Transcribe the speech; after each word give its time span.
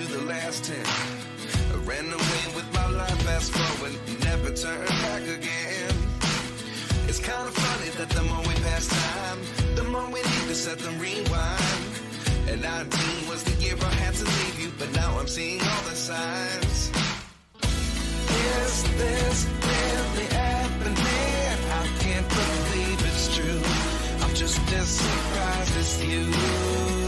to 0.00 0.06
the 0.18 0.24
last 0.24 0.64
ten. 0.64 0.86
I 1.72 1.76
ran 1.84 2.06
away 2.06 2.44
with 2.56 2.68
my 2.72 2.88
life, 2.88 3.22
fast 3.22 3.52
forward, 3.52 3.94
never 4.24 4.50
turn 4.50 4.86
back 4.86 5.22
again. 5.22 5.94
It's 7.08 7.18
kind 7.18 7.46
of 7.46 7.54
funny 7.54 7.90
that 7.98 8.08
the 8.08 8.22
more 8.22 8.40
we 8.40 8.54
pass 8.66 8.86
time, 8.88 9.38
the 9.74 9.84
more 9.84 10.06
we 10.06 10.22
need 10.22 10.46
to 10.48 10.54
set 10.54 10.78
them 10.78 10.98
rewind. 10.98 11.84
And 12.48 12.62
19 12.62 13.28
was 13.28 13.44
the 13.44 13.54
year 13.62 13.76
I 13.78 13.92
had 14.04 14.14
to 14.14 14.24
leave 14.24 14.60
you, 14.62 14.72
but 14.78 14.90
now 14.92 15.18
I'm 15.18 15.28
seeing 15.28 15.60
all 15.60 15.82
the 15.82 15.96
signs. 15.96 16.90
Is 17.62 18.82
this 19.00 19.38
really 19.68 20.28
happening? 20.32 21.58
I 21.80 21.86
can't 22.04 22.28
believe 22.40 22.98
it's 23.10 23.36
true. 23.36 23.62
I'm 24.22 24.34
just 24.34 24.58
as 24.72 24.88
surprised 24.88 25.76
as 25.76 26.04
you. 26.04 26.99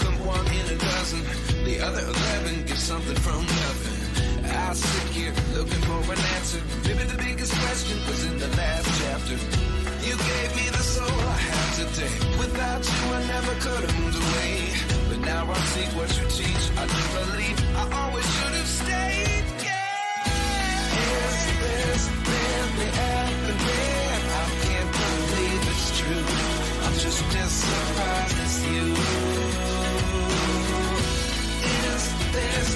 Come 0.00 0.26
one 0.26 0.46
in 0.46 0.66
a 0.66 0.78
dozen. 0.78 1.20
The 1.64 1.80
other 1.80 2.00
eleven 2.00 2.64
get 2.66 2.76
something 2.76 3.16
from 3.16 3.44
nothing. 3.44 4.44
I 4.50 4.72
sit 4.74 5.12
here 5.12 5.32
looking 5.54 5.80
for 5.82 6.12
an 6.12 6.18
answer. 6.36 6.60
Maybe 6.84 7.04
the 7.04 7.18
biggest 7.22 7.52
question 7.60 7.98
was 8.06 8.24
in 8.24 8.38
the 8.38 8.48
last 8.56 8.88
chapter. 9.00 9.69
You 10.02 10.16
gave 10.16 10.56
me 10.56 10.66
the 10.70 10.82
soul 10.82 11.04
I 11.06 11.36
have 11.50 11.70
today. 11.76 12.14
Without 12.38 12.82
you, 12.90 13.02
I 13.12 13.20
never 13.26 13.54
could 13.60 13.82
have 13.84 13.94
moved 14.00 14.16
away. 14.16 14.72
But 15.08 15.18
now 15.20 15.44
I 15.50 15.58
see 15.72 15.86
what 15.96 16.08
you 16.18 16.24
teach. 16.38 16.64
I 16.76 16.86
do 16.88 17.02
believe 17.20 17.56
I 17.76 17.84
always 18.00 18.26
should 18.36 18.54
have 18.60 18.66
stayed. 18.66 19.44
Yeah. 19.60 21.04
Is 21.04 21.36
this 21.60 22.02
really 22.32 22.90
happening? 23.04 24.20
I 24.40 24.46
can't 24.64 24.90
believe 25.04 25.62
it's 25.72 25.88
true. 26.00 26.28
I'm 26.84 26.96
just 27.04 27.20
as 27.36 27.52
surprised 27.52 28.38
as 28.46 28.54
you. 28.72 28.86
Is 31.92 32.04
this 32.32 32.68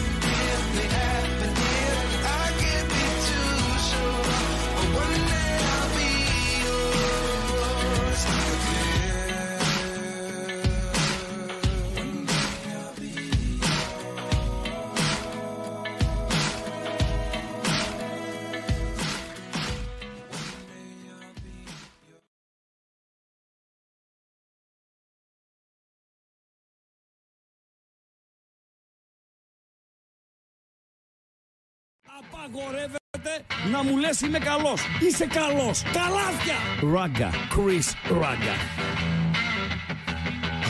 Απαγορεύεται 32.46 33.32
να 33.73 33.82
μου 33.82 33.96
λες 33.96 34.20
είμαι 34.20 34.38
καλός. 34.38 34.81
Είσαι 35.06 35.26
καλός. 35.26 35.82
Καλάθια. 35.82 36.56
Ράγκα. 36.94 37.31
Chris 37.55 37.87
Ράγκα. 38.20 38.55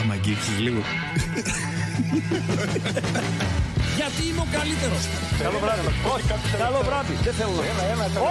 Άμα 0.01 0.13
αγγίξεις 0.13 0.59
λίγο. 0.59 0.81
Γιατί 3.97 4.21
είμαι 4.27 4.41
ο 4.41 4.47
καλύτερος. 4.57 5.03
Καλό 5.41 5.59
βράδυ. 5.59 5.87
Όχι, 6.13 6.25
καλό 6.57 6.81
βράδυ. 6.83 7.13
Δεν 7.13 7.33
θέλω 7.33 7.51
να 7.51 7.61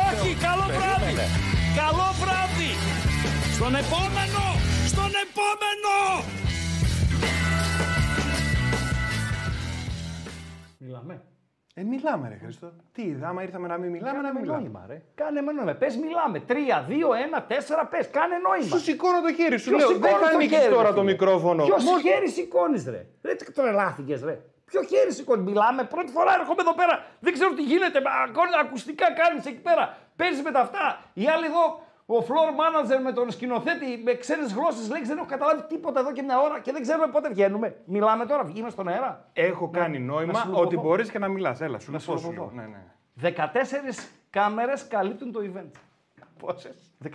Όχι, 0.08 0.34
καλό 0.46 0.66
βράδυ. 0.76 1.14
Καλό 1.80 2.08
βράδυ. 2.20 2.70
Στον 3.54 3.74
επόμενο. 3.74 4.44
Στον 4.86 5.10
επόμενο. 5.24 6.24
Μιλάμε. 10.78 11.33
Ε, 11.76 11.82
μιλάμε, 11.82 12.28
ρε 12.28 12.38
Χριστό. 12.42 12.72
Τι, 12.92 13.14
άμα 13.22 13.42
ήρθαμε 13.42 13.68
να 13.68 13.76
μην 13.78 13.90
μιλάμε, 13.90 14.20
να 14.20 14.32
μην 14.32 14.40
μιλάμε. 14.40 14.60
νόημα, 14.60 14.84
ρε. 14.88 15.02
Κάνε 15.14 15.40
με 15.40 15.52
νόημα. 15.52 15.72
Πες, 15.74 15.96
μιλάμε. 15.96 16.40
Τρία, 16.40 16.84
δύο, 16.88 17.08
ένα, 17.14 17.42
τέσσερα, 17.42 17.86
πες. 17.86 18.10
Κάνε 18.10 18.36
νόημα. 18.48 18.76
Σου 18.76 18.78
σηκώνω 18.78 19.20
το 19.22 19.32
χέρι 19.32 19.58
σου. 19.58 19.68
Ποιος 19.70 19.80
Λέω, 19.80 19.88
σηκώνει 19.88 20.10
δεν 20.12 20.20
θα 20.20 20.28
το 20.30 20.34
ανοίξεις 20.36 20.58
χέρι, 20.58 20.72
τώρα 20.72 20.88
ρε, 20.88 20.94
το 20.94 21.00
φίλε; 21.00 21.10
μικρόφωνο. 21.12 21.64
Ποιος 21.64 21.84
Μόλις- 21.84 22.02
χέρι 22.06 22.28
σηκώνεις, 22.28 22.84
ρε. 22.94 23.06
Δεν 23.20 23.36
τρελάθηκες, 23.54 24.22
ρε. 24.22 24.40
Ποιο 24.64 24.82
χέρι 24.82 25.12
σηκώνεις, 25.12 25.44
μιλάμε. 25.50 25.82
Πρώτη 25.84 26.10
φορά 26.12 26.32
έρχομαι 26.38 26.60
εδώ 26.66 26.74
πέρα. 26.74 26.94
Δεν 27.20 27.32
ξέρω 27.32 27.50
τι 27.54 27.62
γίνεται. 27.62 27.98
Μα, 28.04 28.10
Ακόμα 28.28 28.48
ακουστικά 28.64 29.06
κάνεις 29.20 29.46
εκεί 29.46 29.62
πέρα. 29.68 29.84
Παίζεις 30.16 30.42
με 30.42 30.50
τα 30.50 30.60
αυτά. 30.60 30.84
Οι 31.14 31.24
άλλοι 31.32 31.46
εδώ, 31.52 31.64
ο 32.06 32.14
floor 32.18 32.50
manager 32.60 33.02
με 33.02 33.12
τον 33.12 33.30
σκηνοθέτη 33.30 34.00
με 34.04 34.14
ξένες 34.14 34.52
γλώσσες 34.52 34.90
λέει: 34.90 35.02
Δεν 35.02 35.16
έχω 35.18 35.26
καταλάβει 35.26 35.62
τίποτα 35.68 36.00
εδώ 36.00 36.12
και 36.12 36.22
μια 36.22 36.40
ώρα 36.40 36.60
και 36.60 36.72
δεν 36.72 36.82
ξέρουμε 36.82 37.06
πότε 37.06 37.28
βγαίνουμε. 37.28 37.76
Μιλάμε 37.84 38.26
τώρα, 38.26 38.44
βγαίνουμε 38.44 38.70
στον 38.70 38.88
αέρα. 38.88 39.28
Έχω 39.32 39.70
κάνει 39.70 39.98
να 39.98 40.12
νόημα 40.12 40.34
σου 40.34 40.46
λογωθώ. 40.48 40.64
ότι 40.66 40.76
μπορείς 40.76 41.10
και 41.10 41.18
να 41.18 41.28
μιλάς. 41.28 41.60
Έλα, 41.60 41.78
σου 41.78 41.92
Να 41.92 41.98
σου 41.98 42.12
πω 42.12 42.18
σου 42.18 42.32
λογωθώ. 42.32 42.52
λέω. 42.54 42.64
Ναι, 42.64 42.70
ναι. 42.70 42.84
14 43.20 44.10
κάμερες 44.30 44.86
καλύπτουν 44.88 45.32
το 45.32 45.40
event. 45.54 45.70
Πόσες; 46.38 46.92
14. 47.04 47.06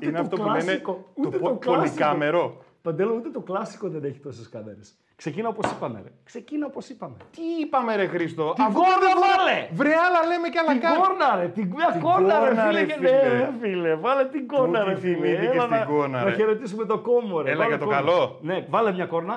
Είναι 0.00 0.18
αυτό 0.18 0.36
που 0.36 0.42
λένε 0.42 0.58
κλάσικο, 0.62 0.92
το 0.92 1.06
ούτε 1.28 1.38
πο- 1.38 1.48
το 1.48 1.54
κλάσικο. 1.58 1.86
πολυκάμερο. 1.86 2.64
Παντέλο, 2.82 3.14
ούτε 3.14 3.28
το 3.30 3.40
κλασικό 3.40 3.88
δεν 3.88 4.04
έχει 4.04 4.18
τόσες 4.18 4.48
κάμερες. 4.48 4.94
Ξεκίνα 5.16 5.48
όπως 5.48 5.70
είπαμε. 5.70 6.00
Ρε. 6.04 6.08
Ξεκίνα 6.24 6.66
όπως 6.66 6.88
είπαμε. 6.88 7.14
Τι 7.30 7.42
είπαμε, 7.60 7.96
ρε 7.96 8.06
Χριστό. 8.06 8.52
Την 8.54 8.64
Αφού 8.64 8.72
κόρνα 8.74 8.98
δεν 8.98 9.10
μπορώ- 9.14 9.26
βάλε! 9.36 9.68
Βρε, 9.72 9.92
άλλα 10.06 10.20
λέμε 10.30 10.48
και 10.48 10.58
άλλα 10.58 10.70
Την 10.72 10.80
κάνουμε. 10.80 11.06
κόρνα, 11.06 11.36
ρε! 11.36 11.48
Την 11.48 11.66
μια 11.76 11.90
Την 11.92 12.00
κόρνα, 12.00 12.38
ρε, 12.38 12.44
κόρνα, 12.46 12.62
φίλε. 12.66 12.80
ρε, 12.80 12.86
και- 12.86 12.94
φίλε. 12.94 13.10
Ναι, 13.10 13.28
ρε, 13.38 13.52
φίλε. 13.60 13.94
Βάλε 13.94 14.24
την 14.34 14.46
κόρνα, 14.46 14.80
Πού 14.82 14.88
ρε, 14.88 14.94
τη 14.94 15.00
φίλε. 15.00 15.14
θυμήθηκες 15.14 15.54
Έλα 15.54 15.62
την 15.68 15.76
να- 15.76 15.84
κόρνα, 15.84 16.18
Να 16.22 16.24
ρε. 16.30 16.34
χαιρετήσουμε 16.34 16.84
το 16.84 16.98
κόμμο, 16.98 17.40
ρε. 17.40 17.50
Έλα 17.50 17.58
Βάλε 17.58 17.68
για 17.68 17.78
το 17.78 17.84
κόρνα. 17.84 18.00
καλό. 18.00 18.38
Ναι, 18.42 18.66
βάλε 18.68 18.92
μια 18.92 19.06
κόρνα. 19.06 19.34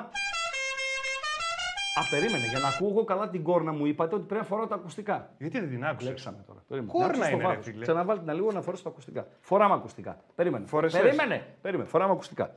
Α, 1.98 2.00
περίμενε. 2.10 2.44
Για 2.50 2.58
να 2.58 2.68
ακούω 2.68 3.04
καλά 3.04 3.28
την 3.28 3.42
κόρνα 3.42 3.72
μου, 3.72 3.86
είπατε 3.86 4.14
ότι 4.14 4.24
πρέπει 4.24 4.40
να 4.42 4.46
φοράω 4.48 4.66
τα 4.66 4.74
ακουστικά. 4.74 5.30
Γιατί 5.38 5.60
δεν 5.60 5.68
την 5.68 5.84
άκουσα. 5.84 6.08
Λέξαμε 6.08 6.44
τώρα. 6.46 6.60
Περίμενε. 6.68 6.92
Κόρνα 6.92 7.06
Να 7.06 7.12
άκουσες 7.14 7.30
το 7.30 7.36
είναι, 7.36 7.42
ρε, 7.42 7.48
βάθος. 7.48 7.64
φίλε. 7.64 7.82
Ξαναβάλτε 7.82 8.24
την 8.24 8.34
λίγο 8.34 8.52
να 8.52 8.60
φορέσω 8.60 8.82
τα 8.82 8.88
ακουστικά. 8.88 9.26
Φοράμε 9.40 9.74
ακουστικά. 9.74 10.16
Περίμενε. 10.34 10.66
Φόρεσες. 10.66 11.00
Περίμενε. 11.00 11.46
Περίμενε. 11.62 11.88
Φοράμε 11.88 12.12
ακουστικά. 12.12 12.54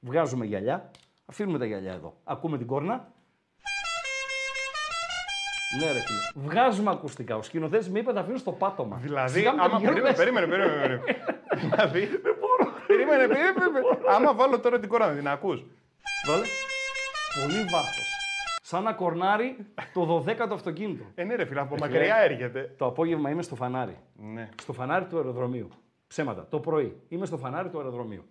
Βγάζουμε 0.00 0.44
γυαλιά. 0.44 0.90
Αφήνουμε 1.26 1.58
τα 1.58 1.64
γυαλιά 1.64 1.92
εδώ. 1.92 2.16
Ακούμε 2.24 2.58
την 2.58 2.66
κόρνα. 2.66 3.12
Ναι, 5.80 5.86
ρε 5.92 5.98
φίλε. 6.00 6.46
Βγάζουμε 6.46 6.90
ακουστικά. 6.90 7.36
Ο 7.36 7.42
σκηνοθέτης 7.42 7.90
με 7.90 7.98
είπε 7.98 8.12
να 8.12 8.20
αφήνω 8.20 8.36
στο 8.38 8.52
πάτωμα. 8.52 8.96
Δηλαδή, 8.96 9.38
Σιγά 9.38 9.50
μην 9.52 9.60
άμα. 9.60 9.70
τα 9.70 9.76
βγαίνω 9.76 9.92
Περίμενε, 9.92 10.10
μέσα. 10.10 10.22
περίμενε, 10.22 10.46
περίμενε. 10.46 10.98
περίμενε. 10.98 11.40
Δηλαδή. 11.60 12.08
Περίμενε, 12.86 13.26
περίμενε. 13.26 13.52
περίμενε. 13.54 13.86
Άμα 14.08 14.34
βάλω 14.34 14.60
τώρα 14.60 14.78
την 14.80 14.88
κόρνα, 14.88 15.12
την 15.14 15.28
ακούς. 15.28 15.64
Βάλε. 16.26 16.44
Πολύ 17.42 17.60
βάθος. 17.62 18.04
Σαν 18.62 18.82
να 18.82 18.92
κορνάρει 18.92 19.56
το 19.92 20.24
12ο 20.26 20.48
αυτοκίνητο. 20.52 21.04
Ε, 21.14 21.24
ναι, 21.24 21.34
ρε 21.34 21.44
φίλε, 21.44 21.60
από 21.60 21.76
μακριά 21.80 22.16
έρχεται. 22.16 22.74
Το 22.78 22.86
απόγευμα 22.86 23.30
είμαι 23.30 23.42
στο 23.42 23.54
φανάρι. 23.54 23.98
Ναι. 24.14 24.48
Στο 24.60 24.72
φανάρι 24.72 25.04
του 25.04 25.16
αεροδρομίου. 25.16 25.68
Ψέματα. 26.06 26.46
Το 26.50 26.60
πρωί. 26.60 27.00
Είμαι 27.08 27.26
στο 27.26 27.36
φανάρι 27.36 27.68
του 27.68 27.78
αεροδρομίου. 27.78 28.24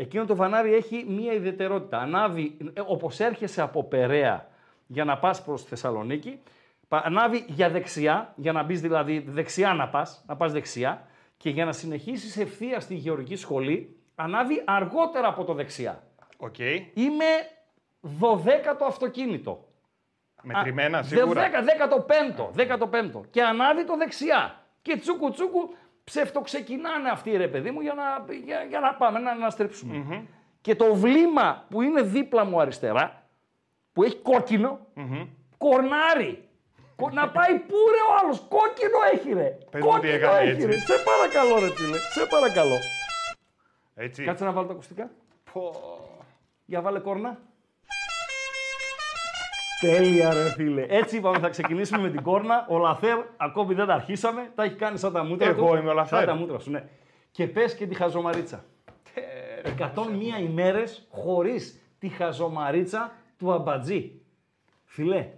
Εκείνο 0.00 0.24
το 0.24 0.34
φανάρι 0.34 0.74
έχει 0.74 1.04
μία 1.08 1.32
ιδιαιτερότητα. 1.32 1.98
Ανάβει, 1.98 2.56
ε, 2.74 2.80
όπως 2.86 3.20
έρχεσαι 3.20 3.62
από 3.62 3.84
Περαία 3.84 4.46
για 4.86 5.04
να 5.04 5.18
πας 5.18 5.42
προς 5.44 5.64
Θεσσαλονίκη, 5.64 6.40
πα- 6.88 7.02
ανάβει 7.04 7.44
για 7.48 7.70
δεξιά, 7.70 8.32
για 8.36 8.52
να 8.52 8.62
μπεις 8.62 8.80
δηλαδή 8.80 9.24
δεξιά 9.28 9.74
να 9.74 9.88
πας, 9.88 10.24
να 10.26 10.36
πας 10.36 10.52
δεξιά 10.52 11.06
και 11.36 11.50
για 11.50 11.64
να 11.64 11.72
συνεχίσεις 11.72 12.36
ευθεία 12.36 12.80
στη 12.80 12.94
γεωργική 12.94 13.36
σχολή, 13.36 13.96
ανάβει 14.14 14.62
αργότερα 14.66 15.28
από 15.28 15.44
το 15.44 15.54
δεξιά. 15.54 16.02
ΟΚ. 16.36 16.58
Είμαι 16.94 17.24
12ο 18.20 18.84
αυτοκίνητο. 18.86 19.64
Μετρημένα, 20.42 21.02
σίγουρα. 21.02 21.42
15ο, 21.50 22.50
15ο. 22.54 23.20
Και 23.30 23.42
ανάβει 23.42 23.84
το 23.84 23.96
δεξιά. 23.96 24.54
Και 24.82 24.96
τσούκου 24.96 25.30
τσούκου 25.30 25.74
ψευτοξεκινάνε 26.10 27.08
αυτοί 27.10 27.36
ρε 27.36 27.48
παιδί 27.48 27.70
μου 27.70 27.80
για 27.80 27.94
να, 27.94 28.34
για, 28.44 28.62
για 28.68 28.80
να 28.80 28.94
πάμε 28.94 29.18
να, 29.18 29.34
να 29.34 29.50
στριψουμε 29.50 30.26
Και 30.60 30.74
το 30.74 30.94
βλήμα 30.94 31.64
που 31.70 31.82
είναι 31.82 32.02
δίπλα 32.02 32.44
μου 32.44 32.60
αριστερά, 32.60 33.22
που 33.92 34.02
έχει 34.02 34.16
κόκκινο, 34.16 34.78
κορνάρι. 35.58 36.44
Κο- 36.96 37.10
να 37.10 37.30
πάει 37.30 37.54
πού 37.58 37.74
ρε 37.94 38.00
ο 38.12 38.16
άλλος, 38.22 38.40
κόκκινο 38.48 38.98
έχει 39.12 39.32
ρε. 39.32 39.58
Πες 39.70 39.82
μου 39.82 39.88
τι 39.88 39.94
κόκκινο 39.94 40.14
έκανε 40.14 40.38
έχει 40.38 40.50
έτσι. 40.50 40.66
ρε. 40.66 40.78
Σε 40.78 40.94
παρακαλώ 41.04 41.58
ρε 41.60 41.70
φίλε, 41.74 41.96
σε 41.98 42.26
παρακαλώ. 42.30 42.74
Έτσι. 43.94 44.24
Κάτσε 44.24 44.44
να 44.44 44.52
βάλω 44.52 44.66
τα 44.66 44.72
ακουστικά. 44.72 45.10
Πω. 45.52 45.72
Για 46.64 46.80
βάλε 46.80 46.98
κόρνα. 46.98 47.38
Τέλεια, 49.80 50.32
ρε 50.34 50.50
φίλε. 50.50 50.86
Έτσι 50.88 51.16
είπαμε, 51.16 51.38
θα 51.38 51.48
ξεκινήσουμε 51.48 52.02
με 52.02 52.10
την 52.10 52.22
κόρνα. 52.22 52.66
Ο 52.68 52.78
Λαθέρ 52.78 53.18
ακόμη 53.36 53.74
δεν 53.74 53.86
τα 53.86 53.94
αρχίσαμε. 53.94 54.50
Τα 54.54 54.62
έχει 54.64 54.74
κάνει 54.74 54.98
σαν 54.98 55.12
τα 55.12 55.24
μούτρα 55.24 55.48
Εγώ 55.48 55.70
του. 55.70 55.76
είμαι 55.76 55.90
ο 55.90 55.92
Λαθέρ. 55.92 56.18
Σαν 56.18 56.26
τα 56.28 56.34
μούτρα 56.34 56.58
σου, 56.58 56.70
ναι. 56.70 56.84
Και 57.30 57.46
πες 57.46 57.74
και 57.74 57.86
τη 57.86 57.94
χαζομαρίτσα. 57.94 58.64
101 59.78 60.42
ημέρες 60.42 61.06
χωρίς 61.10 61.78
τη 61.98 62.08
χαζομαρίτσα 62.08 63.12
του 63.38 63.52
αμπατζή. 63.52 64.20
Φίλε, 64.84 65.28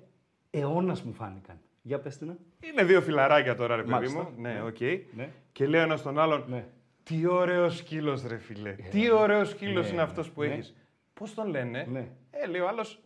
αιώνας 0.51 1.03
μου 1.03 1.13
φάνηκαν. 1.13 1.61
Για 1.83 1.99
πες 2.01 2.19
την. 2.19 2.39
Είναι 2.61 2.85
δύο 2.85 3.01
φιλαράκια 3.01 3.55
τώρα, 3.55 3.77
ρε 3.77 3.83
παιδί 3.83 3.95
Μάλιστα. 3.95 4.19
μου. 4.23 4.29
Ναι, 4.37 4.63
οκ. 4.67 4.81
Ναι. 5.17 5.29
Και 5.53 5.67
λέει 5.67 5.81
ένας 5.81 6.03
τον 6.03 6.19
άλλον, 6.19 6.45
Ναι. 6.49 6.65
τι 7.03 7.27
ωραίος 7.27 7.77
σκύλος, 7.77 8.27
ρε 8.27 8.39
φίλε. 8.39 8.73
Τι 8.91 9.11
ωραίος 9.13 9.49
σκύλος 9.49 9.87
ναι, 9.87 9.93
είναι 9.93 10.03
αυτός 10.03 10.31
που 10.31 10.41
ναι. 10.43 10.47
έχεις. 10.47 10.75
Πώς 11.15 11.35
τον 11.35 11.49
λένε, 11.49 11.87
Ναι. 11.91 12.09
Ε, 12.31 12.47
λέει 12.47 12.61
ο 12.61 12.69
άλλος, 12.69 13.03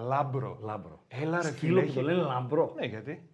Λάμπρο. 0.00 0.58
Λάμπρο. 0.62 1.00
Έλα, 1.08 1.42
ρε 1.42 1.48
Σκύλο 1.48 1.80
φίλε. 1.80 1.86
που 1.86 1.92
το 1.92 2.00
έχει- 2.00 2.08
λένε 2.08 2.22
Λάμπρο. 2.22 2.72
Ναι, 2.76 2.86
γιατί. 2.86 3.28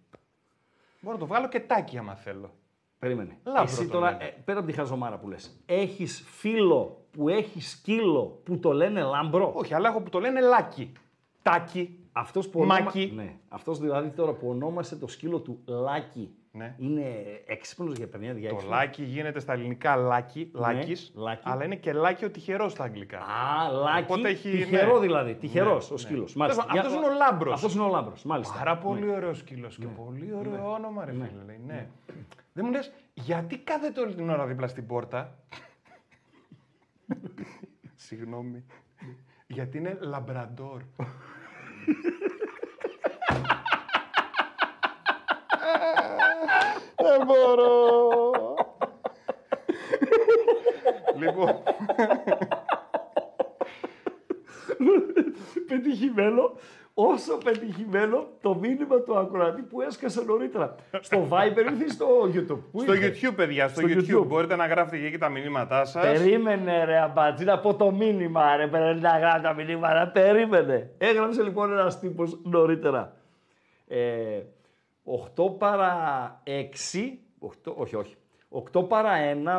Μπορώ 1.01 1.13
να 1.15 1.19
το 1.21 1.27
βγάλω 1.27 1.47
και 1.49 1.59
τάκι 1.59 1.97
άμα 1.97 2.15
θέλω. 2.15 2.51
Περίμενε. 2.99 3.37
Λάμπρο 3.43 3.61
Εσύ 3.63 3.85
το 3.85 3.91
τώρα, 3.91 4.11
λένε. 4.11 4.23
ε, 4.23 4.27
πέρα 4.45 4.59
από 4.59 4.67
τη 4.67 4.73
χαζομάρα 4.73 5.17
που 5.17 5.27
λες, 5.27 5.59
έχεις 5.65 6.23
φίλο 6.27 7.05
που 7.11 7.29
έχει 7.29 7.61
σκύλο 7.61 8.41
που 8.43 8.59
το 8.59 8.71
λένε 8.73 9.01
Λάμπρο; 9.01 9.51
Όχι, 9.55 9.73
αλλά 9.73 9.89
έχω 9.89 10.01
που 10.01 10.09
το 10.09 10.19
λένε 10.19 10.39
Λάκι. 10.41 10.91
Τάκι. 11.41 11.97
Αυτός 12.11 12.49
που 12.49 12.63
Μάκη. 12.63 13.11
Ναι. 13.15 13.35
Αυτός 13.49 13.79
δηλαδή 13.79 14.09
τώρα 14.09 14.33
που 14.33 14.49
ονόμασε 14.49 14.95
το 14.95 15.07
σκύλο 15.07 15.39
του 15.39 15.59
Λάκι. 15.65 16.35
Ναι. 16.55 16.75
Είναι 16.77 17.03
έξυπνος 17.45 17.97
για 17.97 18.07
παιδιά 18.07 18.33
Το 18.33 18.39
διάξυπνο. 18.39 18.75
λάκι 18.75 19.03
γίνεται 19.03 19.39
στα 19.39 19.53
ελληνικά 19.53 19.95
λάκι, 19.95 20.51
λάκης, 20.53 21.11
Ναι, 21.15 21.21
λάκι. 21.23 21.41
αλλά 21.45 21.65
είναι 21.65 21.75
και 21.75 21.93
λάκι 21.93 22.25
ο 22.25 22.31
τυχερός 22.31 22.71
στα 22.71 22.83
αγγλικά. 22.83 23.17
Α, 23.19 23.71
Λάκι. 23.71 24.03
Οπότε 24.11 24.29
έχει- 24.29 24.49
Τυχερό 24.51 24.93
ναι. 24.93 24.99
δηλαδή. 24.99 25.35
Τυχερός 25.35 25.89
Ναι, 25.89 25.95
ο 25.95 25.97
ναι. 25.97 25.97
σκύλος. 26.01 26.33
Τέλος 26.33 26.55
πάντων, 26.55 26.71
Για- 26.71 26.81
αυτός 26.81 26.95
είναι 26.97 27.05
ο 27.05 27.13
Λάμπρος. 27.13 27.53
Αυτός 27.53 27.73
είναι 27.73 27.83
ο 27.83 27.87
Λάμπρος, 27.87 28.23
μάλιστα. 28.23 28.57
Πάρα 28.57 28.77
πολύ 28.77 29.05
Ναι. 29.05 29.11
ωραίος 29.15 29.37
σκύλος 29.37 29.77
και 29.77 29.87
πολύ 29.87 30.33
ωραίο 30.33 30.71
όνομα, 30.71 31.05
ρε 31.05 31.11
Ναι. 31.11 31.25
φίλε. 31.27 31.43
λέει, 31.45 31.59
Ναι. 31.65 31.87
Δεν 32.53 32.65
μου 32.65 32.71
λες, 32.71 32.93
γιατί 33.13 33.57
κάθεται 33.57 34.01
όλη 34.01 34.13
την 34.15 34.29
ώρα 34.29 34.45
δίπλα 34.45 34.67
στην 34.67 34.85
πόρτα; 34.87 35.35
Συγγνώμη. 37.95 38.63
γιατί 39.47 39.77
είναι 39.77 39.97
λαμπραντόρ. 40.01 40.81
Δεν 46.95 47.25
μπορώ. 47.25 48.11
λοιπόν, 51.19 51.53
πετυχημένο, 55.67 56.51
όσο 56.93 57.37
πετυχημένο 57.37 58.27
το 58.41 58.55
μήνυμα 58.55 58.99
του 58.99 59.17
ακροατή 59.17 59.61
που 59.61 59.81
έσκασε 59.81 60.23
νωρίτερα. 60.23 60.75
στο 60.99 61.27
Viber 61.29 61.81
ή 61.85 61.89
στο 61.89 62.07
YouTube. 62.33 62.59
Πού 62.71 62.81
στο 62.81 62.93
ήρθε; 62.93 63.27
YouTube, 63.29 63.33
παιδιά, 63.35 63.67
στο, 63.67 63.79
Στο 63.81 63.89
YouTube. 63.89 64.21
YouTube. 64.21 64.27
Μπορείτε 64.27 64.55
να 64.55 64.65
γράφετε 64.67 64.97
και 64.97 65.05
εκεί 65.05 65.17
τα 65.17 65.29
μηνύματά 65.29 65.85
σας. 65.85 66.03
Περίμενε 66.03 66.85
ρε 66.85 66.97
αμπατζή 66.99 67.45
να 67.45 67.59
πω 67.59 67.73
το 67.75 67.91
μήνυμα 67.91 68.55
ρε, 68.55 68.67
πρέπει 68.67 68.99
να 68.99 69.17
γράφει 69.19 69.41
τα 69.41 69.53
μηνύματα, 69.53 70.11
περίμενε. 70.13 70.89
Έγραψε 70.97 71.43
λοιπόν 71.43 71.71
ένας 71.71 71.99
τύπος 71.99 72.39
νωρίτερα. 72.43 73.15
Ε, 73.87 74.41
8 75.35 75.57
παρά 75.57 76.41
6, 76.47 76.49
8, 77.65 77.73
όχι 77.75 77.95
όχι, 77.95 78.15
8 78.73 78.87
παρά 78.87 79.11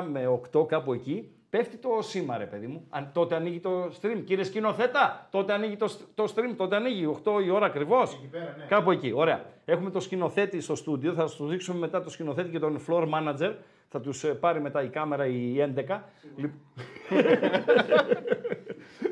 1 0.02 0.04
με 0.10 0.40
8 0.56 0.66
κάπου 0.68 0.92
εκεί, 0.92 1.28
πέφτει 1.50 1.76
το 1.76 1.88
σήμα 2.00 2.38
ρε 2.38 2.44
παιδί 2.46 2.66
μου. 2.66 2.86
Αν, 2.90 3.10
τότε 3.12 3.34
ανοίγει 3.34 3.60
το 3.60 3.84
stream. 4.00 4.22
Κύριε 4.24 4.44
σκηνοθέτα, 4.44 5.28
τότε 5.30 5.52
ανοίγει 5.52 5.76
το, 5.76 5.86
το 6.14 6.24
stream, 6.34 6.54
τότε 6.56 6.76
ανοίγει 6.76 7.16
8 7.24 7.42
η 7.44 7.50
ώρα 7.50 7.66
ακριβώς. 7.66 8.20
Κάπου 8.68 8.90
εκεί, 8.90 9.12
ωραία. 9.14 9.44
Έχουμε 9.64 9.90
το 9.90 10.00
σκηνοθέτη 10.00 10.60
στο 10.60 10.74
στούντιο, 10.74 11.12
θα 11.12 11.26
σας 11.26 11.36
το 11.36 11.46
δείξουμε 11.46 11.78
μετά 11.78 12.02
το 12.02 12.10
σκηνοθέτη 12.10 12.50
και 12.50 12.58
τον 12.58 12.80
floor 12.88 13.08
manager. 13.08 13.54
Θα 13.88 14.00
τους 14.00 14.24
ε, 14.24 14.34
πάρει 14.34 14.60
μετά 14.60 14.82
η 14.82 14.88
κάμερα 14.88 15.26
η 15.26 15.54
11. 15.88 16.00
Λι- 16.36 16.50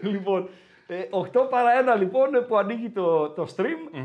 λοιπόν, 0.12 0.48
ε, 0.86 0.96
8 1.10 1.46
παρά 1.50 1.96
1 1.96 1.98
λοιπόν 1.98 2.34
ε, 2.34 2.38
που 2.40 2.56
ανοίγει 2.56 2.90
το, 2.90 3.28
το 3.30 3.46
stream. 3.56 3.96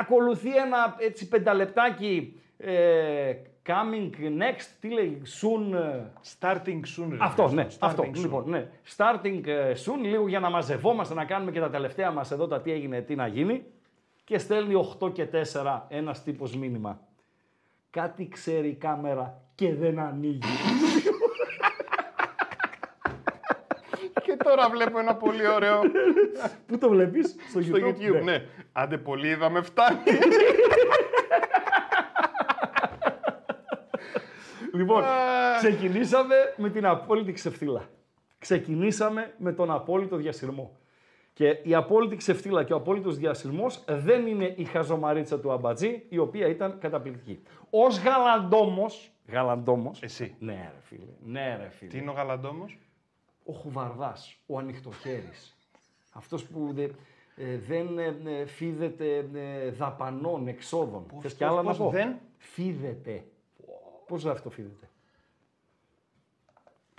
Ακολουθεί 0.00 0.56
ένα 0.56 0.96
έτσι 0.98 1.28
πενταλεπτάκι 1.28 2.40
ε, 2.58 3.34
coming 3.66 4.10
next, 4.20 4.66
τι 4.80 4.88
λέει, 4.88 5.22
soon. 5.40 5.74
ε, 5.74 6.02
Starting 6.40 6.80
soon, 6.98 7.06
ρε 7.10 7.16
αυτό, 7.20 7.48
φίλε. 7.48 7.62
ναι, 7.62 7.68
Starting 7.70 7.76
αυτό. 7.80 8.02
soon. 8.02 8.14
Λοιπόν, 8.16 8.48
ναι. 8.50 8.68
Starting 8.96 9.40
ε, 9.46 9.72
soon, 9.72 9.98
λίγο 10.02 10.28
για 10.28 10.40
να 10.40 10.50
μαζευόμαστε, 10.50 11.14
να 11.14 11.24
κάνουμε 11.24 11.50
και 11.50 11.60
τα 11.60 11.70
τελευταία 11.70 12.10
μας 12.10 12.30
εδώ 12.30 12.46
τα 12.46 12.60
τι 12.60 12.72
έγινε, 12.72 13.00
τι 13.00 13.14
να 13.14 13.26
γίνει. 13.26 13.64
Και 14.24 14.38
στέλνει 14.38 14.88
8 15.00 15.12
και 15.12 15.28
4 15.52 15.80
ένας 15.88 16.22
τύπος 16.22 16.56
μήνυμα. 16.56 17.00
Κάτι 17.90 18.28
ξέρει 18.28 18.68
η 18.68 18.74
κάμερα 18.74 19.42
και 19.54 19.74
δεν 19.74 19.98
ανοίγει. 19.98 20.38
Και 24.22 24.36
τώρα 24.50 24.68
βλέπω 24.68 24.98
ένα 24.98 25.14
πολύ 25.16 25.48
ωραίο 25.48 25.80
Πού 26.66 26.78
το 26.78 26.88
βλέπεις, 26.88 27.36
στο, 27.48 27.62
στο 27.62 27.76
YouTube; 27.76 28.22
Ναι. 28.22 28.44
Άντε 28.72 28.98
πολύ 28.98 29.28
είδαμε 29.28 29.62
φτάνει. 29.62 29.98
Λοιπόν, 34.72 35.02
Α. 35.04 35.08
ξεκινήσαμε 35.58 36.34
με 36.56 36.70
την 36.70 36.86
απόλυτη 36.86 37.32
ξεφτύλα. 37.32 37.88
Ξεκινήσαμε 38.38 39.34
με 39.38 39.52
τον 39.52 39.70
απόλυτο 39.70 40.16
διασυρμό. 40.16 40.78
Και 41.32 41.58
η 41.62 41.74
απόλυτη 41.74 42.16
ξεφτύλα 42.16 42.64
και 42.64 42.72
ο 42.72 42.76
απόλυτος 42.76 43.16
διασυρμός 43.16 43.84
δεν 43.88 44.26
είναι 44.26 44.54
η 44.56 44.64
χαζομαρίτσα 44.64 45.40
του 45.40 45.52
Αμπατζή, 45.52 46.02
η 46.08 46.18
οποία 46.18 46.46
ήταν 46.46 46.78
καταπληκτική. 46.78 47.42
Ως 47.70 47.98
γαλαντόμος, 48.02 49.10
γαλαντόμος, 49.28 50.02
Εσύ. 50.02 50.34
ναι 50.38 50.52
ρε 50.74 50.80
φίλε, 50.80 51.02
ναι 51.24 51.56
ρε 51.60 51.68
φίλε, 51.70 51.90
Τι 51.90 51.98
είναι 51.98 52.10
ο 52.10 52.12
γαλαντόμος; 52.12 52.78
Ο 53.50 53.52
χουβαρδάς, 53.52 54.36
ο 54.46 54.58
ανοιχτοχέρης, 54.58 55.56
αυτός 56.12 56.44
που 56.44 56.70
δε- 56.74 56.88
ε, 57.36 57.58
δεν 57.68 57.98
ε, 57.98 58.16
ε, 58.40 58.46
φίδεται 58.46 59.28
ε, 59.34 59.70
δαπανών, 59.70 60.48
εξόδων. 60.48 61.04
Θες 61.20 61.32
κι 61.34 61.38
πώς, 61.38 61.48
άλλα 61.48 61.62
να 61.62 61.68
πώς, 61.68 61.78
πω; 61.78 61.88
δεν; 61.90 62.14
Φίδεται. 62.38 63.24
Πώς 64.06 64.22
γράφει 64.22 64.42
το 64.42 64.50
φίδεται; 64.50 64.88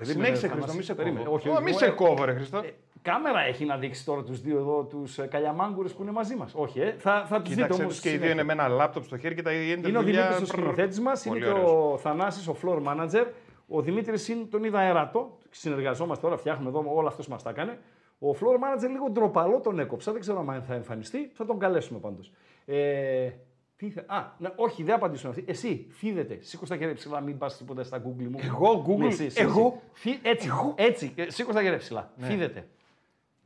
Συνέχισε, 0.01 0.47
θα 0.47 0.53
Χριστό, 0.53 0.67
μας- 0.67 0.75
μη 0.75 0.83
σε 0.83 0.95
περίμενε. 0.95 1.23
κόβω. 1.25 1.35
Όχι, 1.35 1.49
Ω, 1.49 1.51
όχι, 1.51 1.63
Μη 1.63 1.69
εγώ, 1.69 1.79
σε 1.79 1.85
ε, 1.85 1.89
κόβω, 1.89 2.23
ρε 2.25 2.33
Χριστό. 2.33 2.57
Ε, 2.57 2.73
κάμερα 3.01 3.39
έχει 3.39 3.65
να 3.65 3.77
δείξει 3.77 4.05
τώρα 4.05 4.23
τους 4.23 4.41
δύο 4.41 4.57
εδώ, 4.57 4.83
τους 4.83 5.17
ε, 5.19 5.25
καλιαμάγκουρες 5.27 5.93
που 5.93 6.01
είναι 6.01 6.11
μαζί 6.11 6.35
μας. 6.35 6.51
Όχι, 6.55 6.79
ε. 6.79 6.95
θα, 6.97 7.25
θα 7.27 7.41
τους 7.41 7.49
δείτε 7.49 7.61
Κοίταξε 7.61 7.81
όμως 7.81 7.93
τους 7.93 8.01
και 8.03 8.09
οι 8.09 8.11
δύο 8.11 8.21
συνέχεια. 8.21 8.43
είναι 8.43 8.53
με 8.55 8.63
ένα 8.63 8.67
λάπτοπ 8.75 9.03
στο 9.03 9.17
χέρι 9.17 9.35
και 9.35 9.41
τα 9.41 9.51
γίνεται 9.53 9.87
Είναι 9.89 9.97
ο 9.97 10.01
δουλειά 10.01 10.21
Δημήτρης 10.27 10.49
ο 10.49 10.51
πρρρ. 10.53 10.61
σκηνοθέτης 10.63 10.99
μας, 10.99 11.25
είναι 11.25 11.33
Πολύ 11.39 11.45
και 11.45 11.51
ωραίος. 11.59 11.71
ο 11.93 11.97
Θανάσης 11.97 12.47
ο 12.47 12.55
floor 12.63 12.83
manager. 12.85 13.25
Ο 13.67 13.81
Δημήτρης 13.81 14.27
είναι, 14.27 14.43
τον 14.45 14.63
είδα 14.63 14.79
αερατό, 14.79 15.37
συνεργαζόμαστε 15.51 16.23
τώρα, 16.23 16.37
φτιάχνουμε 16.37 16.69
εδώ, 16.69 16.95
όλο 16.95 17.07
αυτός 17.07 17.27
μας 17.27 17.43
τα 17.43 17.49
έκανε. 17.49 17.77
Ο 18.19 18.29
floor 18.31 18.55
manager 18.55 18.89
λίγο 18.89 19.09
ντροπαλό 19.09 19.59
τον 19.59 19.79
έκοψα, 19.79 20.11
δεν 20.11 20.21
ξέρω 20.21 20.45
αν 20.49 20.63
θα 20.63 20.73
εμφανιστεί, 20.73 21.31
θα 21.33 21.45
τον 21.45 21.59
καλέσουμε 21.59 21.99
πάντως. 21.99 22.31
Ε, 22.65 23.29
τι 23.75 23.89
θε... 23.89 24.01
Α, 24.05 24.31
ναι, 24.37 24.49
όχι, 24.55 24.83
δεν 24.83 24.95
απαντήσουν 24.95 25.29
αυτοί. 25.29 25.43
Εσύ, 25.47 25.85
φίδετε. 25.89 26.37
Σήκω 26.41 26.65
τα 26.65 26.77
χέρια 26.77 26.93
ψηλά, 26.93 27.21
μην 27.21 27.37
πας 27.37 27.57
τίποτα 27.57 27.83
στα 27.83 27.97
Google 27.97 28.27
μου. 28.29 28.39
Εγώ, 28.43 28.85
Google, 28.87 28.97
Ναι, 28.99 29.07
εσύ, 29.07 29.25
εσύ, 29.25 29.41
εγώ; 29.41 29.81
εσύ. 29.93 30.09
Φι... 30.09 30.19
Έτσι, 30.29 30.49
έτσι. 30.75 31.13
ε, 31.15 31.29
Σήκω 31.29 31.53
τα 31.53 31.61
χέρια 31.61 31.77
ψηλά. 31.77 32.11
Φίδετε. 32.17 32.67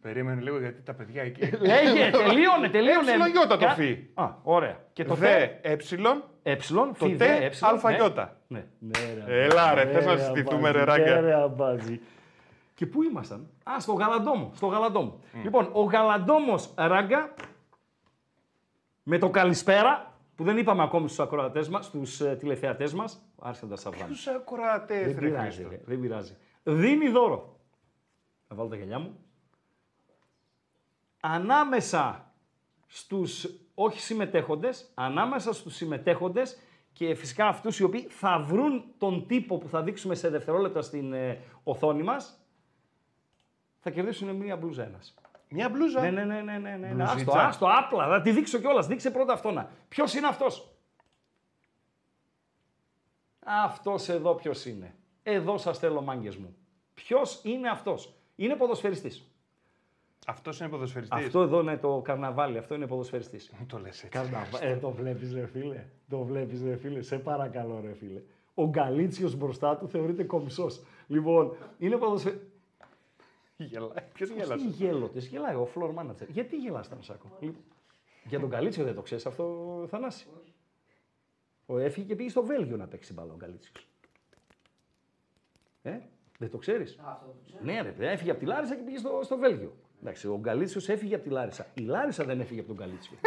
Περίμενε 0.01 0.41
λίγο 0.41 0.59
γιατί 0.59 0.81
τα 0.81 0.93
παιδιά 0.93 1.21
εκεί. 1.21 1.41
Λέγε, 1.59 2.09
τελείωνε, 2.11 2.69
τελείωνε. 2.71 2.99
Έψιλον 3.11 3.29
γιώτα 3.29 3.57
το 3.57 3.65
Κα- 3.65 3.73
φι. 3.73 4.07
Α, 4.13 4.29
ωραία. 4.43 4.79
Και 4.93 5.03
το 5.03 5.13
Δε, 5.13 5.27
θε. 5.27 5.47
Ε, 6.47 6.51
Ε, 6.51 6.55
το 6.55 6.93
φι, 6.93 7.15
τε, 7.15 7.15
δε, 7.15 7.45
ε, 7.45 7.51
αλφα 7.61 7.89
ναι. 7.89 7.95
γιώτα. 7.95 8.37
Ναι, 8.47 8.65
ναι, 8.79 9.23
ρε, 9.25 9.43
Έλα, 9.43 9.73
ρε, 9.73 9.83
ναι, 9.83 9.91
θες 9.91 10.05
να 10.05 10.13
ρε, 10.13 10.19
συστηθούμε, 10.23 10.69
αμπάτζι, 10.69 10.77
ρε, 10.77 10.83
ράγκα. 10.83 11.13
ναι, 11.13 11.19
ρε, 11.27 11.33
αμπάτζι. 11.33 11.99
Και 12.73 12.85
πού 12.85 13.03
ήμασταν; 13.03 13.49
Α, 13.63 13.79
στο 13.79 13.93
Γαλαντόμο. 13.93 14.51
Στο 14.55 14.67
Γαλαντόμο. 14.67 15.19
Λοιπόν, 15.43 15.69
ο 15.73 15.81
Γαλαντόμος 15.83 16.73
Ράγκα 16.75 17.33
με 19.03 19.17
το 19.17 19.29
καλησπέρα 19.29 20.13
που 20.35 20.43
δεν 20.43 20.57
είπαμε 20.57 20.83
ακόμη 20.83 21.05
στους 21.07 21.19
ακροατές 21.19 21.69
μας, 21.69 21.85
στους 21.85 22.21
ε, 22.21 22.35
τηλεθεατές 22.35 22.93
μας. 22.93 23.21
Άρχισαν 23.41 23.69
τα 23.69 23.75
σαββάνια. 23.75 24.07
Τους 24.07 24.27
ακροατές, 24.27 25.05
Δεν 25.05 25.19
ρε 25.19 25.27
πειράζει, 25.27 25.47
Χρήστο; 25.63 25.69
ρε, 25.69 25.81
δεν 25.85 25.99
πειράζει. 25.99 26.35
Δίνει 26.63 27.09
δώρο. 27.09 27.59
Θα 28.47 28.55
βάλω 28.55 28.69
τα 28.69 28.75
γυαλιά 28.75 28.99
μου. 28.99 29.19
Ανάμεσα 31.19 32.31
στους 32.87 33.47
όχι 33.75 33.99
συμμετέχοντες, 33.99 34.91
ανάμεσα 34.93 35.53
στους 35.53 35.75
συμμετέχοντες 35.75 36.57
και 36.93 37.15
φυσικά 37.15 37.47
αυτούς 37.47 37.79
οι 37.79 37.83
οποίοι 37.83 38.07
θα 38.09 38.39
βρουν 38.39 38.83
τον 38.97 39.27
τύπο 39.27 39.57
που 39.57 39.67
θα 39.67 39.81
δείξουμε 39.81 40.15
σε 40.15 40.29
δευτερόλεπτα 40.29 40.81
στην 40.81 41.13
ε, 41.13 41.41
οθόνη 41.63 42.03
μας, 42.03 42.39
θα 43.79 43.89
κερδίσουν 43.89 44.35
μία 44.35 44.55
μπλούζα 44.55 44.83
ένας. 44.83 45.13
Μια 45.49 45.69
μπλούζα; 45.69 46.01
Ναι, 46.01 46.09
ναι, 46.09 46.23
ναι, 46.23 46.41
ναι, 46.41 46.57
ναι, 46.57 46.75
ναι. 46.75 46.87
Μπλουζίτσα. 46.87 47.31
Άστο, 47.31 47.67
άστο, 47.67 47.67
άπλα, 47.85 48.07
θα 48.07 48.21
τη 48.21 48.31
δείξω 48.31 48.59
κιόλας. 48.59 48.87
Δείξε 48.87 49.11
πρώτα 49.11 49.33
αυτόν. 49.33 49.67
Ποιος 49.87 50.13
είναι 50.13 50.27
αυτός; 50.27 50.69
Αυτός 53.47 54.09
εδώ 54.09 54.35
ποιος 54.35 54.65
είναι; 54.65 54.95
Εδώ 55.23 55.57
σας 55.57 55.79
θέλω 55.79 56.01
μάγκες 56.01 56.35
μου. 56.35 56.55
Ποιος 56.93 57.41
είναι 57.43 57.69
αυτός; 57.69 58.13
Είναι 58.35 58.55
ποδοσφαιριστής. 58.55 59.34
Αυτός 60.25 60.59
είναι 60.59 60.69
ποδοσφαιριστής. 60.69 61.25
Αυτό 61.25 61.41
εδώ 61.41 61.61
είναι 61.61 61.77
το 61.77 62.01
καρναβάλι, 62.03 62.57
αυτό 62.57 62.75
είναι 62.75 62.87
ποδοσφαιριστής. 62.87 63.51
Μου 63.59 63.65
το 63.65 63.77
λες 63.77 64.03
έτσι. 64.03 64.07
Καρναβά... 64.07 64.63
Ε, 64.63 64.75
το 64.77 64.91
βλέπεις, 64.91 65.33
ρε 65.33 65.45
φίλε. 65.45 65.85
Το 66.09 66.23
βλέπεις, 66.23 66.63
ρε 66.63 66.75
φίλε. 66.75 67.01
Σε 67.01 67.17
παρακαλώ, 67.17 67.79
ρε 67.81 67.93
φίλε. 67.93 68.21
Ο 68.53 68.67
Γκαλίτσιος 68.69 69.35
μπροστά 69.35 69.77
του 69.77 69.87
θεωρείται 69.87 70.23
κομψό. 70.23 70.67
Λοιπόν, 71.07 71.55
είναι 71.77 71.95
ποδοσφαιριστή. 71.97 72.45
Γελάει. 73.57 74.03
Ποιος 74.13 74.29
Τι 74.29 74.35
γέλασε. 74.35 74.67
γέλοτε, 74.67 75.19
γελάει 75.19 75.55
ο 75.55 75.69
floor 75.75 75.93
manager. 75.95 76.27
Γιατί 76.27 76.57
γελάς 76.57 76.89
Τανσάκο. 76.89 77.37
Λοιπόν, 77.39 77.63
για 78.25 78.39
τον 78.39 78.49
Καλίτσιο 78.49 78.83
δεν 78.83 78.95
το 78.95 79.01
ξέρεις 79.01 79.25
αυτό, 79.25 79.85
Θανάση; 79.89 80.27
Ο 81.65 81.77
έφυγε 81.77 82.07
και 82.07 82.15
πήγε 82.15 82.29
στο 82.29 82.43
Βέλγιο 82.43 82.77
να 82.77 82.87
παίξει 82.87 83.13
μπάλα 83.13 83.33
ο 83.33 83.37
Καλίτσιο. 83.37 83.71
Ε, 85.81 85.99
δεν 86.37 86.49
το 86.49 86.57
ξέρεις; 86.57 86.99
Ναι, 87.63 87.81
ρε, 87.81 88.11
έφυγε 88.11 88.31
από 88.31 88.39
τη 88.39 88.45
Λάρισα 88.45 88.75
και 88.75 88.81
πήγε 88.81 88.97
στο, 88.97 89.19
στο 89.23 89.37
Βέλγιο. 89.37 89.73
Εντάξει, 90.01 90.27
ο 90.27 90.37
Γκαλίτσιος 90.41 90.89
έφυγε 90.89 91.15
από 91.15 91.23
τη 91.23 91.29
Λάρισα. 91.29 91.65
Η 91.73 91.81
Λάρισα 91.81 92.23
δεν 92.23 92.39
έφυγε 92.39 92.59
από 92.59 92.73
τον 92.73 92.77
Γκαλίτσιο. 92.77 93.17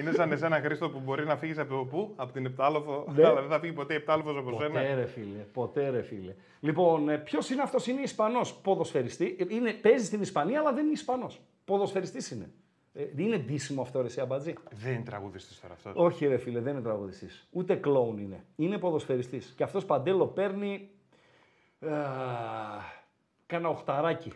Είναι 0.00 0.12
σαν 0.12 0.32
εσένα 0.32 0.60
Χρήστο 0.60 0.90
που 0.90 1.00
μπορεί 1.04 1.24
να 1.24 1.36
φύγεις 1.36 1.58
από 1.58 1.84
πού, 1.84 2.12
από 2.16 2.32
την 2.32 2.46
Επτάλοφο. 2.46 3.04
Ναι. 3.14 3.26
Αλλά 3.26 3.40
δεν 3.40 3.50
θα 3.50 3.58
φύγει 3.60 3.72
ποτέ 3.72 3.94
Επτάλοφο 3.94 4.30
από 4.30 4.50
ποτέ 4.50 4.64
σένα. 4.66 4.94
ρε 4.94 5.06
φίλε, 5.06 5.38
ποτέ 5.52 5.88
ρε 5.88 6.02
φίλε. 6.02 6.34
Λοιπόν, 6.60 7.22
ποιος 7.24 7.50
είναι 7.50 7.62
αυτός, 7.62 7.86
είναι 7.86 8.00
Ισπανός 8.00 8.54
ποδοσφαιριστή. 8.54 9.36
Ε, 9.38 9.44
Είναι, 9.48 9.72
παίζει 9.72 10.04
στην 10.04 10.20
Ισπανία, 10.20 10.60
αλλά 10.60 10.72
δεν 10.72 10.84
είναι 10.84 10.92
Ισπανός. 10.92 11.40
Ποδοσφαιριστής 11.64 12.30
είναι. 12.30 12.50
Ε, 12.92 13.04
είναι 13.16 13.38
ντύσιμο 13.38 13.82
αυτό, 13.82 14.00
ρε, 14.00 14.06
εσύ, 14.06 14.20
αμπατζή. 14.20 14.54
Δεν 14.70 14.92
είναι 14.92 15.02
τραγουδιστής 15.04 15.60
τώρα 15.60 15.74
αυτός. 15.74 15.92
Όχι, 15.96 16.26
ρε 16.26 16.36
φίλε, 16.36 16.60
δεν 16.60 16.72
είναι 16.72 16.82
τραγουδιστής. 16.82 17.48
Ούτε 17.50 17.74
κλόουν 17.74 18.18
είναι. 18.18 18.44
Είναι 18.56 18.78
ποδοσφαιριστής. 18.78 19.54
Και 19.56 19.62
αυτός 19.62 19.84
παντέλο 19.84 20.26
παίρνει. 20.26 20.90
Α, 21.80 21.88
κάνα 23.46 23.68
οχταράκι. 23.68 24.32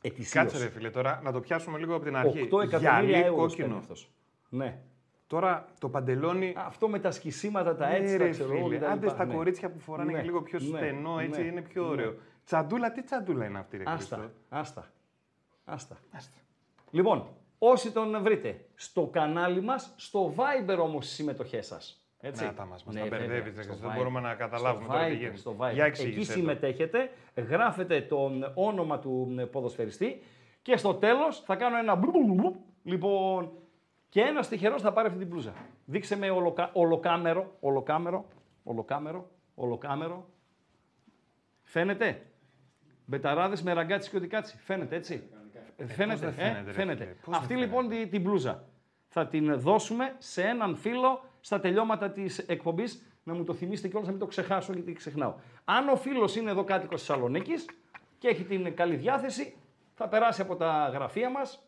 Ετησίως. 0.00 0.32
Κάτσε 0.44 0.64
ρε 0.64 0.70
φίλε 0.70 0.90
τώρα 0.90 1.20
να 1.24 1.32
το 1.32 1.40
πιάσουμε 1.40 1.78
λίγο 1.78 1.94
από 1.94 2.04
την 2.04 2.16
αρχή. 2.16 2.48
8 2.52 2.62
εκατομμύρια 2.62 2.78
Γυαλί 2.78 3.12
ευρώ 3.12 3.22
παίρνει 3.22 3.36
κόκκινο. 3.36 3.76
αυτός. 3.76 4.10
Ναι. 4.48 4.78
Τώρα 5.26 5.68
το 5.80 5.88
παντελόνι. 5.88 6.54
Αυτό 6.56 6.88
με 6.88 6.98
τα 6.98 7.10
σκισίματα, 7.10 7.76
τα 7.76 7.88
Ναι, 7.88 7.96
έτσι, 7.96 8.16
ρε 8.16 8.24
τα 8.24 8.30
ξέρω 8.30 8.56
εγώ. 8.56 8.66
φίλε, 8.66 8.76
κτλ. 8.78 8.84
Άντε 8.86 9.08
στα 9.08 9.24
Ναι. 9.24 9.34
κορίτσια 9.34 9.70
που 9.70 9.78
φοράνε 9.78 10.12
Ναι, 10.12 10.18
και 10.18 10.24
λίγο 10.24 10.42
πιο 10.42 10.58
ναι, 10.62 10.66
στενό, 10.76 11.18
έτσι 11.18 11.40
ναι, 11.40 11.46
είναι 11.46 11.60
πιο 11.62 11.82
ναι. 11.82 11.88
ωραίο. 11.88 12.14
Τσαντούλα, 12.44 12.92
τι 12.92 13.02
τσαντούλα 13.02 13.44
είναι 13.44 13.58
αυτή, 13.58 13.76
ρε 13.76 13.82
Άστα, 13.86 14.16
Χρήστο; 14.16 14.32
άστα, 14.48 14.86
άστα. 15.64 15.96
Άστα. 16.12 16.36
Λοιπόν, 16.90 17.28
όσοι 17.58 17.92
τον 17.92 18.22
βρείτε 18.22 18.66
στο 18.74 19.06
κανάλι 19.06 19.60
μας, 19.60 19.92
στο 19.96 20.34
Viber 20.36 20.78
όμως 20.78 21.06
οι 21.10 21.14
συμμετοχές 21.14 21.66
σας. 21.66 22.05
Έτσι. 22.26 22.44
Να 22.44 22.54
τα 22.54 22.66
μας, 22.66 22.84
μας 22.84 22.94
Ναι, 22.94 23.00
τα 23.00 23.06
βέβαια, 23.08 23.26
μπερδεύεις, 23.26 23.56
ρε 23.56 23.62
στο 23.62 23.70
Χρήστο, 23.72 23.86
δεν 23.86 23.90
Viber. 23.96 23.98
μπορούμε 23.98 24.20
να 24.20 24.34
καταλάβουμε 24.34 24.84
στο 24.84 24.92
τώρα 24.92 25.06
τι 25.06 25.12
Viber, 25.12 25.18
γίνεται. 25.18 25.36
Στο 25.36 25.50
Viber. 25.58 25.72
Για 25.72 25.84
Εκεί 25.84 26.02
εξήγησέ 26.02 26.32
το. 26.32 26.38
συμμετέχετε, 26.38 27.10
γράφετε 27.48 28.00
τον 28.00 28.52
όνομα 28.54 28.98
του 28.98 29.10
μ, 29.30 29.50
ποδοσφαιριστή 29.50 30.22
και 30.62 30.76
στο 30.76 30.94
τέλος 30.94 31.40
θα 31.40 31.56
κάνω 31.56 31.78
ένα 31.78 31.94
μπλουμπλουμπλου. 31.94 32.56
Λοιπόν, 32.82 33.50
και 34.08 34.20
ένας 34.20 34.48
τυχερός 34.48 34.82
θα 34.82 34.92
πάρει 34.92 35.06
αυτή 35.06 35.18
την 35.18 35.28
πλούζα. 35.28 35.52
Δείξε 35.84 36.16
με 36.16 36.30
ολοκα... 36.30 36.70
ολοκάμερο, 36.72 37.56
ολοκάμερο, 37.60 38.28
ολοκάμερο, 38.64 39.30
ολοκάμερο. 39.54 40.28
Φαίνεται; 41.62 42.22
Μπεταράδες 43.06 43.62
με 43.62 43.72
ραγκάτσι 43.72 44.10
και 44.10 44.16
οτικάτσι. 44.16 44.56
Φαίνεται 44.58 44.96
έτσι; 44.96 45.28
Ε, 45.76 45.86
φαίνεται, 45.86 46.18
δεν 46.20 46.28
ε, 46.28 46.32
φαίνεται, 46.32 46.62
ρε 46.66 46.72
φαίνεται. 46.72 47.04
φίλε, 47.04 47.14
πώς 47.14 47.24
δεν 47.24 47.34
Αυτή 47.34 47.46
φαίνεται. 47.54 47.66
λοιπόν 47.66 47.88
τη- 47.88 48.06
την 48.06 48.22
πλούζα 48.22 48.64
θα 49.08 49.26
την 49.26 49.60
δώσουμε 49.60 50.14
σε 50.18 50.42
έναν 50.42 50.76
φίλο 50.76 51.24
στα 51.46 51.60
τελειώματα 51.60 52.10
της 52.10 52.38
εκπομπής 52.38 53.06
να 53.22 53.34
μου 53.34 53.44
το 53.44 53.54
θυμίσετε 53.54 53.88
κιόλας 53.88 54.06
να 54.06 54.12
μην 54.12 54.20
το 54.20 54.26
ξεχάσω 54.26 54.72
γιατί 54.72 54.92
ξεχνάω. 54.92 55.34
Αν 55.64 55.88
ο 55.88 55.96
φίλος 55.96 56.36
είναι 56.36 56.50
εδώ 56.50 56.64
κάτοικος 56.64 57.02
Θεσσαλονίκης 57.04 57.64
και 58.18 58.28
έχει 58.28 58.44
την 58.44 58.76
καλή 58.76 58.96
διάθεση, 58.96 59.56
θα 59.94 60.08
περάσει 60.08 60.40
από 60.40 60.56
τα 60.56 60.90
γραφεία 60.92 61.30
μας 61.30 61.64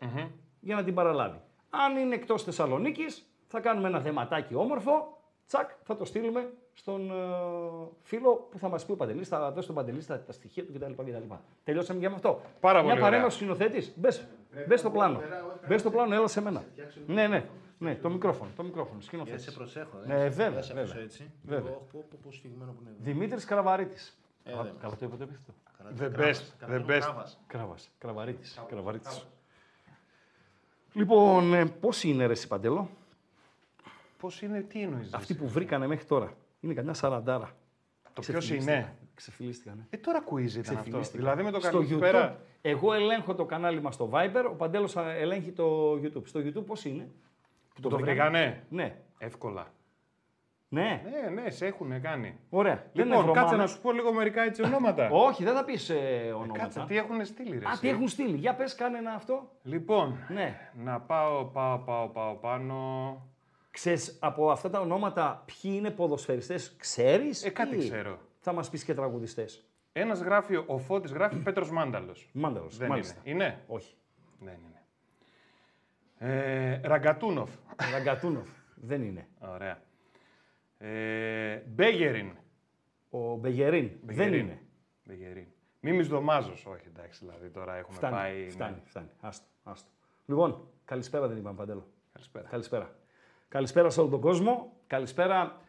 για 0.61 0.75
να 0.75 0.85
την 0.85 0.95
παραλάβει. 0.95 1.41
Αν 1.71 1.97
είναι 1.97 2.15
εκτός 2.15 2.43
Θεσσαλονίκης, 2.43 3.31
θα 3.47 3.61
κάνουμε 3.61 3.89
ένα 3.89 4.01
δεματάκι 4.01 4.55
όμορφο, 4.55 5.19
τσακ, 5.47 5.71
θα 5.83 5.97
το 5.97 6.05
στείλουμε 6.05 6.53
στον 6.73 7.11
ε, 7.11 7.15
φίλο 8.03 8.49
που 8.51 8.59
θα 8.59 8.69
μας 8.69 8.87
πει 8.87 8.93
ο 8.93 8.97
Παντελής, 8.97 9.29
θα 9.29 9.53
δώσει 9.53 9.67
τον 9.67 9.77
Παντελή 9.77 10.05
τα, 10.05 10.23
τα 10.23 10.33
στοιχεία 10.33 10.65
του 10.67 10.73
κτλ. 10.73 10.93
κτλ. 10.93 11.35
Τελειώσαμε 11.65 11.99
για 11.99 12.09
με 12.09 12.15
αυτό. 12.15 12.41
Πάρα 12.61 12.83
Μια 12.83 12.91
πολύ 12.91 13.03
παρέμβαση 13.03 13.45
ωραία. 13.45 13.57
σκηνοθέτης, 13.57 13.93
μπες, 13.97 14.29
μπες 14.67 14.81
στο 14.81 14.91
πλάνο. 14.91 15.21
Μπες 15.69 15.81
στο 15.81 15.91
πλάνο, 15.91 16.15
έλα 16.15 16.27
σε 16.27 16.41
μένα. 16.41 16.65
Ναι, 17.07 17.27
ναι, 17.27 17.45
ναι, 17.79 17.95
το 17.95 18.11
μικρόφωνο, 18.11 18.51
το 18.57 18.63
μικρόφωνο, 18.63 18.99
Γιατί 18.99 19.07
σκηνοθέτης. 19.07 19.45
σε 19.45 19.53
προσέχω. 19.53 19.99
Ναι, 20.07 20.15
ε. 20.15 20.29
βέβαια, 20.29 20.51
Δεν 20.51 20.63
σε 20.63 20.73
βέβαια. 20.75 20.83
αφήσω 20.91 21.01
έτσι. 21.05 21.31
Βέβαια. 21.43 21.71
Εγώ, 21.71 21.87
πω, 21.93 22.05
πω, 22.11 22.19
πω 22.23 22.33
συγκεκριμένο 22.33 22.73
που 22.73 22.79
είναι 22.81 22.91
εδώ. 22.91 22.99
Δημήτρης 23.03 23.45
Κραβαρίτης. 23.45 24.19
Ε, 24.45 24.51
Καλά- 24.51 24.63
δεν. 24.63 24.73
Καλά 24.81 24.97
το 24.97 25.05
είπα 25.07 25.17
το 25.17 25.23
επίθετο. 25.23 25.53
Καλά, 25.79 25.91
The 25.91 26.13
κράβας. 26.13 26.41
best, 26.41 26.55
Καταρχήν 26.59 26.87
the 26.87 26.91
best. 26.91 27.01
κράβας. 27.01 27.39
Κράβας, 27.47 27.91
Κραβαρίτης. 27.99 28.61
Κραβαρίτης. 28.69 29.27
Λοιπόν, 30.93 31.55
ε, 31.55 31.67
πώς 31.67 32.03
είναι 32.05 32.27
ρε 32.27 32.33
εσύ 32.33 32.47
Παντελό, 32.49 32.89
Πώς 34.19 34.43
είναι, 34.43 34.61
τι 34.61 34.83
εννοείς. 34.83 35.13
αυτοί 35.15 35.35
που 35.35 35.49
βρήκανε 35.49 35.87
μέχρι 35.87 36.05
τώρα. 36.05 36.33
Είναι 36.61 36.75
καμιά 36.75 36.95
σαραντάρα. 36.95 37.57
Το 38.13 38.21
ποιος 38.21 38.37
Ξεφυλίστηκαν. 38.39 38.75
είναι; 38.79 38.95
Ξεφυλίστηκαν. 39.15 39.87
Ε, 39.91 39.97
τώρα 39.97 40.19
quiz 40.25 40.27
ήταν 40.29 40.61
αυτό. 40.61 40.73
Ξεφυλίστηκαν. 40.73 41.21
Δηλαδή 41.21 41.43
με 41.43 41.51
το 41.51 41.61
στο 41.61 41.71
καλησπέρα. 41.71 42.37
YouTube, 42.37 42.41
εγώ 42.63 42.93
ελέγχω 42.93 43.35
το 43.35 43.45
κανάλι 43.45 43.83
μας 43.83 43.95
στο 43.95 44.11
Viber, 44.13 44.45
ο 44.51 44.55
Παντέλος 44.55 44.97
α, 44.97 45.11
ελέγχει 45.11 45.53
το 45.53 45.93
YouTube. 45.93 46.23
Στο 46.25 46.41
YouTube 46.41 46.67
πώς 46.67 46.85
είναι; 46.85 47.11
Που 47.83 47.89
Το 47.89 47.99
βρήκανε; 47.99 48.65
Ναι. 48.69 48.97
Εύκολα. 49.19 49.67
Ναι. 50.71 51.03
Ναι, 51.11 51.43
ναι, 51.43 51.51
σε 51.51 51.67
έχουν 51.67 52.01
κάνει. 52.01 52.39
Ωραία. 52.51 52.75
Δεν 52.93 53.07
Λοιπόν, 53.07 53.23
είναι 53.23 53.33
κάτσε 53.33 53.41
βρωμάμε. 53.41 53.57
να 53.63 53.67
σου 53.67 53.81
πω 53.81 53.93
λίγο 53.93 54.13
μερικά 54.13 54.43
έτσι 54.43 54.63
ονόματα. 54.63 55.09
Όχι, 55.27 55.45
δεν 55.45 55.55
θα 55.55 55.65
πεις 55.65 55.91
ε, 55.91 56.33
ονόματα. 56.35 56.59
Κάτσε, 56.59 56.85
τι 56.89 56.97
έχουν 56.97 57.25
στείλει, 57.25 57.59
ρε. 57.59 57.67
Α, 57.67 57.71
εσύ; 57.71 57.81
τι 57.81 57.89
έχουν 57.89 58.09
στείλει. 58.09 58.37
Για 58.37 58.55
πες 58.55 58.75
κάνε 58.75 58.99
ένα 58.99 59.13
αυτό. 59.13 59.51
Λοιπόν, 59.63 60.17
Ναι. 60.29 60.71
να 60.75 61.01
πάω, 61.01 61.45
πάω, 61.45 61.79
πάω, 61.79 62.09
πάω 62.09 62.35
πάνω. 62.35 62.77
Ξέρεις 63.71 64.19
από 64.21 64.51
αυτά 64.51 64.71
τα 64.71 64.81
ονόματα 64.81 65.45
ποιοι 65.47 65.73
είναι 65.75 65.91
ποδοσφαιριστές, 65.91 66.77
ξέρεις 66.77 67.45
Ε, 67.45 67.51
κάτι 67.51 67.75
ή 67.77 67.79
ξέρω. 67.79 68.19
Θα 68.41 68.53
μας 68.53 68.71
πεις 68.71 68.85
και 68.85 68.95
τραγουδιστές; 68.95 69.65
Ένας 69.93 70.21
γράφει, 70.21 70.57
ο 70.67 70.79
Φώτης 70.79 71.13
γράφει 71.13 71.37
Πέτρος 71.37 71.71
Μάνταλος. 71.71 72.29
Μάνταλος, 72.33 72.77
Δεν 72.77 72.89
μάλιστα. 72.89 73.21
είναι. 73.25 73.45
Είναι; 73.45 73.63
Όχι. 73.67 73.95
Δεν 74.41 74.55
είναι. 74.55 74.78
Ε, 76.19 76.81
Ραγκατούνοφ. 76.83 77.51
Ραγκατούνοφ. 77.93 78.49
δεν 78.75 79.03
είναι. 79.03 79.29
Ωραία. 79.39 79.83
Ε, 80.79 81.57
Μπέγεριν. 81.67 82.31
Ο 83.11 83.37
Μπεγερίν. 83.37 83.89
Δεν 83.89 83.99
Μπεγερίν. 84.03 84.39
είναι. 84.39 84.63
Μπεγερίν. 85.05 85.47
Μίμης 85.81 86.09
Δωμάζος. 86.09 86.67
Όχι, 86.67 86.87
εντάξει, 86.87 87.25
δηλαδή 87.25 87.49
τώρα 87.51 87.75
έχουμε 87.77 87.97
Φτάνει, 87.97 88.15
πάει... 88.15 88.43
ναι. 88.45 88.49
φτάνει, 88.51 88.77
φτάνει. 88.85 89.09
Άστο, 89.21 89.47
άστο. 89.63 89.89
Λοιπόν, 90.27 90.69
καλησπέρα 90.85 91.29
δεν 91.29 91.37
είπαμε 91.37 91.57
Παντέλο. 91.57 91.87
Καλησπέρα. 92.13 92.49
Καλησπέρα. 92.49 92.97
Καλησπέρα 93.49 93.91
σε 93.91 94.01
όλο 94.01 94.09
τον 94.09 94.21
κόσμο. 94.21 94.73
Καλησπέρα 94.87 95.61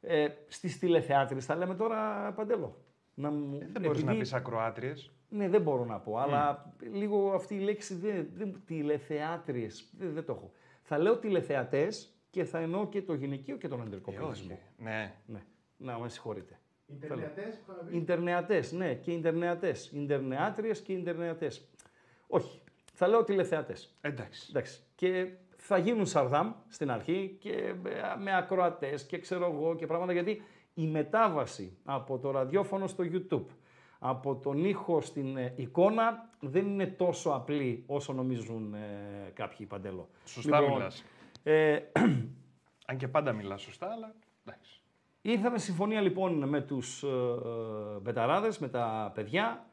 ε, 0.00 0.28
στις 0.48 0.78
τηλεθεάτρες, 0.78 1.44
θα 1.44 1.56
λέμε 1.56 1.74
τώρα 1.74 2.32
Παντέλο. 2.32 2.76
Να 3.14 3.30
μου, 3.30 3.58
Ε, 3.62 3.66
Δεν 3.72 3.82
μπορείς 3.82 4.02
να 4.02 4.10
επειδή- 4.10 4.18
πεις 4.18 4.32
ακροάτριες. 4.32 5.12
Ναι, 5.30 5.48
δεν 5.48 5.62
μπορώ 5.62 5.84
να 5.84 5.98
πω, 5.98 6.16
αλλά 6.18 6.72
λίγο 6.92 7.32
αυτή 7.32 7.54
η 7.54 7.58
λέξη 7.58 7.94
δεν, 7.94 8.28
δεν 8.34 8.62
τηλεθεάτριες, 8.66 9.88
δεν, 9.98 10.12
δεν 10.12 10.24
το 10.24 10.32
έχω. 10.32 10.52
Θα 10.82 10.98
λέω 10.98 11.16
τηλεθεατές 11.18 12.12
και 12.30 12.44
θα 12.44 12.58
εννοώ 12.58 12.88
και 12.88 13.02
το 13.02 13.14
γυναικείο 13.14 13.56
και 13.56 13.68
τον 13.68 13.80
ανδρικό 13.80 14.10
Ε, 14.12 14.14
πληθυσμό. 14.16 14.52
όχι. 14.54 14.62
Ναι. 14.78 15.14
Ναι, 15.26 15.42
να 15.76 15.98
με 15.98 16.08
συγχωρείτε. 16.08 16.58
Ιντερνετές, 16.86 17.54
που 17.56 17.72
είχαμε 17.72 17.90
πει. 17.90 17.96
Ιντερνεατές, 17.96 18.72
ναι, 18.72 18.94
και 18.94 19.12
Ιντερνεατές. 19.12 19.90
Ιντερνεάτριες 19.92 20.80
και 20.82 20.92
Ιντερνεατές. 20.92 21.68
Όχι, 22.26 22.60
θα 22.92 23.08
λέω 23.08 23.24
τηλεθεατές. 23.24 23.96
Εντάξει. 24.00 24.46
Εντάξει. 24.50 24.80
Και 24.94 25.28
θα 25.56 25.78
γίνουν 25.78 26.06
Σαρδάμ 26.06 26.52
στην 26.68 26.90
αρχή 26.90 27.36
και 27.40 27.74
με- 27.82 27.90
με 28.22 28.36
ακροατές 28.36 29.06
και 29.06 29.18
ξέρω 29.18 29.44
εγώ 29.52 29.74
και 29.74 29.86
πράγματα 29.86 30.12
γιατί 30.12 30.42
η 30.74 30.86
μετάβαση 30.86 31.76
από 31.84 32.18
το 32.18 32.30
ραδιόφωνο 32.30 32.86
στο 32.86 33.04
YouTube, 33.12 33.44
από 33.98 34.36
τον 34.36 34.64
ήχο 34.64 35.00
στην 35.00 35.36
ε, 35.36 35.52
εικόνα 35.56 36.30
δεν 36.40 36.66
είναι 36.66 36.86
τόσο 36.86 37.30
απλή 37.30 37.84
όσο 37.86 38.12
νομίζουν 38.12 38.74
ε, 38.74 39.30
κάποιοι 39.34 39.66
παντελώ. 39.66 40.08
Σωστά 40.24 40.60
μιλάς. 40.60 41.04
Ε, 41.42 41.78
Αν 42.90 42.96
και 42.96 43.08
πάντα 43.08 43.32
μιλάς 43.32 43.62
σωστά, 43.62 43.90
αλλά 43.92 44.14
εντάξει. 44.44 44.80
ήρθαμε 45.22 45.58
σε 45.58 45.64
συμφωνία 45.64 46.00
λοιπόν 46.00 46.48
με 46.48 46.60
τους 46.60 47.02
ε, 47.02 47.06
ε, 47.06 47.98
μπεταράδες, 48.00 48.58
με 48.58 48.68
τα 48.68 49.12
παιδιά. 49.14 49.66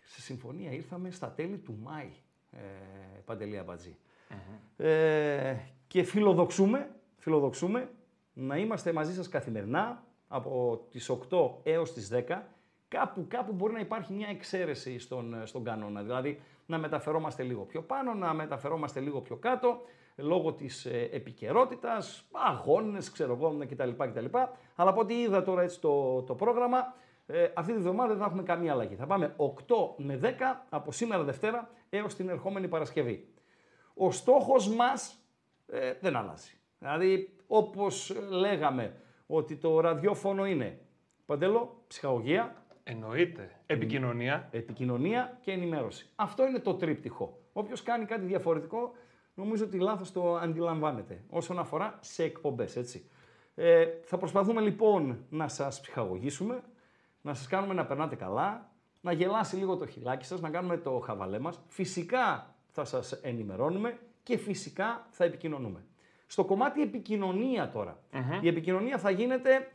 Σε 0.00 0.20
συμφωνία 0.20 0.70
ήρθαμε 0.70 1.10
στα 1.10 1.30
τέλη 1.30 1.58
του 1.58 1.78
Μάη, 1.82 2.10
ε, 2.50 2.58
Παντελή 3.24 3.58
Αμπατζή. 3.58 3.96
Ε, 4.76 5.56
και 5.86 6.02
φιλοδοξούμε, 6.02 6.90
φιλοδοξούμε 7.16 7.90
να 8.32 8.56
είμαστε 8.56 8.92
μαζί 8.92 9.14
σας 9.14 9.28
καθημερινά 9.28 10.04
από 10.28 10.84
τις 10.90 11.10
8 11.10 11.60
έως 11.62 11.92
τις 11.92 12.08
10. 12.12 12.42
Κάπου, 12.88 13.26
κάπου 13.28 13.52
μπορεί 13.52 13.72
να 13.72 13.80
υπάρχει 13.80 14.12
μια 14.12 14.28
εξαίρεση 14.28 14.98
στον, 14.98 15.46
στον 15.46 15.64
κανόνα. 15.64 16.02
Δηλαδή 16.02 16.40
να 16.66 16.78
μεταφερόμαστε 16.78 17.42
λίγο 17.42 17.62
πιο 17.62 17.82
πάνω, 17.82 18.14
να 18.14 18.34
μεταφερόμαστε 18.34 19.00
λίγο 19.00 19.20
πιο 19.20 19.36
κάτω, 19.36 19.80
λόγω 20.16 20.52
της 20.52 20.84
ε, 20.84 21.08
επικαιρότητας, 21.12 22.28
αγώνες, 22.30 23.10
ξέρω 23.10 23.32
εγώ, 23.32 23.66
κτλ, 23.68 23.90
κτλ. 23.90 24.26
Αλλά 24.74 24.90
από 24.90 25.00
ό,τι 25.00 25.20
είδα 25.20 25.42
τώρα 25.42 25.62
έτσι 25.62 25.80
το, 25.80 26.22
το 26.22 26.34
πρόγραμμα, 26.34 26.94
Ε, 27.28 27.50
αυτή 27.54 27.72
τη 27.72 27.78
βδομάδα 27.78 28.08
δεν 28.08 28.18
θα 28.18 28.24
έχουμε 28.24 28.42
καμία 28.42 28.72
αλλαγή. 28.72 28.94
Θα 28.94 29.06
πάμε 29.06 29.34
8 29.36 29.44
με 29.96 30.20
10 30.22 30.26
από 30.68 30.92
σήμερα 30.92 31.22
Δευτέρα 31.22 31.70
έως 31.90 32.14
την 32.14 32.28
ερχόμενη 32.28 32.68
Παρασκευή. 32.68 33.28
Ο 33.94 34.10
στόχος 34.10 34.68
μας 34.68 35.18
ε, 35.66 35.94
δεν 36.00 36.16
αλλάζει. 36.16 36.50
Δηλαδή, 36.78 37.36
όπως 37.46 38.16
λέγαμε 38.28 39.00
ότι 39.26 39.56
το 39.56 39.80
ραδιόφωνο 39.80 40.46
είναι 40.46 40.80
Παντέλο, 41.26 41.82
ψυχαγωγία, 41.86 42.65
Εννοείται. 42.88 43.50
Επικοινωνία. 43.66 44.48
επικοινωνία 44.50 45.38
και 45.40 45.50
ενημέρωση. 45.50 46.08
Αυτό 46.14 46.46
είναι 46.46 46.58
το 46.58 46.74
τρίπτυχο. 46.74 47.38
Όποιος 47.52 47.82
κάνει 47.82 48.04
κάτι 48.04 48.26
διαφορετικό, 48.26 48.92
νομίζω 49.34 49.64
ότι 49.64 49.78
λάθος 49.78 50.12
το 50.12 50.36
αντιλαμβάνεται 50.36 51.22
όσον 51.30 51.58
αφορά 51.58 51.98
σε 52.00 52.22
εκπομπές, 52.22 52.76
έτσι. 52.76 53.10
Ε, 53.54 53.86
θα 54.04 54.18
προσπαθούμε 54.18 54.60
λοιπόν 54.60 55.24
να 55.30 55.48
σας 55.48 55.80
ψυχαγωγήσουμε, 55.80 56.62
να 57.22 57.34
σας 57.34 57.46
κάνουμε 57.46 57.74
να 57.74 57.86
περνάτε 57.86 58.16
καλά, 58.16 58.70
να 59.00 59.12
γελάσει 59.12 59.56
λίγο 59.56 59.76
το 59.76 59.86
χιλάκι 59.86 60.24
σας, 60.24 60.40
να 60.40 60.50
κάνουμε 60.50 60.76
το 60.76 60.98
χαβαλέ 60.98 61.38
μας. 61.38 61.60
Φυσικά 61.66 62.54
θα 62.68 62.84
σας 62.84 63.12
ενημερώνουμε 63.12 63.98
και 64.22 64.36
φυσικά 64.36 65.06
θα 65.10 65.24
επικοινωνούμε. 65.24 65.84
Στο 66.26 66.44
κομμάτι 66.44 66.82
επικοινωνία 66.82 67.68
τώρα. 67.68 67.98
Η 68.40 68.48
επικοινωνία 68.48 68.98
θα 68.98 69.10
γίνεται 69.10 69.70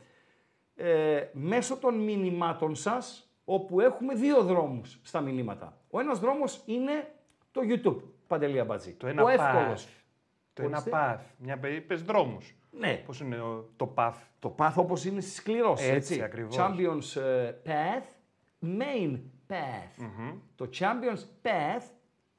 ε, 0.74 1.20
μέσω 1.32 1.76
των 1.76 1.94
μηνυμάτων 1.98 2.74
σας, 2.74 3.30
όπου 3.44 3.80
έχουμε 3.80 4.14
δύο 4.14 4.42
δρόμους 4.42 4.98
στα 5.02 5.20
μηνύματα. 5.20 5.76
Ο 5.90 6.00
ένας 6.00 6.18
δρόμος 6.18 6.62
είναι 6.66 7.12
το 7.52 7.60
YouTube, 7.64 8.02
Παντελή 8.26 8.60
Αμπατζή. 8.60 8.92
Το 8.92 9.06
ένα 9.06 9.22
ο 9.22 9.26
path. 9.26 9.30
εύκολος. 9.30 9.88
Το 10.52 10.62
ένα 10.62 10.70
Ορίστε. 10.78 10.90
path. 10.94 11.20
Μια 11.38 11.58
περί- 11.58 11.76
είπες 11.76 12.02
δρόμους. 12.02 12.56
Ναι, 12.70 13.02
Πώς 13.06 13.20
είναι 13.20 13.40
ο- 13.40 13.68
το 13.76 13.94
path. 13.96 14.14
το 14.38 14.54
path 14.58 14.72
όπως 14.76 15.04
είναι 15.04 15.20
στις 15.20 15.42
κληρώσεις, 15.42 15.86
Έτσι, 15.88 16.12
έτσι. 16.12 16.22
ακριβώς. 16.24 16.56
Champions 16.58 17.20
ε, 17.20 17.52
Path, 17.66 18.06
Main 18.66 19.18
Path. 19.48 20.04
Το 20.54 20.68
Champions 20.78 21.18
Path, 21.42 21.82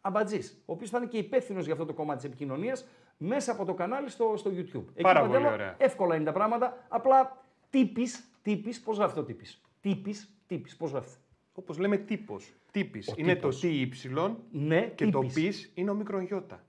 Αμπατζής, 0.01 0.63
ο 0.65 0.71
οποίος 0.73 0.89
θα 0.89 0.97
είναι 0.97 1.07
και 1.07 1.17
υπεύθυνος 1.17 1.63
για 1.63 1.73
αυτό 1.73 1.85
το 1.85 1.93
κομμάτι 1.93 2.15
της 2.19 2.25
επικοινωνίας, 2.27 2.85
μέσα 3.17 3.51
από 3.51 3.65
το 3.65 3.73
κανάλι 3.73 4.09
στο, 4.09 4.33
στο 4.37 4.49
YouTube. 4.53 4.83
Εκεί, 4.91 5.01
Πάρα 5.01 5.19
πολύ 5.19 5.31
Παντέλο, 5.31 5.53
ωραία. 5.53 5.75
Εύκολα 5.77 6.15
είναι 6.15 6.23
τα 6.25 6.31
πράγματα, 6.31 6.77
απλά 6.89 7.37
τύπης, 7.73 8.29
τύπης, 8.41 8.81
πώς 8.81 8.97
γράφει 8.97 9.15
το 9.15 9.23
τύπης; 9.23 9.61
Τύπης, 9.81 10.33
τύπης, 10.47 10.75
πώς 10.75 10.91
γράφει; 10.91 11.17
Όπως 11.53 11.77
λέμε 11.77 11.97
τύπος. 11.97 12.53
Τύπης. 12.71 13.07
Ο 13.07 13.13
είναι 13.17 13.33
τύπος. 13.35 13.59
το 13.59 13.67
TY 13.67 14.35
Ναι, 14.51 14.87
και 14.87 15.07
το 15.09 15.19
τύπης. 15.19 15.33
πις 15.33 15.71
είναι 15.73 15.89
ο 15.89 15.93
μικρογιώτα. 15.93 16.63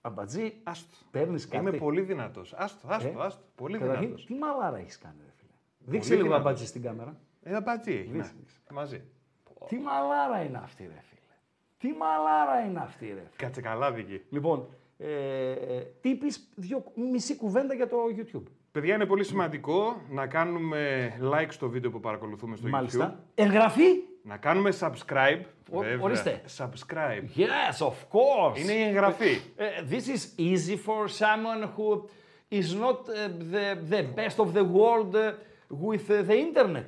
Αμπατζή, 0.00 0.52
Άστο. 0.62 0.96
παίρνεις 1.10 1.48
κάτι. 1.48 1.56
Είμαι 1.68 1.76
πολύ 1.78 2.00
δυνατός. 2.00 2.52
Άστο, 2.52 2.88
άστο, 2.90 3.08
Ε, 3.08 3.14
άστο. 3.24 3.42
Πολύ 3.54 3.78
Καταρχήν, 3.78 4.02
δυνατός. 4.04 4.26
τι 4.26 4.34
μαλάρα 4.34 4.76
έχεις 4.76 4.98
κάνει, 4.98 5.14
ρε 5.24 5.32
φίλε; 5.36 5.50
Δείξε 5.78 6.10
λίγο 6.14 6.22
δυνατός. 6.22 6.44
αμπατζή 6.46 6.66
στην 6.66 6.82
κάμερα. 6.82 7.20
Ε, 7.42 7.54
αμπατζή 7.54 7.92
έχει. 7.92 8.02
Δείξε, 8.10 8.32
να. 8.32 8.38
δείξε. 8.38 8.56
Μαζί. 8.72 9.02
Τι 9.68 9.78
μαλάρα 9.78 10.42
είναι 10.44 10.58
αυτή, 10.58 10.82
ρε 10.82 11.00
φίλε; 11.08 11.20
Τι 11.78 11.92
μαλάρα 11.98 12.60
είναι 12.64 12.78
αυτή, 12.80 13.06
ρε 13.06 13.12
φίλε; 13.12 13.28
Κάτσε 13.36 13.60
καλά, 13.60 13.92
Βίκυ. 13.92 14.22
Λοιπόν, 14.30 14.68
ε, 14.98 15.50
ε, 15.52 15.80
τύπης 16.00 16.48
δυο, 16.54 16.84
μισή 16.94 17.36
κουβέντα 17.36 17.74
για 17.74 17.88
το 17.88 17.96
YouTube. 18.16 18.42
Παιδιά, 18.72 18.94
είναι 18.94 19.06
πολύ 19.06 19.24
σημαντικό 19.24 20.02
να 20.10 20.26
κάνουμε 20.26 21.12
like 21.32 21.46
στο 21.48 21.68
βίντεο 21.68 21.90
που 21.90 22.00
παρακολουθούμε 22.00 22.56
στο 22.56 22.68
Μάλιστα. 22.68 23.14
YouTube. 23.18 23.24
Εγγραφή; 23.34 23.88
Να 24.22 24.36
κάνουμε 24.36 24.70
subscribe. 24.80 25.40
Ο- 25.70 25.78
βέβαια. 25.78 25.98
ορίστε. 26.00 26.40
Subscribe. 26.56 27.38
Yes, 27.38 27.86
of 27.86 27.92
course. 27.92 28.58
Είναι 28.58 28.72
η 28.72 28.82
εγγραφή. 28.82 29.40
Ε, 29.56 29.66
this 29.90 30.06
is 30.08 30.40
easy 30.40 30.76
for 30.86 31.08
someone 31.18 31.68
who 31.76 32.02
is 32.50 32.74
not 32.80 32.98
uh, 33.06 33.28
the, 33.52 33.92
the 33.94 34.02
best 34.16 34.38
of 34.44 34.52
the 34.54 34.64
world 34.64 35.14
uh, 35.14 35.32
with 35.84 36.10
uh, 36.10 36.22
the 36.28 36.36
internet. 36.48 36.86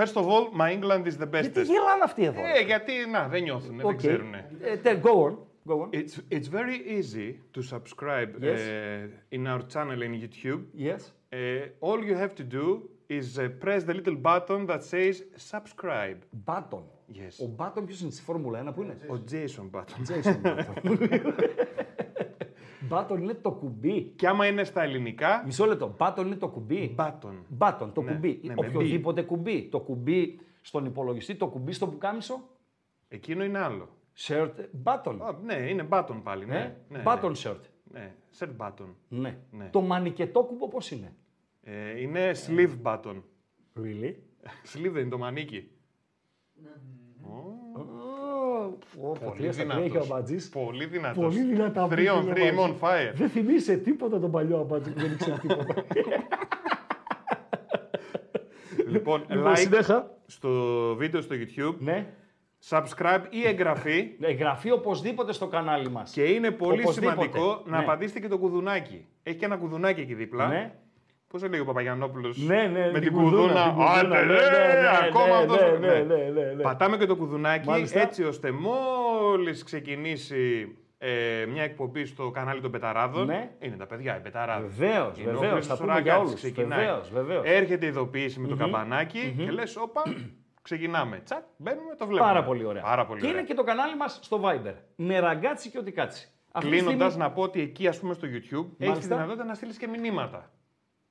First 0.00 0.16
of 0.16 0.24
all, 0.26 0.44
my 0.62 0.70
England 0.76 1.06
is 1.06 1.16
the 1.22 1.28
Γιατί 1.30 1.48
bestest. 1.60 1.64
γελάνε 1.64 2.02
αυτοί 2.04 2.24
εδώ; 2.24 2.40
Ε, 2.56 2.60
γιατί, 2.60 2.92
να, 3.10 3.28
δεν 3.28 3.42
νιώθουν, 3.42 3.76
δεν 3.76 3.86
Οκ. 3.86 3.96
ξέρουν. 3.96 4.34
Ε, 4.34 4.76
τε- 4.82 5.02
go 5.04 5.10
on. 5.28 5.36
Go 5.66 5.74
on. 5.82 5.88
It's, 6.00 6.14
it's 6.36 6.48
very 6.48 6.78
easy 6.98 7.28
to 7.54 7.60
subscribe 7.62 8.30
Yes. 8.42 8.60
uh, 8.60 9.36
in 9.36 9.42
our 9.52 9.62
channel 9.72 10.00
in 10.06 10.12
YouTube. 10.22 10.62
Yes. 10.88 11.02
Uh, 11.32 11.86
all 11.86 12.00
you 12.08 12.14
have 12.24 12.34
to 12.40 12.44
do 12.58 12.66
is 13.08 13.26
uh, 13.38 13.42
press 13.64 13.80
the 13.84 13.94
little 13.94 14.16
button 14.28 14.60
that 14.70 14.82
says 14.92 15.14
subscribe. 15.52 16.18
Button; 16.50 16.82
Yes. 17.14 17.34
Ο 17.46 17.54
Button 17.56 17.82
ποιος 17.86 18.00
είναι 18.00 18.10
στη 18.10 18.22
Φόρμουλα 18.22 18.70
1, 18.70 18.74
πού 18.74 18.82
είναι; 18.82 18.98
Ο 19.10 19.22
Jason 19.30 19.70
button. 19.78 20.00
Jason 20.10 20.36
Button. 20.46 20.98
Button 22.90 23.18
είναι 23.20 23.34
το 23.34 23.50
κουμπί. 23.50 24.02
Και 24.02 24.26
άμα 24.28 24.46
είναι 24.46 24.64
στα 24.64 24.82
ελληνικά, 24.82 25.42
Μισό 25.46 25.64
λεπτό. 25.64 25.96
Button 25.98 26.22
είναι 26.26 26.36
το 26.36 26.48
κουμπί. 26.48 26.94
button. 26.98 27.34
Button, 27.58 27.90
το 27.94 28.02
Ναι, 28.02 28.12
κουμπί. 28.12 28.40
ναι, 28.44 28.54
με 28.54 28.66
Οποιοδήποτε 28.66 29.22
κουμπί. 29.22 29.68
Το 29.70 29.80
κουμπί 29.80 30.40
στον 30.60 30.84
υπολογιστή, 30.84 31.34
το 31.34 31.46
κουμπί 31.48 31.72
στο 31.72 31.86
πουκάμισο. 31.86 32.48
Εκείνο 33.08 33.44
είναι 33.44 33.58
άλλο. 33.58 33.88
Shirt 34.18 34.52
button. 34.84 35.16
Α, 35.20 35.32
ναι, 35.44 35.54
είναι 35.54 35.86
button 35.90 36.20
πάλι. 36.22 36.46
Ναι, 36.46 36.56
Ε, 36.90 36.94
ναι, 36.96 37.02
button 37.06 37.22
ναι. 37.22 37.38
shirt. 37.50 37.60
Ναι, 37.84 38.14
set 38.38 38.48
button. 38.56 38.94
Ναι. 39.08 39.38
Ναι. 39.50 39.68
Το 39.72 39.80
μανικετόκουμπο 39.80 40.68
πώς 40.68 40.90
είναι; 40.90 41.14
Ε, 41.62 42.00
είναι 42.00 42.30
sleeve 42.46 42.76
button. 42.82 43.22
Really? 43.76 44.14
Sleeve 44.74 44.90
δεν 44.92 45.00
είναι 45.00 45.08
το 45.10 45.18
μανίκι. 45.18 45.70
Πολύ 49.24 49.46
έχει 49.46 49.96
ο 49.96 50.00
Αμπατζής. 50.00 50.48
Πολύ 50.48 50.86
δυνατός. 50.86 51.24
Πολύ 51.34 51.42
δυνατά. 51.44 51.88
Three 51.90 51.92
on 51.92 51.94
πήγε 51.94 52.10
ο 52.10 52.22
three, 52.28 52.38
I'm 52.38 52.58
on 52.58 52.62
Αμπατζής. 52.62 52.78
fire. 52.80 53.12
Δεν 53.14 53.28
θυμίσαι 53.28 53.76
τίποτα 53.76 54.20
τον 54.20 54.30
παλιό 54.30 54.58
Αμπατζή 54.58 54.90
που 54.92 55.00
δεν 55.00 55.12
ήξερε 55.12 55.36
τίποτα. 55.38 55.74
λοιπόν, 58.88 59.24
Λοιπόν, 59.30 59.52
like 59.52 59.56
συνέχα. 59.58 60.16
στο 60.26 60.50
βίντεο 60.96 61.20
στο 61.20 61.34
YouTube, 61.38 61.76
Ναι. 61.78 62.14
Subscribe 62.68 63.22
ή 63.30 63.46
εγγραφή. 63.46 64.10
Εγγραφή 64.20 64.70
οπωσδήποτε 64.70 65.32
στο 65.32 65.46
κανάλι 65.46 65.90
μας. 65.90 66.12
Και 66.12 66.22
είναι 66.22 66.50
πολύ 66.50 66.80
Οπωσδήποτε. 66.82 67.12
σημαντικό 67.14 67.62
να 67.66 67.78
Ναι. 67.78 67.84
πατήσετε 67.84 68.20
και 68.20 68.28
το 68.28 68.38
κουδουνάκι. 68.38 69.06
Έχει 69.22 69.36
και 69.36 69.44
ένα 69.44 69.56
κουδουνάκι 69.56 70.00
εκεί 70.00 70.14
δίπλα. 70.14 70.46
Ναι. 70.48 70.74
Πώς 71.28 71.42
έλεγε 71.42 71.62
ο 71.62 71.64
Παπαγιανόπουλος. 71.64 72.38
Ναι, 72.38 72.62
ναι, 72.62 72.90
με 72.92 72.92
την 72.92 73.00
την 73.00 73.12
κουδούνα, 73.12 73.36
κουδούνα; 73.38 73.62
την 73.62 73.72
κουδούνα, 73.72 73.92
Άντε, 73.92 74.08
ναι, 74.08 74.34
ναι, 74.34 74.34
ναι, 74.34 74.80
ναι, 74.80 74.88
ακόμα 75.08 75.26
ναι, 75.26 75.32
αυτός, 75.34 75.78
ναι, 75.80 75.88
ναι. 75.88 75.98
ναι, 76.02 76.30
ναι, 76.30 76.52
ναι. 76.56 76.62
Πατάμε 76.62 76.96
και 76.96 77.06
το 77.06 77.16
κουδουνάκι 77.16 77.68
Μάλιστα. 77.68 78.00
έτσι 78.00 78.24
ώστε 78.24 78.50
μόλις 78.50 79.64
ξεκινήσει 79.64 80.76
ε, 80.98 81.08
μια 81.52 81.62
εκπομπή 81.62 82.04
στο 82.04 82.30
κανάλι 82.30 82.60
των 82.60 82.70
Πεταράδων. 82.70 83.26
Ναι. 83.26 83.50
Είναι 83.58 83.76
τα 83.76 83.86
παιδιά, 83.86 84.16
οι 84.16 84.20
Πεταράδες. 84.20 84.66
Βεβαίως, 84.66 85.20
βεβαίως, 85.22 85.66
θα 85.66 85.76
πούμε 85.76 86.00
για 86.00 86.18
όλους. 86.18 86.40
Βεβαίως, 86.50 87.10
βεβαίως. 87.12 87.42
Έρχεται 87.46 87.84
η 87.84 87.88
ειδοποίηση 87.88 88.40
με 88.40 88.48
το 88.48 88.56
καμπανάκι 88.56 89.34
και 89.38 89.50
λες, 89.50 89.76
όπα, 89.76 90.02
ξεκινάμε. 90.62 91.20
Τσακ, 91.24 91.42
μπαίνουμε, 91.56 91.94
το 91.94 92.06
βλέπουμε. 92.06 92.28
Πάρα 92.32 92.44
πολύ 92.44 92.64
ωραία. 92.64 92.82
Πάρα 92.82 93.06
πολύ 93.06 93.20
και 93.20 93.26
ωραία. 93.26 93.38
είναι 93.38 93.48
και 93.48 93.54
το 93.54 93.62
κανάλι 93.62 93.96
μας 93.96 94.18
στο 94.22 94.40
Viber. 94.44 94.74
Με 94.96 95.18
Ραγκάτση 95.18 95.70
κι 95.70 95.78
ό,τι 95.78 95.92
κάτσει. 95.92 96.28
Αυτή 96.52 96.70
τη 96.70 96.76
Κλείνοντας, 96.76 97.12
στιγμή- 97.12 97.28
να 97.28 97.34
πω 97.34 97.42
ότι 97.42 97.60
εκεί, 97.60 97.86
ας 97.88 97.98
πούμε, 97.98 98.14
στο 98.14 98.26
YouTube 98.26 98.32
έχεις 98.32 98.76
τη 98.78 98.86
Μάλιστα. 98.86 99.14
δυνατότητα 99.14 99.44
να 99.44 99.54
στείλεις 99.54 99.76
και 99.76 99.86
μηνύματα. 99.86 100.50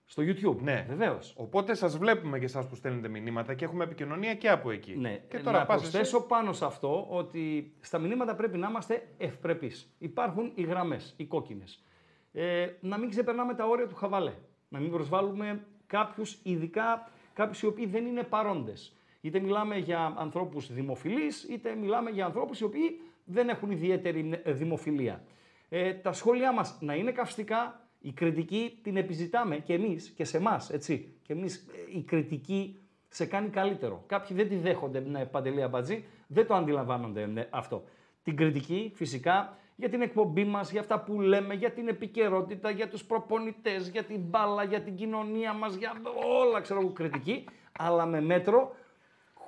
Στο 0.06 0.24
YouTube. 0.26 0.58
Ναι. 0.62 0.86
Βεβαίως. 0.90 1.34
Οπότε 1.38 1.74
σας 1.74 1.98
βλέπουμε 1.98 2.40
και 2.40 2.46
εσάς 2.46 2.68
που 2.68 2.76
στέλνετε 2.76 3.08
μηνύματα 3.08 3.54
και 3.54 3.66
έχουμε 3.66 3.84
επικοινωνία 3.84 4.36
και 4.36 4.50
από 4.50 4.72
εκεί. 4.72 4.96
Ναι. 4.98 5.22
Και 5.28 5.38
να 5.38 5.52
πας 5.66 5.66
προσθέσω 5.82 6.18
εσύ- 6.18 6.28
πάνω 6.28 6.54
σε 6.54 6.66
αυτό 6.66 7.08
ότι 7.10 7.74
στα 7.80 7.98
μηνύματα 8.00 8.36
πρέπει 8.36 8.58
να 8.58 8.68
είμαστε 8.70 9.08
ευπρεπείς. 9.18 9.94
Υπάρχουν 9.98 10.52
οι 10.56 10.62
γραμμές, 10.64 11.14
οι 11.18 11.26
κόκκινες. 11.26 11.84
Ε, 12.32 12.68
να 12.80 12.98
μην 12.98 13.10
ξεπερνάμε 13.10 13.54
τα 13.56 13.66
όρια 13.66 13.88
του 13.88 13.96
χαβαλέ. 13.96 14.34
Να 14.70 14.80
μην 14.80 14.92
προσβάλλουμε 14.92 15.66
κάποιους, 15.88 16.40
ειδικά 16.44 17.10
κάποιους 17.34 17.62
οι 17.62 17.66
οποίοι 17.66 17.86
δεν 17.86 18.06
είναι 18.06 18.24
παρόντες. 18.24 18.96
Είτε 19.22 19.40
μιλάμε 19.40 19.78
για 19.78 20.14
ανθρώπους 20.18 20.74
δημοφιλείς, 20.74 21.44
είτε 21.44 21.76
μιλάμε 21.76 22.10
για 22.10 22.26
ανθρώπους 22.26 22.60
οι 22.60 22.64
οποίοι 22.64 23.02
δεν 23.26 23.50
έχουν 23.50 23.72
ιδιαίτερη 23.72 24.40
ε, 24.44 24.52
δημοφιλία. 24.52 25.24
Ε, 25.70 25.94
τα 25.94 26.14
σχόλιά 26.14 26.54
μας 26.54 26.78
να 26.82 26.96
είναι 26.96 27.12
καυστικά, 27.12 27.88
η 28.00 28.12
κριτική 28.12 28.80
την 28.84 28.98
επιζητάμε 28.98 29.58
και 29.58 29.74
εμείς 29.74 30.10
και 30.10 30.24
σε 30.24 30.38
εμάς, 30.38 30.70
έτσι. 30.70 31.14
Και 31.24 31.34
εμείς 31.34 31.56
ε, 31.56 31.98
η 31.98 32.02
κριτική 32.02 32.80
σε 33.08 33.26
κάνει 33.26 33.50
καλύτερο. 33.50 34.04
Κάποιοι 34.08 34.36
δεν 34.36 34.50
τη 34.50 34.56
δέχονται, 34.56 35.00
ναι, 35.00 35.26
παντελή 35.26 35.62
αμπατζή, 35.62 36.06
δεν 36.28 36.48
το 36.48 36.54
αντιλαμβάνονται 36.54 37.26
ναι, 37.26 37.48
αυτό. 37.50 37.84
Την 38.24 38.36
κριτική, 38.36 38.92
φυσικά, 38.96 39.58
για 39.76 39.90
την 39.90 40.02
εκπομπή 40.02 40.44
μας, 40.44 40.72
για 40.72 40.80
αυτά 40.80 41.00
που 41.00 41.22
λέμε, 41.22 41.54
για 41.54 41.72
την 41.72 41.88
επικαιρότητα, 41.88 42.70
για 42.70 42.90
τους 42.90 43.04
προπονητές, 43.04 43.90
για 43.90 44.04
την 44.04 44.20
μπάλα, 44.20 44.64
για 44.64 44.82
την 44.82 44.96
κοινωνία 44.96 45.54
μας, 45.54 45.76
για 45.76 45.94
όλα, 46.42 46.62
ξέρω 46.62 46.80
εγώ, 46.80 46.92
κριτική, 46.92 47.44
αλλά 47.72 48.06
με 48.06 48.22
μέτρο, 48.22 48.76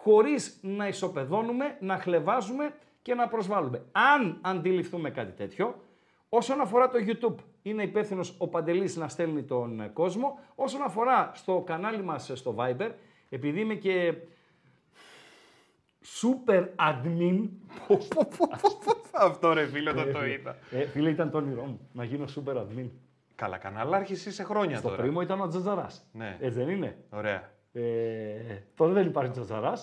χωρίς 0.04 0.60
να 0.62 0.88
ισοπεδώνουμε, 0.88 1.78
να 1.80 1.98
χλεβάζουμε 1.98 2.74
και 3.02 3.14
να 3.14 3.28
προσβάλλουμε. 3.28 3.86
Αν 3.92 4.38
αντιληφθούμε 4.42 5.10
κάτι 5.10 5.32
τέτοιο, 5.32 5.76
όσον 6.30 6.62
αφορά 6.62 6.90
το 6.90 6.98
YouTube, 7.08 7.36
είναι 7.62 7.84
υπεύθυνος 7.84 8.36
ο 8.38 8.48
Παντελής 8.48 8.96
να 8.96 9.08
στέλνει 9.08 9.44
τον 9.44 9.80
ε, 9.80 9.88
κόσμο. 9.88 10.40
Όσον 10.56 10.82
αφορά 10.82 11.32
στο 11.34 11.64
κανάλι 11.66 12.04
μας 12.04 12.30
ε, 12.30 12.36
στο 12.36 12.56
Viber, 12.58 12.92
επειδή 13.30 13.60
είμαι 13.60 13.74
και 13.76 14.14
super 16.22 16.66
admin, 16.76 17.50
Αυτό 19.12 19.54
ρε 19.54 19.66
φίλε, 19.66 19.90
όταν 19.90 20.12
το 20.12 20.26
είδα. 20.26 20.58
ε, 20.72 20.86
φίλε 20.86 21.10
ήταν 21.10 21.32
το 21.32 21.38
όνειρό 21.38 21.64
μου, 21.66 21.90
να 21.92 22.04
γίνω 22.04 22.26
super 22.36 22.56
admin. 22.56 22.90
Καλά, 23.36 23.58
καναλάρχης 23.58 24.26
είσαι 24.26 24.44
χρόνια 24.44 24.78
Στο 24.78 24.90
τώρα. 24.90 25.02
πρίμο 25.02 25.22
ήταν 25.22 25.42
ο 25.42 25.48
Τζατζαράς. 25.48 26.06
Ναι. 26.12 26.38
Έτσι 26.40 26.60
δεν 26.60 26.70
είναι; 26.70 26.98
Ωραία. 27.10 27.53
Ε, 27.74 27.82
τώρα 28.76 28.92
δεν 28.94 29.06
υπάρχει 29.08 29.32
τσατσαρά. 29.32 29.74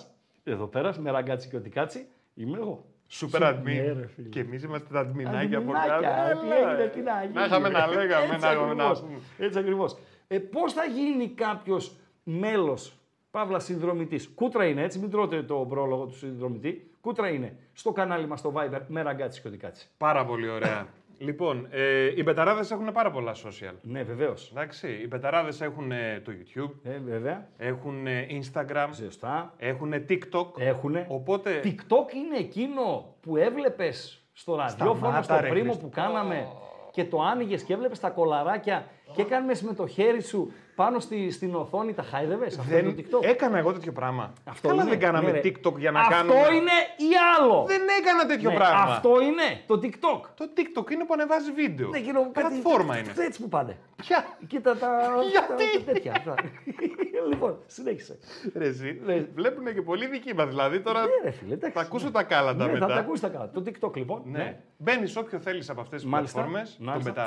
Εδώ 0.43 0.65
πέρας 0.67 0.99
με 0.99 1.11
ραγκάτσι 1.11 1.49
και 1.49 1.55
οτικάτσι 1.55 2.07
είμαι 2.33 2.57
εγώ. 2.57 2.85
Σούπερ 3.07 3.41
Ναι, 3.41 3.49
admin. 3.49 3.93
ρε 3.99 4.07
φίλε. 4.07 4.27
Και 4.29 4.39
εμείς 4.39 4.63
είμαστε 4.63 4.87
τα 4.93 4.99
adminάκια 4.99 5.57
από 5.57 5.71
Αντιμινάκια, 5.71 6.09
κάτω. 6.09 6.39
τι 6.41 6.47
Έλα, 6.47 6.69
έγινε, 6.71 6.83
ε. 6.83 6.87
τι 6.87 6.99
να 7.01 7.21
γίνει. 7.21 7.33
Να 7.33 7.45
είχαμε 7.45 7.69
να 7.69 7.87
λέγαμε, 7.87 8.23
Έτσι 8.33 8.39
να 8.45 8.51
είχαμε 8.51 8.73
να 8.73 8.83
ακριβώς, 8.83 9.01
πούμε. 9.01 9.17
Έτσι 9.37 9.59
ακριβώς. 9.59 9.97
Ε, 10.27 10.39
Πώς 10.39 10.73
θα 10.73 10.83
γίνει 10.85 11.27
κάποιος 11.29 11.95
μέλος, 12.23 12.93
παύλας 13.31 13.63
συνδρομητής. 13.63 14.29
Κούτρα 14.35 14.65
είναι 14.65 14.81
έτσι, 14.83 14.99
μην 14.99 15.09
τρώτε 15.09 15.43
το 15.43 15.55
πρόλογο 15.69 16.05
του 16.05 16.15
συνδρομητή. 16.17 16.89
Κούτρα 17.01 17.29
είναι 17.29 17.55
στο 17.73 17.91
κανάλι 17.91 18.27
μας 18.27 18.39
στο 18.39 18.53
Viber 18.55 18.79
με 18.87 19.01
ραγκάτσι 19.01 19.41
και 19.41 19.47
οτικάτσι. 19.47 19.87
Πάρα 19.97 20.25
πολύ 20.25 20.49
ωραία. 20.49 20.87
Λοιπόν, 21.21 21.67
ε, 21.69 22.05
οι 22.15 22.23
πεταράδε 22.23 22.73
έχουν 22.73 22.91
πάρα 22.91 23.11
πολλά 23.11 23.33
social. 23.35 23.73
Ναι, 23.81 24.03
βεβαίως. 24.03 24.49
Εντάξει, 24.51 24.91
οι 25.03 25.07
πεταράδε 25.07 25.65
έχουν 25.65 25.91
ε, 25.91 26.21
το 26.25 26.31
YouTube, 26.31 26.71
Ε, 26.83 26.97
βέβαια. 26.97 27.47
έχουν 27.57 28.07
ε, 28.07 28.27
Instagram, 28.29 28.87
Σωστά. 28.91 29.53
έχουν 29.57 29.93
TikTok. 30.09 30.47
Έχουνε. 30.59 31.05
Οπότε. 31.09 31.59
TikTok 31.63 32.13
είναι 32.15 32.37
εκείνο 32.37 33.15
που 33.21 33.37
έβλεπες 33.37 34.25
στο 34.33 34.55
ραδιόφωνο, 34.55 34.95
Σταμάτα, 34.97 35.21
στο 35.23 35.39
ρε, 35.39 35.47
πρίμο 35.49 35.65
Χριστό. 35.65 35.83
που 35.87 35.89
κάναμε 35.93 36.47
και 36.91 37.05
το 37.05 37.21
άνοιγες 37.21 37.63
και 37.63 37.73
έβλεπες 37.73 37.99
τα 37.99 38.09
κολαράκια 38.09 38.85
και 39.15 39.21
έκανε 39.21 39.53
με 39.61 39.73
το 39.73 39.87
χέρι 39.87 40.21
σου 40.21 40.51
πάνω 40.75 40.99
στη, 40.99 41.31
στην 41.31 41.55
οθόνη, 41.55 41.93
τα 41.93 42.03
χάιδευες; 42.03 42.57
Αυτό 42.59 42.73
Δεν... 42.73 42.85
είναι 42.85 43.01
το 43.01 43.17
TikTok; 43.21 43.23
Έκανα 43.29 43.57
εγώ 43.57 43.73
τέτοιο 43.73 43.91
πράγμα. 43.91 44.33
Αυτό 44.43 44.67
Καλά 44.67 44.81
είναι. 44.81 44.89
δεν 44.91 44.99
κάναμε 44.99 45.31
Ναι, 45.31 45.39
ρε. 45.39 45.49
TikTok 45.49 45.75
για 45.77 45.91
να 45.91 45.99
αυτό 45.99 46.13
κάνουμε. 46.15 46.35
είναι 46.35 46.71
ή 46.97 47.09
άλλο. 47.37 47.63
Δεν 47.67 47.81
έκανα 48.01 48.25
τέτοιο 48.25 48.49
Ναι, 48.49 48.55
πράγμα. 48.55 48.81
Αυτό 48.81 49.21
είναι 49.21 49.61
το 49.67 49.79
TikTok. 49.83 50.21
Το 50.35 50.49
TikTok 50.57 50.91
είναι 50.91 51.05
που 51.05 51.13
ανεβάζει 51.13 51.51
βίντεο. 51.51 51.87
Ναι, 51.89 51.97
εκείνο 51.97 52.19
κάτι- 52.31 52.31
Πλατφόρμα 52.61 52.97
είναι. 52.97 53.13
Έτσι 53.17 53.41
που 53.41 53.49
πάνε. 53.49 53.77
Ποια; 53.95 54.25
Κοίτα 54.47 54.77
τα. 54.77 54.89
Γιατί; 55.31 55.85
τα 55.85 55.91
τέτοια. 55.93 56.11
αυτά. 56.17 56.35
λοιπόν, 57.31 57.57
συνέχισε. 57.65 58.17
Ρε, 58.55 58.65
εσύ. 58.67 59.01
Ναι. 59.05 59.27
Βλέπουν 59.35 59.73
και 59.73 59.81
πολύ 59.81 60.07
δική 60.07 60.33
μας. 60.35 60.47
Δηλαδή 60.47 60.79
τώρα 60.79 61.01
Ναι, 61.01 61.07
ρε 61.23 61.31
φίλε, 61.31 61.53
εντάξει. 61.53 61.77
θα 61.77 61.83
ακούσω 61.83 62.11
τα 62.11 62.23
κάλαντα 62.23 62.65
Ναι, 62.65 62.71
μετά. 62.71 62.87
θα 62.87 62.93
τα 62.93 62.99
ακούσει 62.99 63.21
τα 63.21 63.27
καλά. 63.27 63.49
Το 63.49 63.63
TikTok 63.65 63.95
λοιπόν. 63.95 64.21
Ναι. 64.25 64.59
Μπαίνεις 64.77 65.15
όποιο 65.17 65.39
θέλεις 65.39 65.69
από 65.69 65.81
αυτές 65.81 66.01
τις 66.01 66.09
Μάλιστα. 66.11 66.39
πλατφόρμες 66.41 66.75
των 66.77 66.85
Μάλιστα. 66.85 67.25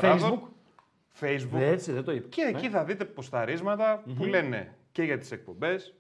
Πεταράδων. 1.21 1.49
Facebook. 1.51 1.57
Facebook. 1.59 1.61
Έτσι, 1.73 1.93
δεν 1.93 2.05
το 2.05 2.13
είπα. 2.13 2.29
Και 2.29 2.43
εκεί 2.43 2.69
θα 2.69 2.85
δείτε 2.85 3.05
ποσταρίσματα 3.05 4.03
που 4.17 4.25
λένε 4.25 4.75
και 4.93 5.03
για 5.03 5.19
τις 5.19 5.31
εκπομπές, 5.33 5.95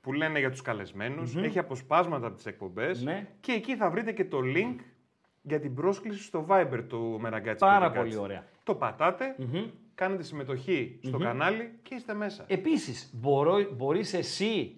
που 0.00 0.12
λένε 0.12 0.38
για 0.38 0.50
τους 0.50 0.62
καλεσμενους 0.62 1.36
έχει 1.36 1.58
αποσπάσματα 1.58 2.26
από 2.26 2.36
τις 2.36 2.46
εκπομπές 2.46 3.02
Ναι. 3.02 3.26
και 3.40 3.52
εκεί 3.52 3.76
θα 3.76 3.90
βρείτε 3.90 4.12
και 4.12 4.24
το 4.24 4.38
link 4.44 4.76
για 5.42 5.60
την 5.60 5.74
πρόσκληση 5.74 6.22
στο 6.22 6.46
Viber 6.48 6.82
του 6.88 7.18
Μεραγκάτσι. 7.20 7.64
Πάρα 7.64 7.86
Κωτικάτση. 7.86 8.10
πολύ 8.10 8.24
ωραία. 8.24 8.44
Το 8.62 8.74
πατατε 8.74 9.36
κάνετε 9.94 10.22
συμμετοχή 10.22 10.98
στο 11.02 11.18
κανάλι 11.18 11.70
και 11.82 11.94
είστε 11.94 12.14
μέσα. 12.14 12.44
Επίσης, 12.48 13.10
μπορώ, 13.14 13.70
μπορείς 13.72 14.14
εσύ, 14.14 14.76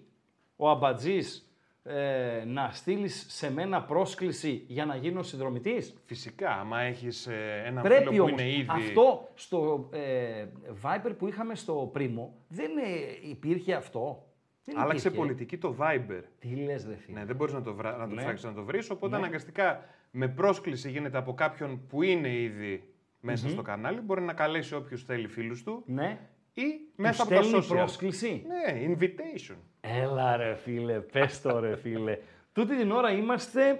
ο 0.55 0.69
Αμπατζής, 0.69 1.48
ε, 1.89 2.43
να 2.45 2.69
στείλεις 2.71 3.25
σε 3.29 3.51
μένα 3.51 3.83
πρόσκληση 3.83 4.63
για 4.67 4.85
να 4.85 4.95
γίνω 4.95 5.23
συνδρομητής; 5.23 5.93
Φυσικά, 6.05 6.49
άμα 6.51 6.81
έχεις 6.81 7.27
ε, 7.27 7.63
ένα 7.65 7.81
Πρέπει 7.81 8.03
φίλο 8.07 8.11
που 8.11 8.23
όμως. 8.23 8.41
είναι 8.41 8.49
ήδη... 8.51 8.67
Αυτό 8.69 9.29
στο 9.35 9.89
ε, 9.93 10.45
Viber 10.81 11.11
που 11.17 11.27
είχαμε 11.27 11.55
στο 11.55 11.89
Πρίμο, 11.93 12.35
δεν 12.47 12.71
ε, 12.77 13.29
υπήρχε 13.29 13.73
αυτό. 13.73 14.23
Δεν 14.63 14.79
Άλλαξε 14.79 15.07
υπήρχε. 15.07 15.17
πολιτική 15.25 15.57
το 15.57 15.75
Viber. 15.79 16.21
Τι 16.39 16.47
λες 16.55 16.85
ρε 16.87 16.95
φίλε. 16.95 17.19
Ναι, 17.19 17.25
δεν 17.25 17.35
μπορείς 17.35 17.53
να 17.53 17.61
το, 17.61 17.73
βρα... 17.73 17.97
να 17.97 18.07
το 18.07 18.13
Ναι. 18.15 18.21
ψάξεις 18.21 18.45
να 18.45 18.53
το 18.53 18.63
βρεις, 18.63 18.89
οπότε 18.89 19.11
Ναι. 19.15 19.17
αναγκαστικά 19.21 19.85
με 20.11 20.27
πρόσκληση 20.27 20.89
γίνεται 20.89 21.17
από 21.17 21.33
κάποιον 21.33 21.87
που 21.87 22.01
είναι 22.03 22.29
ήδη 22.29 22.93
μέσα 23.19 23.49
στο 23.49 23.61
κανάλι, 23.61 23.99
μπορεί 23.99 24.21
να 24.21 24.33
καλέσει 24.33 24.75
όποιος 24.75 25.03
θέλει 25.03 25.27
φίλους 25.27 25.63
του 25.63 25.83
Ναι. 25.85 26.19
Ή 26.61 26.79
Του 26.95 27.01
μέσα 27.01 27.23
από 27.23 27.33
τα 27.33 27.41
στέλνει 27.43 27.59
social. 27.63 27.67
πρόσκληση; 27.67 28.45
Ναι, 28.47 28.95
invitation. 28.95 29.55
Έλα 29.81 30.37
ρε 30.37 30.55
φίλε, 30.55 30.99
πες 30.99 31.41
το 31.41 31.59
ρε 31.59 31.75
φίλε. 31.75 32.17
Τούτη 32.53 32.77
την 32.77 32.91
ώρα 32.91 33.11
είμαστε 33.11 33.79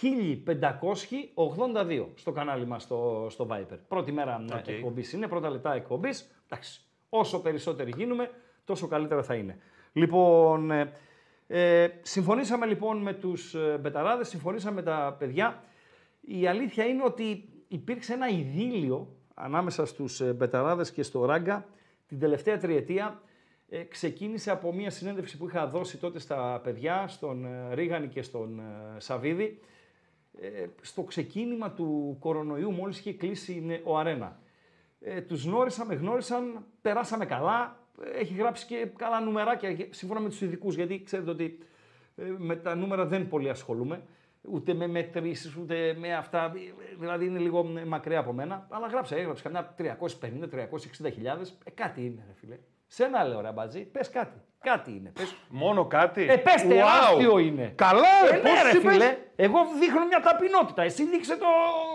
1582 0.00 2.06
στο 2.14 2.32
κανάλι 2.32 2.66
μας 2.66 2.82
στο, 2.82 3.26
στο 3.30 3.46
Viber. 3.50 3.78
Πρώτη 3.88 4.12
μέρα 4.12 4.44
ΟΚ. 4.52 4.58
okay. 4.58 4.68
εκπομπής 4.68 5.12
είναι, 5.12 5.28
πρώτα 5.28 5.50
λεπτά 5.50 5.74
εκπομπής. 5.74 6.30
Εντάξει, 6.48 6.80
όσο 7.08 7.40
περισσότεροι 7.40 7.92
γίνουμε, 7.96 8.30
τόσο 8.64 8.86
καλύτερα 8.86 9.22
θα 9.22 9.34
είναι. 9.34 9.58
Λοιπόν, 9.92 10.70
ε, 10.70 10.92
ε, 11.46 11.88
συμφωνήσαμε 12.02 12.66
λοιπόν 12.66 13.02
με 13.02 13.12
τους 13.12 13.54
ε, 13.54 13.78
μπεταράδες, 13.80 14.28
συμφωνήσαμε 14.28 14.74
με 14.74 14.82
τα 14.82 15.16
παιδιά. 15.18 15.62
Η 16.20 16.46
αλήθεια 16.46 16.84
είναι 16.84 17.02
ότι 17.04 17.48
υπήρξε 17.68 18.12
ένα 18.12 18.28
ειδήλιο 18.28 19.16
ανάμεσα 19.34 19.86
στους 19.86 20.20
ε, 20.20 20.32
μπεταράδες 20.32 20.92
και 20.92 21.02
στο 21.02 21.24
Ράγκα 21.24 21.66
την 22.12 22.20
τελευταία 22.20 22.58
τριετία. 22.58 23.20
Ε, 23.68 23.82
ξεκίνησε 23.82 24.50
από 24.50 24.72
μια 24.72 24.90
συνέντευξη 24.90 25.36
που 25.36 25.46
είχα 25.46 25.66
δώσει 25.66 25.98
τότε 25.98 26.18
στα 26.18 26.60
παιδιά, 26.64 27.08
στον 27.08 27.44
ε, 27.44 27.74
Ρίγανη 27.74 28.08
και 28.08 28.22
στον 28.22 28.58
ε, 28.58 29.00
Σαβίδη, 29.00 29.60
ε, 30.40 30.66
στο 30.80 31.02
ξεκίνημα 31.02 31.70
του 31.70 32.16
κορονοϊού, 32.20 32.72
μόλις 32.72 32.98
είχε 32.98 33.12
κλείσει 33.12 33.64
ε, 33.68 33.80
ο 33.84 33.98
Αρένα. 33.98 34.38
Ε, 35.00 35.20
τους 35.20 35.44
γνώρισα, 35.44 35.84
με 35.84 35.94
γνώρισαν, 35.94 36.64
περάσαμε 36.82 37.26
καλά, 37.26 37.76
ε, 38.04 38.18
έχει 38.20 38.34
γράψει 38.34 38.66
και 38.66 38.88
καλά 38.96 39.20
νουμεράκια, 39.20 39.74
και- 39.74 39.88
σύμφωνα 39.90 40.20
με 40.20 40.28
τους 40.28 40.40
ειδικούς, 40.40 40.74
γιατί 40.74 41.02
ξέρετε 41.02 41.30
ότι 41.30 41.58
ε, 42.16 42.34
με 42.38 42.56
τα 42.56 42.74
νούμερα 42.74 43.06
δεν 43.06 43.28
πολύ 43.28 43.48
ασχολούμαι, 43.48 44.02
ούτε 44.50 44.74
με 44.74 44.86
μετρήσεις, 44.86 45.56
ούτε 45.56 45.94
με 45.98 46.14
αυτά, 46.14 46.44
ε, 46.56 46.94
δηλαδή 46.98 47.24
είναι 47.24 47.38
λίγο 47.38 47.72
ε, 47.78 47.84
μακριά 47.84 48.18
από 48.18 48.32
μένα, 48.32 48.66
αλλά 48.70 48.86
γράψα, 48.86 49.16
έγραψα 49.16 49.42
καμιά 49.42 49.74
350-360 49.78 51.12
χιλιάδες, 51.12 51.58
ε, 51.64 51.70
κάτι 51.70 52.04
είναι 52.04 52.22
ρε 52.26 52.34
φίλε. 52.40 52.58
Σένα 52.86 53.24
λέω 53.24 53.40
ρε 53.40 53.52
μπατζή, 53.52 53.80
πες 53.84 54.10
κάτι, 54.10 54.38
κάτι 54.60 54.90
είναι, 54.90 55.10
πες 55.14 55.34
Μόνο 55.48 55.84
κάτι; 55.86 56.26
ε, 56.30 56.36
πες, 56.36 56.64
Wow. 56.64 56.68
τεράστιο 56.68 57.38
είναι. 57.38 57.72
Καλά, 57.76 58.00
Ε, 58.32 58.34
ε, 58.34 58.36
ναι, 58.36 58.40
πώς 58.42 58.62
ρε 58.72 58.78
είπες; 58.78 58.92
φίλε. 58.92 59.16
Εγώ 59.36 59.58
δείχνω 59.80 60.06
μια 60.06 60.20
ταπεινότητα. 60.20 60.82
Εσύ 60.82 61.04
δείξε 61.08 61.36
το. 61.36 61.46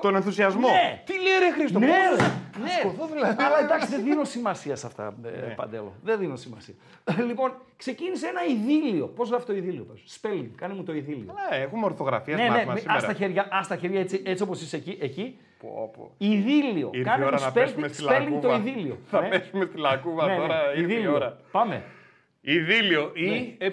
Τον 0.02 0.16
ενθουσιασμό. 0.16 0.68
Ναι. 0.68 1.02
Τι 1.06 1.14
λέει 1.14 1.40
ρε 1.40 1.52
Χρήστο, 1.52 1.80
Ναι, 1.80 1.86
πώς- 1.88 2.20
ρε. 2.20 2.26
Ναι. 2.62 2.70
σκοτώ 2.70 3.08
δηλαδή. 3.14 3.44
Αλλά 3.44 3.60
εντάξει, 3.60 3.88
δεν 3.90 4.04
δίνω 4.04 4.24
σημασία 4.24 4.76
σε 4.76 4.86
αυτά, 4.88 5.16
ε, 5.24 5.30
Ναι. 5.30 5.54
Παντέλο. 5.54 5.94
Δεν 6.04 6.20
δίνω 6.20 6.36
σημασία. 6.36 6.74
λοιπόν, 7.28 7.54
ξεκίνησε 7.78 8.28
ένα 8.28 8.42
ειδήλιο. 8.46 9.08
Πώς 9.08 9.30
γράφει 9.30 9.46
το 9.46 9.56
ειδήλιο, 9.56 9.84
πες. 9.84 10.20
Spelling, 10.22 10.48
κάνε 10.56 10.74
μου 10.74 10.84
το 10.84 10.94
ειδήλιο. 10.94 11.34
Ναι, 11.50 11.58
έχουμε 11.58 11.86
ορθογραφία 11.86 12.36
ναι, 12.36 12.44
ναι, 12.44 12.50
μάθημα 12.50 12.74
μη- 12.74 12.80
σήμερα. 12.80 12.98
ας 13.00 13.06
τα 13.06 13.14
χέρια, 13.14 13.48
ας 13.52 13.68
τα 13.68 13.76
χέρια 13.76 14.00
έτσι, 14.00 14.22
έτσι 14.26 14.44
όπως 14.44 14.62
είσαι 14.62 14.76
εκεί. 14.76 14.98
εκεί. 15.02 15.38
Πω, 15.60 15.92
πω. 15.98 16.12
Ειδήλιο. 16.18 16.90
Ήρθε 16.94 17.10
κάνε 17.10 17.24
η 17.24 17.28
ώρα 17.28 17.36
μου 17.38 17.44
να 17.44 17.50
spelling- 17.50 17.54
πέσουμε 17.54 17.88
στη 17.88 18.04
spelling 18.08 18.40
το 18.42 18.48
λακκούβα. 18.48 18.56
ειδήλιο. 18.56 18.98
Θα 19.12 19.22
Ναι. 19.22 19.28
πέσουμε 19.28 19.66
στη 19.66 19.78
λακκούβα 19.78 20.26
Ναι, 20.26 20.32
ναι, 20.34 20.40
τώρα, 20.40 20.56
ήρθε 20.70 20.80
η 20.80 20.84
ειδήλιο. 20.84 21.14
ώρα. 21.14 21.38
Πάμε. 21.52 21.84
Ιδίλιο 22.42 23.12
ή 23.14 23.56
ε 23.60 23.72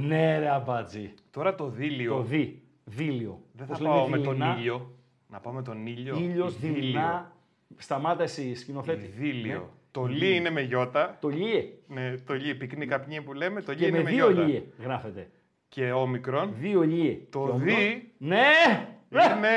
Ναι, 0.00 0.38
ρε 0.38 0.50
αμπάτζι. 0.50 1.14
Τώρα 1.30 1.54
το 1.54 1.66
δίλιο. 1.68 2.14
Το 2.14 2.22
δι. 2.22 2.62
Δίλιο. 2.84 3.40
Δεν 3.52 3.66
Πώς 3.66 3.76
θα 3.76 3.82
λένε 3.82 3.94
πάω 3.94 4.08
με 4.08 4.18
τον 4.18 4.34
δειλινά. 4.34 4.56
ήλιο. 4.58 4.90
Να 5.28 5.40
πάω 5.40 5.52
με 5.52 5.62
τον 5.62 5.86
ήλιο. 5.86 6.16
Ήλιος, 6.16 6.54
Ιδίλιο. 6.54 6.74
δειλινά. 6.74 7.32
Σταμάτα 7.76 8.22
εσύ, 8.22 8.54
σκηνοθέτη. 8.54 9.04
Ιδίλιο. 9.06 9.58
Ναι. 9.58 9.64
Το 9.90 10.04
λί 10.04 10.34
είναι 10.34 10.50
με 10.50 10.60
γιώτα. 10.60 11.16
Το 11.20 11.28
λιέ. 11.28 11.64
Ναι, 11.88 12.14
το 12.26 12.34
λί, 12.34 12.54
πυκνή 12.54 12.86
καπνί 12.86 13.22
που 13.22 13.32
λέμε, 13.32 13.62
το 13.62 13.72
λί 13.72 13.78
Και 13.78 13.86
είναι 13.86 13.96
με 13.96 14.02
με 14.02 14.10
δύο 14.10 14.30
γιώτα. 14.30 14.46
λιέ 14.48 14.62
γράφεται. 14.82 15.30
Και 15.68 15.92
όμικρον 15.92 16.54
Δύο 16.58 16.82
λιέ. 16.82 17.18
Το 17.30 17.44
Και 17.44 17.50
όμικρον. 17.50 17.76
δι- 17.78 18.02
Ναι! 18.18 18.42
είναι... 19.10 19.48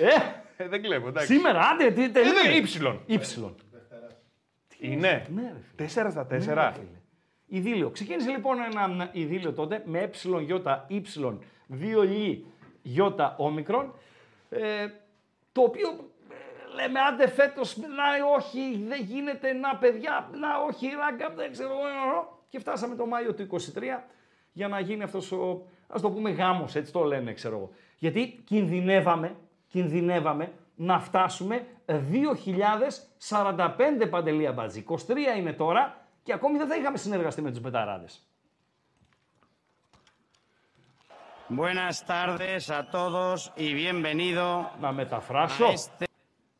Ε, 0.00 0.62
Ε, 0.64 0.68
δεν 0.68 0.82
κλέβω, 0.82 1.08
εντάξει. 1.08 1.34
σήμερα, 1.34 1.60
άντε, 1.60 1.90
τι 1.90 2.00
Είναι 2.02 2.10
τελείω. 2.12 2.56
ύψιλον. 2.56 3.00
Ήψιλον. 3.06 3.54
Είναι. 4.80 5.26
Ναι, 5.34 5.42
ρε 5.42 5.48
φίλε. 5.48 5.60
Τέσσερα 5.76 6.10
στα 6.10 6.22
Ναι, 6.22 6.28
τέσσερα. 6.28 6.64
ρε 6.68 6.72
φίλε. 6.74 6.88
Ιδίλιο. 7.46 7.90
Ξεκίνησε 7.90 8.30
λοιπόν 8.30 8.56
ένα 8.86 9.10
ιδίλιο 9.12 9.52
τότε 9.52 9.82
με 9.86 9.98
ε, 9.98 10.02
ι, 10.40 10.84
ύψιλον, 10.88 11.42
δύο 11.66 12.02
λι, 12.02 12.44
γιώτα, 12.82 13.34
όμικρον, 13.38 13.92
ε, 14.50 14.86
το 15.52 15.60
οποίο 15.62 15.88
ε, 15.88 15.94
λέμε 16.74 17.00
άντε 17.00 17.28
φέτος, 17.28 17.76
να 17.76 17.86
όχι, 18.36 18.84
δεν 18.88 19.02
γίνεται, 19.02 19.52
να 19.52 19.76
παιδιά, 19.76 20.28
να 20.32 20.58
όχι, 20.58 20.88
ράγκα, 20.88 21.30
δεν 21.30 21.52
ξέρω, 21.52 21.70
ε, 21.70 21.74
ε, 21.74 21.78
και 22.48 22.58
φτάσαμε 22.58 22.94
το 22.94 23.06
Μάιο 23.06 23.34
του 23.34 23.42
23 23.42 23.46
για 24.52 24.68
να 24.68 24.80
γίνει 24.80 25.02
αυτός 25.02 25.32
ο, 25.32 25.62
ας 25.88 26.00
το 26.00 26.10
πούμε 26.10 26.30
γάμος, 26.30 26.74
έτσι 26.74 26.92
το 26.92 27.04
λένε, 27.04 27.32
ξέρω 27.32 27.56
εγώ. 27.56 27.70
Γιατί 27.98 28.42
κινδυνεύαμε, 28.44 29.36
κινδυνεύαμε 29.68 30.52
να 30.74 31.00
φτάσουμε 31.00 31.66
2.045 31.86 34.08
παντελία 34.10 34.52
μπατζή. 34.52 34.84
23 34.88 34.96
είναι 35.36 35.52
τώρα 35.52 36.06
και 36.22 36.32
ακόμη 36.32 36.58
δεν 36.58 36.68
θα 36.68 36.76
είχαμε 36.76 36.96
συνεργαστεί 36.96 37.42
με 37.42 37.50
τους 37.50 37.60
μπεταράδες. 37.60 38.22
Buenas 41.50 42.04
tardes 42.04 42.68
a 42.68 42.90
todos 42.90 43.52
y 43.56 43.72
bienvenido 43.72 44.70
Να 44.80 44.92
μεταφράσω. 44.92 45.66
a 45.66 45.72
este 45.72 46.07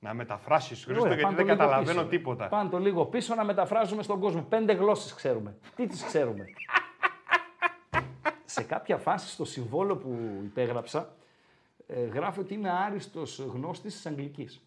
Να 0.00 0.14
μεταφράσεις, 0.14 0.84
Χρήστο, 0.84 1.02
Ωραία, 1.02 1.14
γιατί 1.16 1.22
πάνε 1.34 1.36
το 1.36 1.42
δεν 1.44 1.56
λίγο 1.56 1.66
καταλαβαίνω 1.68 1.98
πίσω. 2.00 2.10
τίποτα. 2.10 2.48
Πάνε 2.48 2.70
το 2.70 2.78
λίγο 2.78 3.06
πίσω 3.06 3.34
να 3.34 3.44
μεταφράζουμε 3.44 4.02
στον 4.02 4.20
κόσμο. 4.20 4.42
Πέντε 4.42 4.72
γλώσσες 4.72 5.14
ξέρουμε. 5.14 5.56
Τι 5.76 5.86
τις 5.86 6.04
ξέρουμε; 6.04 6.44
Σε 8.44 8.62
κάποια 8.62 8.96
φάση 8.96 9.28
στο 9.28 9.44
συμβόλο 9.44 9.96
που 9.96 10.40
υπέγραψα, 10.44 11.14
ε, 11.86 12.00
γράφει 12.04 12.40
ότι 12.40 12.54
είμαι 12.54 12.70
άριστος 12.70 13.38
γνώστης 13.38 13.94
της 13.94 14.06
Αγγλικής. 14.06 14.62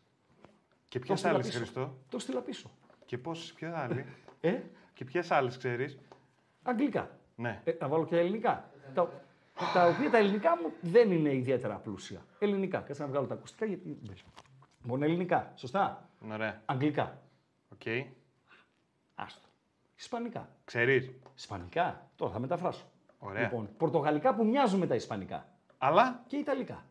Και 0.88 1.00
Το 1.00 1.06
ποιες 1.06 1.20
στείλα 1.20 1.34
άλλες, 1.34 1.46
πίσω. 1.46 1.58
Χρήστο. 1.58 1.94
Το 2.10 2.20
στείλα 2.20 2.40
πίσω. 2.42 2.70
Και 3.06 3.18
πόσες, 3.18 3.54
ποιες 3.54 3.74
άλλες. 3.74 4.06
Ε, 4.42 4.60
Και 4.94 5.06
ποιες 5.06 5.32
άλλες 5.32 5.58
ξέρεις; 5.58 5.98
αγγλικά. 6.64 7.10
Ναι. 7.36 7.62
Ε, 7.64 7.74
να 7.80 7.88
βάλω 7.88 8.06
και 8.06 8.16
τα 8.16 8.20
ελληνικά. 8.22 8.70
Τα, 8.94 9.10
τα 9.74 9.88
οποία 9.88 10.10
τα 10.10 10.18
ελληνικά 10.18 10.58
μου 10.62 10.72
δεν 10.82 11.12
είναι 11.12 11.34
ιδιαίτερα 11.34 11.76
πλούσια. 11.76 12.26
Ελληνικά. 12.40 12.80
Κάτσε 12.80 13.02
να 13.02 13.08
βγάλω 13.10 13.26
τα 13.28 13.34
ακουστικά 13.34 13.66
γιατί. 13.66 13.98
Μόνο 14.84 15.06
ελληνικά. 15.06 15.52
Σωστά. 15.56 16.10
Ωραία. 16.32 16.62
Αγγλικά. 16.66 17.22
Οκ. 17.74 17.82
Άστο. 19.16 19.48
Ισπανικά. 19.98 20.50
Ξέρεις. 20.66 21.12
Ισπανικά. 21.36 22.10
Τώρα 22.16 22.32
θα 22.34 22.40
μεταφράσω. 22.40 22.86
Ωραία. 23.20 23.42
Λοιπόν, 23.42 23.70
πορτογαλικά 23.78 24.36
που 24.36 24.46
μοιάζουν 24.46 24.80
με 24.80 24.88
τα 24.88 24.96
ισπανικά. 24.96 25.46
Αλλά; 25.78 26.24
Και 26.28 26.36
ιταλικά. 26.38 26.86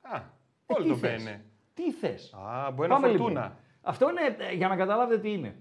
Α, 0.00 0.16
Ε, 0.16 0.22
όλοι 0.66 0.82
τι 0.84 0.88
το 0.90 0.96
θες; 0.96 1.22
μπαίνε. 1.22 1.44
Τι 1.74 1.92
θες; 1.92 2.34
Α, 2.34 2.70
μπορεί 2.70 2.88
να 2.88 2.98
φορτούνα. 2.98 3.56
Αυτό 3.82 4.10
είναι 4.10 4.36
ε, 4.38 4.52
για 4.54 4.68
να 4.68 4.76
καταλάβετε 4.76 5.20
τι 5.20 5.32
είναι. 5.32 5.56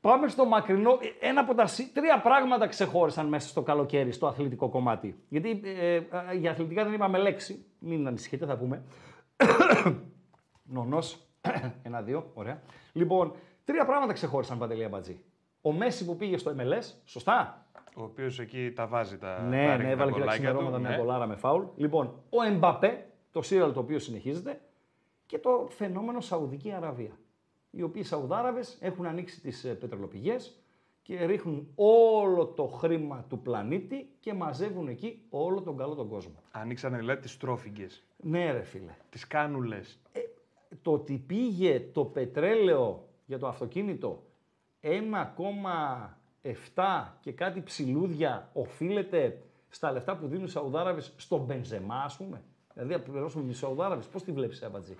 Πάμε 0.00 0.28
στο 0.28 0.44
μακρινό. 0.44 0.90
ε, 1.20 1.26
Ένα 1.28 1.40
από 1.40 1.54
τα 1.54 1.66
σι- 1.66 1.94
τρία 1.94 2.20
πράγματα 2.20 2.66
ξεχώρισαν 2.66 3.26
μέσα 3.26 3.48
στο 3.48 3.62
καλοκαίρι, 3.62 4.12
στο 4.12 4.26
αθλητικό 4.26 4.68
κομμάτι. 4.68 5.22
Γιατί 5.28 5.60
ε, 5.64 5.94
ε, 5.94 6.02
για 6.34 6.50
αθλητικά 6.50 6.84
δεν 6.84 6.92
είπαμε 6.92 7.18
λέξη. 7.18 7.64
Μην 7.78 8.06
ανησυχείτε, 8.06 8.46
θα 8.46 8.56
πούμε. 8.56 8.82
Νονός. 10.72 11.18
Ένα-δύο. 11.82 12.30
Ωραία. 12.34 12.62
Λοιπόν, 12.92 13.32
τρία 13.64 13.84
πράγματα 13.84 14.12
ξεχώρισαν 14.12 14.58
παντελή 14.58 14.84
Αμπατζή. 14.84 15.24
Ο 15.60 15.72
Μέση 15.72 16.04
που 16.04 16.16
πήγε 16.16 16.36
στο 16.36 16.54
MLS, 16.58 16.94
σωστά; 17.04 17.66
Ο 17.96 18.02
οποίος 18.02 18.38
εκεί 18.38 18.72
τα 18.74 18.86
βάζει 18.86 19.18
τα. 19.18 19.42
Ναι, 19.42 19.66
τα 19.66 19.76
ναι, 19.76 19.76
ρίχνει 19.76 19.84
τα 19.84 19.90
έβαλε 19.90 20.10
και 20.12 20.18
τα 20.18 20.24
γκολάκια 20.24 20.50
του, 20.50 20.56
ξημερώματα 20.56 20.78
μια 20.78 20.90
ναι. 20.90 20.96
κολάρα 20.96 21.26
με 21.26 21.36
φάουλ. 21.36 21.64
Λοιπόν, 21.76 22.22
ο 22.30 22.42
Εμπαπέ, 22.42 23.06
το 23.30 23.42
σύριαλ 23.42 23.72
το 23.72 23.80
οποίο 23.80 23.98
συνεχίζεται, 23.98 24.60
και 25.26 25.38
το 25.38 25.66
φαινόμενο 25.70 26.20
Σαουδική 26.20 26.72
Αραβία. 26.72 27.18
Οι 27.70 27.82
οποίοι 27.82 28.02
Σαουδάραβες 28.02 28.78
έχουν 28.80 29.06
ανοίξει 29.06 29.40
τις 29.40 29.64
ε, 29.64 29.74
πετρελοπηγές 29.74 30.62
και 31.02 31.24
ρίχνουν 31.24 31.68
όλο 31.74 32.46
το 32.46 32.66
χρήμα 32.66 33.24
του 33.28 33.42
πλανήτη 33.42 34.10
και 34.20 34.34
μαζεύουν 34.34 34.88
εκεί 34.88 35.26
όλο 35.30 35.62
τον 35.62 35.76
καλό 35.76 35.94
τον 35.94 36.08
κόσμο. 36.08 36.34
Ανοίξανε 36.50 36.98
δηλαδή 36.98 37.20
τις 37.20 37.36
τρόφιγγες, 37.36 38.06
Ναι 38.16 38.52
ρε 38.52 38.62
φίλε. 38.62 38.96
τις 39.10 39.26
κάνουλες. 39.26 40.00
Το 40.82 40.92
ότι 40.92 41.18
πήγε 41.26 41.80
το 41.92 42.04
πετρέλαιο 42.04 43.08
για 43.26 43.38
το 43.38 43.48
αυτοκίνητο 43.48 44.22
1,7 44.82 47.12
και 47.20 47.32
κάτι 47.32 47.60
ψηλούδια 47.62 48.48
οφείλεται 48.52 49.42
στα 49.68 49.92
λεφτά 49.92 50.16
που 50.16 50.26
δίνουν 50.26 50.44
οι 50.44 50.48
Σαουδάραβες 50.48 51.12
στον 51.16 51.40
Μπενζεμά, 51.40 52.02
ας 52.04 52.16
πούμε. 52.16 52.42
Δηλαδή, 52.74 52.92
να 52.92 53.00
πληρώσουμε 53.00 53.50
οι 53.50 53.54
Σαουδάραβες. 53.54 54.06
Πώς 54.06 54.22
τη 54.22 54.32
βλέπεις, 54.32 54.62
Αμπατζή. 54.62 54.96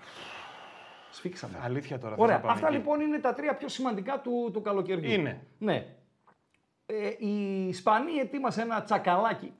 Σφίξαμε. 1.11 1.59
Αλήθεια 1.63 1.99
τώρα. 1.99 2.15
θες 2.15 2.23
Ωραία. 2.23 2.35
να 2.35 2.41
πάμε 2.41 2.53
Αυτά 2.53 2.67
εκεί. 2.67 2.75
λοιπόν 2.75 2.99
είναι 2.99 3.19
τα 3.19 3.33
τρία 3.33 3.55
πιο 3.55 3.67
σημαντικά 3.67 4.21
του, 4.21 4.49
του 4.53 4.61
καλοκαιριού. 4.61 5.11
Είναι. 5.11 5.41
Ναι. 5.57 5.95
Ε, 6.85 7.07
η 7.17 7.67
Ισπανία 7.67 8.21
ετοίμασε 8.21 8.61
ένα 8.61 8.83
τσακαλάκι. 8.83 9.53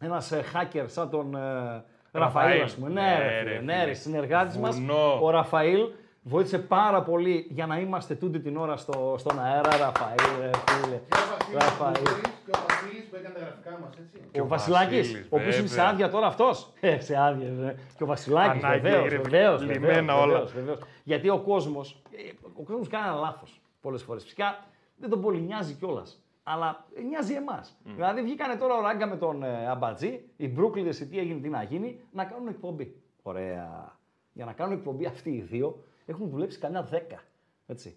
Ένας 0.00 0.32
ε, 0.32 0.44
hacker 0.54 0.84
σαν 0.86 1.10
τον 1.10 1.34
ε, 1.34 1.84
Ραφαήλ, 2.18 2.46
Ραφαήλ. 2.48 2.62
ας 2.62 2.74
πούμε. 2.74 2.88
Ναι, 2.88 3.00
Ναι, 3.00 3.18
ρε, 3.18 3.24
ρε, 3.28 3.38
φίλε, 3.38 3.58
φίλε. 3.58 3.60
ναι, 3.76 3.84
ρε, 3.84 3.94
συνεργάτης 3.94 4.56
μας. 4.58 4.76
Βουνό. 4.76 5.18
Ο 5.22 5.30
Ραφαήλ 5.30 5.80
βοήθησε 6.22 6.58
πάρα 6.58 7.02
πολύ 7.02 7.46
για 7.50 7.66
να 7.66 7.78
είμαστε 7.78 8.14
τούτη 8.14 8.40
την 8.40 8.56
ώρα 8.56 8.76
στο, 8.76 9.14
στον 9.18 9.40
αέρα. 9.40 9.76
Ραφαήλ, 9.76 10.40
ρε, 10.40 10.50
φίλε. 10.66 11.00
Ραφαήλ. 11.54 11.94
Και 12.44 12.50
ο 12.52 12.58
Βασίλης 12.68 13.04
που 13.10 13.16
έκανε 13.16 13.34
τα 13.34 13.40
γραφικά 13.40 13.78
μας, 13.82 13.94
έτσι. 13.98 14.40
Ο 14.40 14.46
Βασιλάκης, 14.46 14.96
Βασίλης, 15.08 15.26
ο 15.30 15.36
οποίος 15.36 15.58
είναι 15.58 15.66
σε 15.66 15.74
βέβαια. 15.74 15.90
άδεια 15.90 16.10
τώρα 16.10 16.26
αυτός. 16.26 16.72
Ε, 16.80 17.00
σε 17.00 17.16
άδεια, 17.16 17.48
βέβαια. 17.56 17.74
Και 17.96 18.02
ο 18.02 18.06
Βασιλάκης, 18.06 18.64
Ανάγκη, 18.64 18.80
βεβαίως. 18.80 19.08
ρε, 19.08 19.16
Βεβαίως. 19.18 19.62
λυμμένα 19.62 20.16
όλα. 20.16 20.42
Γιατί 21.04 21.28
ο 21.28 21.38
κόσμος 21.38 22.02
ο 22.58 22.62
κόσμος 22.62 22.88
κάνει 22.88 23.06
ένα 23.06 23.14
λάθος 23.16 23.60
πολλές 23.80 24.02
φορές. 24.02 24.22
Φυσικά 24.22 24.58
δεν 24.96 25.10
τον 25.10 25.20
πολύ 25.20 25.40
νοιάζει 25.40 25.74
κιόλας. 25.74 26.20
Αλλά 26.48 26.84
νοιάζει 27.08 27.34
εμάς. 27.34 27.76
Δηλαδή 27.84 28.22
βγήκανε 28.22 28.56
τώρα 28.56 28.76
ο 28.76 28.80
Ράγκα 28.80 29.06
με 29.06 29.16
τον 29.16 29.42
ε, 29.42 29.68
Αμπατζή, 29.68 30.24
οι 30.36 30.54
Brooklyn 30.56 30.94
τι 31.10 31.18
έγινε, 31.18 31.40
τι 31.40 31.48
να 31.48 31.62
γίνει, 31.62 32.00
να 32.12 32.24
κάνουν 32.24 32.48
εκπομπή. 32.48 32.96
Ωραία. 33.22 33.98
Για 34.32 34.44
να 34.44 34.52
κάνουν 34.52 34.72
εκπομπή 34.72 35.06
αυτοί 35.06 35.30
οι 35.30 35.40
δύο 35.40 35.82
έχουν 36.06 36.28
δουλέψει 36.28 36.58
κανένα 36.58 36.82
δέκα. 36.82 37.22
Έτσι. 37.66 37.96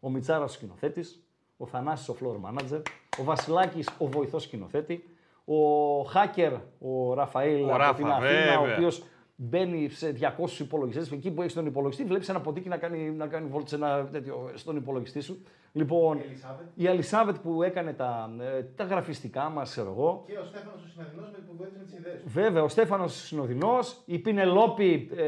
Ο 0.00 0.10
Μιτσάρας 0.10 0.50
ο 0.50 0.54
σκηνοθέτης, 0.54 1.22
ο 1.56 1.66
Θανάσης 1.66 2.08
ο 2.08 2.16
floor 2.20 2.48
manager, 2.48 2.82
ο 3.20 3.24
Βασιλάκης 3.24 3.88
ο 3.98 4.06
βοηθός 4.06 4.42
σκηνοθέτη, 4.42 5.04
ο 5.44 6.00
hacker 6.00 6.60
ο 6.78 7.14
Ραφαήλ 7.14 7.62
Ο 7.62 7.68
από 7.68 7.76
Ράφα, 7.76 7.94
την 7.94 8.06
Αθήνα, 8.06 8.58
ο 8.58 8.62
βέβαια. 8.62 8.74
οποίος 8.74 9.04
μπαίνει 9.36 9.88
σε 9.88 10.10
200 10.10 10.58
υπολογιστές. 10.58 11.12
Εκεί 11.12 11.30
που 11.30 11.42
έχεις 11.42 11.54
τον 11.54 11.66
υπολογιστή, 11.66 12.04
βλέπεις 12.04 12.28
ένα 12.28 12.40
ποτίκι 12.40 12.68
να 12.68 12.76
κάνει, 12.76 13.10
να 13.10 13.26
κάνει 13.26 13.48
βόλτες 13.48 13.72
ένα 13.72 14.08
τέτοιο 14.12 14.50
στον 14.54 14.76
υπολογιστή 14.76 15.20
σου. 15.20 15.42
Λοιπόν, 15.78 16.20
η 16.74 16.86
Αλισάβετ 16.86 17.36
που 17.36 17.62
έκανε 17.62 17.92
τα, 17.92 18.30
ε, 18.40 18.62
τα 18.62 18.84
γραφιστικά 18.84 19.48
μας, 19.48 19.70
ξέρω 19.70 19.90
εγώ. 19.90 20.24
Και 20.26 20.38
ο 20.38 20.44
Στέφανος 20.44 20.82
ο 20.84 20.88
Συναδεινό 20.88 21.26
με 21.32 21.38
που 21.38 21.54
βοήθησε 21.56 21.78
με 21.78 21.84
τι 21.84 21.96
ιδέε. 21.96 22.20
Βέβαια, 22.24 22.62
ο 22.62 22.68
Στέφανος 22.68 23.14
Συνοδεινός, 23.14 24.02
η 24.04 24.18
Πινελόπη 24.18 25.10
ε, 25.16 25.22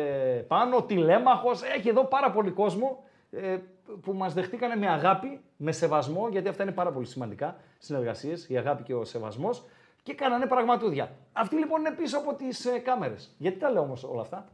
πάνω, 0.46 0.76
ο 0.76 0.82
Τηλέμαχος, 0.82 1.62
έχει 1.62 1.88
εδώ 1.88 2.04
πάρα 2.04 2.30
πολύ 2.30 2.50
κόσμο 2.50 3.04
ε, 3.30 3.56
που 4.00 4.12
μας 4.12 4.34
δεχτήκανε 4.34 4.76
με 4.76 4.88
αγάπη, 4.88 5.40
με 5.56 5.72
σεβασμό, 5.72 6.28
γιατί 6.28 6.48
αυτά 6.48 6.62
είναι 6.62 6.72
πάρα 6.72 6.92
πολύ 6.92 7.06
σημαντικά, 7.06 7.56
συνεργασίες, 7.78 8.48
η 8.48 8.56
αγάπη 8.56 8.82
και 8.82 8.94
ο 8.94 9.04
σεβασμός, 9.04 9.64
και 10.02 10.14
κάνανε 10.14 10.46
πραγματούδια. 10.46 11.10
Αυτοί 11.32 11.56
λοιπόν 11.56 11.80
είναι 11.80 11.94
πίσω 11.94 12.18
από 12.18 12.34
τις 12.34 12.64
ε, 12.64 12.78
κάμερες. 12.78 13.34
Γιατί 13.38 13.58
τα 13.58 13.70
λέω 13.70 13.82
όμως 13.82 14.04
όλα 14.04 14.20
αυτά; 14.20 14.48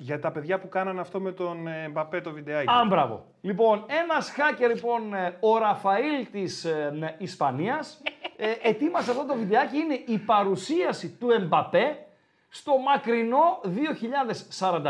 Για 0.00 0.20
τα 0.20 0.30
παιδιά 0.32 0.58
που 0.58 0.68
κάνανε 0.68 1.00
αυτό 1.00 1.20
με 1.20 1.32
τον 1.32 1.66
ε, 1.66 1.88
Μπαπέ 1.88 2.20
το 2.20 2.32
βιντεάκι. 2.32 2.70
Α, 2.70 2.84
μπράβο. 2.88 3.24
Λοιπόν, 3.40 3.84
ένας 3.86 4.34
hacker, 4.36 4.68
λοιπόν, 4.74 5.14
ε, 5.14 5.36
ο 5.40 5.58
Ραφαήλ 5.58 6.26
της 6.30 6.64
ε, 6.64 6.90
ναι, 6.94 7.14
Ισπανίας, 7.18 8.02
ε, 8.36 8.52
ετοίμασε 8.62 9.10
αυτό 9.10 9.24
το 9.24 9.34
βιντεάκι. 9.34 9.76
Είναι 9.76 10.02
η 10.06 10.18
παρουσίαση 10.18 11.10
του 11.10 11.30
Εμπαπέ 11.30 12.06
στο 12.48 12.78
μακρινό 12.78 13.60
2045 14.58 14.82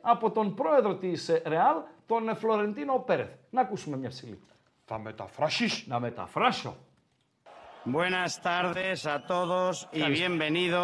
από 0.00 0.30
τον 0.30 0.54
πρόεδρο 0.54 0.94
της 0.94 1.28
ε, 1.28 1.42
Ρεάλ, 1.46 1.76
τον 2.06 2.28
ε, 2.28 2.34
Φλωρεντίνο 2.34 2.98
Πέρεθ. 2.98 3.30
Να 3.50 3.60
ακούσουμε 3.60 3.96
μια 3.96 4.08
ψηλή. 4.08 4.40
Θα 4.84 4.98
μεταφράσεις. 4.98 5.84
Να 5.86 6.00
μεταφράσω. 6.00 6.76
Buenas 7.84 8.32
tardes 8.42 9.06
a 9.06 9.24
todos 9.24 9.88
y 9.92 10.02
bienvenido 10.18 10.82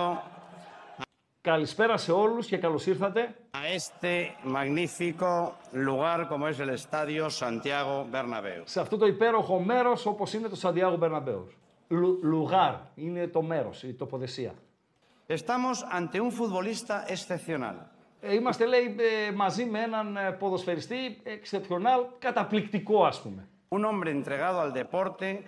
Καλησπέρα 1.47 1.97
σε 1.97 2.13
όλους 2.13 2.47
και 2.47 2.57
καλώς 2.57 2.87
ήρθατε 2.87 3.35
a 3.51 3.77
este 3.77 4.35
magnífico 4.45 5.53
lugar 5.73 6.29
como 6.29 6.49
es 6.49 6.59
el 6.59 6.71
Estadio 6.71 7.31
Santiago 7.31 8.07
Bernabéu. 8.13 8.63
σε 8.65 8.81
αυτό 8.81 8.97
το 8.97 9.07
υπέροχο 9.07 9.59
μέρος 9.59 10.07
όπως 10.07 10.33
είναι 10.33 10.49
το 10.49 10.57
Σαντιάγο 10.57 10.97
Μπερναμπέου. 10.97 11.49
Λου, 11.89 12.19
λουγάρ 12.23 12.75
είναι 12.95 13.27
το 13.27 13.43
μέρος, 13.43 13.83
η 13.83 13.95
τοποθεσία. 13.95 14.55
Estamos 15.27 15.85
ante 15.91 16.21
un 16.21 16.31
futbolista 16.31 17.05
excepcional. 17.09 17.75
Ε, 18.21 18.35
Είμαστε, 18.35 18.67
λέει, 18.67 18.97
ε, 19.29 19.33
μαζί 19.33 19.65
με 19.65 19.81
έναν 19.81 20.17
ε, 20.17 20.31
ποδοσφαιριστή 20.31 21.21
εξεπιονάλ, 21.23 22.01
καταπληκτικό, 22.19 23.05
ας 23.05 23.21
πούμε. 23.21 23.49
Un 23.69 23.85
hombre 23.85 24.11
entregado 24.11 24.61
al 24.61 24.73
deporte, 24.73 25.45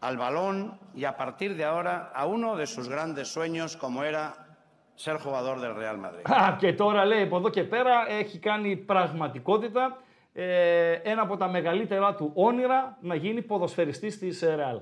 al 0.00 0.16
balón 0.16 0.78
y 0.94 1.04
a 1.04 1.16
partir 1.16 1.56
de 1.56 1.64
ahora 1.64 2.12
a 2.14 2.26
uno 2.26 2.56
de 2.56 2.66
sus 2.66 2.88
grandes 2.88 3.28
sueños 3.28 3.76
como 3.76 4.02
era 4.04 4.43
ser 4.94 5.16
jugador 5.24 5.56
del 5.60 5.74
Real 5.82 5.96
Madrid. 6.04 6.22
Α, 6.42 6.56
και 6.58 6.72
τώρα, 6.72 7.04
λέει, 7.04 7.22
από 7.22 7.36
εδώ 7.36 7.48
και 7.48 7.64
πέρα 7.64 8.06
έχει 8.08 8.38
κάνει 8.38 8.76
πραγματικότητα 8.76 9.96
ε, 10.32 10.92
ένα 10.92 11.22
από 11.22 11.36
τα 11.36 11.48
μεγαλύτερα 11.48 12.14
του 12.14 12.30
όνειρα 12.34 12.96
να 13.00 13.14
γίνει 13.14 13.42
ποδοσφαιριστής 13.42 14.18
της 14.18 14.42
ε, 14.42 14.54
Ρεάλ. 14.54 14.80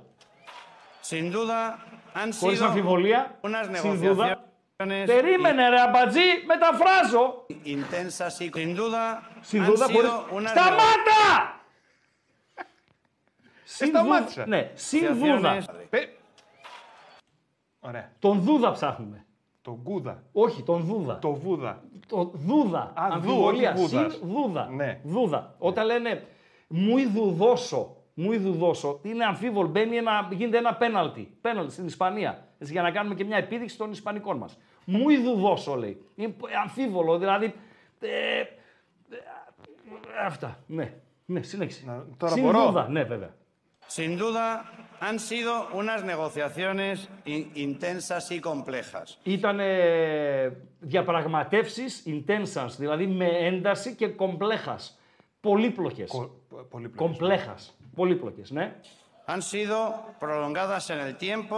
Sin 1.11 1.33
duda 1.33 1.79
han 2.14 2.29
Χωρίς 2.40 2.61
sido 2.61 2.64
αμφιβολία, 2.64 3.38
unas 3.42 3.66
sin 3.83 4.01
duda. 4.03 4.37
negociaciones 4.79 5.07
Περίμενε 5.07 5.68
ρε 5.68 5.81
αμπατζή, 5.81 6.20
μεταφράζω. 6.46 7.46
intensas 7.64 8.40
y 8.40 8.51
sin 8.51 8.75
duda 8.77 9.22
Sin 9.51 9.61
han 9.62 9.66
duda, 9.70 9.87
sido 9.87 9.92
χωρίς... 9.92 10.11
unas 10.33 10.51
Σταμάτα! 10.51 11.61
Συν 13.64 13.87
σταμάτησα. 13.87 14.40
δου- 14.42 14.48
Ναι, 14.48 14.70
συν 14.75 15.16
δούδα. 15.18 15.59
negociaciones 15.59 15.87
Πε... 15.90 15.98
Ωραία. 17.81 18.11
Τον 18.18 18.40
δούδα 18.40 18.72
ψάχνουμε. 18.72 19.27
Το 19.62 19.79
Γκούδα. 19.83 20.22
Όχι, 20.33 20.62
τον 20.62 20.81
δούδα. 20.85 21.18
Το 21.18 21.33
Βούδα. 21.33 21.83
Το 22.07 22.31
δούδα. 22.35 22.92
Α, 22.94 23.09
δου, 23.09 23.14
αμφιβολία. 23.14 23.70
όχι 23.72 23.81
βούδας. 23.81 24.12
Συν 24.14 24.29
δούδα. 24.29 24.68
Ναι. 24.70 25.01
Δούδα. 25.05 25.55
Όταν 25.59 25.87
λένε 25.87 26.25
μου 26.68 26.98
ειδουδώσω, 26.98 27.96
μου 28.14 28.33
ειδουδώσω, 28.33 28.98
είναι 29.03 29.25
αμφίβολο, 29.25 29.68
μπαίνει 29.68 29.96
ένα, 29.96 30.29
γίνεται 30.33 30.57
ένα 30.59 30.75
πέναλτι. 30.75 31.37
Πέναλτι 31.40 31.72
στην 31.72 31.87
Ισπανία. 31.87 32.46
Έτσι, 32.59 32.72
για 32.72 32.83
να 32.83 32.90
κάνουμε 32.90 33.14
και 33.14 33.25
μια 33.25 33.37
επίδειξη 33.37 33.77
των 33.79 33.90
Ισπανικών 33.90 34.37
μας. 34.37 34.59
Μου 34.85 35.09
ειδουδώσω, 35.11 35.75
λέει. 35.75 36.03
Είναι 36.14 36.35
αμφίβολο, 36.62 37.18
δηλαδή. 37.18 37.55
Ε, 38.01 38.38
ε, 38.40 38.46
αυτά. 40.27 40.59
Ναι. 40.66 40.94
Ναι, 41.27 41.42
συνέχισε. 41.42 41.83
Να- 41.87 42.07
τώρα 42.16 42.33
Συν 42.33 42.42
μπορώ. 42.42 42.64
δούδα. 42.66 42.88
Ναι, 42.88 43.03
βέβαια. 43.03 43.35
Sin 43.88 44.18
duda 44.18 44.64
han 45.07 45.17
sido 45.31 45.53
unas 45.81 46.01
negociaciones 46.12 46.97
in- 47.35 47.51
intensas 47.67 48.25
y 48.31 48.38
complejas. 48.51 49.07
Ήταν 49.25 49.59
διαπραγματεύσεις 50.81 52.03
intensas, 52.07 52.69
δηλαδή 52.79 53.07
με 53.07 53.27
ένταση 53.27 53.95
και 53.95 54.07
κομπλέχας. 54.09 54.99
Πολύπλοκες. 55.41 56.11
Κο- 56.11 56.31
Πολύ 56.71 56.88
πλοκές. 56.88 57.19
Complejas. 57.18 57.75
Πολύπλοκες, 57.95 58.51
ναι. 58.51 58.75
han 59.27 59.41
sido 59.53 59.79
prolongadas 60.19 60.91
en 60.91 60.99
el 61.07 61.15
tiempo, 61.17 61.57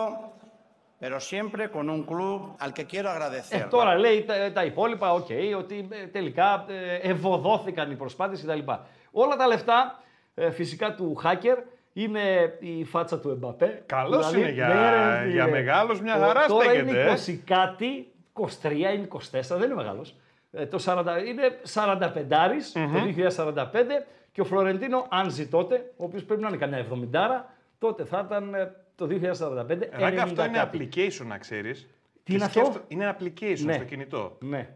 pero 1.01 1.17
siempre 1.31 1.63
con 1.71 1.85
un 1.97 2.03
club 2.11 2.39
al 2.65 2.73
que 2.73 2.85
quiero 2.87 3.09
Ε, 3.09 3.13
agradecer. 3.17 3.69
τώρα 3.71 3.99
λέει 3.99 4.25
τα, 4.25 4.53
τα 4.53 4.65
υπόλοιπα, 4.65 5.13
ΟΚ, 5.13 5.27
ότι 5.59 5.89
ε, 5.91 6.07
τελικά 6.07 6.65
ε, 6.69 6.95
ευωδόθηκαν 7.11 7.91
οι 7.91 7.97
προσπάθειες 7.97 8.43
κτλ. 8.43 8.71
Όλα 9.13 9.37
τα 9.37 9.47
λεφτά 9.47 10.03
ε, 10.35 10.51
φυσικά 10.51 10.95
του 10.95 11.21
hacker 11.25 11.57
είναι 11.97 12.57
η 12.61 12.85
φάτσα 12.85 13.19
του 13.21 13.31
Εμπαπέ. 13.31 13.83
Καλός 13.87 14.17
Δηλαδή, 14.31 14.39
είναι 14.41 14.51
για- 14.51 14.69
ναι, 14.69 14.91
ρε, 15.15 15.21
φίλε. 15.21 15.33
για 15.33 15.47
μεγάλος, 15.49 16.01
μια 16.01 16.17
Ο- 16.17 16.21
χαρά 16.21 16.47
Τώρα 16.47 16.65
στέκεται, 16.65 16.91
είναι 16.91 16.99
ε. 17.01 17.13
20 17.13 17.37
κάτι, 17.45 18.13
23 18.33 18.93
είναι 18.95 19.03
24, 19.03 19.59
δεν 19.59 19.63
είναι 19.71 19.75
μεγάλος. 19.75 20.15
Ε, 20.53 20.67
το 20.67 20.79
40, 20.79 21.19
είναι 21.27 21.59
45 21.63 22.73
το 22.93 23.01
2045 23.05 24.07
και 24.33 24.41
ο 24.41 24.45
Φλωρεντίνο, 24.45 25.07
αν 25.11 25.31
ζει 25.31 25.47
τότε, 25.49 25.93
ο 25.97 26.05
οποίος 26.05 26.25
πρέπει 26.25 26.43
να 26.43 26.49
είναι 26.49 26.57
κανένα 26.57 26.79
70, 26.79 27.45
τότε 27.79 28.05
θα 28.05 28.23
ήταν 28.27 28.55
ε, 28.55 28.73
το 28.95 29.07
2045. 29.07 29.89
Ράκα, 29.93 30.07
90 30.07 30.23
αυτό 30.23 30.45
είναι 30.45 30.59
κάτι. 30.59 30.89
application, 30.95 31.27
να 31.27 31.39
ξέρεις. 31.39 31.89
Τι 32.25 32.35
είναι 32.35 32.45
αυτό; 32.45 32.73
Είναι 32.89 33.05
ένα 33.05 33.17
application 33.21 33.59
Ναι. 33.65 33.73
στο 33.73 33.85
κινητό. 33.85 34.37
Ναι, 34.41 34.69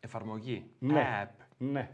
Εφαρμογή. 0.00 0.64
Ναι. 0.78 1.06
App. 1.24 1.44
ναι. 1.58 1.90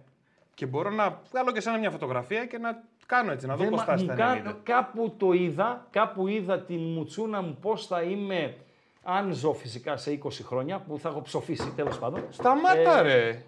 Και 0.55 0.67
μπορώ 0.67 0.91
να 0.91 1.21
βγάλω 1.31 1.53
και 1.53 1.61
σαν 1.61 1.79
μια 1.79 1.91
φωτογραφία 1.91 2.47
και 2.47 2.59
να 2.59 2.83
κάνω 3.07 3.33
έτσι, 3.33 3.47
να 3.47 3.57
δω 3.57 3.63
Δεν 3.63 3.71
πώς 3.71 3.79
μα- 3.79 3.85
θα 3.87 3.93
μου 3.93 3.99
στα 3.99 4.15
κα- 4.15 4.43
90. 4.45 4.61
Κάπου 4.63 5.15
το 5.17 5.33
είδα, 5.33 5.87
κάπου 5.91 6.27
είδα 6.27 6.61
την 6.61 6.81
μουτσούνα 6.81 7.41
μου 7.43 7.57
πώς 7.61 7.87
θα 7.87 8.03
είμαι, 8.03 8.57
αν 9.03 9.33
ζω 9.33 9.53
φυσικά 9.53 9.97
σε 9.97 10.11
20 10.11 10.43
χρόνια, 10.43 10.81
που 10.81 10.99
θα 10.99 11.09
έχω 11.09 11.21
ψοφήσει 11.23 11.73
τέλος 11.77 11.99
πάντων. 11.99 12.25
Σταμάτα, 12.31 12.99
Ε, 12.99 13.03
ρε. 13.03 13.43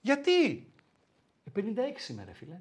Γιατί; 0.00 0.72
Ε, 1.44 1.50
56 1.52 2.08
είμαι 2.10 2.24
ρε 2.26 2.32
φίλε. 2.32 2.60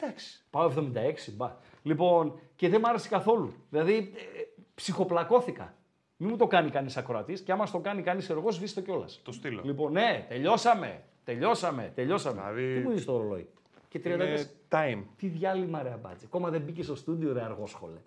Εντάξει. 0.00 0.44
Πάω 0.50 0.64
76, 0.68 1.32
μπα. 1.32 1.56
Λοιπόν, 1.82 2.40
και 2.56 2.68
δεν 2.68 2.80
μ' 2.80 2.86
άρεσε 2.86 3.08
καθόλου. 3.08 3.54
Δηλαδή, 3.70 3.94
ε, 4.16 4.40
ψυχοπλακώθηκα. 4.74 5.74
Μην 6.16 6.30
μου 6.30 6.36
το 6.36 6.46
κάνει 6.46 6.70
κανείς 6.70 6.96
ακροατής 6.96 7.40
και 7.40 7.52
άμα 7.52 7.66
στο 7.66 7.78
κάνει 7.78 8.02
κανείς 8.02 8.30
εγώ, 8.30 8.50
σβήστε 8.50 8.80
κιόλας. 8.80 9.20
Το 9.24 9.32
στείλω. 9.32 9.60
Λοιπόν, 9.64 9.92
ναι, 9.92 10.26
τελειώσαμε. 10.28 11.02
Τελειώσαμε. 11.24 11.92
Τελειώσαμε. 11.94 12.34
Δηλαδή- 12.40 12.80
Τι 12.82 12.88
μου 12.88 12.94
δει 12.94 13.04
το 13.04 13.16
ρολόι; 13.16 13.48
Και 13.90 14.00
34. 14.04 14.06
Είναι 14.06 14.50
time. 14.68 15.02
Τι 15.16 15.26
διάλειμμα 15.26 15.82
ρε 15.82 15.92
αμπάτζε. 15.92 16.24
Ακόμα 16.26 16.50
δεν 16.50 16.60
μπήκε 16.60 16.82
στο 16.82 16.94
στούντιο 16.94 17.32
ρε 17.32 17.42
αργόσχολε. 17.42 17.98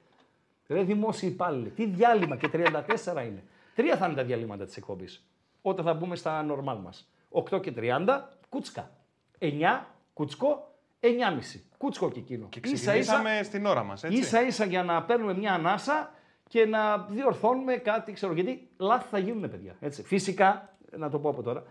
Ρε 0.68 0.84
δημόσιοι 0.84 1.30
υπάλληλοι. 1.34 1.70
Τι 1.70 1.86
διάλειμμα 1.86 2.38
και 2.38 2.50
34 2.54 2.66
είναι. 3.06 3.44
Τρία 3.76 3.98
θα 3.98 4.06
είναι 4.06 4.16
τα 4.16 4.24
διαλύματα 4.24 4.66
της 4.66 4.78
εκπομπής. 4.78 5.28
Όταν 5.62 5.86
θα 5.86 5.94
μπούμε 5.94 6.16
στα 6.16 6.46
normal 6.50 6.78
μας. 6.84 7.10
8 7.30 7.62
και 7.62 7.74
30, 7.78 8.30
κούτσκα. 8.50 8.92
9, 9.40 9.86
κουτσκό, 10.14 10.76
9,5. 11.00 11.64
Κούτσκο 11.78 12.12
και 12.12 12.20
εκείνο. 12.20 12.48
Και 12.50 12.60
Ίσα 12.64 12.74
ξεκινήσαμε 12.76 13.34
ίσα, 13.34 13.44
στην 13.44 13.66
ώρα 13.66 13.84
μας, 13.84 14.04
έτσι. 14.04 14.18
ίσα 14.18 14.42
ίσα 14.46 14.66
για 14.66 14.84
να 14.84 15.04
παίρνουμε 15.04 15.34
μια 15.34 15.54
ανάσα 15.54 16.12
και 16.48 16.66
να 16.66 16.98
διορθώνουμε 16.98 17.76
κάτι, 17.76 18.12
ξέρω. 18.12 18.34
Γιατί 18.34 18.70
λάθη 18.78 19.08
θα 19.10 19.18
γίνουν, 19.18 19.50
παιδιά. 19.50 19.76
Έτσι. 19.80 20.04
Φυσικά, 20.04 20.76
να 20.98 21.10
το 21.10 21.20
πω 21.20 21.30
από 21.30 21.42
τώρα, 21.42 21.64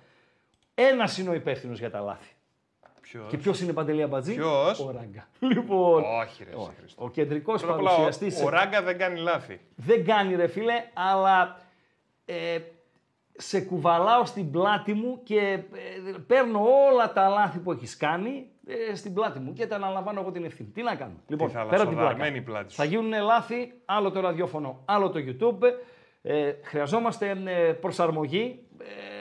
ένας 0.74 1.18
είναι 1.18 1.28
ο 1.30 1.34
υπεύθυνος 1.34 1.78
για 1.78 1.90
τα 1.90 2.00
λάθη. 2.00 2.34
Ποιος; 3.02 3.24
Και 3.28 3.36
ποιος 3.36 3.60
είναι 3.60 3.72
παντελή 3.72 4.02
αμπατζή, 4.02 4.34
Ποιος; 4.34 4.80
ο 4.80 4.90
Ράγκα. 4.90 5.28
Λοιπόν, 5.54 6.02
Όχι, 6.22 6.44
ρε, 6.44 6.50
εσύ, 6.50 6.70
Χριστό. 6.78 7.04
ο 7.04 7.10
κεντρικός 7.10 7.60
Πρώτα 7.60 7.74
απ' 7.74 7.80
όλα, 7.80 7.90
ο- 7.92 7.96
παρουσιαστή 7.96 8.44
Ο 8.44 8.48
Ράγκα 8.48 8.82
δεν 8.82 8.98
κάνει 8.98 9.20
λάθη. 9.20 9.60
δεν 9.76 10.04
κάνει 10.04 10.34
ρε 10.36 10.46
φίλε, 10.46 10.74
αλλά 10.94 11.56
ε, 12.24 12.58
σε 13.32 13.60
κουβαλάω 13.60 14.24
στην 14.24 14.50
πλάτη 14.50 14.92
μου 14.94 15.20
και 15.22 15.38
ε, 15.38 16.18
παίρνω 16.26 16.60
όλα 16.90 17.12
τα 17.12 17.28
λάθη 17.28 17.58
που 17.58 17.72
έχεις 17.72 17.96
κάνει 17.96 18.46
ε, 18.66 18.94
στην 18.94 19.14
πλάτη 19.14 19.38
μου 19.38 19.52
και 19.52 19.66
τα 19.66 19.76
αναλαμβάνω 19.76 20.20
εγώ 20.20 20.30
την 20.30 20.44
ευθύνη. 20.44 20.68
Τι 20.68 20.82
να 20.82 20.94
κάνω; 20.94 21.14
Λοιπόν, 21.26 21.50
θα 21.50 21.64
πέρα 21.64 21.82
από 21.82 21.90
την 21.90 21.98
πλάκα. 21.98 22.02
λασοδαρμένη 22.02 22.38
η 22.38 22.40
πλάτη 22.40 22.70
σου. 22.70 22.76
Θα 22.76 22.84
γίνουν 22.84 23.12
λάθη, 23.22 23.72
άλλο 23.84 24.10
το 24.10 24.20
ραδιόφωνο, 24.20 24.82
άλλο 24.84 25.10
το 25.10 25.20
YouTube. 25.26 25.62
Ε, 26.22 26.52
χρειαζόμαστε 26.62 27.42
ε, 27.44 27.72
προσαρμογή, 27.72 28.62
ε, 28.71 28.71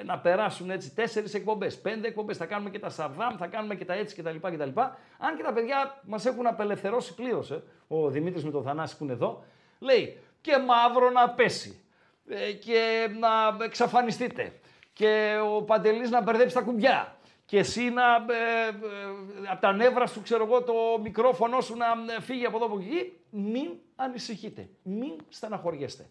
να 0.06 0.20
περάσουν 0.20 0.70
έτσι 0.70 0.94
τέσσερις 0.94 1.34
εκπομπές, 1.34 1.82
πέντε 1.82 2.08
εκπομπές. 2.08 2.38
Θα 2.38 2.46
κάνουμε 2.46 2.70
και 2.70 2.80
τα 2.80 2.90
Σαρδάμ, 2.90 3.38
θα 3.38 3.48
κάνουμε 3.48 3.76
και 3.76 3.86
τα 3.86 3.94
έτσι 3.94 4.16
κτλ. 4.16 4.36
κτλ. 4.36 4.80
Αν 5.18 5.36
και 5.38 5.44
τα 5.44 5.54
παιδιά 5.54 6.02
μας 6.06 6.26
έχουν 6.26 6.48
απελευθερώσει 6.48 7.16
πλήρως. 7.16 7.52
Ε. 7.52 7.64
Ο 7.88 8.10
Δημήτρης 8.10 8.44
με 8.44 8.52
τον 8.52 8.64
Θανάση 8.64 8.98
που 8.98 9.04
είναι 9.04 9.14
εδώ 9.14 9.44
λέει 9.80 10.20
και 10.42 10.58
μαύρο 10.58 11.10
να 11.10 11.30
πέσει 11.30 11.84
ε, 12.28 12.52
και 12.52 13.10
να 13.20 13.64
εξαφανιστείτε 13.66 14.54
και 14.94 15.40
ο 15.54 15.62
Παντελής 15.62 16.10
να 16.10 16.22
μπερδέψει 16.22 16.56
τα 16.56 16.62
κουμπιά 16.62 17.16
και 17.52 17.58
εσύ 17.58 17.90
να, 17.90 18.16
ε, 18.16 18.68
ε, 18.68 19.50
από 19.52 19.62
τα 19.62 19.74
νεύρα 19.74 20.08
σου, 20.08 20.22
ξέρω 20.22 20.44
εγώ, 20.46 20.64
το 20.64 20.74
μικρόφωνο 21.02 21.62
σου 21.62 21.78
να 21.78 21.86
ε, 22.16 22.22
φύγει 22.22 22.46
από 22.46 22.58
εδώ 22.58 22.66
από 22.66 22.80
εκεί. 22.80 23.14
Μην 23.30 23.70
ανησυχείτε, 23.96 24.70
μην 24.84 25.16
στεναχωριέστε. 25.30 26.10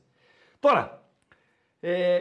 Τώρα, 0.61 1.03
ε, 1.81 2.21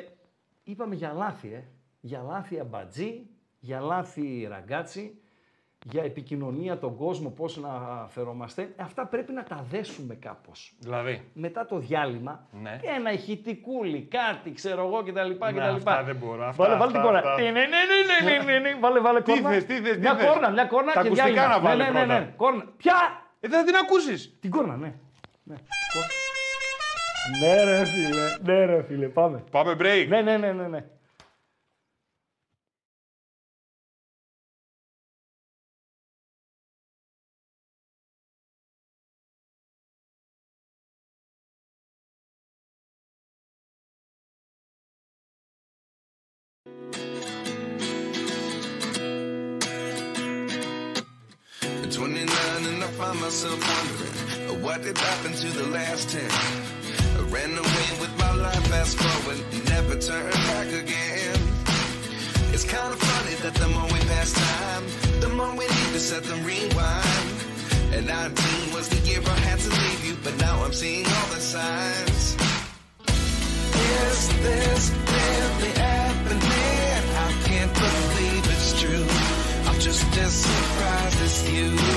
είπαμε 0.70 0.96
για 0.96 1.12
λάθη, 1.14 1.48
ε. 1.54 1.64
Για 2.02 2.22
λάθη 2.28 2.60
αμπατζή, 2.60 3.26
για 3.60 3.80
λάθη 3.80 4.48
ραγκάτσι, 4.50 5.22
για 5.86 6.04
επικοινωνία 6.04 6.78
τον 6.80 6.96
κόσμο, 6.98 7.30
πώς 7.30 7.58
να 7.58 7.70
φερόμαστε. 8.10 8.74
Αυτά 8.78 9.06
πρέπει 9.08 9.32
να 9.32 9.44
τα 9.44 9.66
δέσουμε 9.70 10.16
κάπως 10.16 10.74
Δηλαδή. 10.80 11.30
μετά 11.34 11.66
το 11.66 11.78
διάλειμμα 11.78 12.48
Ναι. 12.62 12.80
ένα 12.98 13.12
ηχητικούλι, 13.12 14.02
κάτι 14.02 14.52
ξέρω 14.52 14.86
εγώ 14.86 15.04
κτλ. 15.04 15.32
κτλ. 15.32 15.60
αυτά 15.60 16.04
δεν 16.04 16.16
μπορώ, 16.16 16.46
αυτά, 16.46 16.64
βάλε, 16.64 16.78
βάλε 16.78 16.92
την 16.92 17.00
αυτά, 17.00 17.02
κόρνα. 17.02 17.18
αυτά. 17.20 17.42
Ναι, 17.42 17.50
ναι, 17.52 17.60
ναι, 17.60 17.68
ναι, 18.26 18.38
ναι, 18.38 18.44
ναι, 18.54 18.60
ναι, 18.60 18.76
βάλε, 18.80 19.00
βάλε 19.00 19.22
Τι 19.22 19.32
κόρνα. 19.32 19.50
θες, 19.50 19.66
τι 19.66 19.74
θες, 19.82 19.92
τι 19.94 20.00
μια 20.00 20.16
θες. 20.16 20.28
κόρνα, 20.28 20.50
μια 20.50 20.66
κόρνα 20.66 20.92
Τα 20.92 21.02
και 21.02 21.08
ακουστικά 21.08 21.32
διάλειμμα. 21.34 21.56
να 21.56 21.62
βάλε 21.62 21.84
ναι, 21.84 21.90
ναι, 21.90 22.00
ναι, 22.00 22.06
πρώτα. 22.06 22.20
ναι, 22.20 22.34
κόρνα. 22.38 22.64
Ποια! 22.78 22.96
Ε, 23.40 23.48
δεν 23.48 23.60
θα 23.60 23.66
την 23.66 23.76
ακούσεις. 23.76 24.38
Την 24.40 24.50
κόρνα, 24.52 24.76
ναι. 24.76 24.94
ναι. 25.44 25.56
Κόρνα. 27.32 27.56
Ναι 27.56 27.64
ρε 27.64 27.86
φίλε, 27.86 28.38
ναι 28.44 28.66
ρε 28.66 28.84
φίλε, 28.84 29.08
πάμε. 29.08 29.44
Πάμε 29.52 29.76
break. 29.80 30.06
Ναι, 30.08 30.22
ναι, 30.22 30.38
ναι, 30.38 30.52
ναι, 30.52 30.68
ναι. 30.68 30.86
You. 81.60 81.89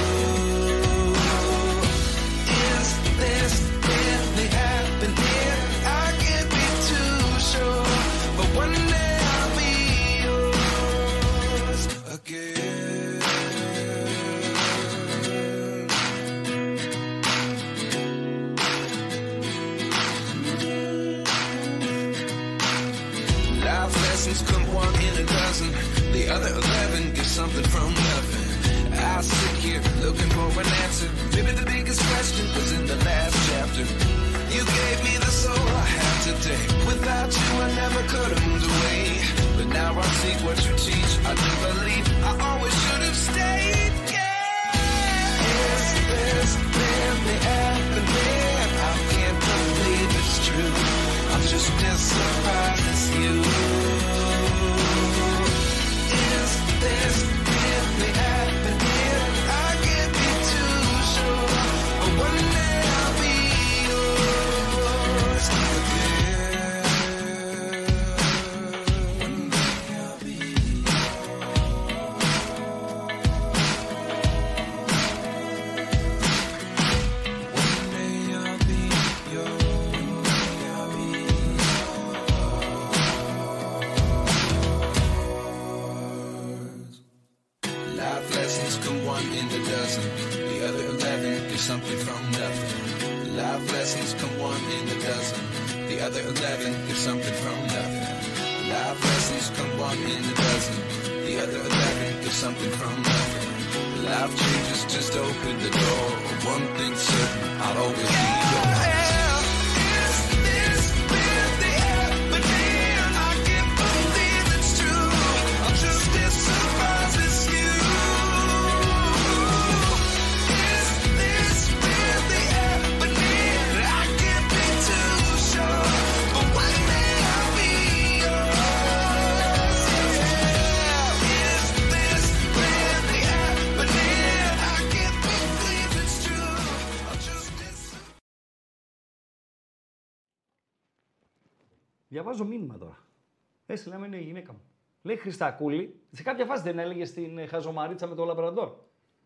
Έστειλε 143.83 144.01
να 144.01 144.07
είναι 144.07 144.17
η 144.17 144.25
γυναίκα 144.25 144.53
μου. 144.53 144.61
Λέει 145.03 145.17
Χριστακούλη, 145.17 146.01
σε 146.11 146.23
κάποια 146.23 146.45
φάση 146.45 146.63
δεν 146.63 146.79
έλεγε 146.79 147.05
στην 147.05 147.39
ε, 147.39 147.47
χαζομαρίτσα 147.47 148.07
με 148.07 148.15
το 148.15 148.25
λαμπραντόρ. 148.25 148.71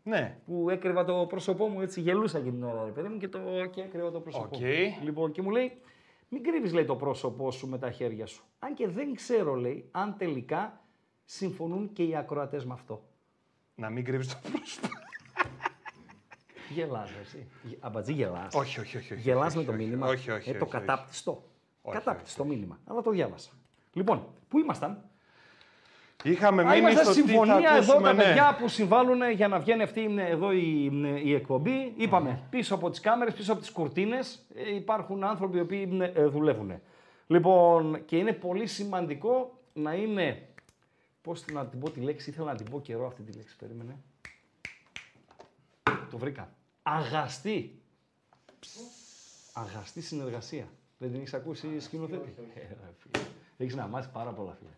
Ναι. 0.03 0.39
Που 0.47 0.71
έκρυβα 0.71 1.05
το 1.05 1.27
πρόσωπό 1.29 1.67
μου, 1.69 1.81
έτσι 1.81 2.01
γελούσα 2.01 2.41
και 2.41 2.51
την 2.51 2.63
ώρα, 2.63 2.85
ρε 2.85 2.91
παιδί 2.91 3.09
μου, 3.09 3.19
και, 3.19 3.29
το, 3.29 3.39
και 3.71 3.81
έκρυβα 3.81 4.11
το 4.11 4.21
πρόσωπό 4.21 4.49
ΟΚ. 4.53 4.61
μου. 4.61 4.67
Λοιπόν, 5.03 5.33
και 5.33 5.43
μου 5.43 5.51
λέει, 5.51 5.73
μην 6.29 6.43
κρύβεις, 6.43 6.73
λέει, 6.73 6.85
το 6.85 6.97
πρόσωπό 6.97 7.51
σου 7.51 7.69
με 7.69 7.79
τα 7.79 7.91
χέρια 7.91 8.27
σου. 8.27 8.45
Αν 8.59 8.75
και 8.75 8.89
δεν 8.89 9.15
ξέρω, 9.15 9.55
λέει, 9.55 9.89
αν 9.91 10.15
τελικά 10.19 10.81
συμφωνούν 11.25 11.93
και 11.93 12.03
οι 12.03 12.17
ακροατές 12.17 12.65
με 12.65 12.73
αυτό. 12.73 13.05
Να 13.75 13.91
μην 13.91 14.05
κρύβεις 14.05 14.29
το 14.29 14.37
πρόσωπο. 14.51 14.89
Γελάς, 16.71 17.11
ρε, 17.15 17.21
εσύ. 17.21 17.47
Γε- 17.63 17.85
Αμπατζή, 17.85 18.13
γελάς. 18.13 18.55
όχι, 18.55 18.81
όχι, 18.81 18.97
όχι. 18.97 19.13
όχι, 19.13 19.23
Γελάς 19.23 19.47
όχι, 19.47 19.57
με 19.57 19.65
το 19.65 19.73
όχι, 19.73 19.85
μήνυμα. 19.85 20.07
Όχι, 20.09 20.31
όχι. 20.31 20.51
Ε, 20.51 20.53
το 20.53 20.65
όχι, 20.65 20.77
όχι. 20.77 20.87
κατάπτυστο. 20.87 21.43
Όχι, 21.83 21.97
κατάπτυστο 21.97 22.45
μήνυμα. 22.45 22.79
Αλλά 22.85 23.03
το 23.03 23.11
διάβασα. 23.11 23.51
Λοιπόν, 23.93 24.27
πού 24.49 24.59
ήμασταν; 24.59 25.05
Είχαμε 26.22 26.62
Α, 26.62 26.64
μείνει 26.64 26.78
είμαστε 26.78 27.05
στο 27.05 27.12
τι 27.12 27.20
θα 27.20 27.26
συμφωνία 27.26 27.57
εδώ 27.57 27.74
ακούσουμε, 27.74 28.03
τα 28.03 28.12
ναι. 28.12 28.22
παιδιά 28.22 28.57
που 28.61 28.68
συμβάλλουν 28.68 29.30
για 29.30 29.49
να 29.49 29.59
βγαίνει 29.59 29.82
αυτή 29.82 30.14
ε, 30.18 30.30
εδώ 30.30 30.53
η, 30.53 30.90
η 31.24 31.34
εκπομπή. 31.34 31.92
Είπαμε, 31.97 32.42
πίσω 32.51 32.74
από 32.74 32.90
τις 32.90 33.01
κάμερες, 33.01 33.34
πίσω 33.34 33.53
από 33.53 33.61
τις 33.61 33.70
κουρτίνες 33.70 34.47
ε, 34.55 34.74
υπάρχουν 34.74 35.24
άνθρωποι 35.24 35.57
οι 35.57 35.61
οποίοι 35.61 35.99
ε, 36.14 36.26
δουλεύουν. 36.26 36.80
Λοιπόν, 37.26 38.05
και 38.05 38.16
είναι 38.16 38.32
πολύ 38.32 38.66
σημαντικό 38.66 39.59
να 39.72 39.94
είναι, 39.94 40.49
πώς 41.22 41.44
να 41.53 41.66
την 41.66 41.80
πω 41.80 41.90
τη 41.90 42.01
λέξη, 42.01 42.30
ήθελα 42.30 42.51
να 42.51 42.57
την 42.57 42.70
πω 42.70 42.80
καιρό 42.80 43.07
αυτή 43.07 43.22
τη 43.22 43.32
λέξη, 43.32 43.57
περίμενε. 43.57 43.99
Το 46.11 46.18
βρήκα. 46.18 46.53
Αγαστή. 46.82 47.80
Αγαστή 49.53 50.01
συνεργασία. 50.01 50.68
Δεν 50.99 51.11
την 51.11 51.18
έχεις 51.18 51.34
ακούσει 51.34 51.80
σκηνοθέτη; 51.80 52.34
Έχεις 53.57 53.77
να 53.77 53.87
μάθεις 53.87 54.09
πάρα 54.13 54.31
πολλά, 54.31 54.57
φίλε. 54.59 54.71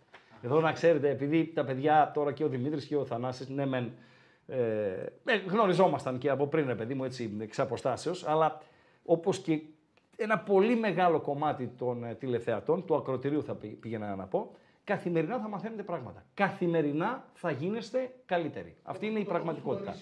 Εδώ 0.42 0.60
να 0.60 0.72
ξέρετε, 0.72 1.10
επειδή 1.10 1.46
τα 1.54 1.64
παιδιά 1.64 2.10
τώρα 2.14 2.32
και 2.32 2.44
ο 2.44 2.48
Δημήτρης 2.48 2.84
και 2.84 2.96
ο 2.96 3.04
Θανάσης, 3.04 3.48
ναι, 3.48 3.66
μεν 3.66 3.92
ε, 4.46 4.56
ε, 5.24 5.36
γνωριζόμασταν 5.48 6.18
και 6.18 6.30
από 6.30 6.46
πριν, 6.46 6.66
ρε 6.66 6.74
παιδί 6.74 6.94
μου, 6.94 7.04
έτσι 7.04 7.36
εξ 7.40 7.58
αποστάσεως, 7.58 8.26
αλλά 8.28 8.58
όπως 9.04 9.38
και 9.38 9.60
ένα 10.16 10.38
πολύ 10.38 10.76
μεγάλο 10.76 11.20
κομμάτι 11.20 11.66
των 11.78 12.04
ε, 12.04 12.14
τηλεθεατών, 12.14 12.84
του 12.84 12.94
ακροτηρίου 12.96 13.42
θα 13.42 13.54
πη- 13.54 13.74
πήγαινα 13.80 14.16
να 14.16 14.24
πω, 14.24 14.50
καθημερινά 14.84 15.38
θα 15.38 15.48
μαθαίνετε 15.48 15.82
πράγματα. 15.82 16.24
Καθημερινά 16.34 17.24
θα 17.34 17.50
γίνεστε 17.50 18.12
καλύτεροι. 18.26 18.76
Αυτή 18.82 19.06
είναι 19.06 19.18
η 19.18 19.24
πραγματικότητα. 19.24 19.94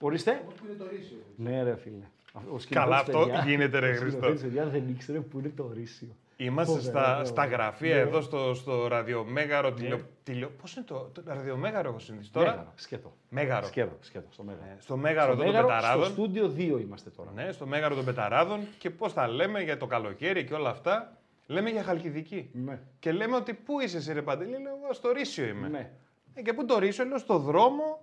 Ορίστε. 0.00 0.40
Όπως 0.42 0.54
που 0.54 0.64
είναι 0.66 0.74
το 0.74 0.84
Ρύσιο. 0.90 1.16
Ναι, 1.36 1.62
ρε 1.62 1.76
φίλε. 1.76 2.04
Ο 2.34 2.38
σκηνοθέτης, 2.58 2.68
Καλά, 2.70 2.96
αυτό 2.96 3.18
παιδιά- 3.18 3.42
γίνεται, 3.46 3.78
ρε 3.78 3.90
ο 3.90 3.94
Χριστό. 3.96 4.10
σκηνοθέτης, 4.10 4.42
παιδιά, 4.42 4.66
δεν 4.66 4.88
ήξερε 4.88 5.20
που 5.20 5.38
είναι 5.38 5.52
το 5.56 5.64
Ρύσιο. 5.64 6.08
Είμαστε 6.36 6.74
Φοβερό, 6.78 6.98
στα, 7.00 7.18
ναι, 7.18 7.24
στα 7.24 7.46
ναι. 7.46 7.52
γραφεία 7.54 7.94
Ναι. 7.94 8.00
εδώ 8.00 8.20
στο, 8.20 8.54
στο 8.54 8.86
ραδιομέγαρο. 8.86 9.72
Τηλεο, 9.72 10.00
τηλεο, 10.22 10.50
πώς 10.60 10.74
είναι 10.76 10.84
το, 10.84 11.10
το 11.12 11.22
ραδιομέγαρο 11.26 11.88
έχω 11.88 11.98
συνηθίσει 11.98 12.32
τώρα; 12.32 12.50
Μέγαρο, 12.50 12.72
σκέτο. 12.74 13.12
Μέγαρο. 13.28 13.66
Σκέτο, 13.66 13.96
σκέτο, 14.00 14.26
στο 14.32 14.42
μέγαρο. 14.42 14.64
Ε, 14.64 14.76
στο 14.80 14.96
μέγαρο 14.96 15.32
εδώ 15.32 15.42
των 15.42 15.46
Μέγαρο, 15.52 15.66
Πεταράδων. 15.66 16.04
Στο 16.04 16.12
στούντιο 16.12 16.46
2 16.56 16.58
είμαστε 16.80 17.10
τώρα. 17.10 17.30
Ναι, 17.34 17.52
στο 17.52 17.66
μέγαρο 17.66 17.94
των 17.94 18.04
Πεταράδων 18.04 18.60
και 18.78 18.90
πώς 18.90 19.12
θα 19.12 19.28
λέμε 19.28 19.62
για 19.62 19.76
το 19.76 19.86
καλοκαίρι 19.86 20.44
και 20.44 20.54
όλα 20.54 20.70
αυτά. 20.70 21.16
Λέμε 21.46 21.70
για 21.70 21.82
Χαλκιδική. 21.82 22.50
Ναι. 22.52 22.78
Και 22.98 23.12
λέμε 23.12 23.36
ότι 23.36 23.54
πού 23.54 23.80
είσαι 23.80 23.96
εσύ 23.96 24.12
ρε 24.12 24.22
Παντελή, 24.22 24.50
λέω 24.50 24.78
εγώ 24.82 24.92
στο 24.92 25.10
Ρύσιο 25.12 25.44
είμαι. 25.46 25.68
Ναι. 25.68 25.90
Ε, 26.34 26.42
και 26.42 26.52
πού 26.52 26.64
το 26.64 26.78
Ρήσιο, 26.78 27.04
λέω 27.04 27.18
στο 27.18 27.38
δρόμο 27.38 27.98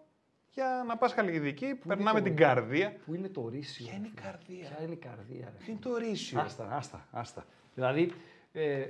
για 0.53 0.84
να 0.88 0.97
πας 0.97 1.13
Χαλκιδική, 1.13 1.75
περνάμε 1.88 2.19
το- 2.19 2.25
την 2.25 2.36
καρδία. 2.36 2.93
Πού 3.05 3.13
είναι 3.15 3.27
το 3.29 3.41
ορίσιο. 3.41 3.86
Ποια 3.86 3.93
ρε 3.93 3.97
είναι 3.99 4.07
η 4.07 4.11
φίλε; 4.15 4.21
καρδία; 4.32 4.67
Ποια 4.75 4.84
είναι 4.86 4.93
η 4.93 4.97
καρδία. 4.97 5.45
Ρε. 5.45 5.63
Ποιο 5.63 5.71
είναι 5.71 5.82
το 5.82 5.97
Ρήσιο. 5.97 6.39
Άστα, 6.39 6.67
άστα, 6.71 7.07
άστα. 7.11 7.45
Δηλαδή, 7.74 8.13
ε, 8.51 8.86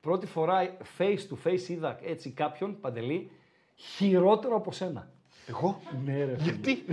πρώτη 0.00 0.26
φορά 0.26 0.76
face 0.98 1.18
to 1.30 1.36
face 1.48 1.68
είδα 1.68 1.98
έτσι 2.02 2.30
κάποιον, 2.30 2.80
Παντελή, 2.80 3.30
χειρότερο 3.74 4.56
από 4.56 4.72
σένα. 4.72 5.10
Εγώ; 5.48 5.80
Ναι, 6.04 6.24
ρε. 6.24 6.36
φίλε. 6.38 6.52
Τι. 6.56 6.76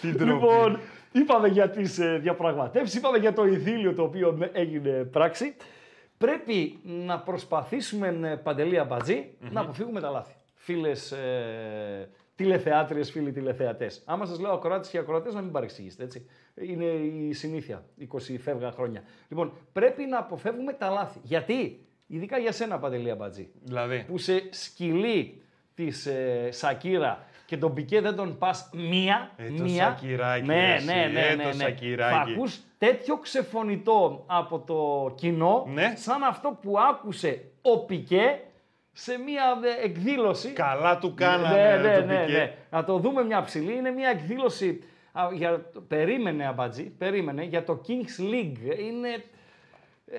Τι 0.00 0.12
ντροπή. 0.12 0.32
Λοιπόν, 0.32 0.80
είπαμε 1.12 1.48
για 1.48 1.70
τις 1.70 1.98
ε, 1.98 2.18
διαπραγματεύσεις, 2.18 2.94
είπαμε 2.98 3.18
για 3.18 3.32
το 3.32 3.46
ειδήλιο 3.46 3.94
το 3.94 4.02
οποίο 4.02 4.38
ε, 4.40 4.60
έγινε 4.60 5.04
πράξη. 5.04 5.56
Πρέπει 6.18 6.80
να 6.82 7.18
προσπαθήσουμε, 7.20 8.18
ε, 8.22 8.34
Παντελή 8.36 8.78
Αμπατζή, 8.78 9.30
να 9.38 9.60
αποφύγουμε 9.60 10.00
τα 10.00 10.10
λάθη. 10.10 10.34
Φίλες 10.54 11.12
ε, 11.12 12.08
τηλεθεάτριες, 12.36 13.10
φίλοι 13.10 13.32
τηλεθεατές. 13.32 14.02
Άμα 14.04 14.26
σας 14.26 14.40
λέω 14.40 14.52
ακροάτες 14.52 14.88
και 14.88 14.98
ακροατές, 14.98 15.34
να 15.34 15.40
μην 15.40 15.50
παρεξηγήσετε, 15.52 16.04
έτσι. 16.04 16.26
Είναι 16.54 16.84
η 16.84 17.32
συνήθεια, 17.32 17.84
20 18.12 18.38
φεύγα 18.38 18.70
χρόνια. 18.72 19.02
Λοιπόν, 19.28 19.52
πρέπει 19.72 20.04
να 20.04 20.18
αποφεύγουμε 20.18 20.72
τα 20.72 20.88
λάθη. 20.88 21.18
Γιατί, 21.22 21.86
ειδικά 22.06 22.38
για 22.38 22.52
σένα, 22.52 22.78
Παντελή 22.78 23.10
Αμπατζή, 23.10 23.48
Δηλαδή. 23.62 24.04
που 24.08 24.18
σε 24.18 24.42
σκυλί 24.50 25.42
της 25.74 26.06
ε, 26.06 26.48
Σακύρα 26.50 27.24
και 27.46 27.56
τον 27.56 27.74
Πικέ 27.74 28.00
δεν 28.00 28.14
τον 28.16 28.38
πας 28.38 28.70
μία, 28.74 29.30
Ε, 29.36 29.48
το 29.50 29.62
μία. 29.62 29.84
Σακυράκι, 29.84 30.46
ναι, 30.46 30.74
εσύ, 30.74 30.86
ναι, 30.86 31.06
ναι, 31.12 31.20
ε, 31.20 31.34
ναι, 31.34 31.42
το 31.42 31.48
ναι. 31.48 31.54
Σακυράκι. 31.54 32.14
Θα 32.14 32.32
ακούς 32.32 32.60
τέτοιο 32.78 33.18
ξεφωνητό 33.18 34.24
από 34.26 34.58
το 34.58 35.12
κοινό, 35.14 35.66
Ναι. 35.72 35.92
σαν 35.96 36.22
αυτό 36.22 36.58
που 36.62 36.78
άκουσε 36.78 37.44
ο 37.62 37.78
Πικέ 37.84 38.40
σε 38.98 39.18
μία 39.18 39.58
ε, 39.80 39.84
εκδήλωση. 39.84 40.48
Καλά 40.52 40.98
του 40.98 41.14
κάνανε 41.14 41.76
ναι, 41.76 41.88
ναι, 41.88 41.98
το 41.98 42.04
ναι, 42.04 42.24
Πικέ. 42.24 42.38
ναι. 42.38 42.54
Να 42.70 42.84
το 42.84 42.98
δούμε 42.98 43.24
μια 43.24 43.42
ψηλή. 43.42 43.72
Είναι 43.72 43.90
μια 43.90 44.08
εκδήλωση. 44.08 44.82
α, 45.12 45.28
Για, 45.32 45.70
περίμενε, 45.88 46.46
Αμπατζή, 46.46 46.84
περίμενε, 46.84 47.44
για 47.44 47.64
το 47.64 47.80
Kings 47.88 48.22
League. 48.32 48.78
Είναι 48.78 49.24
ε, 50.06 50.18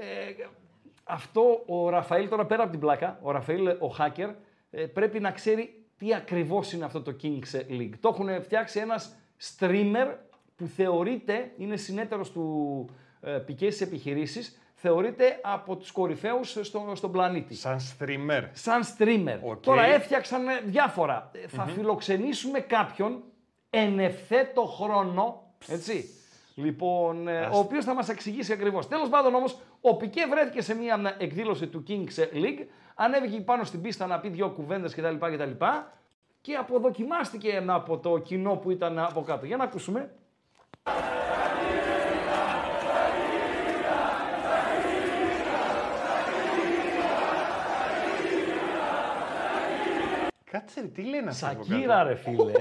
αυτό 1.03 1.63
ο 1.65 1.89
Ραφαήλ, 1.89 2.29
τώρα 2.29 2.45
πέρα 2.45 2.61
από 2.61 2.71
την 2.71 2.79
πλάκα, 2.79 3.19
ο 3.21 3.31
Ραφαήλ, 3.31 3.67
ο 3.67 3.95
hacker, 3.99 4.33
ε, 4.71 4.85
πρέπει 4.85 5.19
να 5.19 5.31
ξέρει 5.31 5.85
τι 5.97 6.13
ακριβώς 6.13 6.73
είναι 6.73 6.85
αυτό 6.85 7.01
το 7.01 7.15
Kings 7.23 7.71
League. 7.71 7.93
Το 7.99 8.09
έχουν 8.13 8.41
φτιάξει 8.41 8.79
ένας 8.79 9.15
streamer 9.49 10.07
που 10.55 10.65
θεωρείται, 10.67 11.51
είναι 11.57 11.75
συνέταιρος 11.75 12.31
του 12.31 12.85
ε, 13.21 13.31
Πικέ 13.31 13.69
στις 13.71 13.87
επιχειρήσεις, 13.87 14.61
θεωρείται 14.87 15.39
από 15.43 15.75
τους 15.75 15.91
κορυφαίους 15.91 16.49
στο, 16.61 16.91
στον 16.93 17.11
πλανήτη. 17.11 17.55
Σαν 17.55 17.79
streamer. 17.79 18.43
Σαν 18.51 18.81
streamer. 18.83 19.39
ΟΚ. 19.41 19.63
Τώρα 19.63 19.85
έφτιαξαν 19.85 20.47
ε, 20.47 20.61
διάφορα. 20.65 21.31
Ε, 21.33 21.47
Θα 21.47 21.65
φιλοξενήσουμε 21.65 22.59
κάποιον 22.59 23.23
εν 23.69 23.99
ευθέτω 23.99 24.65
χρόνο, 24.65 25.43
έτσι. 25.67 26.09
Λοιπόν, 26.55 27.27
ε, 27.27 27.49
ο 27.51 27.57
οποίος 27.57 27.85
θα 27.85 27.93
μας 27.93 28.09
εξηγήσει 28.09 28.53
ακριβώς. 28.53 28.87
Τέλος 28.87 29.09
πάντων 29.09 29.35
όμως, 29.35 29.57
ο 29.81 29.95
Πικέ 29.95 30.25
βρέθηκε 30.25 30.61
σε 30.61 30.75
μια 30.75 31.15
ε, 31.19 31.23
εκδήλωση 31.23 31.67
του 31.67 31.83
Kings 31.87 32.33
League, 32.33 32.65
ανέβηκε 32.95 33.39
πάνω 33.41 33.63
στην 33.63 33.81
πίστα 33.81 34.07
να 34.07 34.19
πει 34.19 34.29
δύο 34.29 34.49
κουβέντες 34.49 34.95
κτλ. 34.95 35.15
κτλ 35.15 35.65
και 36.41 36.55
αποδοκιμάστηκε 36.55 37.63
από 37.67 37.97
το 37.97 38.17
κοινό 38.17 38.55
που 38.55 38.71
ήταν 38.71 38.99
από 38.99 39.21
κάτω. 39.21 39.45
Για 39.45 39.57
να 39.57 39.63
ακούσουμε. 39.63 40.11
Κάτσε 50.67 50.81
ρε, 50.81 50.87
τι 50.87 51.03
λένε 51.03 51.29
αυτοί 51.29 51.45
από 51.45 51.63
Σακύρα 51.63 51.95
κάτω. 51.95 52.07
ρε 52.09 52.15
φίλε. 52.15 52.51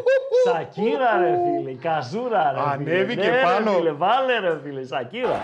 Σακύρα 0.45 1.19
ρε 1.19 1.39
φίλε. 1.45 1.71
Η 1.71 1.75
καζούρα 1.77 2.53
ρε 2.53 2.61
Ανέβηκε 2.61 3.21
φίλε. 3.21 3.37
Ναι, 3.37 3.43
πάνω. 3.43 3.71
Ρε, 3.71 3.77
φίλε. 3.77 3.93
Βάλε 3.93 4.39
ρε 4.39 4.61
φίλε. 4.63 4.85
Σακύρα. 4.85 5.41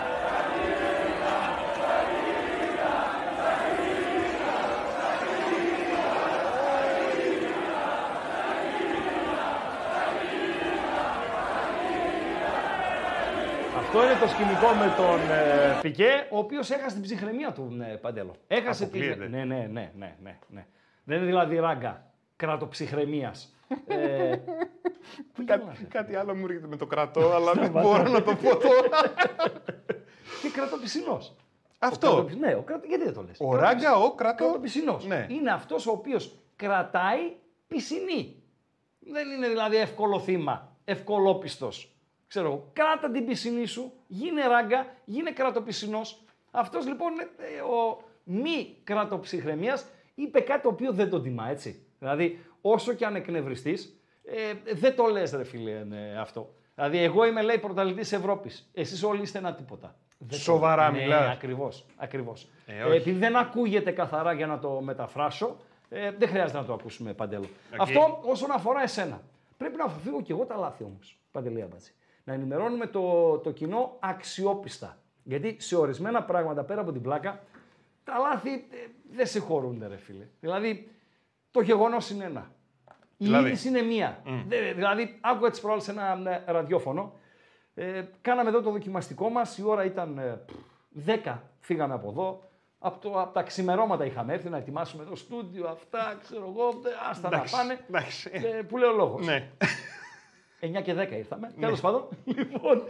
Αυτό 13.77 14.03
είναι 14.03 14.15
το 14.19 14.27
σκηνικό 14.27 14.67
με 14.73 14.93
τον 14.97 15.19
ε, 15.31 15.79
Πικέ, 15.81 16.27
ο 16.31 16.37
οποίος 16.37 16.71
έχασε 16.71 16.93
την 16.93 17.03
ψυχραιμία 17.03 17.51
του 17.51 17.77
ε, 17.91 17.95
Παντέλο. 17.95 18.35
Έχασε 18.47 18.85
την. 18.85 19.01
Αποκλείεται. 19.01 19.27
Ναι, 19.37 19.43
ναι, 19.43 19.55
ναι, 19.55 19.91
ναι, 19.95 20.15
ναι, 20.23 20.37
ναι. 20.47 20.65
Δεν 21.03 21.17
είναι 21.17 21.25
δηλαδή 21.25 21.59
ράγκα 21.59 22.12
κράτοψυχραιμίας. 22.43 23.55
ε, 23.87 24.35
πού 25.33 25.41
γελάς, 25.41 25.61
Κάτι, 25.65 25.83
ε; 25.83 25.87
κάτι 25.89 26.15
άλλο 26.15 26.35
μου 26.35 26.45
έρχεται 26.45 26.67
με 26.67 26.75
το 26.75 26.85
κρατό, 26.85 27.31
αλλά 27.31 27.53
δεν 27.53 27.71
μπορώ 27.71 28.03
να 28.09 28.23
το 28.23 28.35
πω 28.35 28.57
τώρα. 28.57 29.13
Και 30.41 30.49
κρατοπισινός. 30.53 31.35
Αυτό. 31.79 32.27
Ναι, 32.39 32.55
ο 32.55 32.61
κρατο... 32.61 32.87
γιατί 32.87 33.03
δεν 33.03 33.13
το 33.13 33.21
λες; 33.21 33.37
Ο 33.39 33.55
ράγκα, 33.55 33.95
ο 33.95 34.11
κρατό. 34.15 34.43
Κρατοπισινός. 34.43 35.05
Ναι. 35.05 35.27
Είναι 35.29 35.51
αυτός 35.51 35.87
ο 35.87 35.91
οποίος 35.91 36.39
κρατάει 36.55 37.35
πισινή. 37.67 38.43
Δεν 38.99 39.29
είναι 39.29 39.47
δηλαδή 39.47 39.75
εύκολο 39.75 40.19
θύμα, 40.19 40.75
ευκολόπιστος. 40.85 41.95
Ξέρω 42.27 42.47
εγώ, 42.47 42.69
κράτα 42.73 43.11
την 43.11 43.25
πισινή 43.25 43.65
σου, 43.65 43.91
γίνε 44.07 44.47
ράγκα, 44.47 44.85
γίνε 45.05 45.31
κρατοπισινός. 45.31 46.23
Αυτός 46.51 46.85
λοιπόν 46.87 47.11
ε, 47.19 47.61
ο 47.61 48.01
μη 48.23 48.77
κρατοψυχραιμίας 48.83 49.85
είπε 50.15 50.39
κάτι 50.39 50.61
το 50.61 50.69
οποίο 50.69 50.91
δεν 50.91 51.09
τον 51.09 51.23
τιμά, 51.23 51.49
έτσι. 51.49 51.85
Δηλαδή, 52.03 52.39
όσο 52.61 52.93
και 52.93 53.05
αν 53.05 53.15
εκνευριστείς, 53.15 53.99
ε, 54.25 54.73
δεν 54.73 54.95
το 54.95 55.05
λες 55.05 55.31
ρε 55.31 55.43
φίλε 55.43 55.71
ε, 55.71 56.17
αυτό. 56.19 56.53
Δηλαδή, 56.75 56.97
εγώ 56.97 57.25
είμαι 57.25 57.41
λέει 57.41 57.57
πρωταθλητής 57.57 58.11
Ευρώπης. 58.11 58.69
Εσείς 58.73 59.03
όλοι 59.03 59.21
είστε 59.21 59.37
ένα 59.37 59.53
τίποτα. 59.53 59.95
Δεν 60.17 60.27
το- 60.29 60.35
Σοβαρά 60.35 60.91
ναι, 60.91 60.99
μιλάς. 61.01 61.33
Ακριβώς, 61.35 61.85
ακριβώς. 61.95 62.47
Ε, 62.65 62.77
Ε, 62.79 62.83
όχι. 62.83 62.95
επειδή 62.97 63.19
δεν 63.19 63.35
ακούγεται 63.35 63.91
καθαρά 63.91 64.33
για 64.33 64.47
να 64.47 64.59
το 64.59 64.81
μεταφράσω, 64.81 65.57
ε, 65.89 66.11
δεν 66.11 66.27
χρειάζεται 66.27 66.59
να 66.59 66.65
το 66.65 66.73
ακούσουμε 66.73 67.13
Παντελώ. 67.13 67.45
ΟΚ. 67.73 67.81
Αυτό 67.81 68.19
όσον 68.23 68.51
αφορά 68.51 68.81
εσένα. 68.81 69.21
Πρέπει 69.57 69.75
να 69.77 69.83
αποφύγω 69.83 70.21
και 70.21 70.31
εγώ 70.31 70.45
τα 70.45 70.55
λάθη 70.55 70.83
όμως. 70.83 71.19
Παντελή 71.31 71.61
Αμπατζή. 71.61 71.93
Να 72.23 72.33
ενημερώνουμε 72.33 72.87
το, 72.87 73.37
το 73.37 73.51
κοινό 73.51 73.95
αξιόπιστα. 73.99 74.97
Γιατί 75.23 75.55
σε 75.59 75.75
ορισμένα 75.75 76.23
πράγματα 76.23 76.63
πέρα 76.63 76.81
από 76.81 76.91
την 76.91 77.01
πλάκα, 77.01 77.43
τα 78.03 78.17
λάθη 78.17 78.53
ε, 78.53 78.59
δεν 79.11 79.27
συγχωρούνται, 79.27 79.87
ρε 79.87 79.97
φίλε. 79.97 80.27
Δηλαδή, 80.39 80.87
το 81.53 81.61
γεγονός 81.61 82.09
είναι 82.09 82.23
ένα. 82.25 82.51
Η 83.17 83.25
Δηλαδή; 83.25 83.47
είδηση 83.47 83.67
είναι 83.67 83.81
μία. 83.81 84.21
Δε- 84.47 84.73
δηλαδή, 84.73 85.17
άκουγα 85.21 85.47
έτσι 85.47 85.61
προάλλη 85.61 85.81
σε 85.81 85.91
ένα 85.91 86.31
ε, 86.45 86.51
ραδιόφωνο. 86.51 87.13
Ε, 87.73 88.03
κάναμε 88.21 88.49
εδώ 88.49 88.61
το 88.61 88.71
δοκιμαστικό 88.71 89.29
μας, 89.29 89.57
η 89.57 89.63
ώρα 89.65 89.83
ήταν 89.85 90.17
ε, 90.17 90.39
πφ, 90.45 90.53
10, 91.25 91.37
φύγαμε 91.59 91.93
από 91.93 92.09
εδώ. 92.09 92.43
Από, 92.79 92.99
το, 92.99 93.21
από 93.21 93.33
τα 93.33 93.41
ξημερώματα 93.43 94.05
είχαμε 94.05 94.33
έρθει 94.33 94.49
να 94.49 94.57
ετοιμάσουμε 94.57 95.03
το 95.05 95.15
στούντιο, 95.15 95.67
αυτά, 95.67 96.17
ξέρω 96.21 96.53
εγώ, 96.55 96.71
δε- 96.81 96.89
άστα 97.09 97.29
να 97.29 97.35
Εντάξει, 97.35 97.55
πάνε. 97.55 97.79
εντάξει. 97.89 98.29
Ε, 98.33 98.61
που 98.61 98.77
λέει 98.77 98.89
ο 98.89 98.93
λόγος. 98.93 99.25
Ναι. 99.25 99.49
9 100.59 100.81
και 100.83 100.93
10 100.93 101.11
ήρθαμε. 101.11 101.51
Τέλος 101.59 101.81
πάντων. 101.81 102.07
Λοιπόν, 102.37 102.83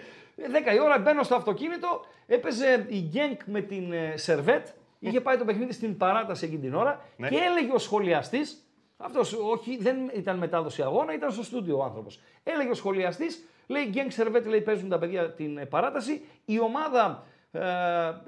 10 0.71 0.73
η 0.75 0.79
ώρα 0.79 0.99
μπαίνω 0.99 1.23
στο 1.23 1.35
αυτοκίνητο. 1.35 2.05
Έπαιζε 2.27 2.85
η 2.89 2.99
Γκένκ 2.99 3.41
με 3.45 3.61
την 3.61 3.91
ε, 3.93 4.17
Σερβέτ. 4.17 4.67
Είχε 5.07 5.21
πάει 5.21 5.37
το 5.37 5.45
παιχνίδι 5.45 5.73
στην 5.73 5.97
παράταση 5.97 6.45
εκείνη 6.45 6.61
την 6.61 6.73
ώρα 6.75 7.05
Ναι. 7.17 7.29
και 7.29 7.35
έλεγε 7.35 7.73
ο 7.73 7.77
σχολιαστής. 7.77 8.67
Αυτός 8.97 9.33
όχι, 9.33 9.77
δεν 9.77 10.11
ήταν 10.15 10.37
μετάδοση 10.37 10.81
αγώνα, 10.81 11.13
ήταν 11.13 11.31
στο 11.31 11.43
στούντιο 11.43 11.77
ο 11.77 11.83
άνθρωπος. 11.83 12.19
Έλεγε 12.43 12.69
ο 12.69 12.73
σχολιαστής, 12.73 13.43
λέει 13.67 13.83
Γκένκ 13.85 14.11
Σερβέτ, 14.11 14.45
λέει 14.45 14.61
παίζουν 14.61 14.89
τα 14.89 14.99
παιδιά 14.99 15.31
την 15.31 15.57
ε, 15.57 15.65
παράταση. 15.65 16.25
Η 16.45 16.59
ομάδα 16.59 17.23
ε, 17.51 17.61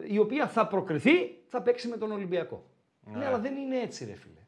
η 0.08 0.18
οποία 0.18 0.48
θα 0.48 0.68
προκριθεί 0.68 1.38
θα 1.48 1.62
παίξει 1.62 1.88
με 1.88 1.98
τον 1.98 2.12
Ολυμπιακό. 2.12 2.64
Ναι, 3.14 3.26
αλλά 3.26 3.38
δεν 3.40 3.56
είναι 3.56 3.80
έτσι, 3.80 4.06
ρε 4.06 4.14
φίλε. 4.14 4.40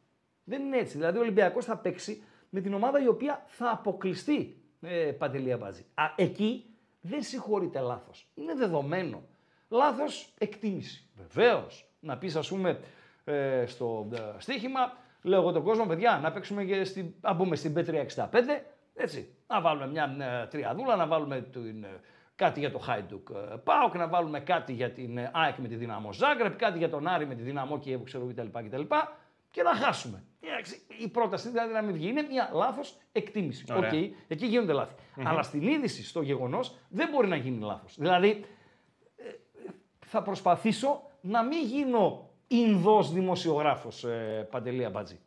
Δεν 0.43 0.61
είναι 0.61 0.77
έτσι. 0.77 0.97
Δηλαδή 0.97 1.17
ο 1.17 1.21
Ολυμπιακός 1.21 1.65
θα 1.65 1.77
παίξει 1.77 2.23
με 2.49 2.61
την 2.61 2.73
ομάδα 2.73 3.03
η 3.03 3.07
οποία 3.07 3.43
θα 3.47 3.69
αποκλειστεί 3.71 4.61
ε, 4.81 5.11
Παντελή 5.11 5.51
Αμπάτζη. 5.51 5.85
Α, 5.93 6.03
εκεί 6.15 6.65
δεν 7.01 7.23
συγχωρείται 7.23 7.79
λάθος. 7.79 8.27
Είναι 8.33 8.53
δεδομένο. 8.55 9.23
Λάθος 9.69 10.33
εκτίμηση. 10.37 11.09
Βεβαίως. 11.15 11.86
Να 11.99 12.17
πεις 12.17 12.35
ας 12.35 12.49
πούμε 12.49 12.79
ε, 13.23 13.63
στο 13.65 14.09
ε, 14.13 14.17
στοίχημα, 14.37 14.97
λέω 15.21 15.39
εγώ 15.41 15.51
τον 15.51 15.63
κόσμο, 15.63 15.85
παιδιά, 15.85 16.19
να 16.23 16.31
παίξουμε 16.31 16.63
και 16.63 16.83
στην, 16.83 17.13
να 17.21 17.33
μπούμε 17.33 17.55
στην 17.55 17.73
P365, 17.77 18.33
έτσι. 18.95 19.35
Να 19.47 19.61
βάλουμε 19.61 19.87
μια 19.87 20.15
ε, 20.19 20.47
τριαδούλα, 20.47 20.95
να 20.95 21.07
βάλουμε 21.07 21.41
την, 21.41 21.83
ε, 21.83 21.99
κάτι 22.35 22.59
για 22.59 22.71
το 22.71 22.79
Χάιντουκ 22.79 23.27
ε, 23.29 23.55
Πάοκ, 23.63 23.95
να 23.95 24.07
βάλουμε 24.07 24.39
κάτι 24.39 24.73
για 24.73 24.91
την 24.91 25.17
ε, 25.17 25.31
ΑΕΚ 25.33 25.57
με 25.57 25.67
τη 25.67 25.75
Δυναμό 25.75 26.13
Ζάγκρεπ, 26.13 26.57
κάτι 26.57 26.77
για 26.77 26.89
τον 26.89 27.07
Άρη 27.07 27.27
με 27.27 27.35
τη 27.35 27.41
Δυναμό 27.41 27.79
Κιέβου, 27.79 28.03
ξέρω 28.03 28.23
εγώ 28.23 28.33
κτλ. 28.33 28.65
κτλ. 28.67 28.95
Και 29.51 29.63
να 29.63 29.75
χάσουμε. 29.75 30.23
Εντάξει, 30.39 30.81
Η 30.97 31.07
πρόταση 31.07 31.49
δηλαδή 31.49 31.73
να 31.73 31.81
μην 31.81 31.93
βγει 31.93 32.07
είναι 32.07 32.21
μια 32.21 32.49
λάθος 32.53 32.97
εκτίμηση. 33.11 33.65
Οκ, 33.69 33.77
Ωραία. 33.77 33.91
εκεί 34.27 34.45
γίνονται 34.45 34.73
λάθη. 34.73 34.93
Αλλά 35.23 35.43
στην 35.43 35.67
είδηση, 35.67 36.03
στο 36.05 36.21
γεγονός, 36.21 36.75
δεν 36.89 37.09
μπορεί 37.11 37.27
να 37.27 37.35
γίνει 37.35 37.65
λάθος. 37.65 37.95
Δηλαδή, 37.97 38.45
ε, 39.15 39.23
θα 40.05 40.21
προσπαθήσω 40.21 41.06
να 41.27 41.43
μην 41.43 41.65
γίνω 41.65 42.29
Ινδός 42.47 43.11
δημοσιογράφος, 43.11 44.03
ε, 44.03 44.47
Παντελή 44.51 44.85
Αμπάτζη. 44.85 45.19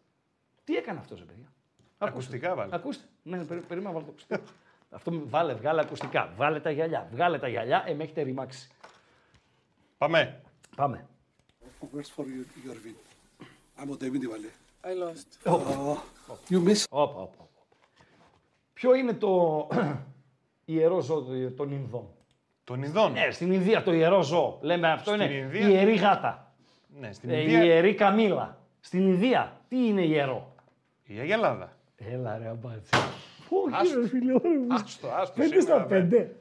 Τι 0.64 0.76
έκανε 0.76 0.98
αυτός, 0.98 1.18
ρε 1.18 1.24
παιδιά; 1.24 1.52
Ακουστικά 1.98 2.54
βάλε. 2.54 2.74
Ακούστε. 2.74 3.04
Ναι, 3.22 3.44
περί, 3.44 3.60
περίμενα 3.60 3.92
να 3.94 4.00
βάλω 4.00 4.04
το 4.04 4.10
ακουστικό. 4.10 4.40
Αυτό 4.96 5.10
με- 5.12 5.22
βάλε, 5.26 5.54
βγάλε 5.54 5.80
ακουστικά. 5.80 6.32
Βγάλε 6.36 6.60
τα 6.60 6.70
γυαλιά. 6.70 7.08
Βγάλε 7.12 7.38
τα 7.38 7.48
γυαλιά, 7.48 7.84
ε, 7.86 7.94
με 7.94 8.02
έχετε 8.02 8.22
ρημάξει. 8.22 8.68
Πάμε. 9.98 10.40
Πάμε. 10.76 11.06
Congrats 11.80 12.10
for 12.16 12.24
your, 12.24 12.68
your 12.68 12.76
win. 12.84 12.96
I'm 13.82 13.88
David 13.98 14.22
Valley. 14.30 14.52
I 14.84 14.94
lost. 15.02 15.52
You 16.50 16.58
miss; 16.68 16.84
Όπα, 16.90 17.20
όπα, 17.20 17.20
όπα. 17.22 17.48
Ποιο 18.72 18.94
είναι 18.94 19.12
το 19.14 19.68
ιερό 20.64 21.00
ζώο 21.00 21.22
των- 21.22 21.56
των 21.56 21.70
Ινδών; 21.72 22.08
Των 22.64 22.82
Ινδών. 22.82 23.12
Ναι, 23.12 23.30
στην 23.30 23.52
Ινδία 23.52 23.82
το 23.82 23.92
ιερό 23.92 24.22
ζώο. 24.22 24.58
Λέμε 24.60 24.90
αυτό 24.90 25.10
Στην 25.10 25.22
είναι 25.22 25.34
Ινδία- 25.34 25.68
η 25.68 25.72
ιερή 25.72 25.94
γάτα. 25.94 26.52
Ναι, 27.00 27.12
στην 27.12 27.30
Ε, 27.30 27.36
η 27.36 27.42
Ινδία. 27.42 27.64
ιερή 27.64 27.94
καμίλα. 27.94 28.58
Στην 28.80 29.06
Ινδία 29.08 29.60
τι 29.68 29.86
είναι 29.86 30.02
ιερό; 30.02 30.54
Η 31.04 31.18
Αγελάδα. 31.18 31.72
Έλα 31.96 32.38
ρε 32.38 32.48
αμπάτση. 32.48 32.90
Όχι 33.48 33.94
ρε 34.00 34.08
φίλε, 34.08 34.32
ωραία 34.32 34.58
μου. 34.58 34.66
Άστο, 34.70 35.08
άστο. 35.08 35.34
Πέντε 35.40 35.60
στα 35.60 35.72
σήμερα, 35.72 35.86
δε. 35.86 36.00
πέντε. 36.00 36.36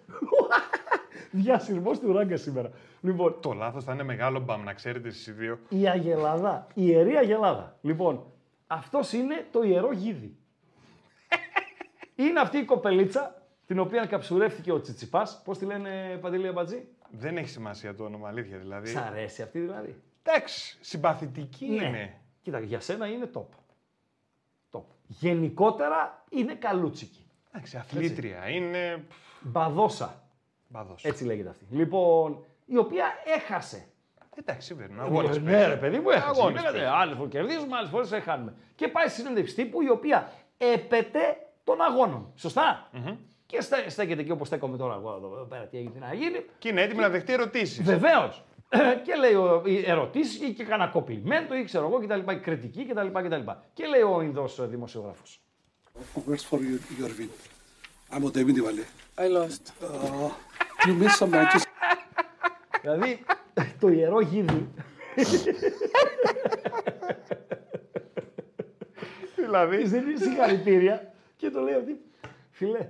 Διασυρμός 1.32 2.00
του 2.00 2.14
ράγκα 2.14 2.38
σήμερα. 2.38 2.70
Λοιπόν, 3.02 3.36
Το 3.42 3.54
λάθος 3.54 3.84
θα 3.84 3.94
είναι 3.94 4.04
μεγάλο 4.04 4.40
μπαμ, 4.40 4.64
να 4.64 4.74
ξέρετε 4.74 5.08
εσείς 5.08 5.28
οι 5.28 5.32
δύο. 5.32 5.60
η 5.70 5.88
Αγελάδα, 5.90 6.68
η 6.74 6.82
ιερή 6.86 7.16
Αγελάδα. 7.16 7.78
Λοιπόν, 7.82 8.24
αυτός 8.68 9.14
είναι 9.14 9.46
το 9.52 9.64
ιερό 9.64 9.92
γίδι. 9.92 10.36
είναι 12.16 12.40
αυτή 12.40 12.58
η 12.58 12.64
κοπελίτσα, 12.66 13.39
την 13.70 13.80
οποία 13.80 14.06
καψουρεύτηκε 14.06 14.72
ο 14.72 14.82
Τσιτσιπάς. 14.82 15.42
Πώς 15.44 15.58
τη 15.58 15.66
λένε 15.66 16.18
Παντελή 16.22 16.48
Αμπατζή; 16.48 16.88
Δεν 17.12 17.38
έχει 17.38 17.48
σημασία 17.50 17.96
το 17.96 18.04
όνομα, 18.04 18.28
αλήθεια 18.28 18.58
δηλαδή. 18.58 18.88
Σ' 18.90 18.96
αρέσει 18.96 19.42
αυτή 19.42 19.60
δηλαδή; 19.60 20.02
Εντάξει, 20.24 20.78
συμπαθητική 20.82 21.66
Ναι. 21.66 21.86
είναι. 21.86 22.20
Κοίτα, 22.42 22.60
για 22.60 22.80
σένα 22.80 23.08
είναι 23.08 23.30
top. 23.34 23.46
Top. 24.72 24.82
Γενικότερα 25.08 26.24
είναι 26.30 26.54
καλούτσικη. 26.54 27.26
Εντάξει, 27.52 27.78
αθλήτρια 27.78 28.50
είναι. 28.50 29.04
Μπαδόσα. 29.42 30.24
Μπαδός. 30.68 31.06
Έτσι 31.06 31.26
λέγεται 31.26 31.50
αυτή. 31.50 31.66
Λοιπόν, 31.70 32.44
η 32.66 32.78
οποία 32.78 33.06
έχασε. 33.26 33.88
Εντάξει, 34.36 34.74
βέβαια. 34.74 35.04
Αγώνα. 35.04 35.40
ναι, 35.40 35.68
ρε 35.68 35.76
παιδί 35.78 36.00
μου, 36.00 36.10
έχασε. 36.10 36.30
Αγώνες 36.30 36.62
Λέγατε, 36.62 36.78
παίζει. 36.78 36.94
Άλλες 36.94 37.18
φορές 37.18 37.32
κερδίζουμε, 37.32 37.78
άλλες 37.78 37.90
φορές 37.90 38.10
χάνουμε. 38.24 38.54
Και 38.76 38.88
πάει 38.88 39.08
στη 39.08 39.22
συνέντευξη 39.22 39.56
τύπου 39.56 39.82
η 39.82 39.90
οποία 39.90 40.32
έπεται 40.58 41.20
των 41.64 41.82
αγώνων. 41.82 42.32
Σωστά; 42.36 42.90
Και 43.50 43.62
στέ- 43.62 43.90
στέκεται 43.90 44.22
εκεί 44.22 44.32
όπως 44.32 44.48
στέκομαι 44.48 44.78
τώρα 44.78 44.96
εγώ 44.96 45.14
εδώ 45.16 45.46
πέρα, 45.50 45.64
τι 45.66 45.78
έγινε 45.78 46.00
να 46.00 46.14
γίνει. 46.14 46.46
Και 46.58 46.70
είναι 46.70 46.82
έτοιμη 46.82 47.02
να 47.02 47.10
δεχτεί 47.10 47.34
ερωτήσεις. 47.34 47.84
Βεβαίως. 47.84 48.44
και 49.06 49.14
λέει 49.16 49.34
ερωτήσεις 49.86 50.42
ή 50.42 50.54
και 50.54 50.64
κανένα 50.64 50.90
κοπλιμέντο 50.90 51.56
ή 51.56 51.64
ξέρω 51.64 51.86
εγώ 51.88 52.00
κτλ. 52.00 52.34
Κριτική 52.42 52.86
κτλ. 52.86 53.08
κτλ. 53.08 53.50
Και 53.74 53.86
λέει 53.86 54.02
ο 54.02 54.22
Ινδός 54.22 54.70
δημοσιογράφος. 54.70 55.42
congrats 56.16 56.46
for 56.50 56.60
your, 56.60 56.80
your 57.00 57.12
win. 57.20 57.30
I'm 58.14 58.24
David 58.32 58.58
Valley. 58.66 58.86
I 59.18 59.28
lost. 59.38 59.64
You 60.88 60.94
miss 61.02 61.18
some 61.20 61.32
matches. 61.32 61.64
δηλαδή 62.82 63.26
το 63.80 63.88
ιερό 63.88 64.20
γίδι 64.22 64.70
δηλαδή. 69.36 69.78
τη 69.78 69.88
δίνει 69.88 70.18
συγχαρητήρια 70.18 71.14
και 71.36 71.50
το 71.50 71.62
λέει 71.62 71.74
αυτή. 71.74 72.02
Φιλέ, 72.52 72.88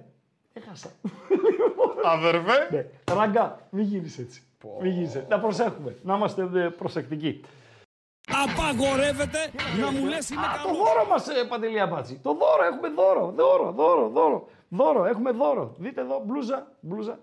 έχασα. 0.62 0.90
Αδερφέ. 2.06 2.68
Ναι, 2.72 2.86
ραγκά, 3.14 3.60
μην 3.70 3.84
γίνεις 3.86 4.18
έτσι. 4.18 4.44
Μην 4.82 4.92
γίνεις 4.92 5.16
έτσι. 5.16 5.28
Να 5.30 5.40
προσέχουμε, 5.40 5.96
να 6.04 6.16
είμαστε 6.16 6.50
ε, 6.54 6.70
προσεκτικοί. 6.70 7.42
Απαγορεύεται 8.44 9.38
να 9.80 9.92
μου 9.92 10.06
λες 10.06 10.30
είμαι 10.30 10.42
Α, 10.46 10.50
το 10.64 10.68
καλό. 10.68 10.78
δώρο 10.78 11.06
μας, 11.10 11.28
ε, 11.28 11.44
Παντελή 11.50 11.80
Αμπάτση. 11.80 12.20
Το 12.24 12.34
δώρο, 12.34 12.64
έχουμε 12.74 12.90
δώρο, 12.90 13.32
δώρο, 13.36 13.72
δώρο, 13.72 14.10
δώρο. 14.10 14.48
Δώρο, 14.70 15.06
έχουμε 15.06 15.32
δώρο. 15.32 15.76
Δείτε 15.78 16.02
εδώ, 16.02 16.22
μπλούζα, 16.26 16.68
μπλούζα, 16.80 17.20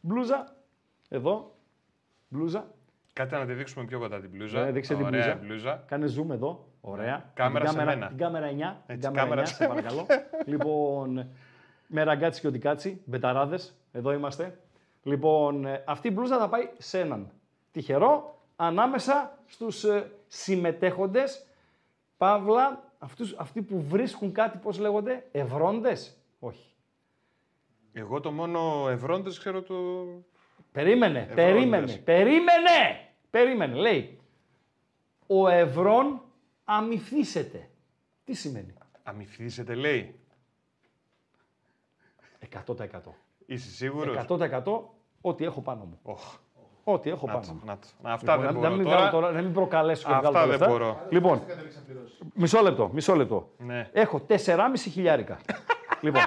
μπλούζα. 0.00 0.54
Εδώ, 1.08 1.54
μπλούζα. 2.28 2.66
Κάτι 3.12 3.34
να 3.34 3.46
τη 3.46 3.52
δείξουμε 3.52 3.84
πιο 3.84 3.98
κοντά 3.98 4.20
την 4.20 4.30
μπλούζα. 4.30 4.60
Ε, 4.66 4.70
δείξε 4.70 4.94
την 4.94 5.04
Ωραία 5.06 5.20
μπλούζα. 5.20 5.40
μπλούζα. 5.46 5.84
Κάνε 5.86 6.06
zoom 6.18 6.30
εδώ. 6.30 6.64
Ωραία. 6.80 7.30
Κάμερα 7.34 7.64
την 7.64 7.72
σε 7.72 7.78
κάμερα, 7.78 7.96
μένα. 7.98 8.08
Την 8.08 8.16
κάμερα 8.18 8.46
9. 8.46 8.50
την 8.86 8.94
Έτσι, 8.94 9.00
κάμερα, 9.12 9.22
κάμερα 9.22 9.42
9, 9.42 9.46
σε 9.48 9.54
σε 9.54 9.66
παρακαλώ. 9.66 10.06
λοιπόν, 10.44 11.28
με 11.94 12.02
ραγκάτσι 12.02 12.40
και 12.40 12.46
οντικάτσι, 12.46 13.02
μπεταράδες. 13.04 13.76
Εδώ 13.92 14.12
είμαστε. 14.12 14.58
Λοιπόν, 15.02 15.66
ε, 15.66 15.82
αυτή 15.86 16.08
η 16.08 16.10
μπλούζα 16.14 16.38
θα 16.38 16.48
πάει 16.48 16.68
σε 16.78 17.00
έναν 17.00 17.30
τυχερό 17.72 18.38
ανάμεσα 18.56 19.38
στους 19.46 19.84
ε, 19.84 20.10
συμμετέχοντες, 20.28 21.46
παύλα, 22.16 22.92
αυτούς, 22.98 23.34
αυτοί 23.38 23.62
που 23.62 23.82
βρίσκουν 23.82 24.32
κάτι, 24.32 24.58
πώς 24.58 24.78
λέγονται, 24.78 25.26
ευρώντες. 25.32 26.16
Όχι. 26.38 26.72
Εγώ 27.92 28.20
το 28.20 28.30
μόνο 28.32 28.88
ευρώντες 28.88 29.38
ξέρω 29.38 29.62
το... 29.62 29.74
Περίμενε, 30.72 31.18
Ευρώντες. 31.18 31.44
περίμενε, 31.44 31.96
περίμενε, 31.96 33.08
περίμενε. 33.30 33.74
Λέει, 33.74 34.18
ο 35.26 35.48
ευρών 35.48 36.22
αμυφθήσεται. 36.64 37.68
Τι 38.24 38.34
σημαίνει; 38.34 38.74
Αμυφθήσετε 39.02 39.74
λέει. 39.74 40.18
100%. 42.66 42.84
Είσαι 43.46 43.70
σίγουρος; 43.70 44.16
100% 44.28 44.62
ό,τι 45.20 45.44
έχω 45.44 45.60
πάνω 45.60 45.84
μου. 45.84 45.98
Οχ, 46.02 46.34
Ό,τι 46.86 47.10
έχω 47.10 47.26
να 47.26 47.32
πάνω 47.32 47.46
το, 47.46 47.52
μου. 47.52 47.60
να 47.64 47.78
το. 47.78 47.86
Να, 48.02 48.12
Αυτά 48.12 48.36
Λοιπόν, 48.36 48.52
δεν 48.52 48.54
να, 48.54 48.60
μπορώ 48.60 48.70
να 48.70 48.76
μην 48.76 48.84
τώρα. 48.84 48.96
βγάλω 48.96 49.10
τώρα, 49.10 49.32
να 49.32 49.42
μην 49.42 49.52
προκαλέσω 49.52 50.08
και 50.08 50.14
Αυτά 50.14 50.30
βγάλω 50.30 50.34
τα 50.34 50.40
δεν 50.40 50.50
λεφτά. 50.50 50.68
μπορώ. 50.68 51.06
Λοιπόν, 51.10 51.42
μισό 52.34 52.60
λεπτό, 52.62 52.90
μισό 52.92 53.14
λεπτό. 53.14 53.48
Ναι. 53.58 53.88
Έχω 53.92 54.20
4,5 54.28 54.36
χιλιάρικα. 54.90 55.38
λοιπόν, 56.00 56.22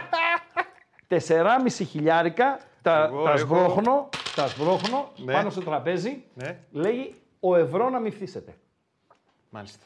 4,5 1.08 1.84
χιλιάρικα 1.86 2.60
τα, 2.82 3.04
Εγώ 3.04 3.24
τα 3.24 3.30
έχω- 3.30 3.38
σβρώχνω, 3.38 4.10
τα 4.36 4.48
σβρώχνω 4.48 5.10
Ναι. 5.18 5.34
πάνω 5.34 5.50
στο 5.50 5.62
τραπέζι. 5.62 6.24
Ναι, 6.34 6.60
Λέγει 6.72 7.16
ο 7.40 7.56
ευρώ 7.56 7.90
να 7.90 8.00
μυφθήσετε. 8.00 8.56
μάλιστα. 9.50 9.86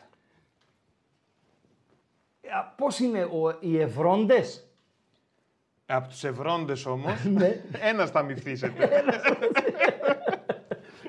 Πώς 2.77 2.99
είναι 2.99 3.23
ο, 3.23 3.57
οι 3.59 3.79
ευρώντες. 3.79 4.70
Από 5.91 6.07
τους 6.07 6.23
ευρώντες 6.23 6.85
όμως, 6.85 7.23
Ναι. 7.37 7.61
ένας 7.81 8.09
θα 8.09 8.23
μυθίσετε. 8.23 8.89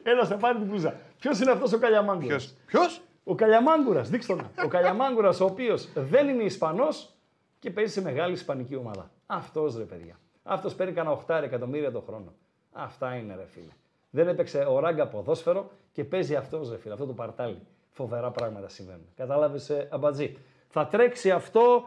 Ένας 0.03 0.29
θα 0.29 0.37
πάρει 0.37 0.59
την 0.59 0.67
μπλούζα. 0.67 0.95
Ποιος 1.19 1.41
είναι 1.41 1.51
αυτός 1.51 1.73
ο 1.73 1.79
Καλιαμάγκουρα. 1.79 2.27
Ποιος, 2.27 2.55
ποιος; 2.67 3.01
Ο 3.25 3.35
Καλιαμάγκουρα, 3.35 4.01
δείξτε 4.01 4.35
τον. 4.37 4.51
Ο 4.65 4.69
Καλιαμάγκουρα, 4.69 5.29
ο 5.29 5.45
οποίος 5.45 5.89
δεν 5.95 6.29
είναι 6.29 6.43
Ισπανός 6.43 7.15
και 7.59 7.71
παίζει 7.71 7.93
σε 7.93 8.03
μεγάλη 8.03 8.33
Ισπανική 8.33 8.77
ομάδα. 8.77 9.11
Αυτός 9.27 9.77
ρε 9.77 9.85
παιδιά. 9.85 10.19
Αυτός 10.43 10.75
παίρνει 10.75 10.93
κανένα 10.93 11.19
8 11.27 11.41
εκατομμύρια 11.43 11.91
το 11.93 12.01
χρόνο. 12.01 12.33
Αυτά 12.73 13.15
είναι 13.15 13.35
ρε 13.35 13.47
φίλε. 13.47 13.73
Δεν 14.11 14.29
έπαιξε 14.29 14.67
ο 14.69 14.79
Ράγκα 14.79 15.07
ποδόσφαιρο 15.07 15.71
και 15.93 16.05
παίζει 16.05 16.35
αυτός 16.37 16.71
ρε 16.71 16.77
φίλε, 16.79 16.93
αυτό 16.93 17.07
το 17.07 17.13
παρτάλι. 17.13 17.59
Φοβερά 17.91 18.31
πράγματα 18.31 18.69
συμβαίνουν. 18.69 19.07
Κατάλαβες, 19.17 19.71
ε, 19.71 19.89
αμπατζή. 19.91 20.37
Θα 20.69 20.87
τρέξει 20.87 21.31
αυτό, 21.31 21.83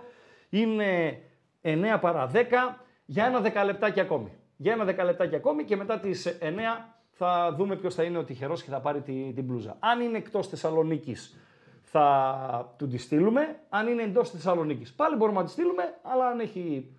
είναι 0.50 1.22
9 1.62 1.98
παρα 2.02 2.30
10 2.34 2.85
για 3.06 3.26
ένα 3.26 3.40
δεκαλεπτάκι 3.40 4.00
ακόμη. 4.00 4.32
Για 4.58 4.74
ένα 4.74 4.84
δεκαλεπτάκι 4.84 5.36
ακόμη 5.36 5.64
και 5.64 5.76
μετά 5.76 6.00
τις 6.00 6.38
9 6.42 6.96
θα 7.12 7.54
δούμε 7.58 7.76
ποιος 7.76 7.96
θα 7.96 8.04
είναι 8.04 8.18
ο 8.18 8.24
τυχερός 8.24 8.64
και 8.64 8.70
θα 8.70 8.80
πάρει 8.80 9.02
τη- 9.02 9.32
την 9.36 9.44
μπλούζα. 9.44 9.76
Αν 9.80 10.00
είναι 10.02 10.18
εκτός 10.18 10.48
Θεσσαλονίκης, 10.48 11.38
θα 11.82 12.74
του 12.78 12.88
τη 12.88 12.98
στείλουμε. 12.98 13.60
Αν 13.70 13.88
είναι 13.88 14.02
εντός 14.04 14.30
Θεσσαλονίκης, 14.30 14.94
πάλι 14.94 15.16
μπορούμε 15.16 15.40
να 15.40 15.46
τη 15.46 15.52
στείλουμε, 15.52 15.84
αλλά 16.02 16.28
αν 16.28 16.40
έχει 16.40 16.92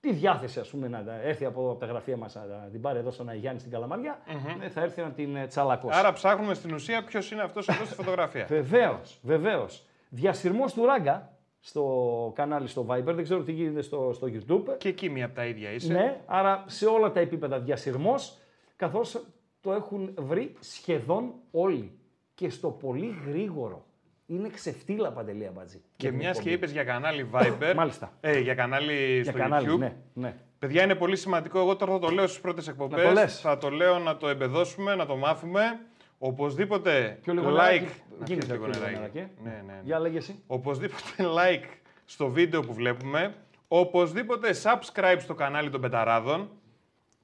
τη 0.00 0.12
διάθεση, 0.12 0.60
ας 0.60 0.68
πούμε, 0.68 0.88
να 0.88 1.04
τα- 1.04 1.20
έρθει 1.22 1.44
από, 1.44 1.60
εδώ, 1.60 1.70
από 1.70 1.80
τα 1.80 1.86
γραφεία 1.86 2.16
μας 2.16 2.34
να 2.34 2.68
την 2.70 2.80
πάρει 2.80 2.98
εδώ 2.98 3.10
στον 3.10 3.28
Αγιάννη 3.28 3.60
στην 3.60 3.72
καλαμαρια 3.72 4.18
ε, 4.64 4.68
θα 4.68 4.80
έρθει 4.80 5.00
να 5.02 5.10
την 5.10 5.36
ε, 5.36 5.46
τσαλακώσει. 5.46 5.98
Άρα 5.98 6.12
ψάχνουμε 6.12 6.54
στην 6.54 6.74
ουσία 6.74 7.04
ποιος 7.04 7.30
είναι 7.30 7.42
αυτός 7.42 7.68
εδώ 7.68 7.84
στη 7.84 7.94
φωτογραφία. 7.94 8.44
Βεβαίως, 8.48 9.18
βεβαίως. 9.22 9.86
Διασυρμός 10.08 10.72
του 10.72 10.84
ράγκα 10.86 11.32
στο 11.60 12.32
κανάλι 12.34 12.68
στο 12.68 12.86
Viber, 12.88 13.02
δεν 13.02 13.22
ξέρω 13.22 13.42
τι 13.42 13.52
γίνεται 13.52 13.82
στο, 13.82 14.10
στο 14.14 14.28
YouTube. 14.32 14.78
Και 14.78 14.88
εκεί 14.88 15.10
μία 15.10 15.24
από 15.24 15.34
τα 15.34 15.44
ίδια 15.44 15.72
είσαι. 15.72 15.92
Ναι, 15.92 16.20
άρα 16.26 16.64
σε 16.66 16.86
όλα 16.86 17.12
τα 17.12 17.20
επίπεδα 17.20 17.60
διασυρμός, 17.60 18.38
καθώς 18.76 19.24
το 19.60 19.72
έχουν 19.72 20.14
βρει 20.18 20.54
σχεδόν 20.60 21.32
όλοι. 21.50 21.92
Και 22.34 22.50
στο 22.50 22.70
πολύ 22.70 23.14
γρήγορο. 23.26 23.86
Είναι 24.26 24.48
ξεφτύλα 24.48 25.12
παντελή 25.12 25.46
αμπατζή. 25.46 25.82
Και 25.96 26.10
μιας 26.10 26.40
και 26.40 26.50
είπες 26.50 26.72
για 26.72 26.84
κανάλι 26.84 27.30
Viber. 27.32 27.72
Μάλιστα. 27.76 28.12
Ε, 28.20 28.38
για 28.38 28.54
κανάλι 28.54 29.14
Για 29.14 29.24
στο 29.24 29.38
κανάλι, 29.38 29.68
YouTube. 29.70 29.78
ναι, 29.78 29.96
ναι. 30.12 30.36
Παιδιά, 30.58 30.82
είναι 30.82 30.94
πολύ 30.94 31.16
σημαντικό. 31.16 31.58
Εγώ 31.58 31.76
τώρα 31.76 31.92
θα 31.92 31.98
το 31.98 32.08
λέω 32.08 32.26
στις 32.26 32.40
πρώτες 32.40 32.68
εκπομπέ. 32.68 33.02
το 33.02 33.10
λες. 33.10 33.40
Θα 33.40 33.58
το 33.58 33.70
λέω 33.70 33.98
να 33.98 34.16
το 34.16 34.28
εμπεδώσουμε, 34.28 34.94
να 34.94 35.06
το 35.06 35.16
μάθουμε. 35.16 35.80
Οπωσδήποτε 36.18 37.18
Πιο 37.22 37.32
λίγο 37.32 37.48
like. 37.48 37.52
νεράκι. 37.52 37.84
Να 38.18 38.24
Γίνεται 38.26 38.46
πιεις 38.46 38.48
λίγο 38.50 38.64
πιο 38.64 38.72
λίγο 38.72 38.78
νεράκι. 38.96 38.96
νεράκι, 38.96 39.18
ε. 39.18 39.28
Ναι, 39.42 39.50
ναι, 39.50 39.62
ναι. 39.66 39.80
Για 39.84 39.98
λέγε 39.98 40.16
εσύ. 40.18 40.42
Οπωσδήποτε 40.46 41.02
like 41.38 41.68
στο 42.04 42.28
βίντεο 42.28 42.60
που 42.60 42.74
βλέπουμε. 42.74 43.34
Οπωσδήποτε 43.68 44.50
subscribe 44.62 45.16
στο 45.18 45.34
κανάλι 45.34 45.70
των 45.70 45.80
Πεταράδων. 45.80 46.50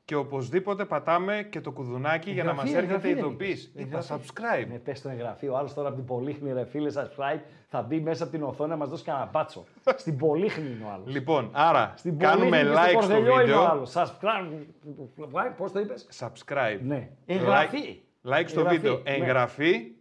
Και 0.07 0.14
οπωσδήποτε 0.14 0.84
πατάμε 0.84 1.47
και 1.51 1.61
το 1.61 1.70
κουδουνάκι 1.70 2.30
για 2.30 2.45
να 2.45 2.53
μας 2.55 2.64
Εγγραφή, 2.64 2.84
έρχεται 2.86 3.09
εγγραφή 3.09 3.14
δεν 3.14 3.24
ειδοποίηση. 3.24 3.70
είπες. 3.74 3.84
Είπα 3.86 3.99
Εγγραφή. 3.99 4.24
subscribe. 4.64 4.68
Ναι, 4.68 4.78
πες 4.78 5.03
το 5.03 5.09
εγγραφή. 5.09 5.49
Ο 5.49 5.57
άλλος 5.57 5.74
τώρα 5.74 5.88
από 5.88 5.97
την 5.97 6.07
Πολύχνη, 6.07 6.53
ρε 6.53 6.64
φίλε, 6.64 6.90
subscribe, 6.95 7.40
θα 7.68 7.82
μπει 7.82 8.01
μέσα 8.01 8.22
από 8.22 8.32
την 8.32 8.42
οθόνη 8.42 8.70
να 8.70 8.76
μας 8.76 8.88
δώσει 8.88 9.05
κανένα 9.05 9.28
μπάτσο. 9.32 9.64
Στην 9.97 10.16
Πολύχνη 10.16 10.66
είναι 10.66 10.84
ο 10.84 10.90
άλλος. 10.95 11.12
Λοιπόν, 11.14 11.51
άρα 11.53 11.95
Στην 11.97 12.18
κάνουμε 12.18 12.49
Πολύχνη 12.59 12.74
και 12.74 12.80
like 12.80 12.88
στο 12.88 12.99
Κορδελιό 12.99 13.32
είναι 13.32 13.40
ο 13.42 13.45
βίντεο. 13.45 13.64
άλλος. 13.70 13.92
Subscribe. 13.95 15.53
Πώς 15.57 15.72
το 15.72 15.80
είπες, 15.80 16.09
Subscribe. 16.18 16.78
Ναι. 16.82 17.09
Εγγραφή. 17.26 18.01
Like, 18.24 18.32
like 18.40 18.44
στο 18.46 18.60
Εγγραφή, 18.60 18.76
βίντεο. 18.76 18.94
ναι. 19.04 19.10
Εγγραφή. 19.10 19.92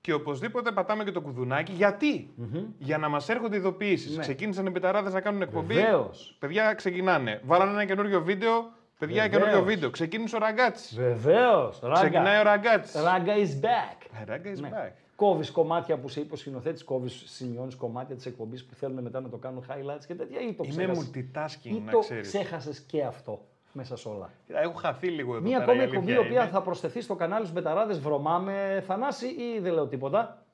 Και 0.00 0.12
οπωσδήποτε 0.12 0.70
πατάμε 0.72 1.04
και 1.04 1.10
το 1.10 1.20
κουδουνάκι. 1.20 1.72
Γιατί; 1.72 2.30
Για 2.78 2.98
να 2.98 3.08
μας 3.08 3.28
έρχονται 3.28 3.56
ειδοποιήσεις. 3.56 4.16
Ναι. 4.16 4.20
Ξεκίνησαν 4.22 4.66
οι 4.66 4.70
Μπεταράδες 4.70 5.12
να 5.12 5.20
κάνουν 5.20 5.42
εκπομπή. 5.42 5.74
Βεβαίως. 5.74 6.36
Παιδιά 6.38 6.74
ξεκινάνε. 6.74 7.40
Βάλανε 7.44 7.70
ένα 7.70 7.84
καινούριο 7.84 8.22
βίντεο. 8.22 8.72
Παιδιά, 8.98 9.22
Βεβαίως. 9.22 9.42
καινούριο 9.42 9.64
βίντεο. 9.64 9.90
Ξεκίνησε 9.90 10.36
ο 10.36 10.38
Ραγκάτσι. 10.38 10.94
Βεβαίως. 10.94 11.80
Ξεκινάει 11.92 12.40
ο 12.40 12.42
Ραγκάτσι. 12.42 12.98
Ράγκα 13.02 13.34
is 13.36 13.64
back. 13.64 14.24
Ράγκα 14.26 14.52
is 14.52 14.58
Ναι. 14.60 14.68
back. 14.72 14.92
Κόβεις 15.16 15.50
κομμάτια 15.50 15.98
που 15.98 16.08
σε 16.08 16.20
είπε 16.20 16.34
ο 16.34 16.36
σκηνοθέτης, 16.36 16.84
κόβεις 16.84 17.22
σημειώνεις 17.26 17.74
κομμάτια 17.74 18.16
της 18.16 18.26
εκπομπής 18.26 18.64
που 18.64 18.74
θέλουν 18.74 19.02
μετά 19.02 19.20
να 19.20 19.28
το 19.28 19.36
κάνουν 19.36 19.64
highlights 19.68 20.04
και 20.06 20.14
τέτοια. 20.14 20.40
Ή 20.40 20.52
το 20.52 20.64
Είμαι 20.66 20.74
ξέχασες; 20.84 21.10
multitasking, 21.14 21.74
Ή 21.76 21.82
να 21.84 21.90
το 21.90 21.98
ξέρεις. 21.98 22.28
ξέχασες 22.28 22.80
και 22.80 23.02
αυτό; 23.02 23.44
Μέσα 23.72 23.96
σε 23.96 24.08
όλα. 24.08 24.30
Έχω 24.46 24.72
χαθεί 24.72 25.08
λίγο 25.08 25.32
εδώ. 25.36 25.42
Μία 25.42 25.58
πέρα, 25.58 25.70
ακόμη 25.72 25.80
η 25.80 25.82
εκπομπή 25.84 26.06
η 26.10 26.14
αλήθεια 26.14 26.28
οποία 26.28 26.42
είναι. 26.42 26.50
θα 26.50 26.62
προσθεθεί 26.62 27.00
στο 27.00 27.14
κανάλι 27.14 27.44
στους 27.44 27.54
Μπεταράδες 27.54 27.94
Βρωμάμε 27.94 28.84
Θανάση 28.86 29.26
ή 29.26 29.58
δεν 29.60 29.72
λέω 29.72 29.86
τίποτα. 29.86 30.44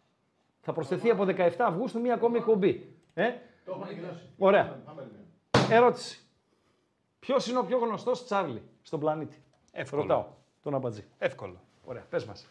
Θα 0.60 0.72
προσθεθεί 0.72 1.10
από 1.10 1.24
17 1.28 1.50
Αυγούστου 1.58 2.00
μία 2.00 2.14
ακόμη 2.14 2.36
εκπομπή. 2.38 2.88
Ε; 3.14 3.30
Το 3.64 3.72
έχω 3.72 3.82
ανακοινώσει. 3.82 4.22
Ωραία. 4.38 4.64
Πάμε 4.86 5.02
λίγο. 5.02 5.74
Ερώτηση. 5.76 6.20
Ποιος 7.18 7.46
είναι 7.48 7.58
ο 7.58 7.64
πιο 7.64 7.78
γνωστός 7.78 8.24
Τσάρλι 8.24 8.62
στον 8.82 9.00
πλανήτη; 9.00 9.42
Εύκολο. 9.72 10.02
Ρωτάω 10.02 10.24
τον 10.62 10.74
Αμπατζή. 10.74 11.04
Εύκολο. 11.18 11.60
Ωραία, 11.84 12.04
πες 12.10 12.24
μας. 12.24 12.46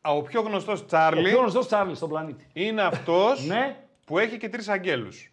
Α, 0.00 0.10
Ο 0.12 0.22
πιο 0.22 0.40
γνωστός 0.40 0.80
Ο 0.80 0.84
Τσάρλι 0.84 1.28
πιο 1.28 1.38
γνωστός 1.38 1.66
Τσάρλι 1.66 1.94
στον 1.94 2.08
πλανήτη. 2.08 2.46
είναι 2.52 2.82
αυτός 2.82 3.46
Ναι, 3.46 3.76
που 4.06 4.18
έχει 4.18 4.36
και 4.36 4.48
τρεις 4.48 4.68
αγγέλους. 4.68 5.32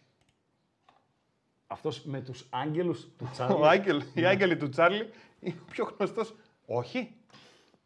Αυτός 1.72 2.02
με 2.04 2.20
τους 2.20 2.46
άγγελους 2.50 3.08
του 3.18 3.28
Τσάρλι. 3.32 3.54
Ο 3.60 3.66
άγγελ, 3.66 4.02
οι 4.14 4.24
άγγελοι 4.24 4.56
του 4.56 4.68
Τσάρλι 4.68 5.10
είναι 5.40 5.54
ο 5.62 5.70
πιο 5.70 5.94
γνωστός. 5.98 6.34
Όχι. 6.66 7.14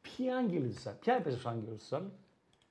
Ποιοι 0.03 0.30
άγγελοι 0.30 0.68
του 0.68 0.74
Τσάρλι; 0.74 0.99
Ποια 1.01 1.14
έπαιζε 1.14 1.37
στους 1.37 1.47
άγγελους 1.47 1.78
του 1.78 1.84
Τσάρλι; 1.87 2.11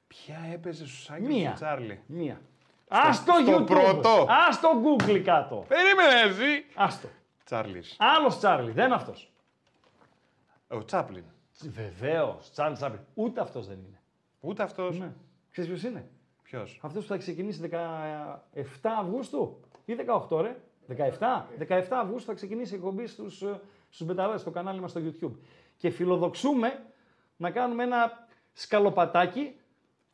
Ποια 0.08 0.38
έπαιζε 0.54 0.86
στους 0.88 1.10
άγγελους 1.10 1.36
Μία. 1.36 1.50
του 1.50 1.56
Τσάρλι; 1.56 2.00
Μία. 2.06 2.42
Α 2.88 3.00
το 3.10 3.14
στο 3.14 3.34
YouTube. 3.48 3.66
πρώτο. 3.66 4.10
Α 4.10 4.60
το 4.62 4.70
Google 4.84 5.22
κάτω. 5.24 5.66
Περίμενε 5.68 6.20
εσύ. 6.20 6.66
Άστο. 6.76 7.08
Τσάρλις. 7.46 7.96
Άλλος 8.00 8.38
Τσάρλι, 8.38 8.72
δεν 8.72 8.94
αυτός. 8.94 9.32
Ο 10.68 10.86
Τσάπλιν. 10.86 11.24
Βεβαίως, 11.62 12.52
Τσάρλι 12.52 12.76
Τσάρλι. 12.76 13.00
Ούτε 13.14 13.42
αυτός 13.42 13.68
δεν 13.68 13.78
είναι. 13.78 14.00
Ούτε 14.40 14.64
αυτός. 14.64 15.00
Ναι. 15.00 15.12
Ξέρεις 15.52 15.70
ποιος 15.70 15.84
είναι; 15.84 16.10
Ποιος; 16.44 16.80
Αυτός 16.82 17.04
που 17.04 17.10
θα 17.10 17.18
ξεκινήσει 17.18 17.60
17 17.60 18.90
Αυγούστου 19.00 19.60
ή 19.86 19.94
18, 20.30 20.42
ρε. 20.42 20.56
17. 20.88 21.46
17 21.70 21.84
Αυγούστου 21.90 22.28
θα 22.28 22.34
ξεκινήσει 22.34 22.74
η 22.74 22.78
εκπομπή 22.78 23.08
στους 23.08 23.44
στους 23.96 24.08
Μπεταράδες, 24.08 24.42
στο 24.42 24.52
κανάλι 24.52 24.80
μας 24.80 24.92
στο 24.92 25.02
YouTube. 25.04 25.32
Και 25.78 25.90
φιλοδοξούμε 25.90 26.84
να 27.38 27.52
κάνουμε 27.52 27.84
ένα 27.84 28.28
σκαλοπατάκι 28.54 29.56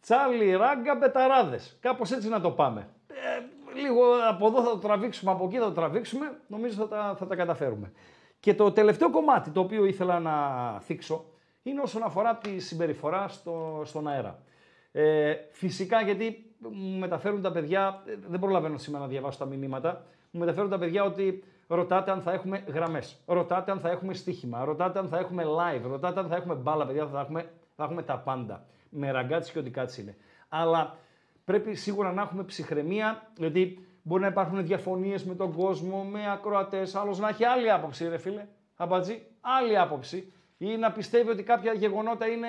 Τσάρλι 0.01 0.51
Ράγκα 0.55 0.95
Μπεταράδες. 0.95 1.77
Κάπως 1.79 2.11
έτσι 2.11 2.29
να 2.29 2.41
το 2.41 2.51
πάμε. 2.51 2.87
Ε, 3.07 3.75
λίγο 3.81 4.01
από 4.29 4.47
εδώ 4.47 4.63
θα 4.63 4.69
το 4.69 4.77
τραβήξουμε, 4.77 5.31
από 5.31 5.45
εκεί 5.45 5.57
θα 5.57 5.65
το 5.65 5.71
τραβήξουμε. 5.71 6.39
Νομίζω 6.47 6.75
θα 6.75 6.87
τα, 6.87 7.15
θα 7.17 7.27
τα 7.27 7.35
καταφέρουμε. 7.35 7.91
Και 8.39 8.53
το 8.53 8.71
τελευταίο 8.71 9.09
κομμάτι 9.09 9.49
το 9.49 9.59
οποίο 9.59 9.85
ήθελα 9.85 10.19
να 10.19 10.35
θίξω 10.79 11.25
είναι 11.63 11.81
όσον 11.81 12.03
αφορά 12.03 12.35
τη 12.35 12.59
συμπεριφορά 12.59 13.27
στο, 13.27 13.81
στον 13.85 14.07
αέρα. 14.07 14.43
Ε, 14.91 15.35
φυσικά 15.51 16.01
γιατί 16.01 16.55
μου 16.59 16.97
μεταφέρουν 16.99 17.41
τα 17.41 17.51
παιδιά, 17.51 18.03
ε, 18.05 18.15
δεν 18.27 18.39
προλαβαίνω 18.39 18.77
σήμερα 18.77 19.03
να 19.03 19.09
διαβάσω 19.09 19.37
τα 19.37 19.45
μηνύματα, 19.45 20.05
μου 20.31 20.39
μεταφέρουν 20.39 20.69
τα 20.69 20.77
παιδιά 20.77 21.03
ότι 21.03 21.43
ρωτάτε 21.67 22.11
αν 22.11 22.21
θα 22.21 22.31
έχουμε 22.31 22.63
γραμμές, 22.67 23.21
ρωτάτε 23.25 23.71
αν 23.71 23.79
θα 23.79 23.89
έχουμε 23.89 24.13
στοίχημα, 24.13 24.63
ρωτάτε 24.63 24.99
αν 24.99 25.07
θα 25.07 25.17
έχουμε 25.17 25.43
live, 25.43 25.81
ρωτάτε 25.83 26.19
αν 26.19 26.27
θα 26.27 26.35
έχουμε 26.35 26.53
μπάλα, 26.53 26.85
παιδιά, 26.85 27.07
θα 27.07 27.19
έχουμε, 27.19 27.51
θα 27.75 27.83
έχουμε 27.83 28.03
τα 28.03 28.17
πάντα. 28.17 28.65
Με 28.89 29.11
ραγκάτσι 29.11 29.51
και 29.51 29.59
ό,τι 29.59 29.69
κάτσι 29.69 30.01
είναι. 30.01 30.15
Αλλά 30.49 30.97
πρέπει 31.45 31.75
σίγουρα 31.75 32.13
να 32.13 32.21
έχουμε 32.21 32.43
ψυχραιμία, 32.43 33.31
γιατί 33.37 33.87
μπορεί 34.01 34.21
να 34.21 34.27
υπάρχουν 34.27 34.65
διαφωνίες 34.65 35.23
με 35.23 35.35
τον 35.35 35.53
κόσμο, 35.53 36.03
με 36.03 36.31
ακροατές, 36.31 36.95
άλλος 36.95 37.19
να 37.19 37.29
έχει 37.29 37.45
άλλη 37.45 37.71
άποψη, 37.71 38.07
ρε 38.07 38.17
φίλε. 38.17 38.47
Αμπατζή, 38.75 39.21
άλλη 39.41 39.79
άποψη. 39.79 40.33
ή 40.57 40.77
να 40.77 40.91
πιστεύει 40.91 41.29
ότι 41.29 41.43
κάποια 41.43 41.73
γεγονότα 41.73 42.27
είναι 42.27 42.47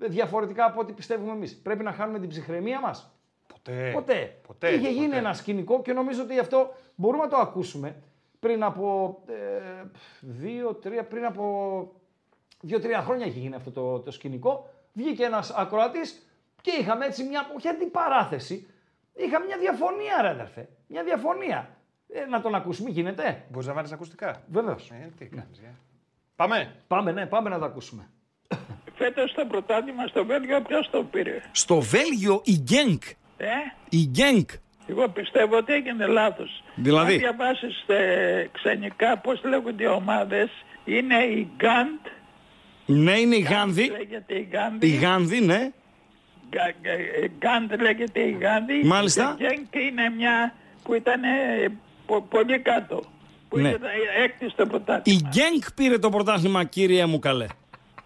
ε, 0.00 0.08
διαφορετικά 0.08 0.64
από 0.64 0.80
ό,τι 0.80 0.92
πιστεύουμε 0.92 1.32
εμείς. 1.32 1.56
Πρέπει 1.56 1.82
να 1.82 1.92
χάνουμε 1.92 2.18
την 2.18 2.28
ψυχραιμία 2.28 2.80
μας. 2.80 3.17
Ποτέ. 3.62 3.90
Ποτέ. 3.92 4.38
Ποτέ. 4.46 4.68
Είχε 4.70 4.88
γίνει 4.88 5.06
ποτέ. 5.06 5.18
ένα 5.18 5.34
σκηνικό 5.34 5.82
και 5.82 5.92
νομίζω 5.92 6.22
ότι 6.22 6.38
αυτό 6.38 6.74
μπορούμε 6.94 7.22
να 7.22 7.28
το 7.28 7.36
ακούσουμε 7.36 7.96
πριν 8.40 8.62
από 8.62 9.18
ε, 9.26 9.84
δύο-τρία, 10.20 11.04
πριν 11.04 11.24
από 11.24 11.92
δύο-τρία 12.60 13.02
χρόνια 13.02 13.26
είχε 13.26 13.38
γίνει 13.38 13.54
αυτό 13.54 13.70
το, 13.70 14.00
το 14.00 14.10
σκηνικό. 14.10 14.70
Βγήκε 14.92 15.24
ένας 15.24 15.50
ακροατής 15.50 16.26
και 16.60 16.70
είχαμε 16.80 17.06
έτσι 17.06 17.22
μια, 17.24 17.50
όχι 17.56 17.68
αντιπαράθεση, 17.68 18.66
είχαμε 19.14 19.44
μια 19.46 19.58
διαφωνία, 19.58 20.22
ρε 20.22 20.28
αδερφέ. 20.28 20.68
Μια 20.86 21.04
διαφωνία. 21.04 21.76
Ε, 22.12 22.24
να 22.24 22.40
τον 22.40 22.54
ακούσουμε, 22.54 22.90
γίνεται. 22.90 23.44
Μπορείς 23.48 23.66
να 23.66 23.72
βάλεις 23.72 23.92
ακουστικά; 23.92 24.42
Βεβαίως. 24.50 24.90
Ε, 24.90 25.10
τι 25.18 25.26
κάνεις, 25.26 25.58
για. 25.58 25.74
Πάμε. 26.36 26.74
Πάμε, 26.86 27.12
ναι, 27.12 27.26
πάμε 27.26 27.48
να 27.48 27.58
τα 27.58 27.66
ακούσουμε. 27.66 28.08
Φέτος 28.94 29.32
το 29.34 29.46
πρωτάθλημα 29.46 30.06
στο 30.06 30.24
Βέλγιο 30.24 30.62
ποιος 30.62 30.90
το 30.90 31.04
πήρε; 31.04 31.40
Στο 31.52 31.80
Βέλγιο 31.80 32.40
η 32.44 32.58
Γκένκ. 32.58 33.02
Ε, 33.38 33.46
Η 33.88 34.06
Γκένκ. 34.10 34.50
εγώ 34.86 35.08
πιστεύω 35.08 35.56
ότι 35.56 35.72
έγινε 35.72 36.06
λάθος. 36.06 36.62
Δηλαδή; 36.74 37.12
Αν 37.12 37.18
διαβάσεις 37.18 37.84
ε, 37.86 38.48
ξενικά 38.52 39.18
πώς 39.18 39.40
λέγονται 39.44 39.82
οι 39.82 39.86
ομάδες, 39.86 40.48
είναι 40.84 41.14
η 41.16 41.48
Γκάντ, 41.56 42.06
Ναι, 42.86 43.12
είναι 43.18 43.36
η 43.36 43.40
Γάνδη. 43.40 43.88
λέγεται 43.90 44.34
η 44.34 44.48
Γκάνδη, 44.50 44.86
Η 44.86 44.90
Γάνδη, 44.96 45.40
ναι. 45.40 45.70
Γκα- 46.50 46.74
γκα- 46.82 46.90
ε, 46.92 47.28
Γκάντ 47.38 47.80
λέγεται 47.80 48.20
η 48.20 48.36
Γκάνδη 48.38 48.82
Μάλιστα. 48.84 49.34
και 49.38 49.44
Γκένκ 49.46 49.74
είναι 49.90 50.08
μια 50.16 50.54
που 50.82 50.94
ήταν 50.94 51.22
ε, 51.24 51.28
πο- 52.06 52.26
πολύ 52.30 52.58
κάτω. 52.58 53.02
Που 53.48 53.58
Ναι. 53.58 53.68
ήταν 53.68 53.80
έκτη 54.24 54.48
στο 54.50 54.62
Η 54.62 54.66
πρωτάθλημα. 54.66 55.28
Γκένκ 55.28 55.72
πήρε 55.74 55.98
το 55.98 56.08
πρωτάθλημα, 56.10 56.64
κύριε 56.64 57.06
μου 57.06 57.18
καλέ. 57.18 57.46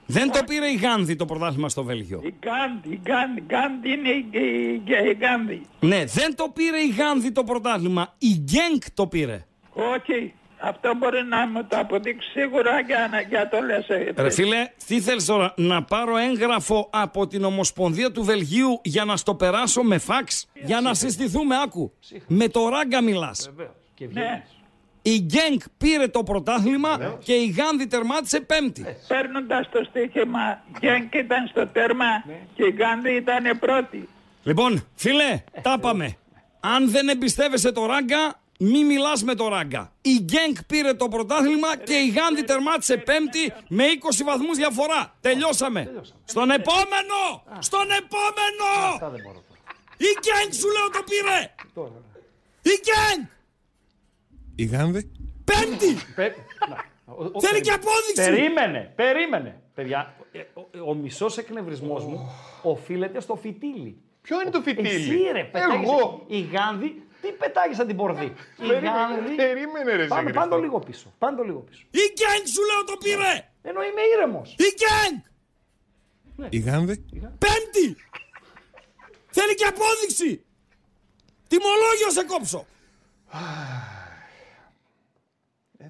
Δεν 0.06 0.30
το 0.30 0.40
πήρε 0.46 0.66
η 0.66 0.74
Γάνδη 0.76 1.16
το 1.16 1.24
πρωτάθλημα 1.24 1.68
στο 1.68 1.84
Βέλγιο. 1.84 2.20
Η 2.24 2.34
Γκάντ, 2.40 2.92
η 2.92 3.00
Γκάντ, 3.02 3.36
η 3.36 3.42
Γκάντ 3.46 3.84
είναι 3.84 4.08
η, 4.08 4.26
η, 4.30 4.38
η- 4.84 5.08
η 5.10 5.14
Γκάνδη. 5.16 5.62
Ναι, 5.80 6.04
δεν 6.04 6.34
το 6.36 6.48
πήρε 6.54 6.76
η 6.78 6.88
Γάνδη 6.98 7.32
το 7.32 7.44
πρωτάθλημα. 7.44 8.14
Η 8.18 8.36
Γκένκ 8.38 8.82
το 8.94 9.06
πήρε. 9.06 9.44
Όχι, 9.72 10.34
αυτό 10.58 10.94
μπορεί 10.98 11.22
να 11.24 11.46
μου 11.48 11.64
το 11.68 11.78
αποδείξει 11.78 12.30
σίγουρα 12.30 12.80
για 12.80 13.08
να 13.12 13.20
για 13.20 13.48
το 13.48 13.58
λες. 13.60 13.88
ε, 13.88 14.12
Ρε 14.16 14.30
φίλε, 14.30 14.68
τι 14.86 15.00
θέλεις 15.00 15.24
τώρα, 15.24 15.54
να 15.56 15.82
πάρω 15.84 16.16
έγγραφο 16.16 16.88
από 16.92 17.26
την 17.26 17.44
Ομοσπονδία 17.44 18.10
του 18.12 18.24
Βελγίου 18.24 18.80
για 18.84 19.04
να 19.04 19.16
στο 19.16 19.34
περάσω 19.34 19.82
με 19.82 19.98
φάξ, 19.98 20.48
για 20.64 20.80
να 20.80 20.94
συστηθούμε, 20.94 21.56
άκου. 21.64 21.92
Με 22.26 22.48
το 22.48 22.68
ράγκα 22.68 23.02
μιλάς. 23.02 23.50
Βεβαίως. 23.54 23.74
Και 23.94 24.08
Ναι. 24.12 24.44
Βγαίνει. 25.02 25.16
Η 25.16 25.20
Γκένκ 25.20 25.62
πήρε 25.78 26.08
το 26.08 26.22
πρωτάθλημα 26.22 27.18
και 27.24 27.32
η 27.32 27.46
Γάνδη 27.46 27.86
τερμάτισε 27.86 28.40
πέμπτη. 28.40 28.96
Παίρνοντας 29.08 29.68
το 29.72 29.84
στοίχημα, 29.88 30.62
Γκένκ 30.78 31.14
ήταν 31.14 31.46
στο 31.46 31.66
τέρμα 31.66 32.24
και 32.54 32.64
η 32.64 32.72
Γκάνδη 32.76 33.14
ήταν 33.14 33.58
πρώτη. 33.58 34.08
Λοιπόν, 34.42 34.86
φίλε, 34.94 35.44
τα 35.62 35.78
πάμε. 35.78 36.16
Αν 36.60 36.90
δεν 36.90 37.08
εμπιστεύεσαι 37.08 37.72
το 37.72 37.86
ράγκα, 37.86 38.40
μη 38.58 38.84
μιλάς 38.84 39.22
με 39.22 39.34
το 39.34 39.48
ράγκα. 39.48 39.92
Η 40.02 40.18
Γκένκ 40.20 40.64
πήρε 40.64 40.94
το 40.94 41.08
πρωτάθλημα 41.08 41.76
και 41.76 41.94
η 41.94 42.08
Γάνδη 42.08 42.44
τερμάτισε 42.44 42.96
πέμπτη 42.96 43.52
με 43.68 43.84
20 43.84 44.24
βαθμούς 44.24 44.56
διαφορά. 44.56 45.14
Τελειώσαμε. 45.20 45.80
Στον 46.24 46.50
επόμενο! 46.50 47.20
Στον 47.58 47.86
επόμενο! 48.00 48.68
Αυτά 48.92 49.08
δεν 49.08 49.20
μπορώ 49.24 49.42
τώρα. 49.48 49.60
Η 49.96 50.10
Γκένκ 50.20 50.52
σου 50.52 50.68
λέω 50.74 50.88
το 50.92 51.02
πήρε! 51.10 51.54
Τώρα. 51.74 52.00
Η 52.62 52.74
Γκένκ! 52.84 53.30
Η 54.54 54.64
Γάνδη. 54.64 55.10
Πέμπτη! 55.44 55.94
Πε- 56.14 56.36
να, 56.68 56.84
ο- 57.04 57.24
ο- 57.24 57.40
Θέλει 57.40 57.52
περί- 57.52 57.62
και 57.64 57.72
απόδειξη! 57.72 58.14
Περίμενε, 58.14 58.92
περίμενε. 58.96 59.60
Παιδιά, 59.74 60.14
ε, 60.32 60.38
ο, 60.38 60.90
ο 60.90 60.94
μισός 60.94 61.38
εκνευρισμός 61.38 62.04
μου 62.04 62.30
οφείλεται 62.62 63.20
στο 63.20 63.34
φιτίλι. 63.36 64.00
Ποιο 64.22 64.40
είναι 64.40 64.50
το 64.50 64.60
φιτίλι. 64.60 64.88
Εσύ 64.88 65.18
ρε, 65.32 65.44
πετάγεσαι. 65.44 65.92
Εγώ; 65.92 66.24
Η 66.26 66.40
Γάνδη, 66.40 67.02
τι 67.20 67.28
πετάγεις 67.28 67.76
σαν 67.76 67.86
την 67.86 67.96
πορδί. 67.96 68.24
Η 68.24 68.32
Περίμενε, 68.56 68.86
Γάνδη. 68.88 69.34
περίμενε 69.34 69.92
ρε 69.96 70.06
Πάμε, 70.06 70.20
Ζήγκριστο. 70.20 70.40
πάμε 70.40 70.50
το 70.54 70.58
λίγο 70.58 70.78
πίσω. 70.78 71.12
Πάμε 71.18 71.36
το 71.36 71.42
λίγο 71.42 71.58
πίσω. 71.58 71.82
Η 71.90 71.98
Γκένκ 72.14 72.46
σου 72.46 72.62
λέω 72.70 72.84
το 72.84 72.96
πήρε! 73.04 73.48
Ενώ 73.62 73.82
είμαι 73.82 74.00
ήρεμος. 74.14 74.54
Η 74.58 74.64
Γκένκ! 74.78 75.24
Η 76.52 76.58
Γάνδη. 76.58 77.04
Πέμπτη! 77.44 77.96
Θέλει 79.30 79.54
και 79.54 79.64
απόδειξη! 79.64 80.44
Τιμολόγιο 81.48 82.10
σε 82.10 82.24
κόψω! 82.24 82.66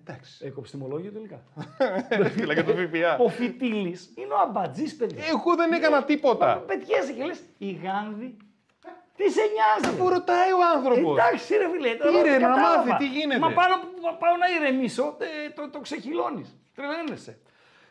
Εντάξει. 0.07 0.47
Έκοψε 0.47 0.73
τιμολόγιο 0.77 1.11
τελικά. 1.13 1.43
Φίλα 2.37 2.53
για 2.53 2.65
το 2.65 2.73
ΦΠΑ. 2.73 3.17
Ο 3.19 3.29
φιτίλης 3.29 4.13
είναι 4.17 4.33
ο 4.33 4.39
αμπατζής, 4.39 4.97
παιδιά. 4.97 5.25
Εγώ 5.29 5.55
δεν 5.57 5.73
έκανα 5.73 6.05
τίποτα. 6.05 6.65
Πετιέσαι 6.67 7.13
και 7.13 7.25
λες, 7.25 7.41
η 7.59 7.71
Γάνδη. 7.73 8.37
Τι 9.17 9.31
σε 9.31 9.41
νοιάζει; 9.53 9.97
Που 9.97 10.09
ρωτάει 10.09 10.53
ο 10.53 10.59
άνθρωπος. 10.77 11.19
Εντάξει, 11.19 11.57
ρε 11.57 11.69
φίλε. 11.71 11.95
τώρα 11.95 12.19
Ήρε, 12.19 12.39
να 12.39 12.49
κατάλαβα. 12.49 12.87
μάθει 12.87 13.05
τι 13.05 13.11
γίνεται. 13.19 13.41
Μα 13.41 13.51
πάνω 13.51 13.75
που 13.77 14.01
πάω 14.19 14.37
να 14.37 14.49
ηρεμήσω, 14.57 15.17
ε, 15.19 15.51
το, 15.51 15.71
το 15.71 15.81
ξεχυλώνεις. 15.81 16.57
Τρελαίνεσαι. 16.75 17.39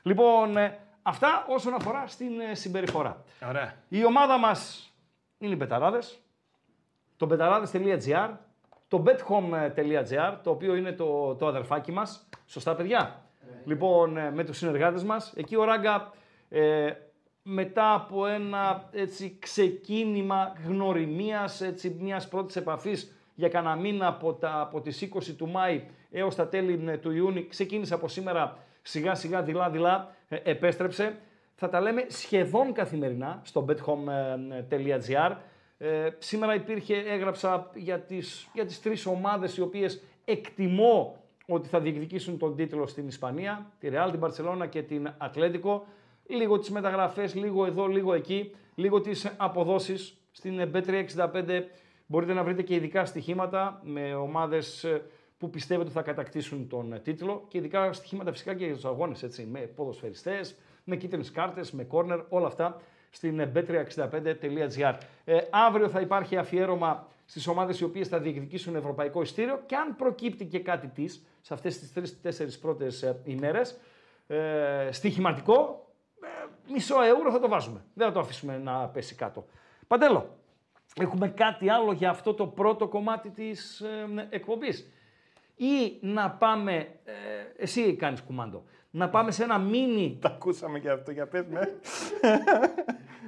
Λοιπόν, 0.01 0.57
ε, 0.57 0.78
αυτά 1.01 1.45
όσον 1.47 1.74
αφορά 1.74 2.03
στην 2.07 2.39
ε, 2.39 2.55
συμπεριφορά. 2.55 3.24
Ωραία. 3.49 3.74
Η 3.89 4.05
ομάδα 4.05 4.38
μας 4.38 4.91
είναι 5.38 5.53
οι 5.53 5.57
Πεταράδες. 5.57 6.20
Το 7.18 7.28
πεταράδε.gr, 7.28 8.30
το 8.91 9.03
bethome.gr, 9.05 10.37
το 10.43 10.49
οποίο 10.49 10.75
είναι 10.75 10.91
το, 10.91 11.35
το 11.35 11.47
αδερφάκι 11.47 11.91
μας. 11.91 12.27
Σωστά, 12.45 12.75
παιδιά; 12.75 13.21
Λοιπόν, 13.65 14.17
ε, 14.17 14.31
με 14.31 14.43
τους 14.43 14.57
συνεργάτες 14.57 15.03
μας. 15.03 15.33
Εκεί 15.35 15.55
ο 15.55 15.63
Ράγκα 15.63 16.11
ε, 16.49 16.91
μετά 17.43 17.93
από 17.93 18.25
ένα 18.25 18.89
έτσι, 18.91 19.37
ξεκίνημα 19.39 20.53
γνωριμίας, 20.67 21.61
έτσι, 21.61 21.97
μιας 21.99 22.27
πρώτης 22.27 22.55
επαφής 22.55 23.15
για 23.35 23.49
κανένα 23.49 23.75
μήνα 23.75 24.07
από, 24.07 24.33
τα, 24.33 24.59
από 24.59 24.81
τις 24.81 25.09
20 25.13 25.35
του 25.37 25.47
Μάη 25.47 25.83
έως 26.11 26.35
τα 26.35 26.47
τέλη 26.47 26.83
ε, 26.87 26.97
του 26.97 27.11
Ιούνιου, 27.11 27.47
ξεκίνησε 27.49 27.93
από 27.93 28.07
σήμερα 28.07 28.57
σιγά 28.81 29.15
σιγά 29.15 29.41
δειλά-δειλά, 29.41 30.15
ε, 30.27 30.37
επέστρεψε. 30.43 31.17
Θα 31.55 31.69
τα 31.69 31.81
λέμε 31.81 32.05
σχεδόν 32.07 32.73
καθημερινά 32.73 33.41
στο 33.43 33.65
bethome.gr. 33.69 35.35
Ε, 35.84 36.09
σήμερα 36.17 36.55
υπήρχε, 36.55 36.95
έγραψα 36.95 37.71
για 37.75 37.99
τις, 37.99 38.47
για 38.53 38.65
τις 38.65 38.82
τρεις 38.82 39.05
ομάδες 39.05 39.57
οι 39.57 39.61
οποίες 39.61 40.01
εκτιμώ 40.25 41.15
ότι 41.47 41.67
θα 41.67 41.79
διεκδικήσουν 41.79 42.38
τον 42.38 42.55
τίτλο 42.55 42.88
στην 42.88 43.07
Ισπανία, 43.07 43.71
τη 43.79 43.89
Real, 43.91 44.09
την 44.11 44.19
Barcelona 44.23 44.69
και 44.69 44.82
την 44.82 45.13
Ατλέτικο. 45.17 45.86
Λίγο 46.27 46.59
τις 46.59 46.69
μεταγραφές, 46.69 47.36
λίγο 47.36 47.65
εδώ, 47.65 47.88
λίγο 47.88 48.13
εκεί, 48.13 48.55
λίγο 48.75 49.01
τις 49.01 49.34
αποδόσεις. 49.38 50.17
Στην 50.32 50.71
B365 50.73 51.63
μπορείτε 52.05 52.34
να 52.34 52.43
βρείτε 52.43 52.61
και 52.61 52.75
ειδικά 52.75 53.05
στοιχήματα 53.05 53.82
με 53.84 54.13
ομάδες 54.13 54.84
ε, 54.84 55.01
που 55.38 55.49
πιστεύετε 55.49 55.86
ότι 55.86 55.97
θα 55.97 56.01
κατακτήσουν 56.01 56.67
τον 56.67 56.93
ε, 56.93 56.99
τίτλο 56.99 57.45
και 57.47 57.57
ειδικά 57.57 57.93
στοιχήματα 57.93 58.32
φυσικά 58.32 58.53
και 58.53 58.65
για 58.65 58.73
τους 58.73 58.86
αγώνες, 58.86 59.23
έτσι, 59.23 59.47
με 59.51 59.59
ποδοσφαιριστές, 59.59 60.55
με 60.84 60.95
κίτρινες 60.95 61.32
κάρτες, 61.32 61.71
με 61.71 61.84
κόρνερ, 61.84 62.19
όλα 62.29 62.47
αυτά 62.47 62.82
στην 63.12 63.39
ε, 63.39 63.51
b365.gr. 63.55 64.97
Ε, 65.24 65.38
αύριο 65.49 65.89
θα 65.89 65.99
υπάρχει 65.99 66.38
αφιέρωμα 66.38 67.07
στις 67.26 67.47
ομάδες 67.47 67.80
οι 67.80 67.84
οποίες 67.84 68.07
θα 68.07 68.20
διεκδικήσουν 68.20 68.76
ευρωπαϊκό 68.76 69.22
ειστήριο 69.22 69.62
και 69.66 69.76
αν 69.76 69.95
προκύπτει 69.95 70.45
και 70.45 70.59
κάτι 70.59 70.88
της 70.88 71.26
σε 71.41 71.53
αυτές 71.53 71.80
τις 71.80 71.93
τρεις-τέσσερις 71.93 72.59
πρώτες 72.59 73.03
ε, 73.03 73.22
ημέρες, 73.24 73.80
ε, 74.28 74.89
στοιχηματικό, 74.91 75.86
ε, 76.24 76.72
μισό 76.72 77.01
ευρώ 77.01 77.32
θα 77.32 77.39
το 77.39 77.47
βάζουμε. 77.47 77.86
Δεν 77.93 78.07
θα 78.07 78.14
το 78.14 78.20
αφήσουμε 78.20 78.57
να 78.57 78.88
πέσει 78.88 79.16
κάτω. 79.16 79.45
Παντέλο, 79.88 80.38
έχουμε 80.95 81.28
κάτι 81.30 81.70
άλλο 81.70 81.91
για 81.91 82.09
αυτό 82.09 82.34
το 82.34 82.47
πρώτο 82.47 82.88
κομμάτι 82.88 83.30
της 83.30 83.80
ε, 83.80 84.28
εκπομπής. 84.30 84.88
Ή 85.55 85.97
να 86.01 86.32
πάμε, 86.32 86.76
ε, 87.03 87.14
εσύ 87.57 87.95
κάνεις 87.95 88.22
κουμάντο, 88.22 88.64
να 88.91 89.09
πάμε 89.09 89.31
σε 89.31 89.43
ένα 89.43 89.57
μίνι... 89.57 90.17
Τα 90.21 90.27
ακούσαμε 90.29 90.79
και 90.79 90.89
αυτό, 90.89 91.11
για 91.11 91.27
πες 91.27 91.45
με. 91.49 91.79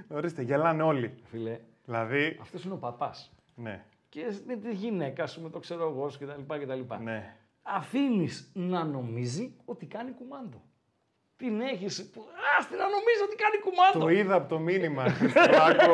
Ορίστε, 0.07 0.41
γελάνε 0.41 0.84
όλοι. 0.84 1.14
Φίλε, 1.24 1.59
Δηλαδή, 1.86 2.38
αυτός 2.41 2.64
είναι 2.64 2.74
ο 2.74 2.78
παπάς. 2.78 3.32
ναι, 3.55 3.84
Και 4.09 4.22
με 4.47 4.55
τη 4.55 4.72
γυναίκα 4.74 5.28
σου, 5.28 5.41
με 5.41 5.49
το 5.49 5.59
ξέρω 5.59 5.88
εγώ 5.89 6.09
σου 6.09 6.20
κτλ. 6.20 6.55
κτλ. 6.64 6.93
ναι. 7.03 7.36
Αφήνεις 7.61 8.51
να 8.53 8.84
νομίζει 8.84 9.55
ότι 9.66 9.86
κάνει 9.86 10.11
κουμάντο. 10.11 10.61
Την 11.36 11.61
έχεις... 11.61 12.09
που- 12.14 12.26
Ας 12.59 12.68
την 12.68 12.78
να 12.78 12.84
νομίζει 12.84 13.22
ότι 13.28 13.36
κάνει 13.36 13.57
κουμάντο. 13.64 13.99
Το 13.99 14.09
είδα 14.20 14.36
από 14.36 14.49
το 14.49 14.59
μήνυμα, 14.59 15.03
Χριστολάκο. 15.09 15.93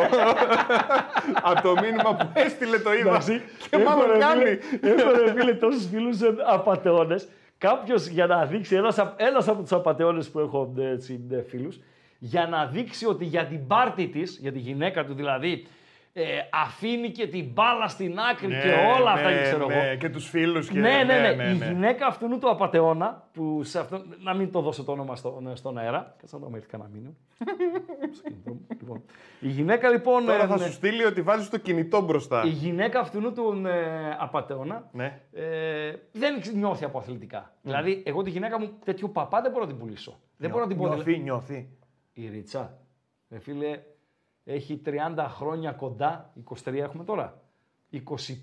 από 1.52 1.62
το 1.62 1.74
μήνυμα 1.82 2.16
που 2.16 2.30
έστειλε 2.34 2.80
το 2.80 2.94
είδα. 2.94 3.22
και 3.70 3.78
μάλλον 3.78 4.20
κάνει. 4.20 4.50
Έχω 4.82 5.12
ρε 5.12 5.34
φίλε 5.34 5.54
τόσους 5.54 5.88
φίλους 5.88 6.22
ε, 6.22 6.36
απατεώνες. 6.46 7.28
Κάποιος 7.60 8.08
για 8.08 8.26
να 8.28 8.46
δείξει, 8.46 8.76
ένας, 8.76 9.00
απ- 9.00 9.22
ένας 9.22 9.48
από 9.48 9.62
τους 9.62 9.72
απατεώνες 9.72 10.30
που 10.30 10.40
έχω 10.40 10.74
ε, 10.78 10.90
έτσι, 10.90 11.26
ε, 11.32 11.42
φίλους, 11.42 11.80
για 12.20 12.48
να 12.48 12.66
δείξει 12.66 13.06
ότι 13.06 13.26
για 13.26 13.46
την 13.46 13.68
πάρτη 13.68 14.08
της, 14.08 14.38
για 14.42 14.52
τη 14.52 14.60
γυναίκα 14.60 15.06
του 15.06 15.14
δηλαδή, 15.14 15.68
ε, 16.14 16.24
αφήνει 16.52 17.10
και 17.10 17.28
την 17.28 17.50
μπάλα 17.54 17.88
στην 17.88 18.20
άκρη 18.20 18.48
Ναι, 18.48 18.62
και 18.62 18.70
όλα 19.00 19.12
αυτά, 19.12 19.30
ναι, 19.30 19.42
ξέρω 19.42 19.66
ναι, 19.66 19.74
εγώ. 19.74 19.98
Και 19.98 20.10
τους 20.10 20.30
φίλους 20.30 20.70
και. 20.70 20.80
Ναι, 20.80 21.04
ναι, 21.04 21.34
ναι, 21.34 21.44
Η 21.44 21.54
γυναίκα 21.54 22.06
αυτού 22.08 22.40
του 22.40 22.50
απαταιώνα, 22.50 23.28
που 23.34 23.64
σε 23.64 23.80
αυτό, 23.80 24.04
να 24.20 24.34
μην 24.34 24.52
το 24.52 24.62
δώσω 24.62 24.84
το 24.84 24.92
όνομα 24.92 25.16
στο, 25.16 25.42
στον 25.54 25.78
αέρα. 25.78 26.16
Κάτσε 26.20 26.38
να 26.38 26.42
το 26.42 26.52
έρθει 26.56 26.68
κανένα 26.68 26.90
μήνυμα. 26.94 27.14
Στο 28.18 28.30
κινητό 28.30 28.52
μου. 28.52 28.66
λοιπόν, 28.80 29.04
η 29.40 29.48
γυναίκα 29.48 29.90
λοιπόν. 29.90 30.26
Τώρα 30.26 30.44
ε, 30.44 30.48
θα 30.48 30.58
ναι, 30.58 30.66
σου 30.66 30.72
στείλει 30.72 31.06
ότι 31.06 31.22
βάζεις 31.22 31.50
το 31.50 31.58
κινητό 31.58 32.02
μπροστά. 32.02 32.44
η 32.46 32.50
γυναίκα 32.50 33.00
αυτού 33.00 33.34
του 33.34 33.62
ε, 33.66 34.16
απαταιώνα 34.20 34.90
Ναι. 34.92 35.20
ε, 35.32 35.94
δεν 36.12 36.42
νιώθει 36.54 36.86
από 36.86 36.98
αθλητικά. 36.98 37.54
Δηλαδή, 37.62 38.04
εγώ 38.06 38.22
τη 38.22 38.30
γυναίκα 38.30 38.60
μου 38.60 38.70
τέτοιου 38.86 39.12
παπά 39.12 39.42
δεν 39.42 39.52
μπορώ 39.52 39.64
να 39.64 39.70
την 39.70 39.80
πουλήσω. 39.80 40.20
Δεν 40.38 40.50
μπορώ 40.50 40.64
να 40.64 40.70
την 40.70 40.78
πω. 40.78 40.88
Νιώθει, 40.88 41.18
νιώθει. 41.18 41.70
Η 42.14 42.30
Ρίτσα, 42.30 42.78
ρε 43.30 43.40
φίλε, 43.40 43.80
έχει 44.54 44.82
30 44.86 44.92
χρόνια 45.30 45.72
κοντά, 45.72 46.34
23 46.66 46.74
έχουμε 46.74 47.04
τώρα. 47.04 47.42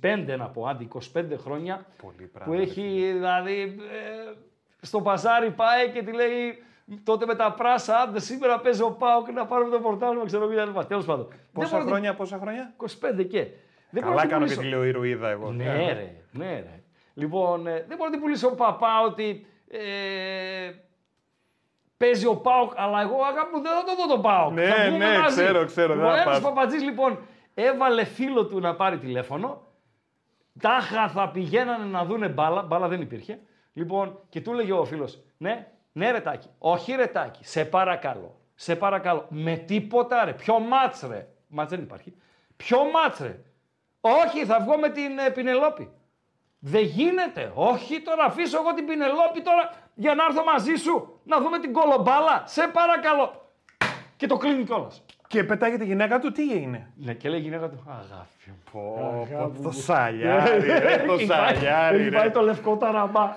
25 0.03 0.35
να 0.39 0.49
πω, 0.49 0.67
άντε 0.67 0.89
25 1.15 1.25
χρόνια 1.37 1.87
Πολύ 2.03 2.17
που 2.17 2.31
πράγμα. 2.33 2.55
ρε 2.55 2.63
έχει 2.63 3.11
δηλαδή 3.13 3.61
ε, 3.63 4.33
στο 4.81 5.01
παζάρι 5.01 5.51
πάει 5.51 5.91
και 5.91 6.03
τη 6.03 6.13
λέει 6.13 6.63
τότε 7.05 7.27
με 7.27 7.35
τα 7.35 7.53
πράσα, 7.53 7.97
άντε 8.01 8.21
σήμερα 8.21 8.61
παίζει 8.61 8.83
ο 8.83 8.91
Πάοκ 8.91 9.31
να 9.33 9.47
πάρουμε 9.47 9.71
το 9.71 9.81
πορτάλμα, 9.81 10.25
ξέρω 10.25 10.51
εγώ 10.53 10.73
κτλ. 10.73 10.81
Τέλος 10.87 11.05
πάντων. 11.05 11.27
Δεν 11.29 11.39
Πόσα 11.53 11.67
μπορώ 11.69 11.79
να 11.79 11.85
την- 11.85 11.89
χρόνια, 11.93 12.15
πόσα 12.15 12.39
χρόνια; 12.39 12.75
25 12.77 13.25
και. 13.25 13.47
Δεν 13.91 14.03
μπορώ 14.03 14.15
να 14.15 14.21
Καλά 14.21 14.21
την 14.21 14.31
κάνω 14.31 14.47
και 14.47 14.55
πουλήσω. 14.55 14.61
τη 14.61 14.67
λέω 14.69 14.85
ηρωίδα 14.85 15.29
εγώ. 15.29 15.53
Ναι, 15.53 15.65
Ε, 15.65 15.93
ρε, 15.93 16.15
ναι, 16.33 16.51
ρε. 16.53 16.83
Λοιπόν, 17.15 17.67
ε, 17.67 17.73
δεν 17.89 17.97
μπορώ 17.97 18.05
να 18.05 18.11
την 18.11 18.21
πουλήσω 18.21 18.51
παπά 18.55 19.01
ότι 19.07 19.47
ε, 19.69 19.79
παίζει 21.97 22.27
ο 22.27 22.37
Πάοκ, 22.37 22.73
αλλά 22.77 23.01
εγώ 23.01 23.23
αγάπη 23.23 23.57
μου 23.57 23.63
δεν 23.63 23.73
θα 23.73 23.85
το 23.85 23.95
δω 23.95 24.07
τον 24.07 24.23
Πάοκ. 24.23 24.53
Ναι, 24.53 24.67
θα 24.67 24.83
βγούμε 24.89 25.11
ναι, 25.11 25.19
μαζί. 25.19 25.43
ξέρω, 25.43 25.65
ξέρω, 25.65 25.95
δεν 25.95 26.05
Ο 26.05 26.09
θα 26.09 26.15
ένας 26.21 26.25
πας. 26.25 26.41
παπατζής 26.41 26.83
λοιπόν 26.83 27.19
έβαλε 27.55 28.05
φίλο 28.05 28.47
του 28.47 28.61
να 28.61 28.75
πάρει 28.75 28.99
τηλέφωνο. 28.99 29.63
Τάχα 30.61 31.09
θα 31.09 31.29
πηγαίνανε 31.31 31.85
να 31.85 32.05
δούνε 32.05 32.29
μπάλα, 32.29 32.63
μπάλα 32.63 32.89
δεν 32.89 33.01
υπήρχε. 33.01 33.39
Λοιπόν, 33.73 34.21
και 34.29 34.41
του 34.41 34.53
έλεγε 34.53 34.73
ο 34.73 34.85
φίλος, 34.85 35.19
ναι, 35.37 35.73
ναι 35.93 36.11
ρετάκι, 36.11 36.49
όχι 36.59 36.93
ρετάκι, 36.93 37.45
σε 37.45 37.65
παρακαλώ, 37.65 38.41
σε 38.55 38.77
παρακαλώ, 38.77 39.27
με 39.29 39.57
τίποτα 39.57 40.25
ρε, 40.25 40.33
ποιο 40.33 40.59
μάτς 40.59 41.07
ρε, 41.09 41.29
μάτς 41.49 41.71
δεν 41.71 41.81
υπάρχει, 41.81 42.15
ποιο 42.57 42.79
μάτς 42.85 43.19
ρε, 43.19 43.41
όχι 44.01 44.45
θα 44.45 44.61
βγω 44.61 44.79
με 44.79 44.89
την 44.89 45.19
ε, 45.19 45.31
Πινελόπη. 45.31 45.91
Δεν 46.59 46.83
γίνεται. 46.83 47.53
Όχι 47.55 48.01
τώρα, 48.01 48.25
αφήσω 48.25 48.59
εγώ 48.59 48.75
την 48.75 48.87
Πινελόπη 48.87 49.43
τώρα 49.43 49.71
για 49.99 50.15
να 50.15 50.25
έρθω 50.25 50.45
μαζί 50.45 50.75
σου 50.75 51.21
να 51.25 51.41
δούμε 51.41 51.59
την 51.59 51.73
κολομπάλα. 51.73 52.43
Σε 52.47 52.69
παρακαλώ. 52.73 53.51
Και 54.17 54.27
το 54.27 54.37
κλείνει 54.37 54.65
κιόλας. 54.65 55.05
Και 55.29 55.45
πετάγεται 55.45 55.85
η 55.85 55.87
γυναίκα 55.87 56.19
του, 56.19 56.33
τι 56.33 56.53
έγινε; 56.53 56.91
Ναι, 56.97 57.13
και 57.15 57.29
λέει 57.29 57.39
η 57.39 57.43
γυναίκα 57.43 57.69
του, 57.69 57.85
αγάπη 57.89 58.47
μου. 58.47 58.55
Πω, 58.73 59.25
Αγάπη 59.31 59.53
πω, 59.53 59.57
μου. 59.57 59.63
το 59.63 59.71
σαλιάρι, 59.71 60.67
ρε, 60.67 61.05
το 61.07 61.13
Έχει 61.13 61.27
πάει- 61.27 61.55
σαλιάρι, 61.55 62.01
Έχει 62.01 62.11
πάει 62.11 62.23
ρε. 62.23 62.31
το 62.31 62.41
λευκό 62.41 62.77
ταραμπά. 62.77 63.35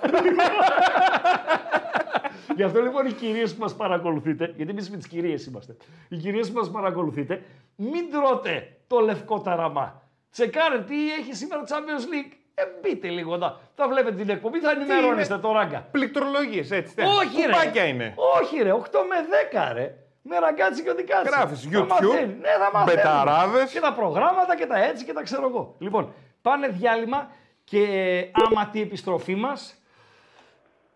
Γι' 2.56 2.62
αυτό 2.62 2.80
λοιπόν 2.82 3.06
οι 3.06 3.12
κυρίες 3.12 3.54
που 3.54 3.60
μας 3.60 3.76
παρακολουθείτε, 3.76 4.52
γιατί 4.56 4.70
εμείς 4.70 4.90
με 4.90 4.96
τις 4.96 5.06
κυρίες 5.06 5.46
είμαστε, 5.46 5.76
οι 6.08 6.16
κυρίες 6.16 6.50
που 6.52 6.58
μας 6.58 6.70
παρακολουθείτε, 6.70 7.42
μην 7.76 8.10
τρώτε 8.10 8.76
το 8.86 8.98
λευκό 9.00 9.40
ταραμά. 9.40 10.02
Τσεκάρε 10.30 10.78
τι 10.80 11.12
έχει 11.12 11.34
σήμερα 11.34 11.62
Champions 11.66 12.04
League. 12.12 12.32
Ε, 12.60 12.78
μπείτε 12.82 13.08
λίγο 13.08 13.34
εδώ. 13.34 13.58
Θα 13.74 13.88
βλέπετε 13.88 14.16
την 14.16 14.28
εκπομπή, 14.28 14.60
θα 14.60 14.70
ενημερώνεστε 14.70 15.38
το 15.38 15.52
ράγκα. 15.52 15.86
Πληκτρολογίες, 15.90 16.70
έτσι. 16.70 16.94
τε. 16.94 17.02
Όχι, 17.04 17.40
ρε. 17.46 17.52
Κουμπάκια 17.52 17.84
είναι. 17.84 18.14
Όχι, 18.40 18.62
ρε. 18.62 18.72
8 18.72 18.76
με 19.08 19.16
10, 19.70 19.72
ρε. 19.74 19.94
Με 20.22 20.38
ραγκάτσι 20.38 20.82
και 20.82 20.90
οδικάτσι. 20.90 21.32
Γράφεις 21.34 21.60
Θα 21.62 21.68
YouTube, 21.72 21.86
μαθαίνει. 21.88 22.34
Ναι, 22.40 22.48
θα 22.48 22.70
μαθαίνεις. 22.72 22.94
μπεταράδες. 23.02 23.72
Και 23.72 23.80
τα 23.80 23.92
προγράμματα 23.92 24.56
και 24.56 24.66
τα 24.66 24.84
έτσι 24.84 25.04
και 25.04 25.12
τα 25.12 25.22
ξέρω 25.22 25.46
εγώ. 25.48 25.74
Λοιπόν, 25.78 26.12
πάνε 26.42 26.68
διάλειμμα 26.68 27.30
και 27.64 27.86
άμα 28.32 28.66
τη 28.66 28.80
επιστροφή 28.80 29.34
μας. 29.34 29.74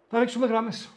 Θα 0.09 0.17
ανοίξουμε 0.17 0.47
γραμμές. 0.47 0.89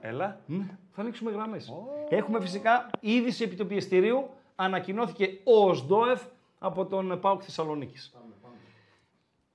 Έλα. 0.00 0.40
Ναι, 0.46 0.64
θα 0.94 1.00
ανοίξουμε 1.00 1.30
γραμμές. 1.30 1.72
Έχουμε 2.08 2.40
φυσικά 2.40 2.90
είδηση 3.00 3.44
επί 3.44 3.54
του 3.56 3.66
πιεστηρίου. 3.66 4.30
Ανακοινώθηκε 4.56 5.38
ο 5.44 5.68
ΟΣΔΟΕΦ 5.68 6.22
από 6.58 6.86
τον 6.86 7.20
ΠΑΟΚ 7.20 7.40
Θεσσαλονίκης. 7.44 8.12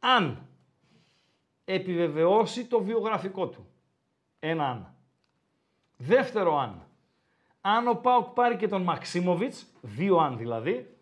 Αν 0.06 0.48
επιβεβαιώσει 1.66 2.66
το 2.66 2.82
βιογραφικό 2.82 3.48
του. 3.48 3.66
Ένα 4.40 4.70
αν. 4.70 4.94
Δεύτερο 5.98 6.60
αν. 6.60 6.82
Αν 7.62 7.88
ο 7.88 7.94
ΠΑΟΚ 7.94 8.28
πάρει 8.28 8.56
και 8.56 8.68
τον 8.68 8.82
Μαξίμοβιτς, 8.82 9.66
δύο 9.82 10.18
αν 10.18 10.38
δηλαδή, 10.38 10.98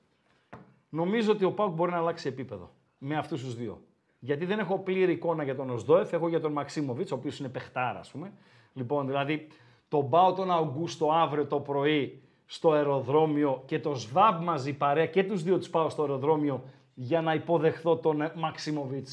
νομίζω 0.90 1.32
ότι 1.32 1.46
ο 1.46 1.52
ΠΑΟΚ 1.52 1.74
μπορεί 1.74 1.92
να 1.92 1.98
αλλάξει 1.98 2.28
επίπεδο 2.28 2.72
με 2.98 3.18
αυτούς 3.18 3.44
τους 3.44 3.56
δύο. 3.56 3.82
Γιατί 4.20 4.46
δεν 4.46 4.60
έχω 4.60 4.80
πλήρη 4.80 5.12
εικόνα 5.12 5.44
για 5.44 5.56
τον 5.56 5.70
Οσδόεφ, 5.70 6.14
έχω 6.14 6.28
για 6.28 6.40
τον 6.40 6.52
Μαξίμοβιτς, 6.52 7.12
ο 7.12 7.16
οποίος 7.16 7.40
είναι 7.40 7.50
παιχτάρα, 7.50 8.00
ας 8.00 8.12
πούμε. 8.12 8.34
Λοιπόν, 8.74 9.06
δηλαδή 9.06 9.48
τον 9.88 10.10
πάω 10.10 10.34
τον 10.34 10.52
Αυγούστο 10.52 11.12
αύριο 11.12 11.46
το 11.46 11.60
πρωί 11.60 12.22
στο 12.46 12.72
αεροδρόμιο 12.72 13.64
και 13.66 13.80
το 13.80 13.96
ΣΒΑΜ 13.96 14.44
μαζί 14.44 14.74
παρέα 14.74 15.06
και 15.06 15.24
τους 15.24 15.44
δύο 15.44 15.58
τους 15.58 15.70
πάω 15.70 15.90
στο 15.90 16.02
αεροδρόμιο 16.02 16.64
για 16.94 17.22
να 17.22 17.34
υποδεχθώ 17.34 17.98
τον 17.98 18.22
ε, 18.22 18.32
Μαξίμοβιτ 18.36 19.08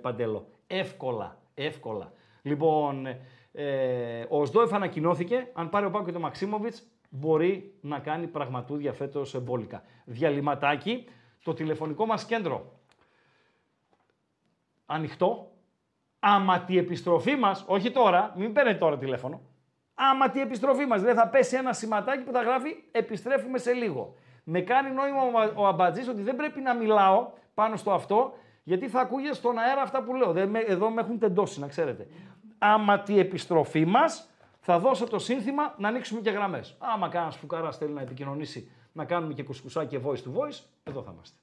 Παντέλο. 0.00 0.46
Εύκολα, 0.66 1.38
εύκολα. 1.54 2.12
Λοιπόν, 2.42 3.06
ε, 3.52 4.26
ο 4.28 4.40
Οσδόεφ 4.40 4.72
ανακοινώθηκε, 4.72 5.50
αν 5.52 5.68
πάρει 5.68 5.86
ο 5.86 5.90
Πάκο 5.90 6.04
και 6.04 6.12
τον 6.12 6.20
Μαξίμοβιτ, 6.20 6.76
μπορεί 7.08 7.74
να 7.80 7.98
κάνει 7.98 8.26
πραγματούδια 8.26 8.92
φέτος 8.92 9.34
εμπόλικα. 9.34 9.82
Διαλυματάκι, 10.04 11.04
το 11.42 11.54
τηλεφωνικό 11.54 12.06
μας 12.06 12.24
κέντρο 12.24 12.78
ανοιχτό. 14.86 15.52
Άμα 16.20 16.60
τη 16.60 16.78
επιστροφή 16.78 17.36
μας, 17.36 17.64
όχι 17.66 17.90
τώρα, 17.90 18.34
μην 18.36 18.52
παίρνετε 18.52 18.78
τώρα 18.78 18.98
τηλέφωνο. 18.98 19.40
Άμα 19.94 20.30
τη 20.30 20.40
επιστροφή 20.40 20.86
μας, 20.86 21.00
δηλαδή 21.00 21.18
θα 21.18 21.28
πέσει 21.28 21.56
ένα 21.56 21.72
σηματάκι 21.72 22.22
που 22.22 22.32
θα 22.32 22.42
γράφει 22.42 22.76
Επιστρέφουμε 22.92 23.58
σε 23.58 23.72
λίγο 23.72 24.14
με 24.50 24.60
κάνει 24.60 24.90
νόημα 24.90 25.52
ο 25.54 25.66
αμπατζής 25.66 26.08
ότι 26.08 26.22
δεν 26.22 26.36
πρέπει 26.36 26.60
να 26.60 26.74
μιλάω 26.74 27.30
πάνω 27.54 27.76
στο 27.76 27.92
αυτό, 27.92 28.32
γιατί 28.62 28.88
θα 28.88 29.00
ακούγε 29.00 29.32
στον 29.32 29.58
αέρα 29.58 29.82
αυτά 29.82 30.02
που 30.02 30.14
λέω. 30.14 30.34
Εδώ 30.66 30.90
με 30.90 31.00
έχουν 31.00 31.18
τεντώσει, 31.18 31.60
να 31.60 31.66
ξέρετε. 31.66 32.06
Άμα 32.58 33.00
τη 33.00 33.18
επιστροφή 33.18 33.84
μας, 33.84 34.30
θα 34.60 34.78
δώσω 34.78 35.06
το 35.06 35.18
σύνθημα 35.18 35.74
να 35.78 35.88
ανοίξουμε 35.88 36.20
και 36.20 36.30
γραμμές. 36.30 36.76
Άμα 36.78 37.08
κανένας 37.08 37.36
φουκαρά 37.36 37.72
θέλει 37.72 37.92
να 37.92 38.00
επικοινωνήσει, 38.00 38.70
να 38.92 39.04
κάνουμε 39.04 39.34
και 39.34 39.42
κουσκουσάκι 39.42 39.96
και 39.96 40.04
voice 40.04 40.22
to 40.22 40.40
voice, 40.40 40.60
εδώ 40.84 41.02
θα 41.02 41.10
είμαστε. 41.14 41.36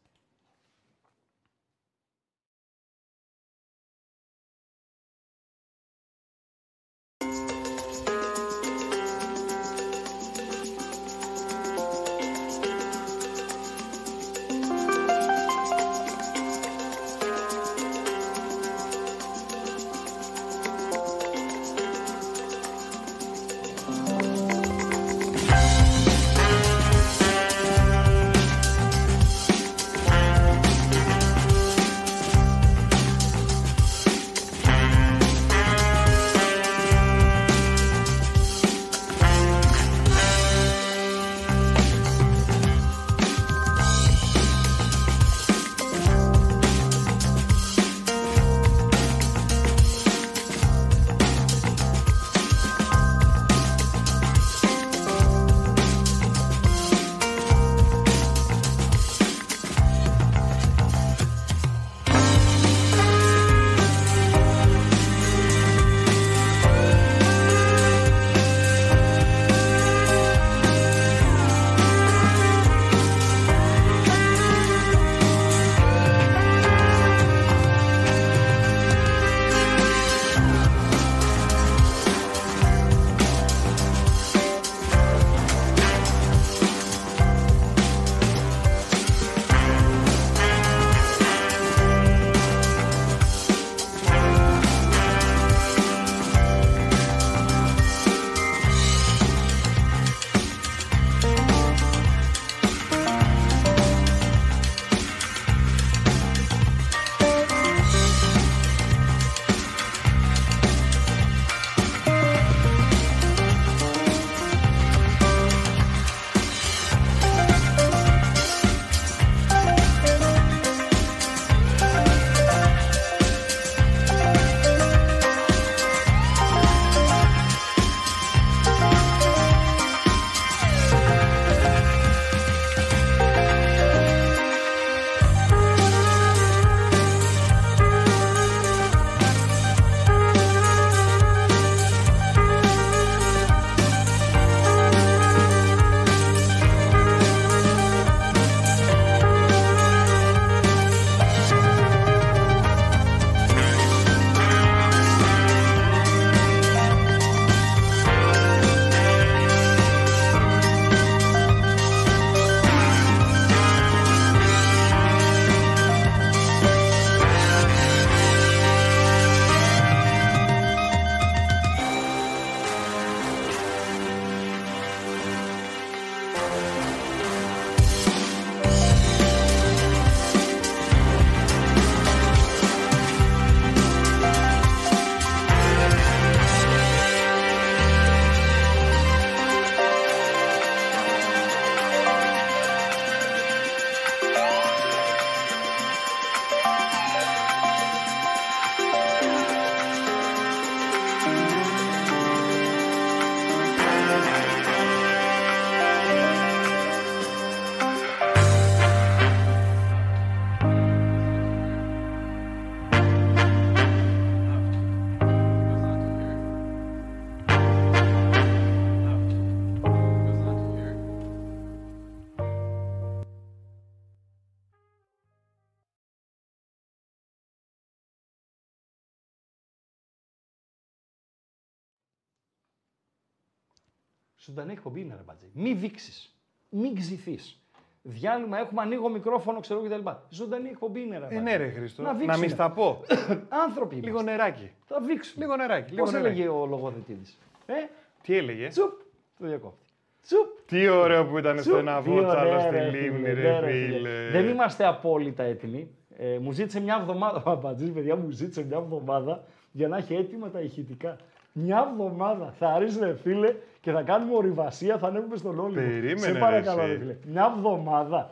Ζωντανή 234.55 234.71
εκπομπή 234.71 235.01
είναι, 235.01 235.13
ρε 235.15 235.21
μπατζή. 235.25 235.49
Μη 235.53 235.73
δείξεις. 235.73 236.35
Μην 236.69 236.95
ξυθείς. 236.95 237.59
Διάλειμμα 238.01 238.57
έχουμε, 238.59 238.81
ανοίγω 238.81 239.09
μικρόφωνο, 239.09 239.59
ξέρω 239.59 239.81
κτλ. 239.81 240.09
Ζωντανή 240.29 240.69
εκπομπή 240.69 241.01
είναι, 241.01 241.17
ρε 241.17 241.23
Ε, 241.25 241.27
μπατζή. 241.27 241.39
ναι, 241.43 241.55
ρε 241.55 241.69
Χρήστο. 241.69 242.01
Να 242.01 242.11
Να, 242.11 242.17
δείξουμε. 242.17 242.37
μην 242.45 242.49
στα 242.49 242.71
πω. 242.71 243.01
Άνθρωποι 243.49 243.95
λίγο 243.95 244.07
είμαστε. 244.07 244.31
νεράκι. 244.31 244.71
Θα 244.85 244.99
δείξουμε. 245.01 245.45
Λίγο 245.45 245.55
νεράκι. 245.57 245.91
Λίγο 245.91 246.03
Πώς 246.03 246.13
νεράκι. 246.13 246.33
έλεγε 246.35 246.49
ο 246.49 246.65
λογοθετήδη. 246.65 247.25
Ε, 247.65 247.73
Τι 248.21 248.37
έλεγε; 248.37 248.67
τσουπ. 248.67 248.91
Το 249.39 249.47
διακόπτη. 249.47 249.85
Τσουπ. 250.21 250.47
Τι 250.65 250.87
ωραίο 250.87 251.25
που 251.25 251.37
ήταν 251.37 251.53
στο 251.59 251.61
Τσουπ. 251.71 251.87
ένα 251.87 252.01
Τι 252.01 252.09
βότσαλο 252.09 252.49
ωραία, 252.49 252.59
στη 252.59 252.69
ρε, 252.69 252.89
λίμνη, 252.89 253.17
φίλε, 253.29 253.33
ρε 253.33 253.59
ναι, 253.59 253.71
φίλε. 253.71 254.29
Δεν 254.31 254.47
είμαστε 254.47 254.85
απόλυτα 254.85 255.43
έτοιμοι. 255.43 255.89
Ε, 256.17 256.37
μου 256.39 256.51
ζήτησε 256.51 256.79
μια 256.81 256.97
εβδομάδα. 257.01 257.43
Ο 257.45 257.49
Αμπατζής, 257.51 257.91
παιδιά, 257.91 258.15
μου 258.15 258.29
ζήτησε 258.29 258.63
μια 258.65 258.77
εβδομάδα 258.77 259.43
για 259.71 259.87
να 259.87 259.97
έχει 259.97 260.13
έτοιμα 260.15 260.49
τα 260.49 260.59
ηχητικά. 260.61 261.17
Μια 261.57 261.87
εβδομάδα 261.91 262.53
θα 262.59 262.67
αρέσει, 262.69 262.99
ρε 262.99 263.15
φίλε, 263.15 263.55
και 263.81 263.91
θα 263.91 264.01
κάνουμε 264.01 264.35
ορειβασία, 264.35 264.97
θα 264.97 265.07
ανέβουμε 265.07 265.35
στον 265.35 265.59
Όλυμπο. 265.59 265.81
Περίμενε, 265.81 266.17
Σε 266.19 266.31
ρε, 266.31 266.39
παρακαλώ, 266.39 266.81
εσύ. 266.81 266.91
ρε 266.91 266.97
φίλε. 266.97 267.17
Μια 267.25 267.53
εβδομάδα. 267.55 268.29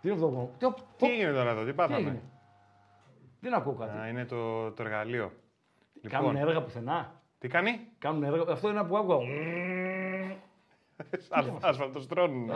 Τι 0.00 0.08
είναι 0.08 0.16
αυτό 0.16 0.50
το 0.58 0.74
Τι, 0.96 1.06
Τι 1.06 1.12
έγινε 1.12 1.32
τώρα 1.32 1.50
εδώ, 1.50 1.60
τι 1.60 1.66
τι 1.66 1.72
πάθαμε; 1.72 1.96
έγινε; 1.98 2.22
Δεν 3.40 3.54
ακούω 3.54 3.72
κάτι. 3.72 3.98
Α, 3.98 4.08
είναι 4.08 4.24
το, 4.24 4.70
το 4.70 4.82
εργαλείο. 4.82 5.32
Κάνουν 6.08 6.30
Λοιπόν, 6.30 6.48
έργα 6.48 6.62
πουθενά; 6.62 7.12
τι 7.38 7.48
κάνει; 7.48 7.80
Κάνουν 7.98 8.22
έργα. 8.22 8.52
Αυτό 8.52 8.68
είναι 8.68 8.84
που 8.84 8.96
άκουγα. 8.96 9.18
Ασφαλτοστρώνουν. 11.60 12.50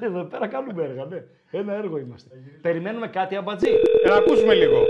Εδώ 0.00 0.22
πέρα 0.24 0.46
κάνουμε 0.46 0.82
έργα, 0.84 1.04
ναι. 1.04 1.24
Ένα 1.50 1.72
έργο 1.72 1.98
είμαστε. 1.98 2.36
Περιμένουμε 2.62 3.08
κάτι, 3.08 3.36
αμπατζή. 3.36 3.70
Ε, 4.04 4.08
να 4.08 4.14
ακούσουμε 4.16 4.54
λίγο. 4.54 4.82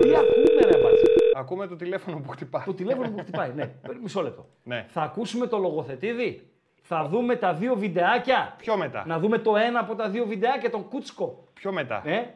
Τι 0.00 0.08
ακούμε, 0.16 0.60
ρε 0.64 0.78
αμπατζή. 0.78 1.06
Ακούμε 1.42 1.66
το 1.66 1.76
τηλέφωνο 1.76 2.20
που 2.20 2.28
χτυπάει. 2.30 2.64
Το 2.64 2.74
τηλέφωνο 2.74 3.10
που 3.10 3.18
χτυπάει, 3.18 3.52
ναι. 3.54 3.72
Μισό 4.02 4.22
λεπτό. 4.22 4.48
Ναι. 4.62 4.86
Θα 4.88 5.02
ακούσουμε 5.02 5.46
το 5.46 5.58
λογοθετήδι. 5.58 6.50
Θα 6.82 7.08
δούμε 7.08 7.36
τα 7.36 7.54
δύο 7.54 7.74
βιντεάκια. 7.76 8.54
Πιο 8.58 8.76
μετά. 8.76 9.04
Να 9.06 9.18
δούμε 9.18 9.38
το 9.38 9.56
ένα 9.56 9.80
από 9.80 9.94
τα 9.94 10.08
δύο 10.08 10.26
βιντεάκια, 10.26 10.70
τον 10.70 10.88
Κούτσκο. 10.88 11.48
Πιο 11.52 11.72
μετά. 11.72 12.02
Ε, 12.04 12.34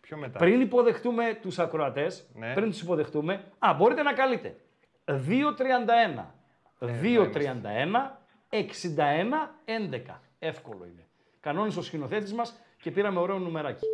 Πιο 0.00 0.16
μετά. 0.16 0.38
πριν 0.38 0.60
υποδεχτούμε 0.60 1.38
τους 1.42 1.58
ακροατές, 1.58 2.28
Ναι. 2.34 2.52
πριν 2.54 2.70
τους 2.70 2.80
υποδεχτούμε, 2.80 3.44
α, 3.58 3.74
μπορείτε 3.74 4.02
να 4.02 4.12
καλείτε. 4.12 4.56
2.31, 5.04 6.34
Ε, 6.78 6.86
2.31, 6.86 8.20
61, 8.48 9.54
11. 9.64 10.20
Εύκολο 10.38 10.84
είναι. 10.84 11.06
Κανόνισε 11.40 11.78
ο 11.78 11.82
σκηνοθέτης 11.82 12.32
μας 12.34 12.60
και 12.82 12.90
πήραμε 12.90 13.20
ωραίο 13.20 13.38
νουμεράκι. 13.38 13.84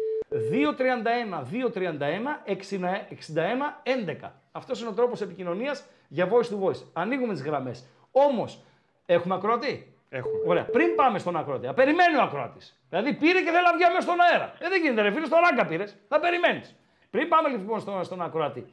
2.31, 0.50 1.42
2.31, 1.42 2.42
61, 2.44 3.82
11. 3.82 4.32
Αυτός 4.56 4.80
είναι 4.80 4.88
ο 4.88 4.92
τρόπος 4.92 5.20
επικοινωνίας 5.20 5.84
για 6.08 6.28
voice 6.30 6.54
to 6.54 6.68
voice. 6.68 6.82
Ανοίγουμε 6.92 7.32
τις 7.32 7.42
γραμμές. 7.42 7.84
Όμως, 8.10 8.64
έχουμε 9.06 9.34
ακροατή; 9.34 9.94
Έχουμε. 10.08 10.34
Ωραία. 10.46 10.64
Πριν 10.64 10.94
πάμε 10.94 11.18
στον 11.18 11.36
ακροατή, 11.36 11.66
θα 11.66 11.74
περιμένει 11.74 12.16
ο 12.16 12.22
ακροατής. 12.22 12.80
Δηλαδή 12.88 13.14
πήρε 13.14 13.40
και 13.40 13.50
θέλει 13.50 13.64
να 13.64 13.72
βγει 13.74 13.84
αμέσως 13.84 14.04
στον 14.04 14.20
αέρα. 14.20 14.54
Ε, 14.58 14.68
δεν 14.68 14.82
γίνεται, 14.82 15.02
ρε 15.02 15.10
φίλε, 15.10 15.26
στον 15.26 15.38
ράγκα 15.40 15.66
πήρες. 15.66 15.96
Θα 16.08 16.20
περιμένεις. 16.20 16.76
Πριν 17.10 17.28
πάμε 17.28 17.48
λοιπόν 17.48 17.80
στον, 17.80 18.04
στον 18.04 18.22
ακροατή. 18.22 18.66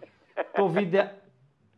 το 0.53 0.67
βίντεο 0.67 1.11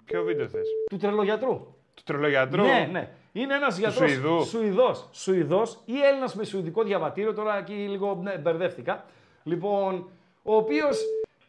Ποιο 0.06 0.24
βίντεο 0.24 0.48
θες; 0.48 0.68
του 0.90 0.98
τρελογιατρού. 0.98 1.76
Του 1.94 2.04
τρελογιατρού; 2.04 2.64
Ναι, 2.64 2.90
ναι. 2.92 3.10
Είναι 3.32 3.56
ένας 3.56 3.78
γιατρός. 3.78 4.12
Σουηδού; 4.12 4.44
Σουηδός. 4.44 5.10
Σουηδός 5.12 5.80
ή 5.86 6.02
Έλληνας 6.02 6.36
με 6.36 6.44
σουηδικό 6.44 6.84
διαβατήριο. 6.84 7.34
Τώρα 7.34 7.58
εκεί 7.58 7.74
λίγο 7.74 8.20
ναι, 8.22 8.38
μπερδεύτηκα. 8.38 9.06
Λοιπόν, 9.44 10.10
ο 10.44 10.56
οποίος 10.56 11.02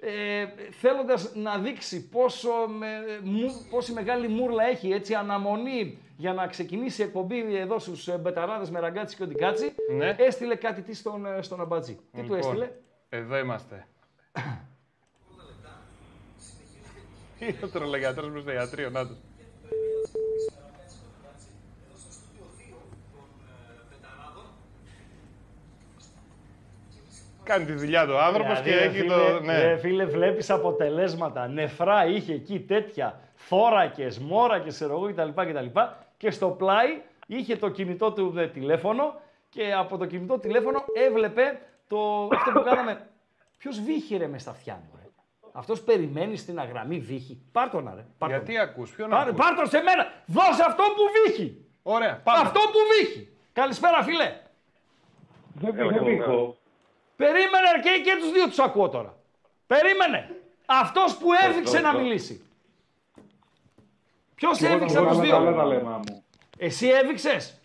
ε, 0.06 0.46
θέλοντας 0.70 1.34
να 1.34 1.58
δείξει 1.58 2.08
πόσο 2.08 2.50
με, 2.68 2.86
μου, 3.22 3.66
πόση 3.70 3.92
μεγάλη 3.92 4.28
μούρλα 4.28 4.64
έχει 4.68 4.90
έτσι 4.90 5.14
αναμονή 5.14 5.98
για 6.16 6.32
να 6.32 6.46
ξεκινήσει 6.46 7.02
η 7.02 7.04
εκπομπή 7.04 7.56
εδώ 7.56 7.78
στους 7.78 8.08
ε, 8.08 8.18
μπεταράδες 8.18 8.70
με 8.70 8.80
ραγκάτσι 8.80 9.16
και 9.16 9.22
οντικάτσι, 9.22 9.74
Ναι. 9.96 10.14
έστειλε 10.18 10.54
κάτι 10.54 10.82
τι 10.82 10.94
στον, 10.94 11.26
ε, 11.26 11.42
στον 11.42 11.60
αμπατζή. 11.60 11.94
Τι 11.94 12.00
του 12.16 12.22
Λοιπόν, 12.22 12.38
έστειλε; 12.38 12.70
Εδώ 13.08 13.38
είμαστε. 13.38 13.86
Είναι 17.38 17.58
ο 17.64 17.68
τρελογιατρός 17.68 18.30
μες 18.30 18.42
στο 18.42 18.52
ιατρείο, 18.52 18.90
να 18.90 19.06
το. 19.06 19.14
Κάνει 27.44 27.64
τη 27.64 27.72
δουλειά 27.72 28.06
του 28.06 28.12
ο 28.14 28.18
άνθρωπος 28.18 28.60
και 28.60 28.62
Δηλαδή, 28.62 28.82
ρε 28.82 28.88
έχει 28.88 28.98
φίλε, 28.98 29.14
το... 29.14 29.40
Ναι. 29.40 29.62
Ρε 29.62 29.76
φίλε, 29.76 30.04
βλέπεις 30.04 30.50
αποτελέσματα. 30.50 31.48
Νεφρά 31.48 32.06
είχε 32.06 32.32
εκεί 32.32 32.60
τέτοια, 32.60 33.20
θώρακες, 33.34 34.18
μόρακες, 34.18 34.74
ξέρω 34.74 34.92
εγώ 34.94 35.12
κτλ. 35.12 35.42
κτλ. 35.42 35.80
Και 36.16 36.30
στο 36.30 36.48
πλάι 36.48 37.02
είχε 37.26 37.56
το 37.56 37.68
κινητό 37.68 38.12
του 38.12 38.34
ε, 38.36 38.46
τηλέφωνο 38.48 39.20
και 39.48 39.72
από 39.72 39.96
το 39.96 40.06
κινητό 40.06 40.38
τηλέφωνο 40.38 40.84
έβλεπε 41.06 41.60
το, 41.88 42.28
αυτό 42.32 42.52
που 42.52 42.62
κάναμε. 42.62 43.06
Ποιος 43.58 43.80
βύχει 43.80 44.16
ρε 44.16 44.26
μες 44.26 44.42
στα 44.42 44.50
αυτιά 44.50 44.74
μου, 44.74 44.98
ρε; 45.02 45.08
Αυτός 45.52 45.80
περιμένει 45.80 46.36
στην 46.36 46.58
αγραμμή 46.58 46.98
βύχει. 46.98 47.42
Πάρ' 47.52 47.70
τον, 47.70 47.92
ρε. 47.94 48.04
Πάρ' 48.18 48.30
τον. 48.30 48.38
Γιατί 48.38 48.58
ακούς, 48.58 48.90
ποιον 48.90 49.08
Πάρ' 49.10 49.28
ακούς; 49.28 49.36
πάρ' 49.40 49.54
τον 49.54 49.66
σε 49.66 49.80
μένα. 49.82 50.12
Δώσε 50.26 50.62
αυτό 50.66 50.82
που 50.82 51.02
βύχει. 51.16 51.64
Ωραία, 51.82 52.20
πάμε. 52.24 52.40
Αυτό 52.40 52.60
που 52.60 52.78
βύχει. 52.98 53.28
Καλησπέρα, 53.52 54.02
φίλε. 54.02 54.32
Περίμενε 57.16 57.70
ρε, 57.74 57.80
και, 57.80 58.00
και 58.04 58.16
τους 58.20 58.32
δύο 58.32 58.44
τους 58.48 58.58
ακούω 58.58 58.88
τώρα. 58.88 59.16
Περίμενε. 59.66 60.36
Αυτός 60.66 61.16
που 61.16 61.28
έδειξε 61.48 61.80
να 61.80 61.92
μιλήσει. 61.98 62.44
Ποιος 64.34 64.60
έδειξε 64.62 64.98
από 64.98 65.08
τους 65.08 65.20
δύο; 65.20 66.02
Εσύ 66.58 66.88
έδειξες. 66.88 67.60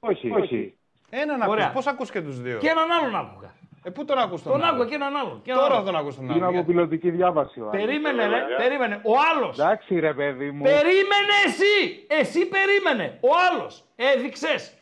Όχι, 0.00 0.30
όχι. 0.30 0.78
Έναν 1.10 1.42
ακούς, 1.42 1.52
Ωραία. 1.54 1.70
πώς 1.70 1.86
ακούς 1.86 2.10
και 2.10 2.20
τους 2.22 2.40
δύο; 2.40 2.58
Και 2.58 2.68
έναν 2.68 2.90
άλλον 2.90 3.16
άκουγα. 3.16 3.54
Ε, 3.84 3.90
πού 3.90 4.04
τον 4.04 4.18
ακούς 4.18 4.42
τον, 4.42 4.52
Τον 4.52 4.62
άλλο; 4.62 4.70
άκουγα 4.74 4.88
και 4.88 4.94
έναν 4.94 5.16
άλλον. 5.16 5.42
Και 5.42 5.50
έναν 5.50 5.62
Τώρα 5.62 5.74
άλλον. 5.74 5.86
τον 5.86 5.96
ακούς 5.96 6.14
τον 6.14 6.24
Είναι 6.24 6.32
άλλο. 6.32 6.42
από 6.44 6.52
γιατί- 6.52 6.66
πιλωτική 6.72 7.10
διάβαση 7.10 7.60
ο 7.60 7.68
άλλος. 7.68 7.76
Περίμενε 7.84 8.26
ρε, 8.26 8.44
περίμενε. 8.56 9.00
Ο 9.04 9.12
άλλος. 9.34 9.58
Εντάξει 9.58 9.98
ρε 9.98 10.14
παιδί 10.14 10.50
μου. 10.50 10.62
Περίμενε 10.62 11.34
εσύ. 11.46 12.04
Εσύ 12.08 12.46
περίμενε. 12.48 13.18
Ο 13.20 13.28
άλλος. 13.50 13.84
Έδειξες. 13.96 14.74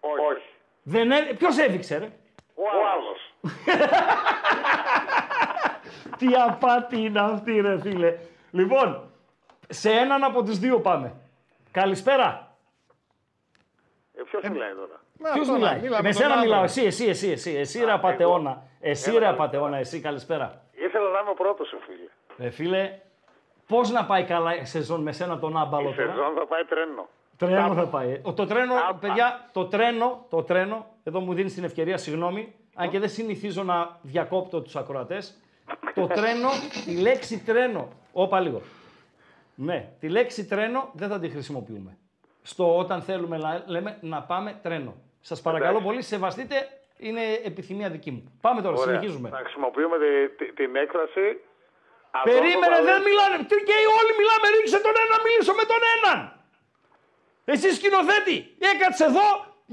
Όχι. 0.00 0.48
Δεν 0.82 1.10
έ... 1.10 1.16
Ποιος 1.38 1.58
έδειξε 1.58 1.98
ρε; 1.98 2.08
Ο 2.58 2.62
άλλος. 2.92 3.20
Τι 6.18 6.26
απάτη 6.48 7.00
είναι 7.00 7.20
αυτή 7.20 7.60
ρε 7.60 7.80
φίλε. 7.80 8.16
Λοιπόν, 8.50 9.10
σε 9.68 9.90
έναν 9.90 10.24
από 10.24 10.42
τους 10.42 10.58
δύο 10.58 10.80
πάμε. 10.80 11.14
Καλησπέρα. 11.70 12.56
Ε, 14.14 14.22
ποιος 14.22 14.42
μιλάει 14.48 14.72
τώρα; 14.74 15.00
Μα 15.18 15.30
Ποιος 15.30 15.48
αυτό 15.48 15.52
να- 15.52 15.58
μιλάει; 15.58 15.80
μίλαμε 15.80 16.02
Με 16.02 16.12
τον 16.12 16.22
σένα 16.22 16.32
άλλο. 16.32 16.42
μιλάω. 16.42 16.62
Εσύ, 16.62 16.84
εσύ, 16.84 17.06
εσύ, 17.08 17.30
εσύ. 17.30 17.56
Εσύ 17.56 17.84
ρε 17.84 17.92
απατεώνα. 17.92 18.62
Εσύ 18.80 19.18
ρε 19.18 19.26
απατεώνα, 19.26 19.76
εσύ. 19.76 20.00
Καλησπέρα. 20.00 20.62
Ήθελα 20.72 21.10
να 21.10 21.18
είμαι 21.20 21.30
ο 21.30 21.34
πρώτος, 21.34 21.72
ε, 21.72 21.76
φίλε. 21.86 22.46
Ε, 22.46 22.50
φίλε, 22.50 22.98
πώς 23.66 23.90
να 23.90 24.04
πάει 24.04 24.24
καλά 24.24 24.56
η 24.56 24.64
σεζόν 24.64 25.02
με 25.02 25.12
σένα 25.12 25.38
τον 25.38 25.56
άμπαλο 25.56 25.88
Η 25.90 25.94
τώρα; 25.94 26.10
σεζόν 26.12 26.34
θα 26.34 26.46
πάει 26.46 26.64
τρένο. 26.64 27.08
Τρένο 27.38 27.74
θα 27.74 27.86
πάει. 27.86 28.10
ε. 28.10 28.20
Ο- 28.22 28.32
Το 28.32 28.46
τρένο, 28.46 28.74
Α, 28.74 28.94
παιδιά, 28.94 29.48
το 29.52 29.64
τρένο, 29.66 30.26
το 30.30 30.42
τρένο, 30.42 30.86
εδώ 31.04 31.20
μου 31.20 31.34
δίνεις 31.34 31.54
την 31.54 31.64
ευκαιρία, 31.64 31.96
συγγνώμη, 31.96 32.54
αν 32.74 32.90
και 32.90 32.98
δεν 32.98 33.08
συνηθίζω 33.08 33.62
να 33.62 33.98
διακόπτω 34.02 34.60
τους 34.60 34.76
ακροατές. 34.76 35.40
Το 35.94 36.06
τρένο, 36.06 36.48
τη 36.84 37.00
λέξη 37.00 37.38
τρένο. 37.44 37.88
Όπα 38.12 38.40
λίγο. 38.40 38.60
Ναι, 39.54 39.88
τη 40.00 40.08
λέξη 40.08 40.46
τρένο 40.46 40.90
δεν 40.92 41.08
θα 41.08 41.18
τη 41.18 41.28
χρησιμοποιούμε. 41.28 41.96
Στο 42.42 42.76
όταν 42.78 43.02
θέλουμε 43.02 43.36
να 43.36 43.62
λέμε 43.66 43.98
να 44.00 44.22
πάμε 44.22 44.58
τρένο. 44.62 44.94
Σας 45.20 45.40
παρακαλώ 45.40 45.70
Εντάξει. 45.70 45.86
πολύ, 45.88 46.02
σεβαστείτε, 46.02 46.56
είναι 46.98 47.20
επιθυμία 47.44 47.88
δική 47.90 48.10
μου. 48.10 48.22
Πάμε 48.40 48.62
τώρα, 48.62 48.76
Ωραία. 48.76 48.86
συνεχίζουμε. 48.86 49.28
Να 49.28 49.36
χρησιμοποιούμε 49.38 49.96
τη- 49.98 50.28
τη- 50.44 50.52
την 50.52 50.76
έκφραση. 50.76 51.26
«Αδόν 52.10 52.26
Περίμενε, 52.34 52.76
το 52.76 52.82
δεν 52.88 52.98
βαλέ». 52.98 53.06
μιλάνε. 53.08 53.36
Τι 53.50 53.56
και 53.68 53.76
όλοι 53.98 54.12
μιλάμε, 54.20 54.46
ρίξε 54.54 54.78
τον 54.86 54.94
ένα, 55.04 55.16
μιλήσω 55.26 55.52
με 55.60 55.64
τον 55.72 55.80
έναν. 55.96 56.18
Εσύ 57.52 57.68
σκηνοθέτη, 57.78 58.36
έκατσε 58.72 59.04
εδώ 59.04 59.26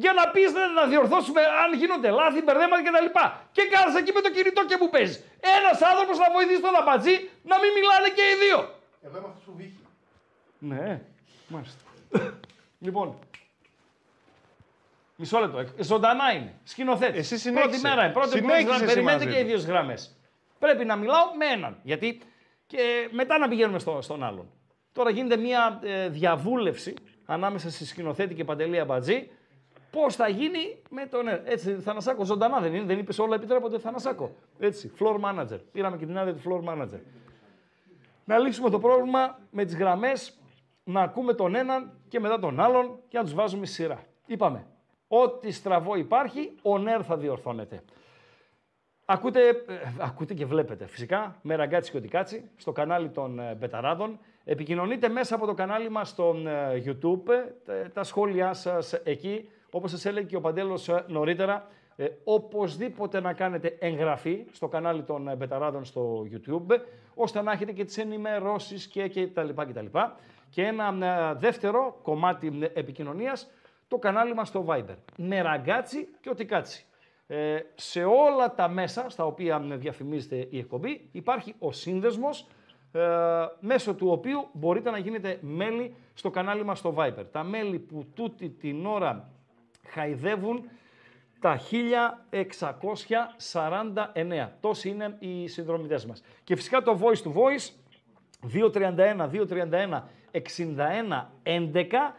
για 0.03 0.13
να 0.19 0.23
πεις 0.33 0.49
να, 0.53 0.63
να 0.67 0.83
διορθώσουμε 0.91 1.41
αν 1.63 1.69
γίνονται 1.79 2.09
λάθη, 2.19 2.39
μπερδέματα 2.45 2.81
κτλ. 2.85 3.09
Και 3.55 3.63
κάθεσαι 3.71 3.97
εκεί 4.03 4.11
με 4.17 4.21
το 4.21 4.29
κινητό 4.35 4.61
και 4.65 4.77
μου 4.79 4.89
παίζεις. 4.89 5.17
Ένας 5.57 5.77
άνθρωπος 5.91 6.17
να 6.23 6.27
βοηθήσει 6.35 6.61
τον 6.67 6.75
αμπατζή 6.81 7.15
να 7.51 7.55
μην 7.61 7.69
μιλάνε 7.77 8.09
και 8.17 8.23
οι 8.31 8.35
δύο. 8.43 8.59
Εγώ 9.05 9.17
είμαι 9.17 9.27
αυτός 9.31 9.43
που 9.47 9.53
βύχει. 9.59 9.79
Ναι, 10.71 11.01
μάλιστα. 11.47 11.83
λοιπόν, 12.85 13.07
μισό 15.15 15.39
λεπτό. 15.39 15.57
ε, 15.59 15.83
Ζωντανά 15.83 16.31
είναι. 16.33 16.53
Σκηνοθέτης. 16.63 17.31
Εσύ 17.31 17.51
Πρώτη 17.51 17.63
συνέχισε. 17.75 17.87
μέρα 17.87 18.03
είναι. 18.03 18.13
Πρώτη 18.13 18.29
Συνέχισε 18.29 18.63
μέρα. 18.63 18.75
εσύ 18.75 18.85
Περιμένετε 18.85 19.25
μαζί 19.25 19.35
και 19.37 19.41
οι 19.41 19.53
του. 19.53 19.59
δύο 19.61 19.73
γραμμές. 19.73 20.15
Πρέπει 20.59 20.85
να 20.85 20.95
μιλάω 20.95 21.25
με 21.37 21.45
έναν. 21.45 21.79
Γιατί 21.83 22.21
και 22.67 23.07
μετά 23.11 23.37
να 23.37 23.47
πηγαίνουμε 23.47 23.79
στο, 23.79 24.01
στον 24.01 24.23
άλλον. 24.23 24.51
Τώρα 24.93 25.09
γίνεται 25.09 25.37
μια 25.37 25.79
ε, 25.83 26.09
διαβούλευση 26.09 26.93
ανάμεσα 27.25 27.71
στη 27.71 27.85
σκηνοθέτη 27.85 28.33
και 28.33 28.43
Παντελή 28.43 28.79
Αμπατζή. 28.79 29.29
Πώς 29.91 30.15
θα 30.15 30.27
γίνει 30.27 30.81
με 30.89 31.05
τον. 31.05 31.27
ε, 31.27 31.41
Έτσι, 31.45 31.73
Θανασάκο, 31.73 32.23
ζωντανά 32.25 32.59
δεν 32.59 32.73
είναι. 32.73 32.85
Δεν 32.85 32.99
είπες 32.99 33.19
όλα 33.19 33.35
επιτρέπονται 33.35 33.79
Θανασάκο. 33.79 34.35
Έτσι, 34.59 34.91
floor 34.99 35.19
manager. 35.19 35.59
Πήραμε 35.71 35.97
και 35.97 36.05
την 36.05 36.17
άδεια 36.17 36.33
του 36.33 36.41
floor 36.45 36.69
manager. 36.69 36.99
Να 38.25 38.37
λύσουμε 38.37 38.69
το 38.69 38.79
πρόβλημα 38.79 39.39
με 39.49 39.65
τις 39.65 39.75
γραμμές 39.75 40.37
να 40.83 41.01
ακούμε 41.01 41.33
τον 41.33 41.55
έναν 41.55 41.91
και 42.07 42.19
μετά 42.19 42.39
τον 42.39 42.59
άλλον 42.59 42.99
και 43.07 43.17
να 43.17 43.23
τους 43.23 43.33
βάζουμε 43.33 43.65
στη 43.65 43.75
σειρά. 43.75 44.03
Είπαμε, 44.25 44.65
ό,τι 45.07 45.51
στραβό 45.51 45.95
υπάρχει, 45.95 46.55
ο 46.61 46.77
ΝΕΡ 46.77 47.01
θα 47.05 47.17
διορθώνεται. 47.17 47.83
Ακούτε, 49.05 49.47
ε, 49.47 49.55
ακούτε 49.99 50.33
και 50.33 50.45
βλέπετε 50.45 50.87
φυσικά 50.87 51.35
με 51.41 51.55
ραγκάτσι 51.55 51.91
και 51.91 51.97
οτικάτσι 51.97 52.49
στο 52.55 52.71
κανάλι 52.71 53.09
των 53.09 53.39
ε, 53.39 53.55
Μπεταράδων. 53.55 54.19
Επικοινωνείτε 54.45 55.09
μέσα 55.09 55.35
από 55.35 55.45
το 55.45 55.53
κανάλι 55.53 55.89
μας 55.89 56.09
στο 56.09 56.35
ε, 56.45 56.81
YouTube, 56.85 57.29
ε, 57.65 57.89
τα 57.89 58.03
σχόλιά 58.03 58.53
σας 58.53 58.93
εκεί, 58.93 59.49
όπως 59.71 59.91
σας 59.91 60.05
έλεγε 60.05 60.25
και 60.25 60.35
ο 60.35 60.41
Παντέλος 60.41 60.89
ε, 60.89 61.05
νωρίτερα, 61.07 61.67
ε, 61.95 62.07
οπωσδήποτε 62.23 63.19
να 63.19 63.33
κάνετε 63.33 63.77
εγγραφή 63.79 64.45
στο 64.51 64.67
κανάλι 64.67 65.03
των 65.03 65.27
ε, 65.27 65.35
Μπεταράδων 65.35 65.85
στο 65.85 66.27
YouTube, 66.31 66.79
ώστε 67.15 67.41
να 67.41 67.51
έχετε 67.51 67.71
και 67.71 67.85
τις 67.85 67.97
ενημερώσεις 67.97 68.87
και, 68.87 69.07
και 69.07 69.27
τα 69.27 69.43
λοιπά 69.43 69.65
και 69.65 69.73
τα 69.73 69.81
λοιπά. 69.81 70.15
Και 70.49 70.63
ένα 70.63 71.07
ε, 71.31 71.39
δεύτερο 71.39 71.99
κομμάτι 72.01 72.59
ε, 72.61 72.79
επικοινωνίας, 72.79 73.51
το 73.87 73.97
κανάλι 73.97 74.33
μας 74.33 74.47
στο 74.47 74.65
Viber. 74.67 74.95
Με 75.15 75.41
ραγκάτσι 75.41 76.07
και 76.21 76.29
οτικάτσι. 76.29 76.85
Ε, 77.27 77.59
σε 77.75 78.03
όλα 78.03 78.53
τα 78.55 78.67
μέσα 78.67 79.09
στα 79.09 79.25
οποία 79.25 79.65
ε, 79.71 79.75
διαφημίζεται 79.75 80.47
η 80.49 80.57
εκπομπή 80.57 81.09
υπάρχει 81.11 81.55
ο 81.59 81.71
σύνδεσμος 81.71 82.41
ε, 82.41 82.45
μέσω 83.59 83.93
του 83.93 84.09
οποίου 84.09 84.47
μπορείτε 84.53 84.89
να 84.89 84.97
γίνετε 84.97 85.37
μέλη 85.41 85.95
στο 86.13 86.29
κανάλι 86.29 86.63
μας 86.63 86.79
στο 86.79 86.93
Viber. 86.97 87.25
Τα 87.31 87.43
μέλη 87.43 87.79
που 87.79 88.05
τούτη 88.13 88.49
την 88.49 88.85
ώρα 88.85 89.29
χαϊδεύουν 89.87 90.69
τα 91.39 91.59
1649. 91.59 94.49
Τόσοι 94.59 94.89
είναι 94.89 95.15
οι 95.19 95.47
συνδρομητές 95.47 96.05
μας. 96.05 96.23
Και 96.43 96.55
φυσικά 96.55 96.81
το 96.81 96.99
voice 97.01 97.21
to 97.27 97.31
voice 97.33 97.69
231, 98.53 99.29
231, 99.29 100.03
61, 100.31 101.31
11. 101.43 102.15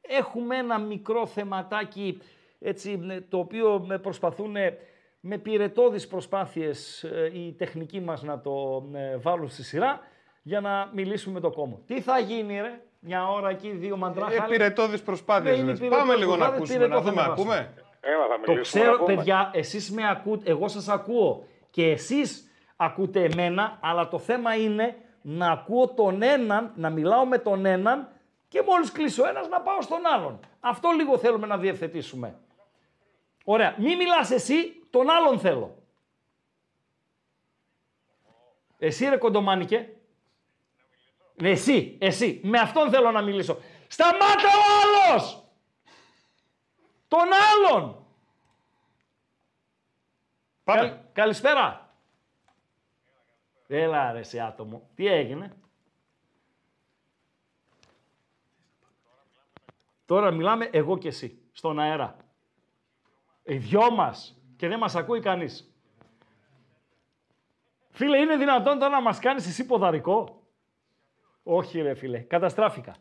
Έχουμε 0.00 0.56
ένα 0.56 0.78
μικρό 0.78 1.26
θεματάκι 1.26 2.18
έτσι, 2.58 2.96
με- 2.96 3.20
το 3.28 3.38
οποίο 3.38 3.84
με 3.86 3.98
προσπαθούν 3.98 4.56
ε, 4.56 4.78
με 5.20 5.38
πυρετώδεις 5.38 6.06
προσπάθειες 6.06 7.04
ε, 7.04 7.30
οι 7.34 7.52
τεχνικοί 7.52 8.00
μας 8.00 8.22
να 8.22 8.40
το 8.40 8.84
ε, 8.94 9.16
βάλουν 9.16 9.48
στη 9.48 9.62
σειρά 9.62 10.00
για 10.46 10.60
να 10.60 10.90
μιλήσουμε 10.92 11.34
με 11.34 11.40
το 11.40 11.50
κόμμα. 11.50 11.78
Τι 11.86 12.00
θα 12.00 12.18
γίνει 12.18 12.60
ρε, 12.60 12.80
μια 13.00 13.28
ώρα 13.28 13.48
εκεί, 13.48 13.70
δύο 13.70 13.96
μαντράχαλοι. 13.96 14.36
Ε, 14.54 14.56
πυρετώδεις 14.56 15.02
προσπάθειες, 15.02 15.54
Ναι, 15.54 15.60
είναι 15.60 15.70
λες. 15.70 15.78
πυρετώδεις 15.78 16.04
Πάμε 16.04 16.16
λίγο 16.18 16.36
να 16.36 16.50
προσπάθειες, 16.50 16.58
ακούσουμε, 16.70 16.86
να 16.86 16.88
πυρετό 16.88 17.04
θα 17.04 17.10
δούμε. 17.10 17.22
ανεβάσουμε. 17.22 17.54
Ακούμε. 17.54 17.82
Έλα, 18.00 18.26
θα 18.28 18.34
Το 18.44 18.52
μιλήσουμε. 18.52 18.60
ξέρω, 18.82 18.92
να 18.92 18.98
πούμε. 18.98 19.14
παιδιά, 19.14 19.50
εσείς 19.54 19.90
με 19.90 20.08
ακούτε, 20.10 20.50
εγώ 20.50 20.68
σας 20.68 20.88
ακούω 20.88 21.46
και 21.70 21.90
εσείς 21.90 22.50
ακούτε 22.76 23.24
εμένα, 23.24 23.78
αλλά 23.82 24.08
το 24.08 24.18
θέμα 24.18 24.54
είναι 24.56 24.96
να 25.22 25.50
ακούω 25.50 25.88
τον 25.88 26.22
έναν, 26.22 26.72
να 26.74 26.90
μιλάω 26.90 27.24
με 27.26 27.38
τον 27.38 27.64
έναν 27.66 28.08
και 28.48 28.62
μόλις 28.66 28.92
κλείσει 28.92 29.20
ο 29.20 29.26
ένας 29.28 29.48
να 29.48 29.60
πάω 29.60 29.82
στον 29.82 30.06
άλλον. 30.14 30.40
Αυτό 30.60 30.90
λίγο 30.90 31.18
θέλουμε 31.18 31.46
να 31.46 31.58
διευθετήσουμε. 31.58 32.38
Ωραία. 33.44 33.74
Μη 33.78 33.96
μιλάς 33.96 34.30
εσύ, 34.30 34.54
τον 34.90 35.10
άλλον 35.10 35.38
θέλω. 35.38 35.74
Εσύ 38.78 39.08
ρε 39.08 39.16
κοντομάνικε. 39.16 39.90
Ναι, 41.36 41.50
εσύ, 41.50 41.98
εσύ. 42.00 42.40
Με 42.44 42.58
αυτόν 42.58 42.90
θέλω 42.90 43.10
να 43.10 43.22
μιλήσω. 43.22 43.58
Σταμάτα 43.88 44.48
ο 44.48 44.62
άλλος! 44.82 45.44
Τον 47.08 47.28
άλλον! 47.32 48.06
Πάμε. 50.64 50.80
Καλ- 50.80 51.00
καλησπέρα. 51.12 51.94
Έλα 53.66 54.12
ρε 54.12 54.22
σε 54.22 54.40
άτομο. 54.40 54.90
Τι 54.94 55.06
έγινε; 55.06 55.56
Τώρα 60.04 60.30
μιλάμε 60.30 60.64
εγώ 60.72 60.98
και 60.98 61.08
εσύ, 61.08 61.48
στον 61.52 61.78
αέρα. 61.78 62.16
Οι 63.42 63.56
δυο 63.56 63.90
μας. 63.90 64.40
Και 64.56 64.68
δεν 64.68 64.78
μας 64.78 64.94
ακούει 64.94 65.20
κανείς. 65.20 65.74
Φίλε, 67.90 68.18
είναι 68.18 68.36
δυνατόν 68.36 68.78
τώρα 68.78 68.90
να 68.94 69.00
μας 69.00 69.18
κάνεις 69.18 69.46
εσύ 69.46 69.66
ποδαρικό; 69.66 70.45
Όχι 71.48 71.80
ρε 71.80 71.94
φίλε, 71.94 72.18
καταστράφηκα. 72.18 72.96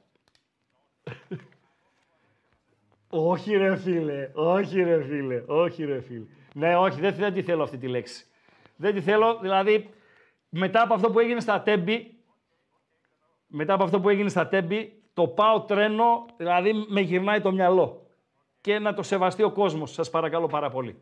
όχι 3.10 3.58
ρε 3.58 3.76
φίλε, 3.76 4.32
όχι 4.34 4.84
ρε 4.84 5.04
φίλε, 5.04 5.44
όχι 5.48 5.86
ρε 5.86 6.02
φίλε. 6.02 6.26
Ναι, 6.54 6.78
όχι, 6.78 7.00
δεν, 7.00 7.16
δεν 7.16 7.34
τη 7.34 7.42
θέλω 7.42 7.64
αυτή 7.64 7.78
τη 7.78 7.88
λέξη. 7.88 8.26
Δεν 8.76 8.94
τη 8.94 9.02
θέλω, 9.02 9.40
δηλαδή, 9.42 9.90
μετά 10.50 10.82
από 10.82 10.94
αυτό 10.94 11.12
που 11.12 11.20
έγινε 11.20 11.40
στα 11.40 11.62
Τέμπη, 11.62 12.18
μετά 13.48 13.74
από 13.74 13.84
αυτό 13.84 14.00
που 14.00 14.10
έγινε 14.10 14.30
στα 14.30 14.48
Τέμπη, 14.48 15.04
το 15.14 15.28
πάω 15.28 15.62
τρένο, 15.62 16.26
δηλαδή 16.38 16.74
με 16.74 17.02
γυρνάει 17.02 17.42
το 17.42 17.52
μυαλό. 17.52 18.08
Και 18.62 18.80
να 18.80 18.94
το 18.94 19.04
σεβαστεί 19.04 19.44
ο 19.44 19.52
κόσμος, 19.52 19.94
σας 19.94 20.10
παρακαλώ 20.10 20.48
πάρα 20.48 20.70
πολύ. 20.70 21.00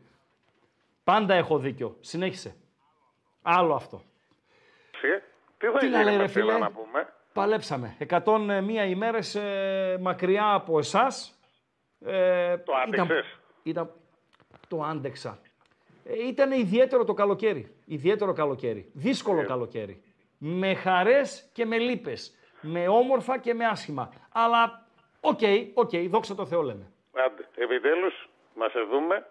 Πάντα 1.04 1.34
έχω 1.34 1.58
δίκιο. 1.58 1.96
Συνέχισε. 2.00 2.56
Άλλο 3.42 3.74
αυτό. 3.74 4.02
Εσύ, 4.90 5.22
Τι 5.58 5.66
θα 5.66 5.78
Τι 5.78 5.88
να 5.88 6.00
γίνει 6.00 6.04
λέει, 6.04 6.16
με 6.16 6.22
ρε 6.22 6.28
φίλε; 6.28 6.44
φίλε 6.44 6.58
να 6.58 6.70
πούμε; 6.70 7.12
Παλέψαμε. 7.34 7.96
101 8.10 8.88
ημέρες 8.88 9.34
ε, 9.34 9.98
μακριά 10.00 10.52
από 10.52 10.78
εσάς. 10.78 11.38
Ε, 12.06 12.56
Το 12.56 12.72
άντεξες. 12.84 13.38
Ήταν, 13.62 13.90
το 14.68 14.82
άντεξα. 14.82 15.38
Ε, 16.04 16.26
ήταν 16.26 16.50
ιδιαίτερο 16.52 17.04
το 17.04 17.14
καλοκαίρι. 17.14 17.74
Ιδιαίτερο 17.86 18.32
καλοκαίρι. 18.32 18.90
Δύσκολο 18.94 19.40
Ε. 19.40 19.44
καλοκαίρι. 19.44 20.02
Με 20.38 20.74
χαρές 20.74 21.50
και 21.52 21.64
με 21.66 21.78
λύπες. 21.78 22.34
Με 22.60 22.88
όμορφα 22.88 23.38
και 23.38 23.54
με 23.54 23.64
άσχημα. 23.64 24.12
Αλλά, 24.32 24.86
οκ, 25.20 25.40
οκ, 25.74 25.90
δόξα 26.08 26.34
τω 26.34 26.46
Θεώ 26.46 26.62
λέμε. 26.62 26.92
Άντε, 27.26 27.48
επιτέλους, 27.54 28.28
μα 28.54 28.68
σε 28.68 28.80
δούμε. 28.90 29.26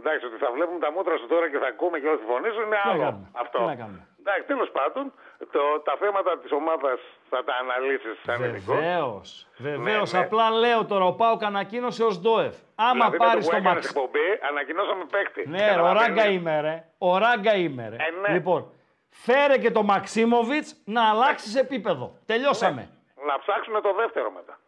Εντάξει, 0.00 0.26
ότι 0.26 0.36
θα 0.36 0.52
βλέπουμε 0.52 0.78
τα 0.78 0.92
μούτρα 0.92 1.16
σου 1.16 1.26
τώρα 1.26 1.50
και 1.50 1.58
θα 1.58 1.66
ακούμε 1.66 1.98
και 1.98 2.08
ό,τι 2.08 2.24
φωνήσουν 2.24 2.62
είναι 2.66 2.76
Τι 2.76 2.86
να 2.86 2.90
άλλο. 2.92 3.02
κάνουμε, 3.02 3.28
Αυτό. 3.32 3.58
τι 3.58 3.64
να 3.64 3.74
κάνουμε. 3.82 4.06
Εντάξει, 4.20 4.46
τέλος 4.46 4.70
πάντων, 4.70 5.12
το, 5.38 5.80
τα 5.84 5.96
θέματα 5.98 6.38
της 6.38 6.52
ομάδας 6.52 7.00
θα 7.30 7.44
τα 7.44 7.54
αναλύσεις 7.60 8.18
σαν 8.24 8.42
ειδικό. 8.44 8.74
Βεβαίως. 8.74 9.46
Βεβαίως. 9.56 10.12
Ναι, 10.12 10.18
ναι. 10.18 10.24
Απλά 10.24 10.50
λέω 10.50 10.84
τώρα, 10.84 11.04
ο 11.04 11.14
Πάοκ 11.14 11.44
ανακοίνωσε 11.44 12.04
ως 12.04 12.18
ΔΟΕΦ. 12.20 12.56
Άμα 12.74 12.92
Δηλαδή, 12.92 13.10
με 13.10 13.16
πάρεις 13.26 13.44
το 13.44 13.50
που 13.50 13.56
το 13.56 13.56
έκανες 13.68 13.74
μαξ. 13.84 13.88
εκπομπή, 13.88 14.38
ανακοινώσαμε 14.48 15.04
παίκτη. 15.04 15.48
Ναι, 15.48 15.58
ρε, 15.58 15.64
ο 15.64 15.68
Καταλαβαίνεις. 15.68 16.06
ράγκα 16.16 16.30
είμαι, 16.30 16.60
ρε. 16.60 16.84
Ο 16.98 17.18
ράγκα 17.18 17.54
είμαι, 17.56 17.88
ρε. 17.88 17.96
Ε, 17.96 18.10
ναι. 18.28 18.34
Λοιπόν, 18.34 18.70
φέρε 19.10 19.58
και 19.58 19.70
το 19.70 19.82
Μαξίμοβιτς 19.82 20.76
να 20.84 21.08
αλλάξεις 21.08 21.54
επίπεδο. 21.56 22.18
Τελειώσαμε. 22.26 22.90
Να 23.26 23.38
ψάξουμε 23.38 23.80
το 23.80 23.94
δεύτερο 23.94 24.30
μετά. 24.30 24.58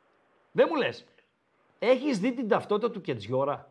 Δεν 0.53 0.67
μου 0.71 0.77
λες. 0.77 1.05
Έχεις 1.79 2.19
δει 2.19 2.33
την 2.35 2.49
ταυτότητα 2.49 2.91
του 2.91 3.01
Κετζιόρα; 3.01 3.71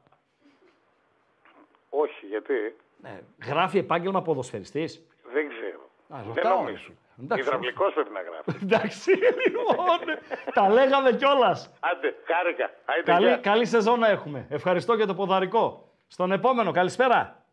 Όχι, 1.89 2.25
γιατί; 2.25 2.75
Ναι. 3.01 3.19
Γράφει 3.45 3.77
επάγγελμα 3.77 4.21
ποδοσφαιριστής. 4.21 5.05
Δεν 6.09 6.31
ξέρω. 6.31 6.31
Α, 6.31 6.33
δεν 6.33 6.33
ρωτάω, 6.35 6.57
ρε, 6.57 6.63
νομίζω. 6.63 6.83
φίλε. 6.83 6.95
Εντάξει. 7.23 7.43
Υδραυλικός 7.47 7.93
πρέπει 7.93 8.09
να 8.13 8.21
γράφεις. 8.21 8.61
Εντάξει, 8.63 9.09
λοιπόν. 9.11 10.17
τα 10.53 10.69
λέγαμε 10.69 11.11
κιόλας. 11.13 11.73
Άντε, 11.79 12.15
χάρηκα. 12.25 12.69
Άντε, 12.85 13.01
Καλή, 13.11 13.27
γεια. 13.27 13.37
καλή 13.37 13.65
σεζόν 13.65 13.99
να 13.99 14.07
έχουμε. 14.07 14.45
Ευχαριστώ 14.49 14.93
για 14.93 15.05
το 15.05 15.15
ποδαρικό. 15.15 15.91
Στον 16.07 16.31
επόμενο, 16.31 16.71
καλησπέρα. 16.71 17.43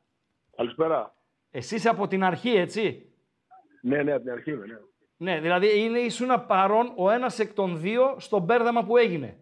Καλησπέρα. 0.57 1.15
Εσύ 1.51 1.75
είσαι 1.75 1.89
από 1.89 2.07
την 2.07 2.25
αρχή, 2.25 2.51
έτσι; 2.51 3.13
Ναι, 3.83 4.03
ναι, 4.03 4.13
από 4.13 4.23
την 4.23 4.33
αρχή 4.33 4.51
είμαι, 4.51 4.67
ναι. 4.67 4.77
Ναι, 5.19 5.41
δηλαδή 5.41 5.81
είναι 5.81 5.99
ήσουν 5.99 6.47
παρόν 6.47 6.93
ο 6.97 7.11
ένας 7.11 7.39
εκ 7.39 7.53
των 7.53 7.81
δύο 7.81 8.17
στο 8.19 8.39
μπέρδεμα 8.39 8.85
που 8.85 8.97
έγινε. 8.97 9.37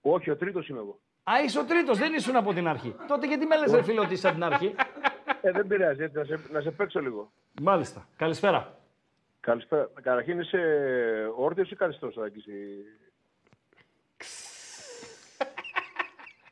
Όχι, 0.00 0.30
ο 0.30 0.36
τρίτος 0.36 0.68
είμαι 0.68 0.78
εγώ. 0.78 1.00
Α, 1.22 1.32
είσαι 1.44 1.58
ο 1.58 1.64
τρίτος, 1.64 1.98
δεν 1.98 2.14
ήσουν 2.14 2.36
από 2.36 2.52
την 2.52 2.68
αρχή. 2.68 2.94
Τότε 3.08 3.26
γιατί 3.26 3.46
με 3.46 3.56
λες, 3.58 3.72
ρε 3.72 3.82
φίλε, 3.82 4.00
ότι 4.00 4.12
είσαι 4.12 4.26
από 4.28 4.36
την 4.36 4.44
αρχή; 4.44 4.74
Ε, 5.42 5.50
δεν 5.50 5.66
πειράζει, 5.66 6.02
έτσι, 6.02 6.16
να 6.18 6.24
σε, 6.24 6.38
να 6.52 6.60
σε 6.60 6.70
παίξω 6.70 7.00
λίγο. 7.00 7.32
Μάλιστα. 7.62 8.08
Καλησπέρα. 8.16 8.76
Καλησπέρα. 9.40 9.88
Καταρχήν 10.02 10.40
είσαι 10.40 10.58
όρθιος 11.36 11.70
ή 11.70 11.76
καθιστός, 11.76 12.16
Άκης, 12.16 12.46
η- 12.46 12.84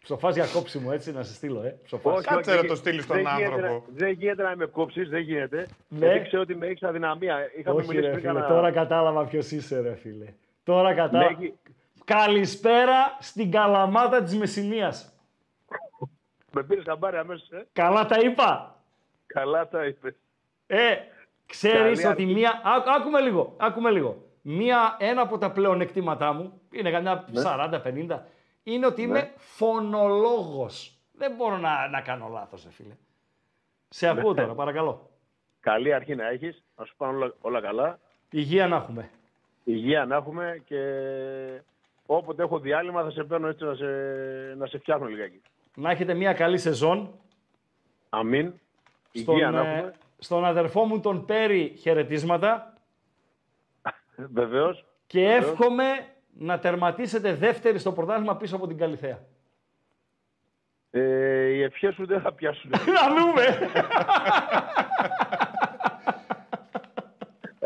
Ψοφάς 0.03 0.35
για 0.35 0.47
κόψιμο, 0.53 0.91
έτσι, 0.93 1.13
να 1.13 1.23
σε 1.23 1.35
στείλω, 1.35 1.63
ε. 1.63 1.79
Ψοφάς. 1.85 2.17
Όχι, 2.17 2.27
Κάτσε 2.27 2.39
όχι, 2.39 2.49
να 2.51 2.57
δεν 2.57 2.67
το 2.67 2.73
γι- 2.75 2.79
στείλεις 2.81 3.05
στον 3.05 3.17
δεν 3.17 3.25
γίνεται 3.37 3.55
άνθρωπο. 3.55 3.85
να- 3.89 3.95
Δεν 3.97 4.11
γίνεται 4.11 4.43
να 4.43 4.57
με 4.57 4.67
κόψεις, 4.67 5.09
δεν 5.09 5.21
γίνεται. 5.21 5.67
Ναι. 5.89 6.07
Γιατί 6.07 6.27
ξέρω 6.27 6.43
ότι 6.43 6.55
με 6.57 6.67
έχεις 6.67 6.83
αδυναμία. 6.83 7.37
Είχαμε 7.59 7.77
Όχι, 7.79 7.89
μιλήσει 7.89 8.07
ρε 8.07 8.13
πριν 8.13 8.21
φίλε, 8.27 8.33
κανένα- 8.33 8.55
τώρα 8.55 8.73
κατάλαβα 8.73 9.25
ποιος 9.25 9.51
είσαι, 9.51 9.81
ρε 9.81 9.95
φίλε. 9.95 10.27
Τώρα 10.65 10.95
κατάλαβα. 10.95 11.31
Ναι, 11.31 11.37
έχει- 11.45 11.55
Καλησπέρα 12.05 13.17
στην 13.21 13.51
καλαμάτα 13.51 14.23
της 14.23 14.37
Μεσσηνίας. 14.37 15.10
Με 16.52 16.62
πήρες 16.62 16.85
χαμπάρι 16.86 17.16
αμέσως, 17.16 17.51
ε; 17.51 17.66
Καλά 17.72 18.06
τα 18.06 18.18
είπα. 18.20 18.74
Καλά 19.27 19.68
τα 19.68 19.85
είπες. 19.86 20.14
Ε, 20.66 20.94
ξέρεις 21.47 22.01
Καλή 22.02 22.12
ότι 22.12 22.22
αρχή. 22.22 22.35
μία... 22.35 22.60
Ά, 22.64 22.94
άκουμε 22.97 23.20
λίγο, 23.20 23.55
άκουμε 23.59 23.90
λίγο. 23.90 24.24
Μία, 24.43 24.97
ένα 24.98 25.22
από 25.22 25.39
τα 25.39 25.51
πλεονεκτήματά 25.52 26.32
μου, 26.32 26.60
είναι 26.70 26.90
καμιά 26.90 27.24
Ναι. 27.31 27.43
40-50, 27.47 28.18
είναι 28.62 28.86
ότι 28.86 29.02
είμαι 29.02 29.32
φωνολόγος. 29.36 30.98
Δεν 31.12 31.35
μπορώ 31.36 31.56
να, 31.56 31.89
να 31.89 32.01
κάνω 32.01 32.28
λάθος, 32.32 32.64
ρε 32.64 32.70
φίλε. 32.70 32.94
Σε 33.89 34.12
Ναι. 34.12 34.20
ακούω 34.20 34.35
τώρα, 34.35 34.55
παρακαλώ. 34.55 35.10
Καλή 35.60 35.93
αρχή 35.94 36.14
να 36.14 36.28
έχεις, 36.28 36.64
να 36.77 36.85
σου 36.85 36.94
πάνε 36.97 37.16
όλα, 37.16 37.35
όλα 37.40 37.60
καλά. 37.60 37.98
Υγεία 38.31 38.66
να 38.66 38.77
έχουμε. 38.77 39.10
Υγεία 39.64 40.05
να 40.05 40.16
έχουμε 40.16 40.62
και 40.64 40.81
όποτε 42.06 42.43
έχω 42.43 42.59
διάλειμμα 42.59 43.02
θα 43.02 43.10
σε 43.10 43.24
παίρνω 43.24 43.48
έτσι 43.48 43.64
να 43.64 43.74
σε, 43.74 43.86
να 44.56 44.66
σε 44.66 44.78
φτιάχνω 44.78 45.06
λιγάκι. 45.06 45.43
Να 45.75 45.91
έχετε 45.91 46.15
μια 46.15 46.33
καλή 46.33 46.59
σεζόν. 46.59 47.15
Αμήν. 48.09 48.53
Στον, 49.13 49.35
Υγεία 49.35 49.51
να 49.51 49.61
ε, 49.61 49.77
έχουμε. 49.77 49.93
στον 50.19 50.45
αδερφό 50.45 50.85
μου 50.85 51.01
τον 51.01 51.25
Πέρι 51.25 51.75
χαιρετίσματα 51.81 52.75
Βεβαίως. 54.39 54.85
και 55.07 55.21
Βεβαίως. 55.21 55.45
εύχομαι 55.45 55.85
να 56.39 56.59
τερματίσετε 56.59 57.35
δεύτερη 57.35 57.79
στο 57.79 57.93
πρωτάθλημα 57.93 58.37
πίσω 58.37 58.57
από 58.57 58.67
την 58.67 58.77
Καλυθέα. 58.79 59.19
Ε, 60.91 61.01
οι 61.49 61.63
ευχές 61.63 61.95
σου 61.95 62.07
δεν 62.07 62.21
θα 62.21 62.33
πιάσουν. 62.33 62.71
Να 62.97 63.15
δούμε. 63.21 63.45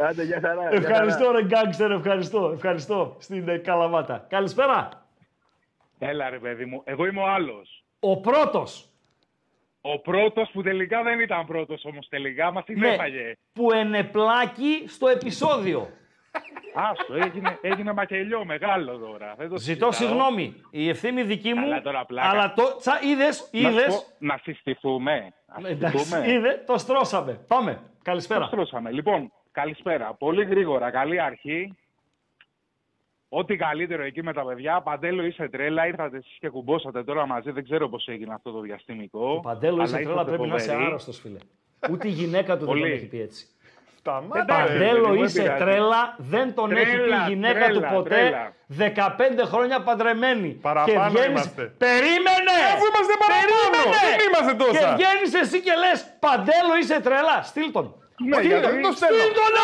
Άντε, 0.08 0.22
για 0.22 0.40
χαρά. 0.40 0.68
για 0.68 0.78
ευχαριστώ 0.78 1.24
χαρά. 1.24 1.38
ρε 1.38 1.44
γκάγκστερ, 1.44 1.90
ευχαριστώ, 1.90 2.50
ευχαριστώ 2.54 3.16
στην 3.18 3.48
ε, 3.48 3.58
Καλαμάτα. 3.58 4.26
Καλησπέρα. 4.28 4.88
Έλα 5.98 6.30
ρε 6.30 6.38
παιδί 6.38 6.64
μου, 6.64 6.82
εγώ 6.84 7.06
είμαι 7.06 7.20
ο 7.20 7.26
άλλος. 7.26 7.83
Ο 8.06 8.16
πρώτος 8.20 8.88
Ο 9.80 9.98
πρώτος 9.98 10.50
που 10.52 10.62
τελικά 10.62 11.02
δεν 11.02 11.20
ήταν 11.20 11.46
πρώτος 11.46 11.84
όμως 11.84 12.08
τελικά, 12.08 12.52
μας 12.52 12.64
την 12.64 12.78
ναι, 12.78 12.88
έφαγε. 12.88 13.32
που 13.52 13.72
ενεπλάκη 13.72 14.84
στο 14.86 15.08
επεισόδιο. 15.08 15.88
Άστο, 16.74 17.14
έγινε, 17.14 17.58
έγινε 17.62 17.92
μακελιό 17.92 18.44
μεγάλο 18.44 18.96
τώρα. 18.98 19.34
Δεν 19.38 19.48
το 19.48 19.56
Ζητώ 19.58 19.90
συζητάω. 19.92 19.92
συγγνώμη. 19.92 20.62
Η 20.70 20.88
ευθύνη 20.88 21.22
δική 21.22 21.54
μου. 21.54 21.62
Καλά 21.62 21.80
τώρα, 21.82 22.04
πλάκα. 22.04 22.28
αλλά 22.28 22.52
το. 22.52 22.76
Τσα, 22.78 23.00
είδες, 23.02 23.48
Να 23.52 23.60
σου 23.60 23.68
είδες. 23.68 23.86
πω, 23.86 24.26
Να 24.26 24.40
συστηθούμε. 24.42 25.32
Να 25.60 25.68
Εντάξει, 25.68 25.98
συστηθούμε. 25.98 26.32
είδε, 26.32 26.62
το 26.66 26.78
στρώσαμε. 26.78 27.40
Πάμε. 27.48 27.80
Καλησπέρα. 28.02 28.40
Το 28.40 28.46
στρώσαμε. 28.46 28.90
Λοιπόν, 28.90 29.32
καλησπέρα. 29.52 30.14
Πολύ 30.14 30.44
γρήγορα, 30.44 30.90
καλή 30.90 31.20
αρχή. 31.20 31.74
Ό,τι 33.36 33.56
καλύτερο 33.56 34.02
εκεί 34.02 34.22
με 34.22 34.32
τα 34.32 34.44
παιδιά. 34.44 34.80
Παντέλο 34.80 35.24
είσαι 35.24 35.48
τρέλα. 35.48 35.86
Ήρθατε 35.86 36.16
εσείς 36.16 36.36
και 36.40 36.48
κουμπώσατε 36.48 37.04
τώρα 37.04 37.26
μαζί. 37.26 37.50
Δεν 37.50 37.64
ξέρω 37.64 37.88
πώς 37.88 38.06
έγινε 38.08 38.34
αυτό 38.34 38.50
το 38.50 38.60
διαστημικό. 38.60 39.32
Ο 39.32 39.40
Παντέλο 39.40 39.82
είσαι 39.82 39.96
Αλλά 39.96 40.04
τρέλα, 40.04 40.12
είσαστε 40.20 40.30
πρέπει 40.36 40.48
να 40.48 40.56
είσαι 40.56 40.66
φοβεροί. 40.70 40.86
άρρωστος, 40.86 41.18
φίλε. 41.18 41.38
Ούτε 41.90 42.08
η 42.08 42.10
γυναίκα 42.10 42.52
του 42.52 42.58
δεν 42.58 42.68
τον 42.68 42.78
Πολύ. 42.80 42.92
έχει 42.92 43.06
πει 43.06 43.20
έτσι. 43.20 43.46
Σταμάτα. 43.98 44.40
Εντάξει, 44.40 44.72
ρε. 44.72 44.78
παιδί 44.78 44.84
Παντέλο 44.90 45.08
μου, 45.08 45.14
δεν 45.14 45.24
είσαι 45.24 45.42
πειράζει. 45.42 45.62
τρέλα, 45.64 46.14
δεν 46.18 46.54
τον 46.54 46.70
έχει 46.70 46.84
πει 46.84 46.90
Τρέλα, 46.96 47.24
η 47.26 47.28
γυναίκα 47.32 47.64
τρέλα, 47.64 47.80
του 47.88 47.94
ποτέ. 47.94 48.08
τρέλα. 48.08 48.52
15 49.38 49.44
χρόνια 49.52 49.82
παντρεμένη. 49.82 50.48
Παραπάνω 50.48 50.92
και 51.02 51.08
βγαίνεις... 51.10 51.28
είμαστε. 51.30 51.62
Περίμενε! 51.86 52.56
Αφού 52.74 52.84
είμαστε 52.90 53.14
παραπάνω, 53.24 53.78
δεν 53.94 54.18
είμαστε 54.26 54.52
τόσα. 54.62 54.72
Και 54.72 54.86
βγαίνεις 54.96 55.30
εσύ 55.42 55.58
και 55.66 55.72
λες 55.82 55.98
Παντέλο 56.24 56.72
είσαι 56.80 57.00
τρέλα. 57.00 57.36
Στείλ 57.42 57.70
τον. 57.72 57.86
Ναι, 58.18 58.36
Στείλ 58.36 58.46
γιατί 58.48 58.66
τον. 58.72 58.82
το 58.82 58.92
στέλνω. 58.92 59.18
Στείλ 59.22 59.34
τον, 59.38 59.50
να! 59.56 59.62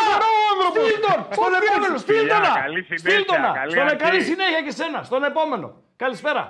άνθρωπος. 0.51 0.83
Στείλ 0.83 0.99
τον. 1.05 1.19
Στον 1.23 1.35
Πώς 1.35 1.51
επόμενο. 1.59 1.85
θέλεις, 1.85 2.01
Στείλ 2.01 2.15
τον. 2.17 2.27
φιλιά, 2.27 2.39
να. 2.39 2.61
καλή 2.61 2.83
Στείλ 2.83 2.97
τον. 3.01 3.35
συνέχεια, 3.35 3.39
να. 3.39 3.51
καλή 3.53 3.71
Στον 3.71 3.83
αρχή. 3.83 3.95
καλή 3.97 4.21
συνέχεια 4.21 4.61
και 4.61 4.71
σένα. 4.71 5.03
Στον 5.03 5.23
επόμενο. 5.23 5.67
Καλησπέρα. 5.95 6.43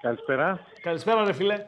Καλησπέρα. 0.00 0.66
Καλησπέρα, 0.82 1.24
ρε 1.24 1.32
φιλέ. 1.32 1.64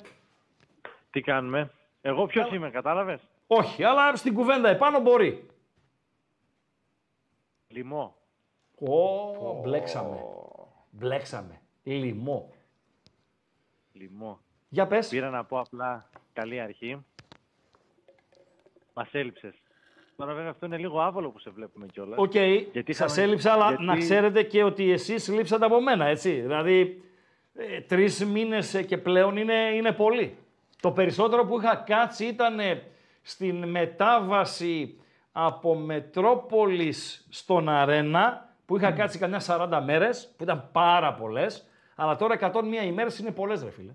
Τι 1.10 1.20
κάνουμε; 1.20 1.70
Εγώ 2.01 2.26
ποιος 2.26 2.51
είμαι, 2.52 2.70
κατάλαβες; 2.70 3.20
Όχι, 3.46 3.84
αλλά 3.84 4.16
στην 4.16 4.34
κουβέντα 4.34 4.68
επάνω 4.68 5.01
μπορεί. 5.01 5.46
Λιμό. 7.68 8.16
Ω, 8.80 9.60
μπλέξαμε. 9.62 10.16
Μπλέξαμε. 10.90 11.60
Λιμό. 11.82 12.55
Λοιπόν. 13.93 14.40
Για 14.68 14.86
πες. 14.86 15.09
Πήρα 15.09 15.30
να 15.30 15.44
πω 15.44 15.59
απλά 15.60 16.09
καλή 16.32 16.60
αρχή. 16.60 17.05
Μας 18.94 19.08
έλειψες. 19.12 19.54
Τώρα 20.16 20.34
βέβαια 20.34 20.50
αυτό 20.50 20.66
είναι 20.66 20.76
λίγο 20.76 21.00
άβολο 21.00 21.30
που 21.30 21.38
σε 21.38 21.50
βλέπουμε 21.50 21.86
κιόλας. 21.92 22.18
Οκ, 22.18 22.34
Γιατί 22.72 22.92
σας 22.92 23.10
είχαμε- 23.12 23.28
έλειψα, 23.28 23.52
αλλά 23.52 23.68
γιατί- 23.68 23.84
να 23.84 23.96
ξέρετε 23.96 24.42
και 24.42 24.62
ότι 24.64 24.90
εσείς 24.92 25.28
λείψατε 25.28 25.64
από 25.64 25.82
μένα, 25.82 26.06
έτσι. 26.06 26.30
Δηλαδή, 26.40 27.02
ε, 27.54 27.80
τρεις 27.80 28.24
μήνες 28.24 28.74
ε, 28.74 28.82
και 28.82 28.98
πλέον 28.98 29.36
είναι, 29.36 29.54
είναι 29.74 29.92
πολύ. 29.92 30.36
Το 30.80 30.90
περισσότερο 30.92 31.44
που 31.46 31.60
είχα 31.60 31.76
κάτσει 31.76 32.24
ήταν 32.26 32.60
ε, 32.60 32.82
στην 33.22 33.68
μετάβαση 33.68 34.98
από 35.32 35.74
Metropolis 35.74 37.26
στον 37.30 37.68
Αρένα, 37.68 38.54
που 38.66 38.76
είχα 38.76 38.92
κάτσει 38.92 39.18
καμιά 39.18 39.40
40 39.46 39.80
μέρες, 39.84 40.34
που 40.36 40.42
ήταν 40.42 40.68
πάρα 40.72 41.14
πολλές, 41.14 41.66
αλλά 41.94 42.16
τώρα 42.16 42.34
101 42.34 42.84
ημέρες 42.84 43.18
είναι 43.18 43.30
πολλές, 43.30 43.62
ρε 43.62 43.70
φίλε. 43.70 43.92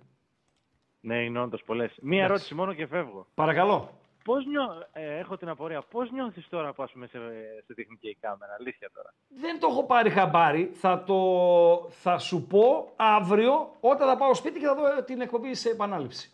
Ναι, 1.02 1.24
είναι 1.24 1.40
όντως 1.40 1.64
πολλές. 1.64 1.98
Μία 2.02 2.18
Εντάξει. 2.18 2.32
ερώτηση 2.34 2.56
μόνο 2.56 2.74
και 2.74 2.88
φεύγω. 2.88 3.28
Παρακαλώ. 3.36 3.99
Πώς 4.24 4.46
νιώ... 4.46 4.88
ε, 4.94 5.18
έχω 5.18 5.38
την 5.38 5.50
απορία. 5.50 5.82
Πώς 5.82 6.12
νιώθεις 6.12 6.50
τώρα 6.50 6.74
που 6.74 6.84
ας 6.84 6.92
πούμε 6.92 7.08
σε, 7.08 7.18
σε 7.66 7.74
τεχνική 7.74 8.18
κάμερα. 8.22 8.56
Αλήθεια 8.60 8.90
τώρα; 8.94 9.14
Δεν 9.28 9.60
το 9.60 9.68
έχω 9.72 9.84
πάρει 9.84 10.10
χαμπάρι. 10.10 10.72
Θα, 10.74 11.04
το, 11.04 11.88
θα 11.90 12.18
σου 12.18 12.48
πω 12.48 12.94
αύριο 12.96 13.76
όταν 13.80 14.08
θα 14.08 14.18
πάω 14.18 14.34
σπίτι 14.34 14.60
και 14.60 14.66
θα 14.66 14.76
δω 14.76 15.04
την 15.04 15.22
εκπομπή 15.22 15.54
σε 15.54 15.70
επανάληψη. 15.70 16.32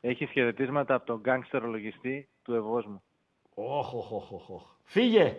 Έχεις 0.00 0.30
χαιρετίσματα 0.30 0.94
από 0.94 1.06
τον 1.06 1.20
γκάγκστερ 1.20 1.62
λογιστή 1.62 2.28
του 2.42 2.54
Ευόσμου. 2.54 3.02
Όχ, 3.54 3.94
όχ, 3.94 4.12
όχ, 4.12 4.32
όχ, 4.32 4.50
όχ. 4.50 4.62
Φύγε. 4.84 5.36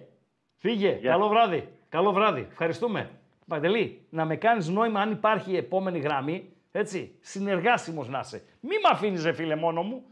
Φύγε. 0.57 0.97
Γεια. 1.01 1.11
Καλό 1.11 1.27
βράδυ. 1.27 1.69
Καλό 1.89 2.11
βράδυ. 2.11 2.47
Ευχαριστούμε. 2.51 3.09
Παντελή, 3.47 4.05
να 4.09 4.25
με 4.25 4.35
κάνεις 4.35 4.69
νόημα 4.69 5.01
αν 5.01 5.11
υπάρχει 5.11 5.51
η 5.51 5.57
επόμενη 5.57 5.99
γραμμή. 5.99 6.49
Έτσι, 6.71 7.15
συνεργάσιμος 7.21 8.09
να 8.09 8.19
είσαι. 8.19 8.43
Μη 8.59 8.75
με 8.75 8.89
αφήνεις 8.91 9.23
ρε 9.23 9.33
φίλε 9.33 9.55
μόνο 9.55 9.81
μου. 9.83 10.05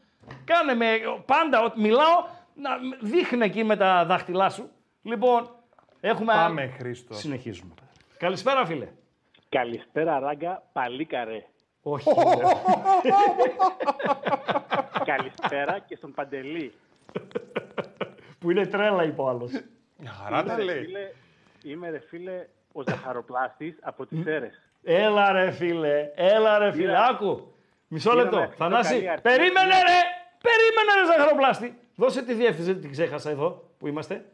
Κάνε 0.46 0.74
με, 0.74 0.86
πάντα 1.26 1.64
ό,τι 1.64 1.80
μιλάω, 1.82 2.26
να 2.56 2.70
δείχνε 3.02 3.46
εκεί 3.46 3.64
με 3.64 3.76
τα 3.78 4.06
δάχτυλά 4.06 4.50
σου. 4.50 4.70
Λοιπόν, 5.04 5.50
έχουμε... 6.02 6.34
Πάμε, 6.34 6.68
Χρήστο. 6.78 7.14
Συνεχίζουμε. 7.14 7.74
Καλησπέρα 8.18 8.66
φίλε. 8.66 8.88
Καλησπέρα, 9.50 10.20
Ράγκα, 10.20 10.64
παλίκαρε. 10.74 11.44
Όχι. 11.82 12.10
Καλησπέρα 15.06 15.80
και 15.80 15.96
στον 15.96 16.14
Παντελή. 16.14 16.74
που 18.40 18.52
είναι 18.52 18.66
τρέλα, 18.66 19.04
είπε 19.04 19.22
ο 19.22 19.28
άλλος. 19.30 19.52
Χαρά 20.06 20.44
τα 20.44 20.54
Είμαι, 20.54 20.56
ρε 20.56 20.64
λέει. 20.64 20.84
φίλε, 20.86 21.12
είμαι 21.64 21.90
ρε 21.90 22.00
φίλε 22.00 22.48
ο 22.72 22.82
ζαχαροπλάστης 22.90 23.78
από 23.82 24.06
τις 24.06 24.22
Σέρες. 24.24 24.62
Έλα 24.84 25.32
ρε 25.32 25.52
φίλε, 25.52 26.12
έλα 26.16 26.58
ρε 26.58 26.72
φίλε. 26.72 26.84
Πήρα- 26.86 27.06
Άκου. 27.06 27.53
Μισό 27.94 28.10
πήρα 28.10 28.22
λεπτό. 28.22 28.38
να 28.38 28.44
ευχηθώ 28.44 28.64
Θανάση, 28.64 28.94
καλή 28.94 29.10
αρχή. 29.10 29.22
περίμενε 29.22 29.74
ρε. 29.88 30.00
Περίμενε 30.48 30.92
ρε 31.00 31.06
ζαχαροπλάστη. 31.06 31.78
Δώσε 31.96 32.22
τη 32.24 32.34
διεύθυνση, 32.34 32.72
δεν 32.72 32.82
την 32.82 32.92
ξέχασα 32.92 33.30
εδώ 33.30 33.70
που 33.78 33.88
είμαστε. 33.88 34.26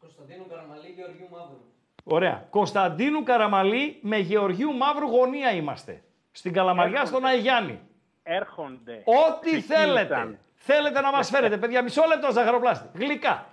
Κωνσταντίνου 0.00 0.46
Καραμαλή, 0.48 0.88
Γεωργίου 0.96 1.28
Μαύρου. 1.30 1.58
Ωραία. 2.04 2.46
Κωνσταντίνου 2.50 3.22
Καραμαλή 3.22 3.98
με 4.02 4.16
Γεωργίου 4.16 4.72
Μαύρου 4.72 5.06
γωνία 5.08 5.50
είμαστε. 5.52 6.02
Στην 6.32 6.52
Καλαμαριά, 6.52 6.92
Έρχονται. 7.00 7.08
στον 7.16 7.24
Αϊγιάννη. 7.24 7.80
Έρχονται. 8.22 9.02
Ό,τι 9.04 9.50
Ξεκίνησαν. 9.50 9.76
θέλετε. 9.86 10.38
Θέλετε 10.54 11.00
να 11.00 11.10
μας 11.10 11.28
φέρετε, 11.30 11.56
παιδιά, 11.56 11.82
μισό 11.82 12.02
λεπτό 12.08 12.32
ζαχαροπλάστη. 12.32 12.88
Γλυκά. 12.98 13.46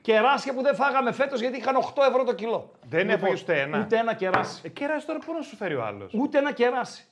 Κεράσια 0.00 0.54
που 0.54 0.62
δεν 0.62 0.74
φάγαμε 0.74 1.12
φέτος 1.12 1.40
γιατί 1.40 1.56
είχαν 1.56 1.76
8 1.76 2.02
ευρώ 2.08 2.24
το 2.24 2.34
κιλό. 2.34 2.72
Δεν 2.82 3.00
Λοιπόν, 3.00 3.14
έφαγες 3.14 3.42
ούτε 3.42 3.60
ένα. 3.60 3.78
Ούτε 3.78 3.96
ένα 3.96 4.14
κεράσι. 4.14 4.60
Ε, 4.64 4.68
κεράσει 4.68 5.06
τώρα 5.06 5.18
πού 5.18 5.32
να 5.32 5.40
σου 5.42 5.56
φέρει 5.56 5.74
ο 5.74 5.84
άλλος; 5.84 6.12
Ούτε 6.14 6.38
ένα 6.38 6.52
κεράσι. 6.52 7.06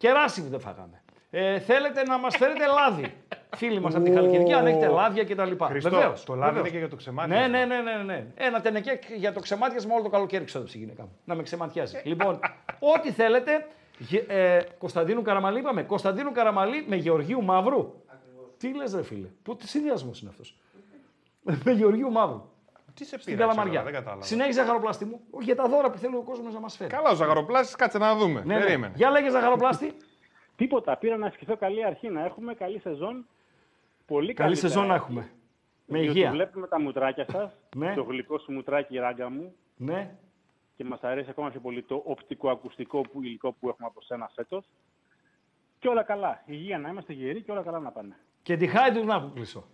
Κεράσι 0.00 0.42
που 0.42 0.48
δεν 0.48 0.60
φάγαμε. 0.60 1.02
Ε, 1.30 1.58
θέλετε 1.60 2.02
να 2.02 2.18
μας 2.18 2.36
φέρετε 2.36 2.66
λάδι. 2.66 3.14
Φίλοι 3.56 3.80
μας 3.80 3.94
από 3.94 4.04
τη 4.04 4.10
Χαλκιδική, 4.12 4.52
αν 4.52 4.66
έχετε 4.66 4.86
λάδια 4.86 5.24
κτλ. 5.24 5.64
Χριστό, 5.64 5.90
Βεβαίως, 5.90 6.24
το 6.24 6.34
λάδι 6.34 6.46
βεβαίως. 6.46 6.60
είναι 6.60 6.70
και 6.70 6.78
για 6.78 6.88
το 6.88 6.96
ξεμάτιασμα. 6.96 7.48
Ναι, 7.48 7.64
ναι, 7.64 7.74
ναι, 7.82 7.92
ναι, 7.96 8.02
ναι. 8.02 8.26
Ένα 8.34 8.60
τενεκέ 8.60 8.98
για 9.16 9.32
το 9.32 9.40
ξεμάτιασμα 9.40 9.94
όλο 9.94 10.02
το 10.02 10.08
καλοκαίρι 10.08 10.44
ξόδεψε 10.44 10.76
η 10.78 10.80
γυναίκα 10.80 11.02
μου. 11.02 11.10
Να 11.24 11.34
με 11.34 11.42
ξεματιάζει. 11.42 12.00
λοιπόν, 12.04 12.40
ό,τι 12.78 13.10
θέλετε. 13.12 13.66
Γε- 13.98 14.30
Ε, 14.30 14.58
Κωνσταντίνου 14.78 15.22
Καραμαλή 15.22 15.58
είπαμε. 15.58 15.82
Κωνσταντίνου 15.82 16.32
Καραμαλή 16.32 16.84
με 16.88 16.96
Γεωργίου 16.96 17.42
Μαύρου. 17.42 17.92
Τι 18.58 18.74
λες 18.74 18.94
ρε 18.94 19.02
φίλε. 19.02 19.26
Πού 19.42 19.56
τι 19.56 19.68
συνδυασμός 19.68 20.20
είναι 20.20 20.30
αυτός; 20.30 20.56
με 21.64 21.72
Γεωργίου 21.72 22.10
Μαύρου. 22.10 22.49
Τι 23.00 23.06
σε 23.06 23.18
Στην 23.18 23.36
πειράζει, 23.36 23.50
Καλαμαριά. 23.56 23.82
δεν 23.82 23.92
κατάλαβα. 23.92 24.22
Συνέχιζε 24.22 24.60
ζαχαροπλάστη 24.60 25.04
μου. 25.04 25.20
Όχι, 25.30 25.44
για 25.44 25.56
τα 25.56 25.68
δώρα 25.68 25.90
που 25.90 25.98
θέλει 25.98 26.16
ο 26.16 26.22
κόσμος 26.22 26.54
να 26.54 26.60
μας 26.60 26.76
φέρει. 26.76 26.90
Καλά, 26.90 27.10
ο 27.10 27.14
Ζαχαροπλάστη, 27.14 27.76
κάτσε 27.76 27.98
να 27.98 28.14
δούμε. 28.16 28.42
Ναι, 28.44 28.54
ναι. 28.54 28.60
Περίμενε. 28.64 28.92
Για 28.96 29.10
λέγε 29.10 29.30
ζαχαροπλάστη. 29.30 29.96
Τίποτα, 30.56 30.96
πήρα 30.96 31.16
να 31.16 31.26
ευχηθώ 31.26 31.56
καλή 31.56 31.84
αρχή, 31.84 32.08
να 32.08 32.24
έχουμε 32.24 32.54
καλή 32.54 32.78
σεζόν. 32.78 33.26
Πολύ 34.06 34.26
Καλή 34.34 34.36
καλύτερα. 34.48 34.68
σεζόν 34.72 34.86
να 34.86 34.94
έχουμε. 34.94 35.30
Με 35.86 35.98
Διότι 35.98 36.18
υγεία. 36.18 36.30
βλέπουμε 36.30 36.66
τα 36.66 36.80
μουτράκια 36.80 37.26
σας, 37.32 37.52
Ναι. 37.76 37.94
το 37.94 38.02
γλυκό 38.02 38.38
σου 38.38 38.52
μουτράκι 38.52 38.98
ράγκα 38.98 39.30
μου 39.30 39.54
Ναι. 39.76 40.14
και 40.76 40.84
μας 40.84 41.00
αρέσει 41.02 41.30
ακόμα 41.30 41.50
πιο 41.50 41.60
πολύ 41.60 41.82
το 41.82 42.02
οπτικό-ακουστικό 42.06 43.00
που, 43.00 43.22
υλικό 43.22 43.52
που 43.52 43.68
έχουμε 43.68 43.86
από 43.88 44.00
σένα 44.02 44.30
φέτος. 44.34 44.64
Και 45.78 45.88
όλα 45.88 46.02
καλά. 46.02 46.42
Υγεία 46.46 46.78
να 46.78 46.88
είμαστε 46.88 47.12
γεροί 47.12 47.42
και 47.42 47.50
όλα 47.52 47.62
καλά 47.62 47.78
να 47.78 47.90
πάνε. 47.90 48.16
Και 48.42 48.56
τη 48.56 48.66
Χάιντουκ 48.66 49.04
να 49.04 49.14
αποκλείσω. 49.14 49.64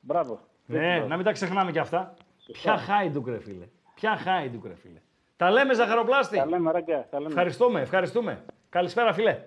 Μπράβο. 0.00 0.40
Ναι, 0.66 0.98
να 1.08 1.16
μην 1.16 1.24
τα 1.24 1.32
ξεχνάμε 1.32 1.72
κι 1.72 1.78
αυτά. 1.78 2.14
Ποια 2.52 2.76
Χάιντουκ, 2.76 3.26
ρε 3.28 3.38
φίλε. 3.38 3.68
Ποια 3.94 4.16
Χάιντουκ, 4.16 4.64
ρε 4.66 4.74
φίλε. 4.74 5.00
Τα 5.36 5.50
λέμε, 5.50 5.74
ζαχαροπλάστη. 5.74 6.36
Τα 6.36 6.46
λέμε, 6.46 6.72
ράγκα. 6.72 7.06
Τα 7.10 7.18
λέμε. 7.18 7.28
Ευχαριστούμε, 7.30 7.80
ευχαριστούμε. 7.80 8.44
Καλησπέρα, 8.68 9.12
φίλε. 9.12 9.44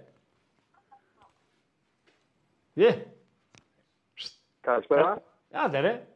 Ε, 2.74 2.96
Καλησπέρα. 4.62 5.22
άντε 5.52 5.80
ρε. 5.80 6.08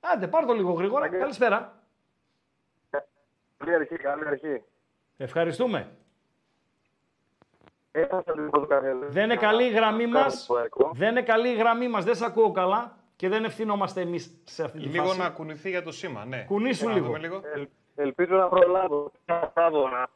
Άντε, 0.00 0.26
πάρ' 0.28 0.46
το 0.46 0.52
λίγο 0.52 0.72
γρήγορα. 0.72 1.08
Καλησπέρα. 1.08 1.82
Καλή 3.56 3.74
αρχή, 3.74 3.96
καλή 3.96 4.26
αρχή. 4.26 4.62
Ευχαριστούμε. 5.16 5.96
λοιπόν, 7.92 8.24
Δεν 9.08 9.24
είναι 9.24 9.36
καλή 9.36 9.64
η 9.64 9.70
γραμμή 9.70 10.06
μας. 10.06 10.48
Δεν 10.92 11.10
είναι 11.10 11.22
καλή 11.22 11.48
η 11.48 11.54
γραμμή 11.54 11.88
μας. 11.88 12.04
Δεν 12.04 12.14
σε 12.14 12.24
ακούω 12.24 12.52
καλά 12.52 12.96
και 13.22 13.28
δεν 13.28 13.44
ευθυνόμαστε 13.44 14.00
εμείς 14.00 14.40
σε 14.44 14.64
αυτή 14.64 14.78
τη 14.78 14.84
Λίγο 14.88 15.04
φάση. 15.06 15.18
να 15.18 15.28
κουνηθεί 15.28 15.68
για 15.70 15.82
το 15.82 15.92
σήμα, 15.92 16.24
ναι. 16.24 16.44
Κουνήσου 16.46 16.86
Να 16.88 16.92
λίγο. 16.94 17.06
δούμε 17.06 17.18
λίγο. 17.18 17.40
Ελπίζω 17.94 18.36
να 18.36 18.48
προλάβω. 18.48 19.12
Προλάβω 19.24 19.88
να- 19.88 20.08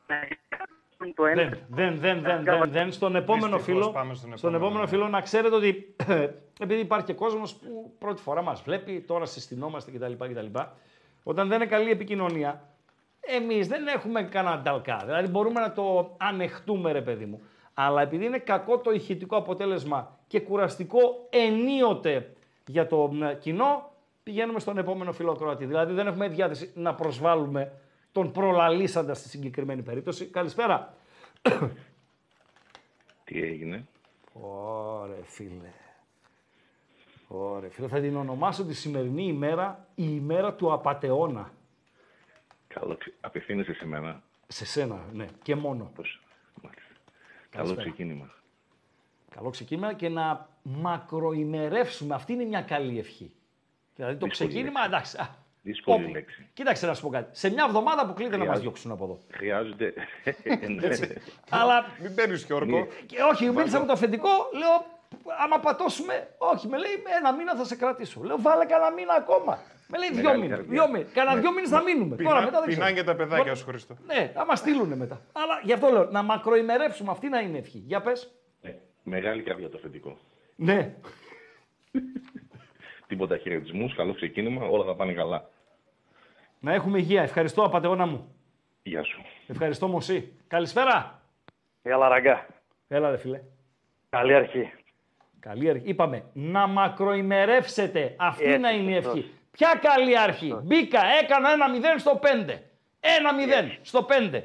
Το 1.15 1.27
ένα. 1.27 1.43
Δεν, 1.43 1.59
δεν, 1.69 1.99
δεν, 1.99 2.21
δεν, 2.23 2.45
δεν, 2.45 2.71
δεν. 2.71 2.93
Στον 2.93 3.17
επόμενο 3.17 3.57
Δυστυχώς 3.57 3.81
φίλο, 3.83 3.93
πάμε 3.93 4.15
στον 4.15 4.37
στον 4.37 4.55
επόμενο, 4.55 4.57
επόμενο 4.67 4.81
ναι. 4.81 4.89
φίλο 4.91 5.09
να 5.09 5.21
ξέρετε 5.21 5.55
ότι 5.55 5.95
επειδή 6.65 6.81
υπάρχει 6.81 7.07
και 7.07 7.13
κόσμος 7.13 7.55
που 7.55 7.95
πρώτη 7.99 8.23
φορά 8.23 8.43
μας 8.43 8.63
βλέπει, 8.63 9.01
τώρα 9.01 9.25
συστηνόμαστε 9.27 9.91
κτλ. 9.91 10.13
κτλ. 10.13 10.59
Όταν 11.23 11.49
δεν 11.49 11.61
είναι 11.61 11.71
καλή 11.71 11.91
επικοινωνία, 11.91 12.69
εμείς 13.21 13.69
δεν 13.69 13.87
έχουμε 13.87 14.23
κανένα 14.23 14.59
νταλκά. 14.59 15.03
Δηλαδή 15.05 15.29
μπορούμε 15.29 15.61
να 15.61 15.73
το 15.73 16.15
ανεχτούμε 16.19 16.93
ρε 16.93 17.03
παιδί 17.03 17.25
μου. 17.25 17.41
Αλλά 17.75 18.03
επειδή 18.03 18.25
είναι 18.25 18.39
κακό 18.39 18.79
το 18.79 18.91
ηχητικό 18.91 19.37
αποτέλεσμα 19.37 20.19
και 20.27 20.41
κουραστικό 20.41 21.27
ενίοτε 21.31 22.31
για 22.67 22.87
το 22.87 23.09
μ, 23.13 23.39
κοινό, 23.39 23.93
πηγαίνουμε 24.23 24.61
στον 24.61 24.79
επόμενο 24.79 25.13
φίλο 25.13 25.35
Κροατή. 25.35 25.65
Δηλαδή 25.67 25.93
δεν 25.93 26.07
έχουμε 26.07 26.29
διάθεση 26.29 26.73
να 26.75 26.95
προσβάλλουμε 26.95 27.73
τον 28.13 28.33
προλαλήσαντα 28.33 29.15
στη 29.15 29.29
συγκεκριμένη 29.29 29.83
περίπτωση. 29.83 30.27
Καλησπέρα. 30.27 30.95
Τι 33.25 33.43
έγινε; 33.43 33.87
Ωρε 34.33 35.19
φίλε. 35.25 35.73
Ωρε 37.29 37.69
φίλε. 37.69 37.89
Θα 37.89 38.01
την 38.01 38.17
ονομάσω 38.17 38.65
τη 38.65 38.75
σημερινή 38.75 39.27
ημέρα 39.27 39.87
η 39.95 40.05
ημέρα 40.09 40.55
του 40.55 40.73
απατεώνα. 40.73 41.51
Καλό 42.69 42.97
ξε- 42.97 43.15
Απευθύνεσαι 43.21 43.73
σε 43.75 43.87
μένα. 43.87 44.23
Σε 44.47 44.65
σένα, 44.67 45.05
ναι. 45.13 45.27
Και 45.43 45.55
μόνο. 45.55 45.93
Καλό 45.95 46.09
Καλησπέρα. 47.51 47.81
ξεκίνημα. 47.83 48.31
Καλό 49.37 49.51
ξεκίνημα 49.51 49.93
και 49.93 50.09
να 50.09 50.49
μακροημερεύσουμε. 50.63 52.15
Αυτή 52.15 52.33
είναι 52.33 52.45
μια 52.45 52.61
καλή 52.61 52.99
ευχή. 52.99 53.33
Δηλαδή 53.97 54.17
το 54.17 54.27
Δύσκολη 54.27 54.49
ξεκίνημα, 54.51 54.81
εντάξει. 54.87 55.17
α, 55.17 55.27
Δύσκολη 55.63 56.03
όπου. 56.05 56.13
λέξη. 56.13 56.49
Κοίταξε 56.55 56.87
να 56.87 56.95
σου 56.95 57.03
πω 57.03 57.09
κάτι. 57.09 57.39
Σε 57.39 57.51
μια 57.51 57.65
εβδομάδα 57.69 58.07
που 58.07 58.13
κλείνεται 58.15 58.37
να 58.37 58.45
μας 58.45 58.57
Χρειάζεται- 58.59 58.63
διώξουν 58.63 58.91
από 58.91 59.05
εδώ. 59.05 59.19
Χρειάζονται. 59.31 59.93
Ναι. 60.81 60.87
Έτσι. 60.87 61.15
Αλλά. 61.51 61.85
Μην 62.03 62.15
παίρνεις 62.15 62.45
και 62.45 62.53
όρκο. 62.53 62.77
Ναι. 62.79 62.87
Και 63.07 63.17
όχι, 63.33 63.51
μίλησα 63.51 63.81
με 63.81 63.87
το 63.87 63.93
αφεντικό, 63.93 64.29
λέω, 64.53 64.75
άμα 65.45 65.59
πατώσουμε, 65.61 66.29
όχι, 66.39 66.69
με 66.69 66.79
λέει, 66.79 66.91
ένα 67.19 67.33
μήνα 67.33 67.55
θα 67.55 67.65
σε 67.65 67.77
κρατήσω. 67.77 68.23
Λέω, 68.23 68.37
βάλε 68.41 68.65
κανένα 68.65 68.91
μήνα 68.93 69.15
ακόμα. 69.15 69.59
Με 69.89 69.99
λέει, 69.99 70.09
δυο 70.13 70.23
Μεγάλη 70.23 70.41
μήνε. 70.41 70.55
καρδιά. 70.55 70.73
Δυο 70.73 70.91
μήνες. 70.93 71.13
Κανένα 71.13 71.35
Ναι. 71.35 71.41
δυο 71.41 71.53
μήνες 71.53 71.69
θα 71.71 71.83
μείνουμε. 71.83 72.17
Πεινά- 72.17 72.31
Τώρα 72.31 72.45
μετά 72.45 72.59
δεν 72.61 72.69
πεινάνε 72.69 72.93
ξέρω. 72.93 73.05
και 73.07 73.11
τα 73.13 73.17
παιδάκια 73.17 73.45
Μπορεί- 73.45 73.57
σου, 73.59 73.65
Χριστό. 73.65 73.95
Ναι, 74.07 74.31
θα 74.35 74.45
μα 74.47 74.57
στείλουν 74.57 74.93
μετά. 74.97 75.21
Αλλά 75.33 75.61
γι' 75.63 75.73
αυτό 75.73 75.89
λέω, 75.89 76.05
να 76.11 76.23
μακροημερεύσουμε. 76.23 77.11
Αυτή 77.11 77.29
να 77.29 77.41
είναι 77.41 77.59
ευχή. 77.59 77.79
Για 77.87 78.01
πες. 78.01 78.31
Μεγάλη 79.09 79.43
καρδιά 79.43 79.69
το 79.69 79.77
αφεντικό. 79.79 80.19
Ναι. 80.57 80.95
Τίποτα 83.09 83.37
χαιρετισμούς, 83.37 83.95
καλό 83.95 84.15
ξεκίνημα, 84.15 84.67
όλα 84.67 84.85
θα 84.85 84.95
πάνε 84.95 85.13
καλά. 85.13 85.51
Να 86.61 86.73
έχουμε 86.73 86.99
υγεία. 86.99 87.23
Ευχαριστώ, 87.23 87.63
απαταιώνα 87.63 88.07
μου. 88.07 88.35
Γεια 88.83 89.03
σου. 89.03 89.23
Ευχαριστώ, 89.47 89.89
Μωσή. 89.89 90.33
Καλησπέρα. 90.49 91.23
Έλα, 91.83 92.09
ραγκά. 92.09 92.47
Έλα, 92.89 93.11
ρε 93.11 93.17
φίλε. 93.17 93.41
Καλή 94.11 94.35
αρχή. 94.35 94.73
Καλή 95.41 95.69
αρχή. 95.69 95.89
Είπαμε 95.89 96.25
να 96.33 96.67
μακροημερεύσετε. 96.67 98.15
Αυτή 98.19 98.45
Έτσι, 98.45 98.59
να 98.59 98.71
είναι 98.71 98.91
η 98.91 98.95
σωστός. 98.95 99.17
ευχή. 99.19 99.31
Ποια 99.51 99.81
καλή 99.83 100.19
αρχή. 100.19 100.55
Μπήκα, 100.63 101.01
έκανα 101.23 101.53
ένα 101.53 101.67
0 101.71 101.99
στο 101.99 102.19
5. 102.23 102.27
Ένα 103.01 103.31
0 103.73 103.79
στο 103.83 104.07
5. 104.09 104.43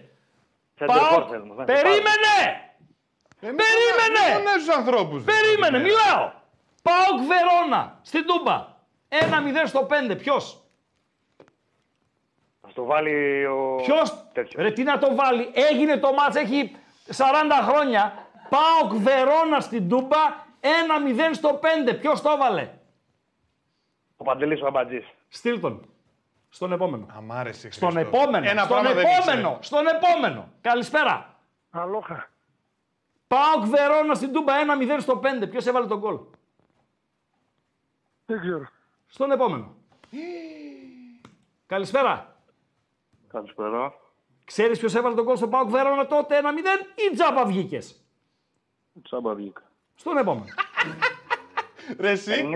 Σεντερφόρ 0.75 1.25
θέλουμε, 1.29 1.65
δεν 3.41 3.55
Περίμενε! 3.55 4.17
Περίμενε! 4.17 4.43
Μόνο 4.49 4.59
στους 4.61 4.75
ανθρώπους. 4.75 5.23
Περίμενε, 5.23 5.77
μιλάω. 5.77 6.31
Πάοκ 6.81 7.19
Βερόνα 7.27 7.99
στην 8.01 8.25
Τούμπα. 8.25 8.67
Ένα 9.09 9.63
0 9.63 9.67
στο 9.67 9.87
5. 10.11 10.17
Ποιος; 10.17 10.63
Θα 12.61 12.69
στο 12.69 12.83
βάλει 12.83 13.45
ο... 13.45 13.75
Ποιος; 13.75 14.25
Ρε 14.55 14.71
τι 14.71 14.83
να 14.83 14.97
το 14.97 15.15
βάλει; 15.15 15.51
Έγινε 15.53 15.97
το 15.97 16.13
μάτς, 16.13 16.35
έχει 16.35 16.75
40 17.15 17.23
χρόνια. 17.69 18.27
Πάοκ 18.49 18.93
Βερόνα 18.93 19.59
στην 19.59 19.89
Τούμπα. 19.89 20.17
Ένα 20.59 21.27
0 21.29 21.29
στο 21.33 21.59
5. 21.87 21.97
Ποιος 21.99 22.21
το 22.21 22.29
έβαλε. 22.29 22.69
Ο 24.17 24.23
Παντελής 24.23 24.61
ο 24.61 24.65
Αμπατζής. 24.67 25.05
Στείλ 25.27 25.59
τον. 25.59 25.85
Στον 26.49 26.71
επόμενο. 26.71 27.05
Αμ' 27.17 27.31
άρεσε, 27.31 27.71
Στον 27.71 27.91
Χριστός. 27.91 28.13
επόμενο. 28.13 28.49
Ένα 28.49 28.63
στον 28.63 28.79
πράγμα 28.79 28.93
δεν 29.01 29.05
επόμενο. 29.05 29.47
ήξερε. 29.57 29.57
Στον 29.83 29.87
επόμενο. 29.87 30.47
Καλησπέρα. 30.61 31.35
Αλόχα. 31.71 32.29
Πάοκ 33.31 33.65
Βερόνα 33.65 34.15
στην 34.15 34.33
Τούμπα 34.33 34.53
1-0 34.97 34.97
στο 34.99 35.21
5. 35.43 35.49
Ποιος 35.49 35.65
έβαλε 35.65 35.87
τον 35.87 35.99
γκολ; 35.99 36.19
Δεν 38.25 38.39
ξέρω. 38.39 38.67
Στον 39.07 39.31
επόμενο. 39.31 39.75
Καλησπέρα. 41.65 42.35
Καλησπέρα. 43.27 43.93
Ξέρεις 44.45 44.79
ποιος 44.79 44.95
έβαλε 44.95 45.15
τον 45.15 45.25
γκολ 45.25 45.35
στο 45.35 45.47
Πάοκ 45.47 45.69
Βερόνα 45.69 46.07
τότε 46.07 46.41
1-0 46.41 46.45
ή 46.95 47.15
τζάμπα 47.15 47.45
βγήκες; 47.45 48.01
Τσάμπα 49.03 49.33
βγήκα. 49.33 49.63
Στον 49.95 50.17
επόμενο. 50.17 50.45
Ρε 51.99 52.09
εσύ. 52.09 52.49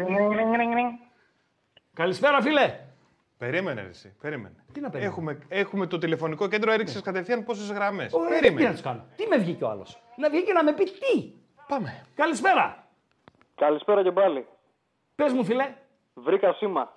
Καλησπέρα 1.94 2.42
φίλε. 2.42 2.85
Περίμενε, 3.46 3.82
ρε 3.82 3.88
εσύ. 3.88 4.16
Περίμενε. 4.22 4.56
Τι 4.72 4.80
να 4.80 4.90
περιμένω. 4.90 5.12
Έχουμε, 5.14 5.40
έχουμε 5.48 5.88
το 5.88 5.98
τηλεφωνικό 5.98 6.48
κέντρο, 6.48 6.72
έριξε 6.72 7.02
κατευθείαν 7.02 7.44
πόσες 7.44 7.72
γραμμές. 7.72 8.14
Ωραία, 8.14 8.28
τι 8.28 8.34
να 8.36 8.40
Περίμενε. 8.42 8.72
τους 8.72 8.82
κάνω; 8.82 9.06
Τι 9.16 9.28
με 9.28 9.38
βγήκε 9.38 9.64
ο 9.64 9.70
άλλος; 9.70 10.02
Να 10.16 10.30
βγει 10.30 10.44
και 10.44 10.54
να 10.54 10.64
με 10.64 10.74
πει 10.74 10.84
τι; 10.84 11.32
Πάμε. 11.68 12.06
Καλησπέρα. 12.16 12.88
Καλησπέρα 13.56 14.04
και 14.04 14.12
πάλι. 14.12 14.48
Πες 15.16 15.34
μου 15.34 15.44
φίλε. 15.46 15.74
Βρήκα 16.14 16.54
σήμα. 16.54 16.94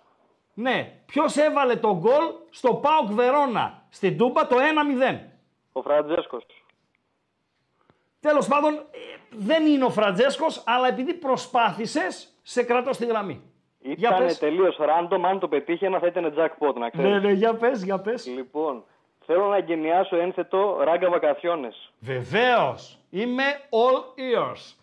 Ναι. 0.55 0.93
Ποιος 1.07 1.37
έβαλε 1.37 1.77
τον 1.77 1.99
γκολ 1.99 2.25
στο 2.51 2.75
Πάοκ 2.75 3.11
Βερόνα; 3.13 3.83
Στην 3.89 4.17
Τούμπα 4.17 4.47
το 4.47 4.57
1-0. 5.13 5.19
Ο 5.73 5.83
Φραντζέσκος. 5.83 6.47
Τέλος 8.21 8.47
πάντων, 8.49 8.75
ε, 8.75 8.83
δεν 9.31 9.67
είναι 9.67 9.85
ο 9.85 9.91
Φραντζέσκος, 9.91 10.63
αλλά 10.67 10.89
επειδή 10.89 11.15
προσπάθησες, 11.15 12.39
σε 12.43 12.63
κρατώ 12.63 12.93
στη 12.93 13.07
γραμμή. 13.07 13.43
Για 13.81 14.09
Ήταν 14.09 14.27
πες. 14.27 14.39
τελείως 14.39 14.79
random. 14.81 15.21
Αν 15.25 15.39
το 15.39 15.49
πετύχαινα 15.49 15.99
θα 15.99 16.07
ήταν 16.07 16.35
jackpot, 16.37 16.75
να 16.75 16.91
ξέρεις. 16.91 17.11
Ναι, 17.11 17.19
ναι, 17.19 17.33
για 17.33 17.55
πες, 17.55 17.83
για 17.85 17.99
πες. 18.01 18.27
Λοιπόν, 18.27 18.85
θέλω 19.27 19.47
να 19.47 19.57
εγκαινιάσω 19.57 20.17
ένθετο 20.17 20.79
Ράγκα 20.83 21.11
vacaciones. 21.11 21.93
Βεβαίως. 22.01 22.99
Είμαι 23.11 23.43
all 23.71 23.99
ears. 24.21 24.75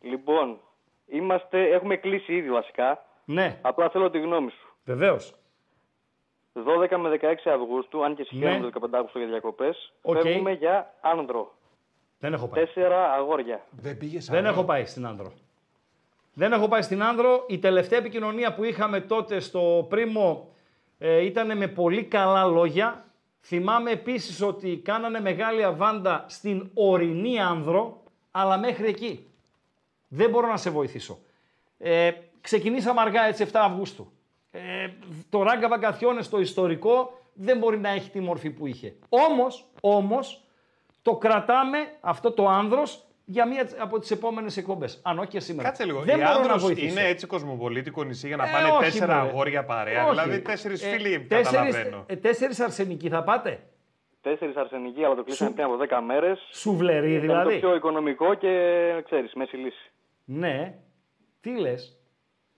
Λοιπόν, 0.00 0.58
είμαστε, 1.06 1.62
έχουμε 1.68 1.96
κλείσει 1.96 2.32
ήδη 2.34 2.50
βασικά. 2.50 3.04
Ναι, 3.24 3.58
Απλά 3.62 3.90
θέλω 3.90 4.10
τη 4.10 4.18
γνώμη 4.18 4.50
σου. 4.50 4.68
βεβαίως. 4.84 5.34
12 6.52 6.96
με 6.96 7.08
16 7.08 7.50
Αυγούστου, 7.50 8.04
αν 8.04 8.14
και 8.16 8.22
συγχαίρουμε 8.24 8.58
Ναι. 8.58 8.70
το 8.70 8.70
15 8.70 8.96
Αύγουστο 8.96 9.18
για 9.18 9.28
διακοπές, 9.28 9.92
Οκ. 10.02 10.16
φεύγουμε 10.20 10.52
για 10.52 10.94
Άνδρο. 11.00 11.52
Δεν 12.18 12.32
έχω 12.32 12.48
πάει. 12.48 12.64
Τέσσερα 12.64 13.12
αγόρια. 13.12 13.60
Δεν 13.70 13.98
πήγες 13.98 14.26
Δεν 14.30 14.44
έχω 14.46 14.64
πάει 14.64 14.84
στην 14.84 15.06
Άνδρο. 15.06 15.32
Δεν 16.34 16.52
έχω 16.52 16.68
πάει 16.68 16.82
στην 16.82 17.02
Άνδρο. 17.02 17.44
Η 17.48 17.58
τελευταία 17.58 17.98
επικοινωνία 17.98 18.54
που 18.54 18.64
είχαμε 18.64 19.00
τότε 19.00 19.40
στο 19.40 19.86
Πρίμο 19.88 20.48
ε, 20.98 21.24
ήταν 21.24 21.56
με 21.56 21.66
πολύ 21.66 22.04
καλά 22.04 22.44
λόγια. 22.44 23.04
Θυμάμαι 23.40 23.90
επίσης 23.90 24.42
ότι 24.42 24.80
κάνανε 24.84 25.20
μεγάλη 25.20 25.64
αβάντα 25.64 26.24
στην 26.28 26.70
ορεινή 26.74 27.40
Άνδρο, 27.40 28.02
αλλά 28.30 28.58
μέχρι 28.58 28.88
εκεί. 28.88 29.26
Δεν 30.08 30.30
μπορώ 30.30 30.48
να 30.48 30.56
σε 30.56 30.70
βοηθήσω. 30.70 31.18
Ε, 31.78 32.10
ξεκινήσαμε 32.40 33.00
αργά 33.00 33.26
έτσι 33.26 33.46
7 33.46 33.50
Αυγούστου. 33.52 34.12
Ε, 34.50 34.60
το 35.28 35.42
Ράγκα 35.42 35.68
Βαγκαθιώνες 35.68 36.28
το 36.28 36.38
ιστορικό 36.38 37.18
δεν 37.32 37.58
μπορεί 37.58 37.78
να 37.78 37.88
έχει 37.88 38.10
τη 38.10 38.20
μορφή 38.20 38.50
που 38.50 38.66
είχε. 38.66 38.94
Όμως, 39.08 39.64
όμως, 39.80 40.44
το 41.02 41.16
κρατάμε 41.16 41.78
αυτό 42.00 42.32
το 42.32 42.48
άνδρος 42.48 43.04
για 43.24 43.46
μία 43.46 43.68
από 43.78 43.98
τις 43.98 44.10
επόμενες 44.10 44.56
εκπομπές. 44.56 45.00
Αν 45.04 45.18
όχι 45.18 45.28
και 45.28 45.40
σήμερα. 45.40 45.68
Κάτσε 45.68 45.84
λίγο. 45.84 46.00
Δεν 46.00 46.18
η 46.18 46.22
μπορώ 46.22 46.30
να 46.32 46.36
Άνδρος 46.40 46.62
βοηθήσω. 46.62 46.86
είναι 46.86 47.08
έτσι 47.08 47.26
κοσμοπολίτικο 47.26 48.04
νησί 48.04 48.26
για 48.26 48.36
να 48.36 48.48
Ε, 48.48 48.52
πάνε 48.52 48.68
όχι, 48.68 48.78
τέσσερα 48.84 49.16
μωρέ. 49.16 49.28
αγόρια 49.28 49.64
παρέα. 49.64 50.02
Όχι. 50.06 50.10
Δηλαδή 50.10 50.40
τέσσερις 50.40 50.82
Ε, 50.84 50.88
φίλοι 50.88 51.20
τέσσερις, 51.20 51.50
καταλαβαίνω. 51.74 52.04
ε, 52.08 52.16
τέσσερις 52.16 52.60
αρσενικοί 52.60 53.08
θα 53.08 53.22
πάτε; 53.22 53.62
Τέσσερις 54.20 54.56
αρσενικοί, 54.56 55.04
αλλά 55.04 55.14
το 55.14 55.22
κλείσαμε 55.24 55.50
πριν 55.50 55.64
από 55.64 55.76
10 55.76 56.00
μέρες. 56.06 56.38
Σουβλερί 56.52 57.08
Ήταν 57.12 57.20
δηλαδή. 57.20 57.52
το 57.52 57.58
πιο 57.58 57.74
οικονομικό 57.74 58.34
και 58.34 58.50
ξέρεις, 59.04 59.34
μέση 59.34 59.56
λύση. 59.56 59.90
Ναι. 60.24 60.74
Τι 61.40 61.58
λες; 61.60 61.98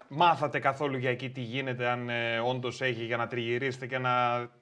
Μάθατε 0.08 0.58
καθόλου 0.58 0.96
για 0.96 1.10
εκεί 1.10 1.30
τι 1.30 1.40
γίνεται, 1.40 1.86
αν 1.86 2.08
ε, 2.08 2.38
όντως 2.38 2.80
έχει 2.80 3.04
για 3.04 3.16
να 3.16 3.26
τριγυρίσετε 3.26 3.86
και 3.86 3.98
να 3.98 4.10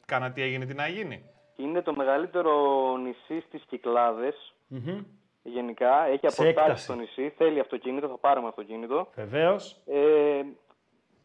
κάνατε 0.07 0.33
τι 0.33 0.43
έγινε, 0.43 0.65
τι 0.67 0.75
να 0.75 0.89
γίνει; 0.89 1.25
Είναι 1.57 1.83
το 1.83 1.95
μεγαλύτερο 1.95 2.53
νησί 2.97 3.45
στις 3.47 3.63
Κυκλάδες. 3.69 4.55
Μμμ. 4.67 5.01
Γενικά 5.47 6.07
έχει 6.07 6.19
Σε 6.21 6.27
αποστάσει 6.27 6.49
έκταση. 6.49 6.87
το 6.87 6.95
νησί. 6.95 7.33
Θέλει 7.37 7.61
αυτοκίνητο, 7.61 8.09
θα 8.09 8.19
πάρουμε 8.19 8.49
αυτοκίνητο. 8.49 9.09
Βεβαίως. 9.15 9.77
Ε, 9.87 10.43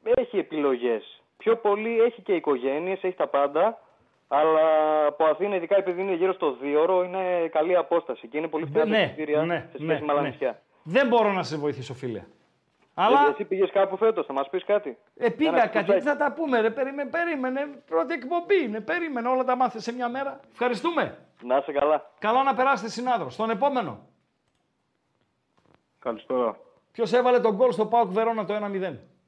έχει 0.04 0.38
επιλογές. 0.38 1.22
Πιο 1.38 1.56
πολύ 1.58 2.00
έχει 2.02 2.22
και 2.22 2.34
οικογένειες, 2.34 3.04
έχει 3.04 3.16
τα 3.16 3.28
πάντα. 3.28 3.80
Αλλά 4.28 4.62
από 5.06 5.26
Αθήνα, 5.26 5.56
ειδικά 5.56 5.76
επειδή 5.78 6.02
είναι 6.02 6.14
γύρω 6.14 6.34
στο 6.34 6.58
2 6.62 6.76
ώρο, 6.82 7.04
είναι 7.04 7.48
καλή 7.52 7.76
απόσταση 7.76 8.28
και 8.28 8.38
είναι 8.38 8.48
πολύ 8.48 8.66
φθηνά 8.66 8.80
τα 8.84 8.90
ναι, 8.90 9.02
εισιτήρια 9.04 9.44
ναι, 9.44 9.56
σε 9.56 9.78
σχέση 9.78 9.84
ναι, 9.84 10.00
με 10.06 10.12
άλλα 10.12 10.22
ναι. 10.22 10.28
νησιά. 10.30 10.62
Δεν 10.84 11.08
μπορώ 11.08 11.32
να 11.32 11.44
σε 11.44 11.58
βοηθήσω, 11.58 11.94
φίλε. 11.94 12.24
Αλλά 12.94 13.26
Ε, 13.28 13.30
Εσύ 13.32 13.44
πήγες 13.44 13.72
κάπου 13.72 13.98
φέτος, 13.98 14.26
θα 14.26 14.34
μας 14.34 14.50
πεις 14.50 14.64
κάτι; 14.66 14.98
ε, 15.18 15.30
πήγα 15.30 15.50
Ένα 15.50 15.68
κάτι, 15.68 15.86
κουτάκι. 15.86 16.04
θα 16.04 16.16
τα 16.18 16.32
πούμε. 16.34 16.60
Ρε, 16.62 16.70
περίμενε, 16.70 17.10
περίμενε. 17.10 17.68
Πρώτη 17.86 18.14
εκπομπή 18.14 18.64
είναι. 18.64 18.80
Περίμενε, 18.82 19.28
όλα 19.28 19.44
τα 19.44 19.56
μάθες 19.56 19.84
σε 19.84 19.94
μια 19.94 20.10
μέρα. 20.10 20.40
Ευχαριστούμε. 20.52 21.18
Να 21.44 21.58
είσαι 21.58 21.72
καλά. 21.72 22.12
Καλό 22.20 22.44
να 22.44 22.54
περάσετε 22.56 22.90
συνάδρο. 22.90 23.30
Στον 23.30 23.50
επόμενο. 23.50 24.00
Καλησπέρα. 26.00 26.58
Ποιο 26.92 27.18
έβαλε 27.18 27.40
τον 27.40 27.56
γκολ 27.56 27.72
στο 27.72 27.86
Πάουκ 27.86 28.12
Βερόνα 28.12 28.46
το 28.46 28.54
1-0. 28.56 28.60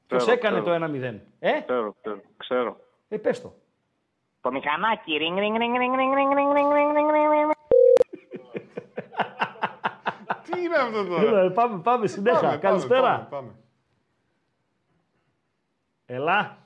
Ποιο 0.06 0.16
Ξέρω, 0.16 0.32
έκανε 0.32 0.60
ξέρω. 0.60 0.78
το 0.78 0.84
1-0. 0.84 1.20
Ε, 1.38 1.60
Ξέρω, 1.60 1.94
ξέρω. 2.00 2.20
ξέρω. 2.36 2.76
ε 3.08 3.18
πες 3.18 3.40
το. 3.40 3.54
Το 4.40 4.50
μηχανάκι. 4.52 5.12
Ring, 5.20 5.38
ring, 5.38 5.56
ring, 5.56 5.66
ring, 5.72 5.76
ring, 5.80 5.94
ring, 5.98 6.14
ring, 6.18 6.32
ring, 6.36 6.52
ring, 6.56 6.92
ring, 6.96 7.10
ring, 7.14 7.50
ring. 7.50 7.50
Τι 10.42 10.60
είναι 10.62 10.76
αυτό 10.76 10.98
Έλα, 10.98 11.08
τώρα. 11.20 11.40
ε, 11.40 11.48
πάμε, 11.50 11.78
πάμε 11.82 12.06
συνέχεια. 12.06 12.40
Πάμε, 12.40 12.48
πάμε, 12.58 12.60
Καλησπέρα. 12.68 13.00
πάμε, 13.02 13.26
πάμε. 13.30 13.50
Ελά. 16.06 16.56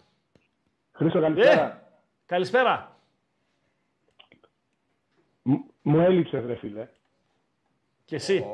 Χρήστο, 0.92 1.20
καλησπέρα. 1.20 1.62
Ε, 1.62 1.80
καλησπέρα. 2.26 2.95
Μ- 5.86 5.92
Μου 5.96 6.00
έλειψες, 6.00 6.44
ρε 6.46 6.54
φίλε. 6.54 6.88
Και 8.04 8.14
εσύ. 8.14 8.44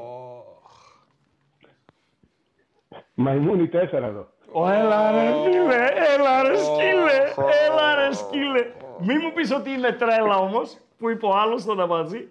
Μαϊμούνι 3.14 3.68
4 3.72 3.92
εδώ. 3.92 4.28
Ω, 4.52 4.68
έλα 4.68 5.10
ρε 5.10 5.32
φίλε, 5.50 5.86
έλα 6.14 6.42
ρε 6.42 6.56
σκύλε, 6.56 7.32
έλα 7.66 7.94
ρε 7.94 8.12
σκύλε. 8.14 8.72
Μη 9.00 9.18
μου 9.18 9.32
πεις 9.32 9.50
ότι 9.52 9.70
είναι 9.70 9.92
τρέλα 9.92 10.36
όμως, 10.36 10.78
που 10.98 11.10
είπε 11.10 11.26
ο 11.26 11.34
άλλος 11.36 11.62
στον 11.62 11.80
αμπατζή. 11.80 12.28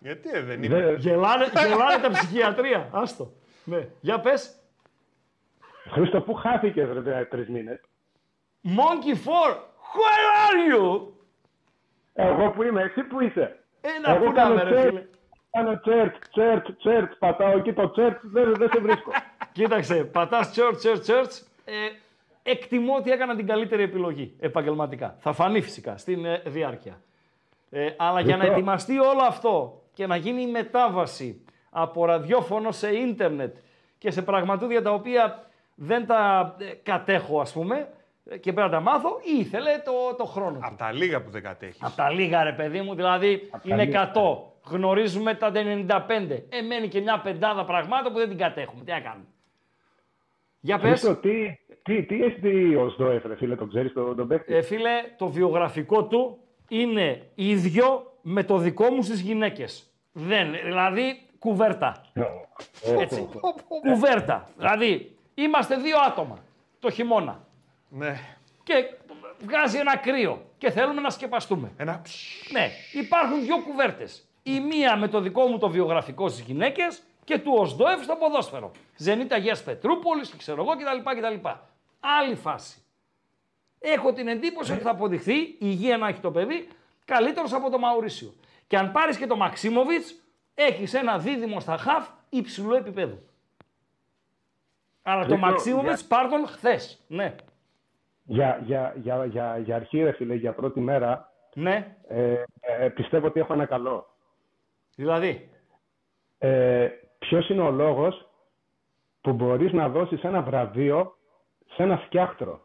Γιατί 0.00 0.28
ε, 0.32 0.40
δεν 0.42 0.62
είναι. 0.62 0.94
Γελάνε, 0.98 1.44
γελάνε 1.68 2.02
τα 2.02 2.10
ψυχιατρία, 2.10 2.88
άστο. 2.92 3.32
Ναι, 3.64 3.88
για 4.00 4.20
πες. 4.20 4.60
Χρήστο, 5.90 6.20
πού 6.20 6.34
χάθηκες, 6.34 6.88
ρε, 7.04 7.24
τρεις 7.24 7.48
μήνες; 7.48 7.80
Monkey 8.64 9.14
4, 9.14 9.54
where 9.96 10.28
are 10.46 10.74
you? 10.74 11.00
Εγώ 12.12 12.50
που 12.50 12.62
είμαι, 12.62 12.82
εσύ 12.82 13.02
που 13.02 13.20
είσαι; 13.20 13.64
Ένα 13.96 14.14
Εγώ 14.14 14.24
που 14.24 14.32
να 14.32 14.32
κάνω 14.32 14.52
είμαι, 14.52 14.62
ρε 14.62 14.82
search, 14.82 14.88
φίλε. 14.88 15.06
Κάνω 15.50 15.80
search, 15.84 16.38
search, 16.38 16.66
search, 16.86 17.08
πατάω 17.18 17.58
εκεί 17.58 17.72
το 17.72 17.92
search, 17.96 18.18
δεν, 18.22 18.54
δεν 18.54 18.70
σε 18.72 18.80
βρίσκω. 18.80 19.10
Κοίταξε, 19.52 20.04
πατάς 20.04 20.54
church, 20.56 20.86
church, 20.86 21.06
church. 21.06 21.42
Ε, 21.64 21.72
εκτιμώ 22.42 22.94
ότι 22.94 23.10
έκανα 23.10 23.36
την 23.36 23.46
καλύτερη 23.46 23.82
επιλογή 23.82 24.36
επαγγελματικά. 24.40 25.16
Θα 25.18 25.32
φανεί 25.32 25.60
φυσικά 25.60 25.96
στην 25.96 26.24
ε, 26.24 26.42
διάρκεια. 26.46 27.00
Ε, 27.70 27.88
αλλά 27.96 28.20
για 28.20 28.36
να 28.36 28.42
Λοιπόν. 28.42 28.58
ετοιμαστεί 28.58 28.98
όλο 28.98 29.22
αυτό 29.28 29.82
και 29.92 30.06
να 30.06 30.16
γίνει 30.16 30.42
η 30.42 30.46
μετάβαση 30.46 31.44
από 31.70 32.04
ραδιόφωνο 32.04 32.72
σε 32.72 32.96
ίντερνετ 32.96 33.56
και 33.98 34.10
σε 34.10 34.22
πραγματούδια 34.22 34.82
τα 34.82 34.90
οποία 34.90 35.46
δεν 35.74 36.06
τα 36.06 36.54
ε, 36.58 36.64
κατέχω 36.64 37.40
ας 37.40 37.52
πούμε 37.52 37.76
ε, 37.76 37.86
και 38.26 38.52
πρέπει 38.52 38.60
να 38.60 38.68
τα 38.68 38.80
μάθω, 38.80 39.20
ήθελε 39.38 39.82
το, 39.84 40.14
το 40.16 40.24
χρόνο. 40.24 40.58
Από 40.62 40.76
τα 40.76 40.92
λίγα 40.92 41.22
που 41.22 41.30
δεν 41.30 41.42
κατέχεις. 41.42 41.82
Από 41.82 41.96
τα 41.96 42.10
λίγα 42.10 42.42
ρε 42.42 42.52
παιδί 42.52 42.80
μου, 42.80 42.94
δηλαδή 42.94 43.48
τα 43.50 43.60
είναι 43.64 43.84
λίγα. 43.84 44.12
100. 44.14 44.20
Γνωρίζουμε 44.70 45.34
τα 45.34 45.52
95. 45.54 45.58
Ε, 46.48 46.60
μένει 46.60 46.88
και 46.88 47.00
μια 47.00 47.20
πεντάδα 47.20 47.64
πραγμάτων 47.64 48.12
που 48.12 48.18
δεν 48.18 48.28
την 48.28 48.38
κατέχουμε. 48.38 48.84
Τι 48.84 48.90
να 48.90 49.00
κάνουμε. 49.00 49.26
Για 50.60 50.78
πες. 50.78 50.88
Χρήστο, 50.88 51.14
τι, 51.14 51.58
τι, 51.82 52.02
τι 52.02 52.22
έχεις 52.22 52.40
δει 52.40 52.76
ο 52.76 52.88
Σδόεφ, 52.88 53.24
ρε 53.24 53.36
φίλε, 53.36 53.56
τον 53.56 53.68
ξέρεις 53.68 53.92
τον, 53.92 54.16
τον 54.16 54.28
παίκτη; 54.28 54.54
Ε, 54.54 54.62
φίλε, 54.62 54.90
το 55.18 55.28
βιογραφικό 55.28 56.04
του 56.04 56.38
είναι 56.68 57.22
ίδιο 57.34 58.12
με 58.22 58.44
το 58.44 58.58
δικό 58.58 58.90
μου 58.90 59.02
στις 59.02 59.20
γυναίκες. 59.20 59.90
Δεν, 60.12 60.52
δηλαδή 60.64 61.20
κουβέρτα. 61.38 62.04
Έτσι. 63.00 63.28
κουβέρτα. 63.88 64.48
Δηλαδή, 64.56 65.16
είμαστε 65.34 65.76
δύο 65.76 65.96
άτομα 66.06 66.38
το 66.78 66.90
χειμώνα 66.90 67.45
Ναι. 67.96 68.20
και 68.62 68.74
βγάζει 69.38 69.78
ένα 69.78 69.96
κρύο 69.96 70.50
και 70.58 70.70
θέλουμε 70.70 71.00
να 71.00 71.10
σκεπαστούμε. 71.10 71.72
Ένα 71.76 72.02
Ναι, 72.52 72.70
υπάρχουν 72.92 73.40
δύο 73.40 73.58
κουβέρτες. 73.58 74.28
Η 74.42 74.60
μία 74.60 74.96
με 74.96 75.08
το 75.08 75.20
δικό 75.20 75.46
μου 75.46 75.58
το 75.58 75.68
βιογραφικό 75.68 76.28
στις 76.28 76.44
γυναίκες 76.44 77.02
και 77.24 77.38
του 77.38 77.52
Οσδόεφ 77.54 78.02
στο 78.02 78.14
ποδόσφαιρο. 78.14 78.70
Ζενίτα 78.96 79.36
Γης 79.36 79.62
Πετρούπολης 79.62 80.30
και 80.30 80.36
ξέρω 80.36 80.62
εγώ 80.62 80.72
κτλ. 80.76 81.10
κτλ. 81.20 81.48
Άλλη 82.00 82.34
φάση. 82.34 82.80
Έχω 83.78 84.12
την 84.12 84.28
εντύπωση 84.28 84.72
ότι 84.72 84.82
θα 84.82 84.90
αποδειχθεί, 84.90 85.38
η 85.38 85.56
υγεία 85.58 85.96
να 85.96 86.08
έχει 86.08 86.20
το 86.20 86.30
παιδί, 86.30 86.68
καλύτερος 87.04 87.52
από 87.52 87.70
το 87.70 87.78
Μαουρίσιο. 87.78 88.34
Και 88.66 88.78
αν 88.78 88.92
πάρεις 88.92 89.16
και 89.16 89.26
το 89.26 89.36
Μαξίμοβιτς, 89.36 90.14
έχεις 90.54 90.94
ένα 90.94 91.18
δίδυμο 91.18 91.60
στα 91.60 91.76
χαφ 91.76 92.08
υψηλού 92.28 92.74
επίπεδου. 92.74 93.28
Αλλά 95.02 95.26
το 95.26 95.34
Λοιπόν, 95.34 95.50
Μαξίμοβιτς 95.50 96.04
πάρ' 96.04 96.28
τον 96.28 96.46
χθες. 96.46 96.98
Ναι. 97.06 97.34
Για, 98.28 98.60
για, 98.64 98.94
για, 98.96 99.24
για, 99.24 99.58
για 99.58 99.76
αρχή, 99.76 100.02
ρε 100.02 100.12
φίλε, 100.12 100.34
για 100.34 100.54
πρώτη 100.54 100.80
μέρα, 100.80 101.32
Ναι. 101.54 101.96
ε, 102.08 102.42
ε, 102.60 102.88
πιστεύω 102.88 103.26
ότι 103.26 103.40
έχω 103.40 103.52
ένα 103.52 103.66
καλό. 103.66 104.06
Δηλαδή. 104.96 105.50
Ε, 106.38 106.88
ποιος 107.18 107.48
είναι 107.48 107.62
ο 107.62 107.70
λόγος 107.70 108.28
που 109.20 109.32
μπορείς 109.32 109.72
να 109.72 109.88
δώσεις 109.88 110.22
ένα 110.22 110.42
βραβείο 110.42 111.16
σε 111.74 111.82
ένα 111.82 112.02
σκιάχτρο; 112.06 112.60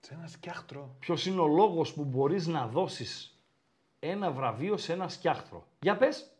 Σε 0.00 0.14
ένα 0.14 0.26
σκιάχτρο. 0.26 0.96
Ποιος 0.98 1.26
είναι 1.26 1.40
ο 1.40 1.46
λόγος 1.46 1.94
που 1.94 2.04
μπορείς 2.04 2.46
να 2.46 2.66
δώσεις 2.66 3.40
ένα 4.00 4.30
βραβείο 4.30 4.76
σε 4.76 4.92
ένα 4.92 5.08
σκιάχτρο; 5.08 5.64
Για 5.80 5.96
πες. 5.96 6.30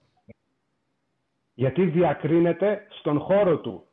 Γιατί 1.54 1.84
διακρίνεται 1.86 2.86
στον 2.88 3.20
χώρο 3.20 3.58
του. 3.58 3.86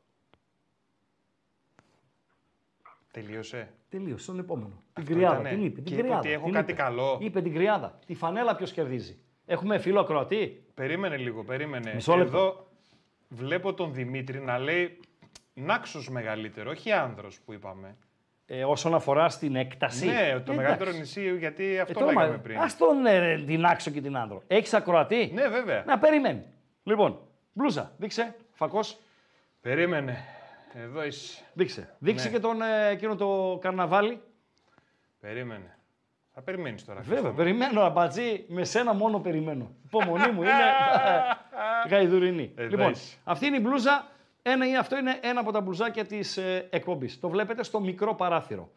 Τελείωσε; 3.14 3.70
Τελείωσε, 3.90 4.26
τον 4.26 4.40
επόμενο. 4.40 4.84
Την 4.94 5.04
Αυτό 5.04 5.14
κρυάδα. 5.14 5.34
ήτανε. 5.40 5.50
Την 5.56 5.64
είπε. 5.66 5.82
Και 5.82 5.90
Την 5.90 5.94
είπε 5.94 6.02
κρυάδα. 6.02 6.20
ότι 6.20 6.32
έχω 6.32 6.44
την 6.46 6.54
κάτι 6.54 6.72
είπε. 6.72 6.82
καλό. 6.82 7.18
Είπε 7.22 7.42
την 7.42 7.54
κρυάδα. 7.54 8.00
Τη 8.06 8.14
φανέλα 8.16 8.56
ποιος 8.56 8.72
κερδίζει. 8.72 9.18
Έχουμε 9.46 9.78
φίλο 9.80 10.00
ακροατή; 10.00 10.64
Περίμενε 10.74 11.18
λίγο, 11.18 11.44
περίμενε. 11.44 11.92
Μισό 11.94 12.16
λεπτό. 12.16 12.38
Εδώ 12.38 12.68
βλέπω 13.30 13.74
τον 13.74 13.94
Δημήτρη 13.94 14.40
να 14.40 14.58
λέει 14.60 15.00
νάξος 15.54 16.10
μεγαλύτερο, 16.10 16.70
όχι 16.72 16.92
άνδρος 16.92 17.40
που 17.46 17.54
είπαμε. 17.54 17.96
Ε, 18.46 18.64
όσον 18.64 18.94
αφορά 18.94 19.30
στην 19.30 19.56
έκταση. 19.56 20.06
Ναι, 20.06 20.14
το 20.14 20.20
Εντάξει. 20.36 20.52
μεγαλύτερο 20.56 20.92
νησί, 20.92 21.36
γιατί 21.38 21.80
αυτό 21.80 21.92
Ε, 22.00 22.02
τώρα, 22.02 22.14
λέγαμε 22.14 22.36
μα- 22.36 22.42
πριν. 22.42 22.58
Ας 22.60 22.78
τον 22.78 23.06
ε, 23.06 23.44
την 23.46 23.66
άξο 23.66 23.92
και 23.92 24.02
την 24.02 24.18
άνδρο. 24.18 24.42
Έχεις 24.48 24.74
ακροατή; 24.74 25.32
Ναι, 25.34 25.48
βέβαια. 25.48 25.84
Να 25.88 26.00
περιμένει. 26.00 26.44
Λοιπόν, 26.84 27.20
μπλούζα. 27.54 27.92
Δείξε. 27.98 28.36
Φακός. 28.54 28.98
Περίμενε. 29.62 30.18
Εδώ 30.74 31.04
είσαι. 31.06 31.42
Δείξε. 31.54 31.96
Δείξε 32.00 32.26
Ναι. 32.28 32.34
και 32.34 32.40
τον 32.40 32.62
ε, 32.62 32.88
εκείνο 32.90 33.16
το 33.16 33.58
καρναβάλι. 33.62 34.22
Περίμενε. 35.20 35.78
Θα 36.34 36.42
περιμένεις 36.42 36.86
τώρα. 36.86 37.02
Βέβαια, 37.02 37.32
περιμένω 37.32 37.82
αμπατζή, 37.82 38.46
με 38.48 38.64
σένα 38.64 38.94
μόνο 38.94 39.20
περιμένω. 39.20 39.72
Υπομονή 39.86 40.32
μου 40.32 40.42
είναι 40.42 40.52
γαϊδουρινή. 41.90 42.52
Εδώ 42.56 42.70
λοιπόν, 42.70 42.92
είσαι. 42.92 43.18
αυτή 43.24 43.46
είναι 43.46 43.58
η 43.58 43.60
μπλούζα. 43.64 44.08
Ένα, 44.42 44.70
ή 44.70 44.78
αυτό 44.78 44.98
είναι 44.98 45.20
ένα 45.22 45.40
από 45.40 45.52
τα 45.52 45.62
μπλουζάκια 45.62 46.06
της 46.06 46.38
ε, 46.38 46.68
εκπομπής. 46.70 47.20
Το 47.20 47.30
βλέπετε 47.30 47.64
στο 47.64 47.80
μικρό 47.80 48.16
παράθυρο. 48.16 48.70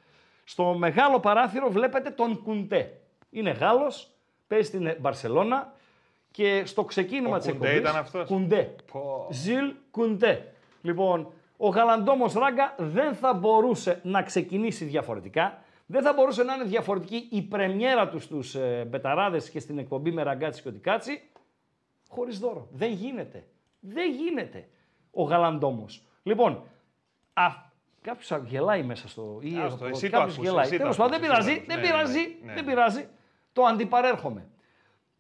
Στο 0.45 0.65
μεγάλο 0.65 1.21
παράθυρο 1.21 1.71
βλέπετε 1.71 2.11
τον 2.11 2.43
Κουντέ. 2.43 2.93
Είναι 3.31 3.51
Γάλλος, 3.51 4.11
παίζει 4.47 4.67
στην 4.67 4.87
ε, 4.87 4.97
Μπαρσελώνα 5.01 5.73
και 6.31 6.63
στο 6.67 6.85
ξεκίνημα 6.85 7.37
Ο 7.37 7.39
της 7.39 7.47
Κουντέ 7.53 7.67
εκπομπής... 7.69 7.91
ήταν 7.91 8.01
αυτός; 8.03 8.29
Κουντέ. 8.29 8.75
Πω. 8.93 9.29
Ζιλ 9.31 9.75
Κουντέ. 9.91 10.53
Λοιπόν, 10.83 11.33
ο 11.57 11.69
Γαλαντόμος 11.69 12.33
Ράγκα 12.33 12.75
δεν 12.79 13.15
θα 13.15 13.35
μπορούσε 13.35 14.01
να 14.03 14.23
ξεκινήσει 14.23 14.85
διαφορετικά. 14.85 15.63
Δεν 15.87 16.03
θα 16.03 16.13
μπορούσε 16.13 16.43
να 16.43 16.55
είναι 16.55 16.65
διαφορετική 16.65 17.29
η 17.31 17.43
πρεμιέρα 17.43 18.09
του 18.09 18.19
στους 18.19 18.55
ε, 18.55 18.87
Μπεταράδες 18.91 19.51
και 19.51 19.61
στην 19.61 19.79
εκπομπή 19.79 20.11
με 20.13 20.23
Ραγκάτση 20.23 20.63
κι 20.63 20.69
ό,τι 20.69 20.94
Κάτσει 20.94 21.31
χωρίς 22.09 22.39
δώρο. 22.39 22.69
Δεν 22.73 22.93
γίνεται. 22.93 23.47
Δεν 23.81 24.11
γίνεται 24.13 24.69
ο 25.11 25.23
Γαλαντόμος. 25.23 26.03
Λοιπόν, 26.23 26.63
α, 27.33 27.47
κάποιος 28.01 28.41
γελάει 28.45 28.83
μέσα 28.83 29.09
στο... 29.09 29.39
Ή 29.41 29.57
Άστο, 29.57 29.85
ο- 29.85 29.89
εσύ 29.89 30.11
το 30.11 30.17
κάποιος 30.17 30.35
ακούς, 30.35 30.47
γελάει. 30.49 30.65
εσύ 30.65 30.73
το 30.73 30.79
Τέλος 30.79 30.97
πάντων, 30.97 31.21
δεν 31.21 31.31
ακούς, 31.31 31.45
πειράζει, 31.45 31.51
εσύ 31.51 31.61
το 31.61 31.67
δεν 31.67 31.79
ακούς. 31.79 31.91
Ναι, 31.91 31.97
πειράζει, 32.21 32.37
ναι, 32.41 32.47
ναι. 32.47 32.55
δεν 32.55 32.65
πειράζει. 32.65 33.09
Το 33.53 33.63
αντιπαρέρχομαι. 33.63 34.49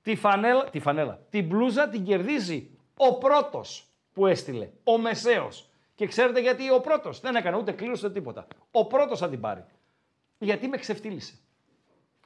Τη 0.02 0.14
φανέλα, 0.16 0.64
τη 0.64 0.80
φανέλα, 0.80 1.20
την 1.30 1.46
μπλούζα 1.46 1.88
την 1.88 2.04
κερδίζει 2.04 2.70
ο 2.96 3.18
πρώτος 3.18 3.86
που 4.12 4.26
έστειλε, 4.26 4.70
ο 4.84 4.98
Μεσαίος. 4.98 5.70
Και 5.97 6.06
ξέρετε 6.06 6.40
γιατί 6.40 6.70
ο 6.70 6.81
πρώτος 6.81 7.20
δεν 7.20 7.36
έκανε 7.36 7.56
ούτε 7.56 7.73
κλήρωση 7.73 8.05
ούτε 8.05 8.14
τίποτα. 8.14 8.47
Ο 8.70 8.86
πρώτος 8.86 9.18
θα 9.18 9.28
την 9.28 9.40
πάρει. 9.40 9.64
Γιατί 10.39 10.68
με 10.68 10.77
ξεφτύλισε. 10.77 11.35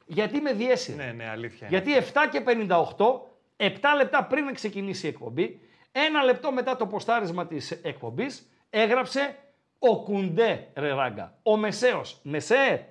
Γιατί 0.05 0.41
με 0.41 0.53
διέσυρε. 0.53 1.05
Ναι, 1.05 1.11
ναι, 1.11 1.29
αλήθεια. 1.29 1.67
είναι. 1.67 1.81
Γιατί 1.81 2.09
7 2.13 2.27
και 2.31 2.43
58, 2.45 3.21
7 3.57 3.69
λεπτά 3.97 4.23
πριν 4.23 4.53
ξεκινήσει 4.53 5.05
η 5.05 5.09
εκπομπή, 5.09 5.59
ένα 5.91 6.23
λεπτό 6.23 6.51
μετά 6.51 6.75
το 6.75 6.87
ποστάρισμα 6.87 7.47
της 7.47 7.71
εκπομπής, 7.71 8.49
έγραψε 8.69 9.37
ο 9.79 10.03
Κουντέ 10.03 10.67
ρε 10.73 10.93
ράγκα. 10.93 11.37
Ο 11.43 11.57
Μεσαίος. 11.57 12.19
Μεσέ, 12.23 12.85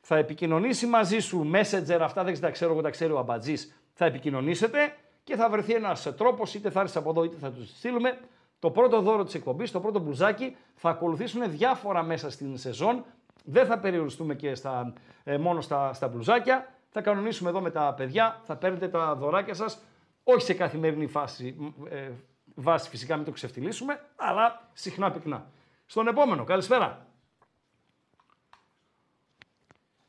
θα 0.00 0.16
επικοινωνήσει 0.16 0.86
μαζί 0.86 1.18
σου 1.18 1.50
messenger, 1.54 1.98
αυτά 2.00 2.24
δεν 2.24 2.40
τα 2.40 2.50
ξέρω, 2.50 2.72
εγώ 2.72 2.80
τα 2.80 2.90
ξέρει 2.90 3.12
ο 3.12 3.18
Αμπατζής, 3.18 3.82
θα 3.92 4.04
επικοινωνήσετε 4.04 4.96
και 5.24 5.36
θα 5.36 5.50
βρεθεί 5.50 5.72
ένας 5.72 6.14
τρόπος, 6.16 6.54
είτε 6.54 6.70
θα 6.70 6.80
έρθεις 6.80 6.96
από 6.96 7.10
εδώ 7.10 7.24
είτε 7.24 7.36
θα 7.40 7.52
τους 7.52 7.68
στείλουμε, 7.68 8.18
το 8.58 8.70
πρώτο 8.70 9.00
δώρο 9.00 9.24
της 9.24 9.34
εκπομπής, 9.34 9.70
το 9.70 9.80
πρώτο 9.80 9.98
μπλουζάκι, 9.98 10.56
θα 10.74 10.90
ακολουθήσουν 10.90 11.50
διάφορα 11.50 12.02
μέσα 12.02 12.30
στην 12.30 12.58
σεζόν, 12.58 13.04
δεν 13.44 13.66
θα 13.66 13.78
περιοριστούμε 13.78 14.34
και 14.34 14.54
στα, 14.54 14.92
ε, 15.24 15.38
μόνο 15.38 15.60
στα, 15.60 15.92
στα 15.92 16.08
μπλουζάκια, 16.08 16.68
θα 16.90 17.00
κανονίσουμε 17.00 17.50
εδώ 17.50 17.60
με 17.60 17.70
τα 17.70 17.94
παιδιά, 17.96 18.40
θα 18.44 18.56
παίρνετε 18.56 18.88
τα 18.88 19.14
δωράκια 19.14 19.54
σας, 19.54 19.82
όχι 20.24 20.40
σε 20.40 20.54
καθημερινή 20.54 21.06
φάση, 21.06 21.54
μ, 21.58 21.86
ε, 21.90 22.12
βάση 22.54 22.88
φυσικά 22.88 23.16
μην 23.16 23.24
το 23.24 23.30
ξεφτυλίσουμε, 23.30 24.00
αλλά 24.16 24.68
συχνά 24.72 25.10
πυκνά. 25.10 25.46
Στον 25.86 26.06
επόμενο, 26.08 26.44
καλησπέρα. 26.44 27.06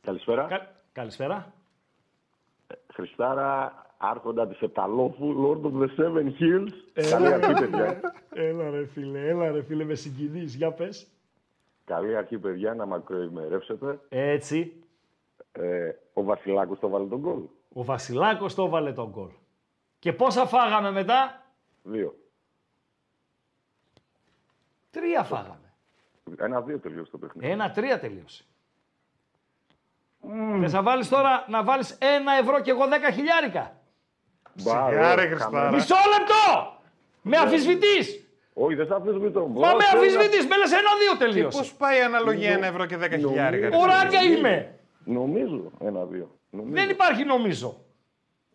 Καλησπέρα. 0.02 0.44
Κα- 0.44 0.72
Καλησπέρα. 0.92 1.54
Χριστάρα, 2.94 3.74
άρχοντα 3.98 4.48
της 4.48 4.60
Επταλόφου, 4.62 5.34
Lord 5.46 5.66
of 5.66 5.82
the 5.84 5.88
Seven 5.98 6.26
Hills. 6.40 6.72
Έλα, 7.00 7.10
Καλή 7.30 7.34
αρχή, 7.34 7.54
ρε, 7.54 7.68
παιδιά. 7.68 8.02
Έλα 8.34 8.70
ρε 8.70 8.86
φίλε, 8.86 9.28
έλα 9.28 9.52
ρε 9.52 9.64
φίλε, 9.64 9.84
με 9.84 9.94
συγκινείς. 9.96 10.54
Για 10.56 10.72
πες. 10.72 11.08
Καλή 11.86 12.16
αρχή, 12.18 12.38
παιδιά, 12.38 12.74
να 12.74 12.86
μακροημερεύσετε. 12.86 14.00
Έτσι. 14.10 14.84
Ε, 15.52 15.92
ο 16.14 16.24
Βασιλάκος 16.24 16.80
το 16.80 16.90
βάλε 16.90 17.06
τον 17.08 17.22
κόλ. 17.22 17.42
Ο 17.74 17.84
Βασιλάκος 17.84 18.56
το 18.56 18.64
έβαλε 18.66 18.94
τον 18.94 19.10
γκολ. 19.10 19.30
Και 20.00 20.14
πόσα 20.14 20.46
φάγαμε 20.46 20.92
μετά; 20.92 21.44
Δύο. 21.84 22.16
Τρία 24.92 25.24
φάγαμε. 25.24 25.74
Ένα-δύο 26.38 26.80
τελείωσε 26.80 27.12
το 27.12 27.18
παιχνίδι. 27.18 27.52
Ένα-τρία 27.52 28.00
τελείωσε. 28.00 28.44
Θες 30.60 30.74
να 30.74 30.82
βάλεις 30.84 31.10
τώρα, 31.10 31.46
να 31.50 31.64
βάλεις 31.64 31.98
ένα 32.00 32.34
ευρώ 32.34 32.60
και 32.62 32.72
εγώ 32.72 32.88
δέκα 32.88 33.12
χιλιάρικα; 33.12 33.78
Μπα, 34.54 34.90
Σιγά, 34.90 34.90
ρε, 34.90 35.22
ρε, 35.22 35.28
Χριστάρα. 35.28 35.58
χαμένη. 35.58 35.76
Μισό 35.76 35.96
λεπτό! 35.96 36.78
Με 37.22 37.38
αφισβητείς! 37.38 38.24
Όχι, 38.54 38.76
δεν 38.76 38.88
θα 38.88 38.96
αφισβητώ. 38.96 39.48
Μα 39.48 39.74
με 39.74 39.84
αφισβητείς, 39.94 40.48
με 40.48 40.58
λες 40.58 40.72
ένα-δύο 40.72 41.12
Και 41.12 41.18
τελείωσε. 41.18 41.58
πώς 41.58 41.74
πάει 41.74 41.98
η 42.00 42.02
αναλογία 42.02 42.52
ένα 42.52 42.68
ευρώ 42.68 42.86
και 42.86 42.98
δέκα 42.98 43.18
χιλιάρικα. 43.18 43.70
ρε 43.70 43.78
Ωράκια 43.78 44.20
φίλε. 44.20 44.38
είμαι. 44.38 44.80
Νομίζω 45.04 45.72
ένα-δύο. 45.80 46.32
Νομίζω. 46.50 46.74
Δεν 46.74 46.90
υπάρχει 46.90 47.24
νομίζω. 47.24 47.84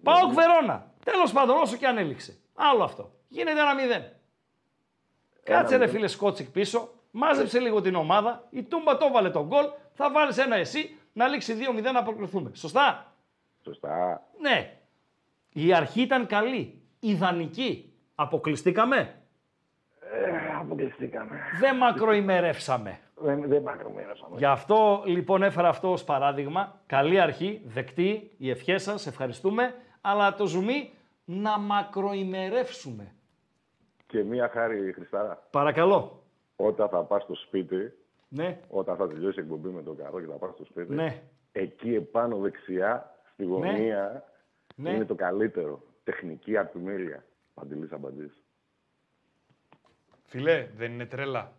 Πάω 0.03 0.29
Βερόνα. 0.29 0.93
Τέλος 1.05 1.33
πάντων, 1.33 1.57
όσο 1.57 1.77
και 1.77 1.87
αν 1.87 1.99
έληξε. 1.99 2.37
Άλλο 2.55 2.83
αυτό. 2.85 3.11
Γίνεται 3.29 3.61
ένα 3.61 3.75
μηδέν. 3.75 4.03
Κάτσε 5.43 5.71
ρε 5.77 5.79
μηδέν. 5.79 5.95
φίλε 5.95 6.07
Σκότσικ 6.07 6.49
πίσω, 6.51 6.91
μάζεψε 7.11 7.59
λίγο 7.59 7.81
την 7.81 7.95
ομάδα, 7.95 8.47
η 8.51 8.63
Τούμπα 8.63 8.97
το 8.97 9.11
βάλε 9.13 9.31
τον 9.31 9.47
γκολ, 9.47 9.65
θα 9.93 10.11
βάλεις 10.11 10.39
ένα 10.39 10.57
εσύ, 10.57 10.97
να 11.13 11.29
λήξει 11.29 11.55
2-0 11.55 11.93
να 11.93 12.03
προκριθούμε. 12.03 12.51
Σωστά; 12.55 13.15
Σωστά. 13.65 14.23
Ναι. 14.41 14.77
Η 15.53 15.75
αρχή 15.75 16.01
ήταν 16.01 16.27
καλή. 16.27 16.83
Ιδανική. 17.01 17.93
Αποκλειστήκαμε; 18.15 19.15
Ε, 20.01 20.57
αποκλειστήκαμε. 20.61 21.41
Δεν 21.61 21.77
μακροημερεύσαμε. 21.77 22.99
Δεν, 23.17 23.49
δεν 23.49 23.63
μακροημερεύσαμε. 23.63 24.37
Γι' 24.37 24.45
αυτό 24.45 25.03
λοιπόν 25.07 25.43
έφερα 25.43 25.69
αυτό 25.69 25.93
ως 25.93 26.05
παράδειγμα. 26.05 26.81
Καλή 26.87 27.21
αρχή, 27.21 27.63
δεκτή, 27.65 28.31
οι 28.39 28.51
ευχές 28.51 28.83
σας, 28.83 29.07
ευχαριστούμε. 29.07 29.75
Αλλά 30.01 30.35
το 30.35 30.47
ζουμί 30.47 30.93
να 31.25 31.59
μακροημερεύσουμε. 31.59 33.15
Και 34.07 34.23
μία 34.23 34.49
χάρη, 34.49 34.93
Χριστάρα. 34.93 35.47
Παρακαλώ. 35.51 36.23
Όταν 36.57 36.89
θα 36.89 37.03
πας 37.03 37.23
στο 37.23 37.35
σπίτι, 37.35 37.93
Ναι, 38.29 38.59
όταν 38.69 38.97
θα 38.97 39.09
τελειώσει 39.09 39.41
η 39.41 39.43
εκπομπή 39.43 39.69
με 39.69 39.83
τον 39.83 39.97
καρό 39.97 40.21
και 40.21 40.27
θα 40.27 40.33
πας 40.37 40.51
στο 40.55 40.65
σπίτι, 40.65 40.95
ναι. 40.95 41.23
εκεί 41.53 41.95
επάνω 41.95 42.37
δεξιά, 42.39 43.15
στη 43.33 43.45
γωνία, 43.45 44.25
Ναι. 44.77 44.91
είναι 44.91 45.05
το 45.05 45.15
καλύτερο. 45.15 45.83
Τεχνική 46.05 46.57
αρτιμέλεια. 46.57 47.25
Παντελής 47.55 47.93
Αμπαντής. 47.93 48.43
Φιλέ, 50.25 50.71
δεν 50.77 50.93
είναι 50.93 51.07
τρέλα. 51.07 51.57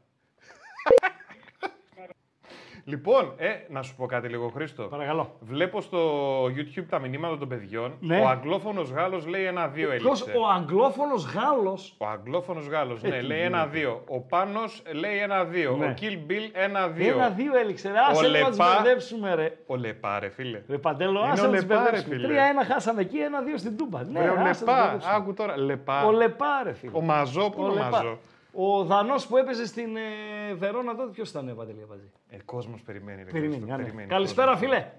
Λοιπόν, 2.86 3.34
ε, 3.38 3.48
να 3.70 3.82
σου 3.82 3.96
πω 3.96 4.06
κάτι 4.06 4.28
λίγο, 4.28 4.48
Χρήστο. 4.48 4.84
Παρακαλώ. 4.84 5.36
Βλέπω 5.40 5.82
στο 5.82 6.00
YouTube 6.46 6.86
τα 6.90 7.00
μηνύματα 7.00 7.38
των 7.38 7.48
παιδιών. 7.48 7.94
Ναι. 8.00 8.20
Ο 8.20 8.28
αγγλόφωνος 8.28 8.90
Γάλλος 8.92 9.26
λέει 9.28 9.44
ένα-δύο 9.44 9.88
Ποιος, 9.90 10.22
έλειξε. 10.22 10.40
ο 10.40 10.48
αγγλόφωνος 10.48 11.26
Γάλλος. 11.34 11.96
Ο 11.98 12.06
αγγλόφωνος 12.08 12.68
Γάλλος, 12.68 13.04
Ε, 13.04 13.08
ναι, 13.08 13.18
τι 13.18 13.24
λέει 13.26 13.38
γίνεται. 13.38 13.56
ένα-δύο. 13.56 14.04
Ο 14.08 14.20
Πάνος 14.20 14.82
λέει 14.94 15.18
ένα-δύο. 15.18 15.76
Ναι. 15.76 15.86
Ο 15.86 15.94
Kill 16.02 16.32
Bill 16.32 16.50
ένα-δύο. 16.54 17.14
Ένα-δύο 17.18 17.58
έληξε. 17.58 17.92
Ρε, 17.92 17.98
άσε 18.10 18.26
Ο 18.26 18.28
λίγο 18.30 18.44
να 18.44 18.50
τους 18.50 18.58
Λεπά- 18.58 18.74
μπερδέψουμε 18.82 19.36
ρε. 19.36 19.58
Ο 19.66 19.76
Λεπά, 19.76 20.20
ρε 20.20 20.30
φίλε. 20.30 20.62
Ρε 20.70 20.78
Παντέλο, 20.78 21.20
Είναι 21.20 21.32
άσε 21.32 21.42
ο 21.46 21.46
να 21.50 21.52
τους 21.52 21.62
Λεπά, 21.62 21.76
ρε 21.76 21.82
μπερδέψουμε. 21.84 22.16
φίλε. 22.16 22.28
Τρία-ένα 22.28 22.66
χάσαμε 22.66 23.02
εκεί, 23.02 23.18
ένα-δύο 23.18 23.58
στην 23.58 23.78
Τούμπα. 23.78 24.04
Ναι, 24.04 24.20
Ρε, 24.22 24.30
ο 24.30 24.34
άσε 24.34 24.42
να 24.44 24.50
τους 24.52 24.60
Λεπά, 24.60 24.74
μπερδέψουμε. 24.82 25.16
άκου 25.16 25.34
τώρα. 25.34 25.58
Λεπά. 25.58 26.06
Ο 26.06 26.12
Λεπά, 26.12 26.62
ρε 26.64 26.74
φίλε. 26.74 26.92
Ο 26.96 27.02
Μαζό, 27.02 27.50
πού 27.50 27.56
Ο 27.58 27.62
είναι 27.62 27.72
ο 27.72 27.74
Λεπά. 27.74 27.90
Μαζό; 27.90 28.18
Ο 28.58 28.84
Δανός 28.84 29.28
που 29.28 29.38
έπαιζε 29.38 29.66
στην 29.66 29.96
ε, 29.96 30.54
Βερόνα 30.54 30.96
τότε, 30.96 31.12
ποιος 31.12 31.30
ήταν, 31.30 31.56
Παντελή 31.56 31.82
Αμπατζή. 31.84 32.12
Ε, 32.30 32.38
κόσμος 32.46 32.82
περιμένει. 32.82 33.24
Ρε, 33.24 33.30
Περιμένει, 33.32 33.54
Χρήστο, 33.56 33.74
άνε. 33.74 33.84
περιμένει, 33.84 34.08
Καλησπέρα, 34.08 34.52
κόσμος. 34.52 34.70
φίλε. 34.70 34.92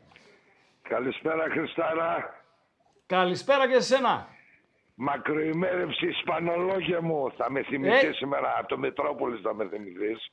Καλησπέρα 0.83 1.45
Χριστάρα. 1.51 2.35
Καλησπέρα 3.07 3.69
και 3.69 3.75
σε 3.75 3.81
σένα. 3.95 4.27
Μακροημέρευση 4.95 6.07
Ισπανολόγια 6.07 7.03
μου. 7.03 7.33
Θα 7.37 7.51
με 7.51 7.63
θυμηθείς 7.63 8.03
Ε. 8.09 8.13
σήμερα 8.13 8.55
από 8.59 8.69
το 8.69 8.79
Μετρόπολης 8.79 9.41
θα 9.41 9.55
με 9.55 9.69
θυμηθείς. 9.69 10.31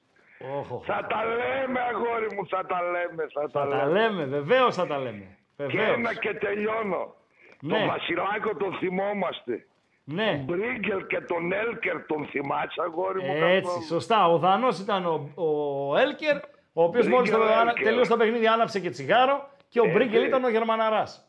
Όχο. 0.58 0.84
Θα 0.86 1.08
τα 1.10 1.26
λέμε 1.26 1.80
αγόρι 1.80 2.36
μου, 2.36 2.48
θα 2.48 2.66
τα 2.66 2.82
λέμε, 2.82 3.28
θα, 3.34 3.50
Θα 3.52 3.68
τα 3.70 3.86
λέμε, 3.86 4.26
βεβαίως 4.26 4.76
θα 4.76 4.88
τα 4.88 4.98
λέμε. 4.98 5.38
Και 5.58 5.64
Βεβαίως. 5.64 5.98
ένα 5.98 6.14
και 6.16 6.34
τελειώνω. 6.34 7.16
Ναι. 7.62 7.78
Τον 7.78 7.88
Βασιλάκο 7.88 8.56
τον 8.56 8.74
θυμόμαστε. 8.74 9.68
Ναι. 10.04 10.32
Τον 10.32 10.44
Μπρίγκελ 10.58 11.08
και 11.08 11.20
τον 11.22 11.52
Έλκερ 11.54 12.06
τον 12.06 12.26
θυμάσαι 12.26 12.82
αγόρι 12.86 13.22
μου. 13.22 13.32
Έτσι, 13.34 13.62
καθόλου; 13.62 13.86
σωστά. 13.86 14.28
Ο 14.28 14.38
Δανός 14.38 14.80
ήταν 14.80 15.06
ο, 15.06 15.30
ο 15.36 15.98
Έλκερ, 15.98 16.36
ο 16.74 16.84
οποίος 16.84 17.08
μόλις 17.08 17.32
Μπρίγκελ 17.32 17.48
Έλκερ. 17.68 17.84
τελείωσε 17.84 18.10
το 18.10 18.18
παιχνίδι 18.18 18.48
άναψε 18.48 18.80
και 18.80 18.90
τσιγάρο. 18.90 19.50
Και 19.70 19.80
ο 19.80 19.84
Έτσι. 19.84 19.98
Μπρίγκελ 19.98 20.24
ήταν 20.24 20.44
ο 20.44 20.50
Γερμαναράς. 20.50 21.28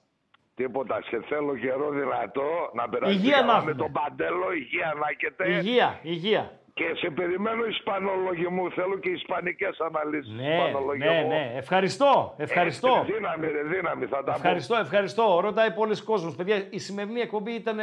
Τίποτα, 0.54 0.98
σε 1.08 1.20
θέλω 1.28 1.56
καιρό 1.56 1.90
δυνατό 1.90 2.48
να 2.72 2.88
περάσει 2.88 3.12
Υγεία 3.14 3.36
να 3.36 3.40
καλά 3.40 3.56
έχουμε. 3.56 3.70
με 3.72 3.76
τον 3.78 3.92
Παντέλο, 3.92 4.52
υγεία 4.52 4.94
να 5.00 5.06
έχετε. 5.14 5.48
Υγεία, 5.50 5.98
υγεία. 6.02 6.50
Και 6.74 6.84
σε 6.94 7.10
περιμένω 7.10 7.64
Ισπανολόγοι 7.64 8.48
μου, 8.48 8.70
θέλω 8.70 8.98
και 8.98 9.08
Ισπανικές 9.08 9.78
αναλύσεις. 9.80 10.32
Ναι, 10.34 10.54
Ισπανολόγοι 10.54 10.98
ναι, 10.98 11.20
μου. 11.22 11.28
ναι. 11.28 11.52
Ευχαριστώ, 11.56 12.34
ευχαριστώ. 12.36 13.04
Ε, 13.08 13.12
δύναμη, 13.12 13.46
ρε, 13.46 13.62
δύναμη, 13.62 14.04
θα 14.06 14.24
τα 14.24 14.32
Ευχαριστώ, 14.36 14.76
ευχαριστώ. 14.76 15.40
Ρωτάει 15.42 15.70
πολλοί 15.70 16.02
κόσμος. 16.02 16.34
Παιδιά, 16.34 16.66
η 16.70 16.78
σημερινή 16.78 17.20
εκπομπή 17.20 17.52
ήταν. 17.52 17.78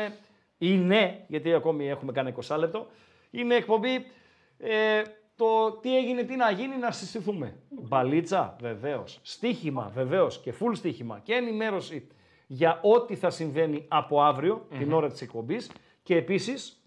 Είναι, 0.61 1.23
γιατί 1.27 1.53
ακόμη 1.53 1.89
έχουμε 1.89 2.11
κάνει 2.11 2.33
20 2.47 2.57
λεπτό. 2.57 2.87
Είναι 3.31 3.55
εκπομπή 3.55 4.05
ε, 4.57 5.01
το 5.35 5.71
τι 5.71 5.97
έγινε, 5.97 6.23
τι 6.23 6.35
να 6.35 6.51
γίνει, 6.51 6.77
να 6.77 6.91
συστηθούμε. 6.91 7.55
Μπαλίτσα, 7.69 8.55
βεβαίως. 8.59 9.19
Στίχημα, 9.21 9.91
βεβαίως. 9.93 10.39
Και 10.39 10.53
full 10.59 10.71
στίχημα. 10.73 11.19
Και 11.23 11.33
ενημέρωση 11.33 12.07
για 12.47 12.79
ό,τι 12.81 13.15
θα 13.15 13.29
συμβαίνει 13.29 13.85
από 13.87 14.21
αύριο, 14.21 14.67
την 14.77 14.93
ώρα 14.93 15.09
της 15.09 15.21
εκπομπής. 15.21 15.71
Και 16.03 16.15
επίσης, 16.15 16.83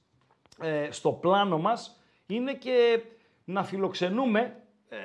ε, 0.60 0.88
στο 0.90 1.12
πλάνο 1.12 1.58
μας 1.58 2.00
είναι 2.26 2.54
και 2.54 3.02
να 3.44 3.64
φιλοξενούμε 3.64 4.56
ε, 4.88 4.96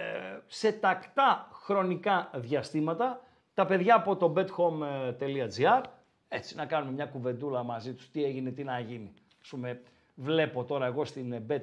σε 0.47 0.71
τακτά 0.71 1.49
χρονικά 1.51 2.29
διαστήματα 2.35 3.21
τα 3.53 3.65
παιδιά 3.65 3.95
από 3.95 4.15
το 4.15 4.33
bethome.gr 4.35 5.81
έτσι 6.29 6.55
να 6.55 6.65
κάνουμε 6.65 6.91
μια 6.91 7.05
κουβεντούλα 7.05 7.63
μαζί 7.63 7.93
τους 7.93 8.09
τι 8.09 8.23
έγινε, 8.23 8.51
τι 8.51 8.63
να 8.63 8.79
γίνει. 8.79 9.13
Ας 9.41 9.49
πούμε, 9.49 9.81
βλέπω 10.15 10.63
τώρα 10.63 10.85
εγώ 10.85 11.05
στην 11.05 11.31
ε, 11.31 11.45
B365 11.49 11.59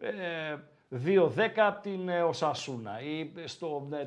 ε, 0.00 0.56
2-10 1.04 1.28
την 1.82 2.08
ε, 2.08 2.22
Οσασούνα 2.22 3.00
ή 3.00 3.30
στο 3.44 3.88
ε, 3.92 4.06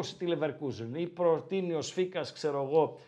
3-20 0.00 0.06
τη 0.18 0.26
Leverkusen 0.28 0.96
ή 0.98 1.06
προτείνει 1.06 1.74
ο 1.74 1.82
Σφίκας, 1.82 2.32
ξέρω 2.32 2.62
εγώ, 2.62 2.98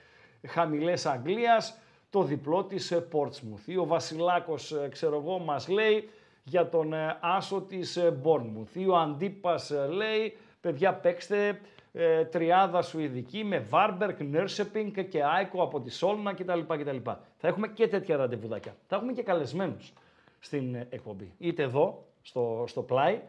χαμηλές 0.47 1.07
Αγγλίας, 1.07 1.79
το 2.11 2.23
διπλό 2.23 2.65
της 2.65 2.91
ε, 2.91 3.07
Portsmouth. 3.13 3.65
Ή 3.65 3.77
ο 3.77 3.87
Βασιλάκος, 3.87 4.73
ε, 4.73 4.89
ξέρω 4.89 5.17
εγώ, 5.17 5.39
μας 5.39 5.69
λέει 5.69 6.09
για 6.45 6.69
τον 6.69 6.93
ε, 6.93 7.19
άσο 7.21 7.61
της 7.61 7.97
ε, 7.97 8.19
Bournemouth. 8.23 8.75
Ή 8.75 8.87
ο 8.87 8.97
Αντίπας 8.97 9.71
ε, 9.71 9.87
λέει, 9.87 10.37
παιδιά 10.61 10.95
παίξτε 10.95 11.61
ε, 11.93 12.25
τριάδα 12.25 12.83
σουηδική 12.83 13.45
με 13.45 13.59
Βάρμπερκ, 13.59 14.21
Νέρσεπινγκ 14.21 14.99
και 15.09 15.25
Άικο 15.25 15.63
από 15.63 15.81
τη 15.81 15.91
Σόλνα 15.91 16.35
κτλ. 16.35 16.61
κτλ. 16.61 16.97
Θα 17.37 17.49
έχουμε 17.49 17.69
και 17.69 17.89
τέτοια 17.89 18.17
ραντεβουδάκια. 18.17 18.75
Θα 18.87 18.97
έχουμε 18.97 19.13
και 19.13 19.23
καλεσμένους 19.23 19.93
στην 20.39 20.75
ε, 20.75 20.87
εκπομπή. 20.91 21.33
Είτε 21.39 21.63
εδώ, 21.63 22.05
στο, 22.23 22.65
στο 22.69 22.83
πλάι, 22.83 23.21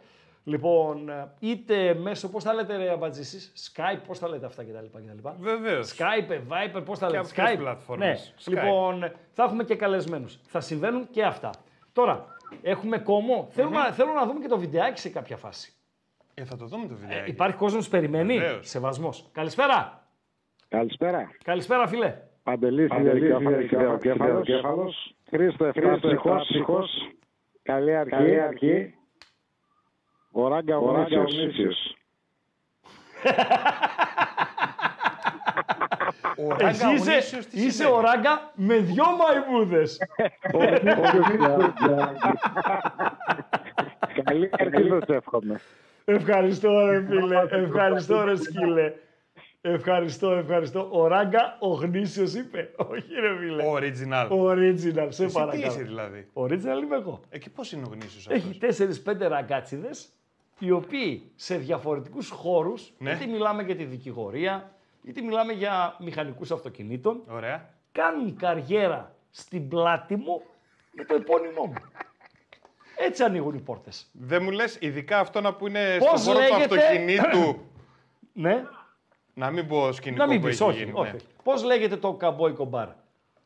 λοιπόν, 0.44 1.10
ε, 1.10 1.32
είτε 1.40 1.94
μέσω, 1.94 2.30
πώς 2.30 2.44
τα 2.44 2.54
λέτε 2.54 2.78
ρε 2.78 2.92
αμπατζή 2.92 3.20
εσείς, 3.22 3.72
Skype, 3.76 4.00
πώς 4.08 4.20
τα 4.20 4.28
λέτε 4.30 4.46
αυτά 4.46 4.64
κτλ. 4.64 4.86
κτλ. 4.98 5.30
Βεβαίως. 5.40 5.96
Skype, 5.98 6.32
Viper, 6.32 6.86
πώς 6.86 7.00
τα 7.00 7.08
Και 7.08 7.18
λέτε, 7.18 7.28
από 7.28 7.34
ποιες 7.36 7.50
Skype. 7.54 7.58
πλατφόρμες. 7.58 8.34
Ναι. 8.48 8.56
Skype. 8.58 8.64
Λοιπόν, 8.64 9.12
θα 9.32 9.44
έχουμε 9.44 9.64
και 9.64 9.76
καλεσμένους. 9.76 10.40
Θα 10.46 10.60
συμβαίνουν 10.60 11.10
και 11.10 11.24
αυτά. 11.24 11.50
Τώρα, 11.94 12.26
έχουμε 12.62 12.98
κόμμο. 12.98 13.48
Θέλουμε, 13.52 13.92
θέλω 13.92 14.14
να 14.14 14.26
δούμε 14.26 14.40
και 14.40 14.48
το 14.48 14.58
βιντεάκι 14.58 15.00
σε 15.00 15.10
κάποια 15.10 15.38
φάση. 15.38 15.74
Ε, 16.34 16.44
θα 16.46 16.56
το 16.58 16.66
δούμε 16.66 16.88
το 16.88 16.96
βιντεάκι. 16.96 17.30
Υπάρχει 17.30 17.56
κόσμος 17.58 17.86
που 17.86 17.92
περιμένει; 17.92 18.38
Βεβαίως. 18.38 18.70
Σεβασμός. 18.70 19.30
Καλησπέρα. 19.32 20.08
Καλησπέρα. 20.68 21.32
Καλησπέρα, 21.44 21.88
φίλε. 21.88 22.16
Παντελής, 22.44 22.88
Παντελής, 22.88 23.32
Παντελής, 23.34 23.72
Ιδεοκέφαλος. 23.72 24.48
Ιδεοκέφαλος. 24.48 25.16
Χρήστο 25.30 25.72
Χρήστο 25.74 26.10
Εφτάψυχος. 26.10 27.12
Καλή 27.64 27.96
αρχή. 27.96 28.10
Καλή 28.10 28.40
αρχή. 28.42 28.96
Ο 30.32 30.48
Ράγκα 30.48 30.78
Ο 30.78 30.92
Ράγκα 30.92 31.18
Γνήσιος. 31.18 31.42
Γνήσιος. 31.44 31.96
Ο 36.38 36.54
Εσύ 36.60 36.84
Ράγκα 36.84 36.94
είσαι, 36.94 37.12
Γνήσιος 37.12 37.46
τι 37.48 37.62
είσαι 37.62 37.72
σημαίνει; 37.72 37.96
ο 37.96 38.02
Ράγκα 38.02 38.52
με 38.56 38.78
δυο 38.78 39.06
μαϊμούδες. 39.18 39.98
Καλή 44.24 44.50
αρχή 44.52 44.88
θα 44.90 45.00
σε 45.06 45.16
εύχομαι. 45.16 45.60
Ευχαριστώ, 46.06 46.86
ρε 46.86 47.06
φίλε. 47.06 47.40
Ευχαριστώ, 47.50 48.24
ρε 48.24 48.36
σκύλε. 48.36 48.94
Ευχαριστώ, 49.62 50.32
ευχαριστώ. 50.32 50.90
Ο 50.92 51.08
Ράγκα, 51.08 51.58
ο 51.60 51.68
γνήσιος 51.68 52.34
είπε. 52.34 52.72
Όχι, 52.76 53.14
ρε 53.20 53.38
φίλε. 53.38 53.64
Original. 53.74 54.28
Original, 54.30 55.08
σε 55.10 55.24
Εσύ 55.24 55.26
τι 55.26 55.32
παρακαλώ. 55.32 55.66
είσαι 55.66 55.82
δηλαδή; 55.82 56.28
Original 56.34 56.82
είμαι 56.84 56.96
εγώ. 56.96 57.20
Εκεί 57.30 57.50
πώς 57.50 57.72
είναι 57.72 57.84
ο 57.86 57.90
γνήσιος 57.92 58.28
Έχει 58.30 58.60
αυτός; 58.64 59.02
4-5 59.06 59.28
ραγκάτσιδες, 59.28 60.10
οι 60.60 60.72
οποίοι 60.72 61.32
σε 61.36 61.58
διαφορετικούς 61.58 62.30
χώρους, 62.30 62.94
Ναι. 62.98 63.12
είτε 63.12 63.26
μιλάμε 63.26 63.64
για 63.64 63.76
τη 63.76 63.84
δικηγορία, 63.84 64.72
είτε 65.04 65.22
μιλάμε 65.22 65.54
για 65.54 65.96
μηχανικούς 66.00 66.52
αυτοκινήτων, 66.52 67.24
Ωραία. 67.28 67.70
κάνουν 67.92 68.36
καριέρα 68.38 69.16
στην 69.30 69.68
πλάτη 69.68 70.16
μου 70.16 70.42
με 70.92 71.04
το 71.04 71.16
επώνυμό 71.16 71.66
μου. 71.66 71.74
Έτσι 73.06 73.24
ανοίγουν 73.24 73.56
οι 73.56 73.60
πόρτες. 73.60 74.08
Δεν 74.12 74.44
μου 74.44 74.52
λες, 74.52 74.78
ειδικά 74.80 75.20
αυτό 75.20 75.42
που 75.58 75.68
είναι 75.68 75.98
Πώς 76.00 76.20
στον 76.22 76.34
χώρο 76.34 76.46
του 76.46 76.52
λέγεται; 76.54 76.76
αυτοκινήτου. 76.78 77.60
Ναι. 78.34 78.64
Να 79.34 79.50
μην 79.52 79.68
πω 79.68 79.92
σκηνικό 79.92 80.24
Να 80.26 80.30
μην 80.32 80.42
που 80.42 80.48
πεις, 80.48 80.60
έχει 80.62 80.70
όχι, 80.70 80.78
γίνει. 80.80 80.92
όχι. 80.96 81.12
ναι. 81.12 81.18
Πώς 81.44 81.64
λέγεται 81.64 81.96
το 81.98 82.14
καμπόικο 82.14 82.66
μπαρ. 82.66 82.88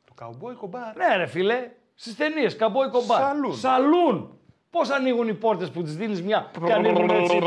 Το 0.05 0.13
καουμπόικο 0.15 0.67
μπαρ. 0.67 0.95
Ναι 0.95 1.15
ρε 1.17 1.25
φίλε, 1.25 1.69
στις 1.95 2.15
ταινίες 2.15 2.55
καμπόικο 2.55 3.03
μπαρ. 3.05 3.21
Σαλούν. 3.21 3.53
Σαλούν. 3.53 4.31
Πώς 4.69 4.89
ανοίγουν 4.89 5.27
οι 5.27 5.33
πόρτες 5.33 5.69
που 5.71 5.81
τις 5.83 5.95
δίνεις 5.97 6.21
μια 6.21 6.51
και 6.65 6.73
ανοίγουν 6.73 7.09
έτσι 7.09 7.39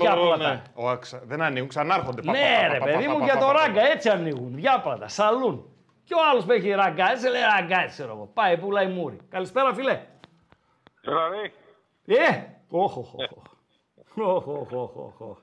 διάπλατα; 0.00 0.48
Ναι. 0.52 0.62
Ο 0.74 0.88
αξα- 0.88 1.22
Δεν 1.26 1.42
ανοίγουν, 1.42 1.68
ξανάρχονται. 1.68 2.22
Πα, 2.22 2.32
Ναι, 2.32 2.38
πα, 2.38 2.66
πα, 2.66 2.72
ρε 2.72 2.78
πα, 2.78 2.84
παιδί 2.84 3.04
πα, 3.04 3.12
μου, 3.12 3.18
πα, 3.18 3.24
για 3.24 3.34
πα, 3.34 3.40
το 3.40 3.46
πα, 3.46 3.52
πα. 3.52 3.60
ράγκα 3.66 3.90
έτσι 3.90 4.08
ανοίγουν. 4.08 4.54
Διάπλατα, 4.54 5.08
σαλούν. 5.08 5.64
Και 6.04 6.14
ο 6.14 6.18
άλλος 6.30 6.44
που 6.44 6.52
έχει 6.52 6.70
ράγκα, 6.70 7.10
έτσι 7.10 7.28
λέει 7.28 7.40
ράγκα, 7.56 7.80
έτσι 7.80 7.88
ξέρω 7.94 8.12
εγώ. 8.12 8.30
Πάει, 8.34 8.56
πουλάει 8.58 8.86
μούρι. 8.86 9.16
Καλησπέρα, 9.30 9.74
φίλε. 9.74 10.00
Δηλαδή, 11.08 11.52
Ε! 12.06 12.44
Οχ, 12.70 12.96
οχ, 12.96 13.14
οχ, 13.14 13.30
οχ. 13.36 13.44
Οχ, 14.16 14.46
οχ, 14.46 14.72
οχ, 14.72 14.96
οχ, 14.96 15.20
οχ. 15.20 15.38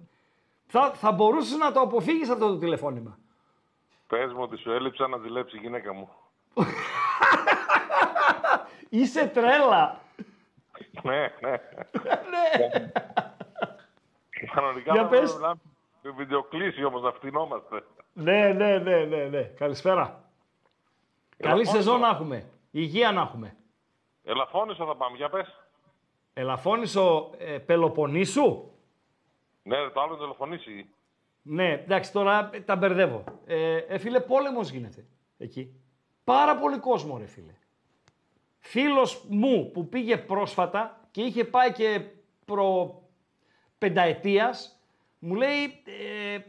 Θα, 0.68 0.92
θα 0.94 1.12
μπορούσες 1.12 1.58
να 1.58 1.72
το 1.72 1.80
αποφύγεις 1.80 2.30
αυτό 2.30 2.48
το 2.48 2.58
τηλεφώνημα. 2.58 3.18
πες 4.08 4.34
μου 4.34 4.42
ότι 4.42 4.58
σου 4.58 4.72
έλειψα 4.72 5.08
να 5.08 5.18
ζηλέψει 5.18 5.58
η 5.58 5.60
γυναίκα 5.60 5.94
μου. 5.94 6.10
Είσαι 8.90 9.28
τρέλα. 9.28 10.00
ναι, 11.04 11.20
ναι. 11.42 11.50
ναι. 11.52 12.92
Κανονικά 14.54 14.92
Για 14.94 15.02
να- 15.02 15.08
πες. 15.08 15.38
να 15.40 15.56
να 16.02 16.12
βιντεοκλήσει 16.12 16.84
όμως 16.84 17.02
να 17.02 17.12
φτυνόμαστε. 17.12 17.84
ναι, 18.14 18.54
ναι, 18.54 18.78
ναι, 18.78 18.96
ναι, 19.06 19.24
ναι. 19.24 19.42
Καλησπέρα. 19.42 20.04
Καλή 21.38 21.54
Ελαφώνησο. 21.54 21.72
σεζόν 21.76 22.00
να 22.00 22.08
έχουμε. 22.08 22.50
Υγεία 22.72 23.12
να 23.12 23.22
έχουμε. 23.22 23.56
Ελαφώνησο 24.26 24.86
θα 24.86 24.96
πάμε, 24.96 25.18
για 25.18 25.30
πες. 25.30 25.60
Ελαφώνησο 26.34 27.32
ε, 27.38 27.58
Πελοποννήσου; 27.58 28.72
Ναι, 29.64 29.80
ρε, 29.80 29.90
το 29.90 30.02
άλλο 30.02 30.14
είναι 30.14 30.22
τηλεφωνήσει. 30.22 30.90
Ναι, 31.42 31.72
εντάξει, 31.72 32.12
τώρα 32.12 32.50
ε, 32.54 32.60
τα 32.60 32.76
μπερδεύω. 32.76 33.24
Ε, 33.46 33.76
ε, 33.76 33.98
φίλε, 33.98 34.20
πόλεμος 34.20 34.70
γίνεται 34.70 35.06
εκεί. 35.38 35.80
Πάρα 36.24 36.58
πολύ 36.58 36.80
κόσμο, 36.80 37.18
ρε 37.18 37.26
φίλε. 37.26 37.56
Φίλος 38.60 39.26
μου 39.30 39.72
που 39.72 39.90
πήγε 39.90 40.18
πρόσφατα 40.18 41.00
και 41.12 41.22
είχε 41.22 41.44
πάει 41.46 41.72
και 41.72 42.02
προ 42.46 43.02
πενταετίας, 43.78 44.80
μου 45.20 45.36
λέει 45.36 45.84
ε, 45.86 46.40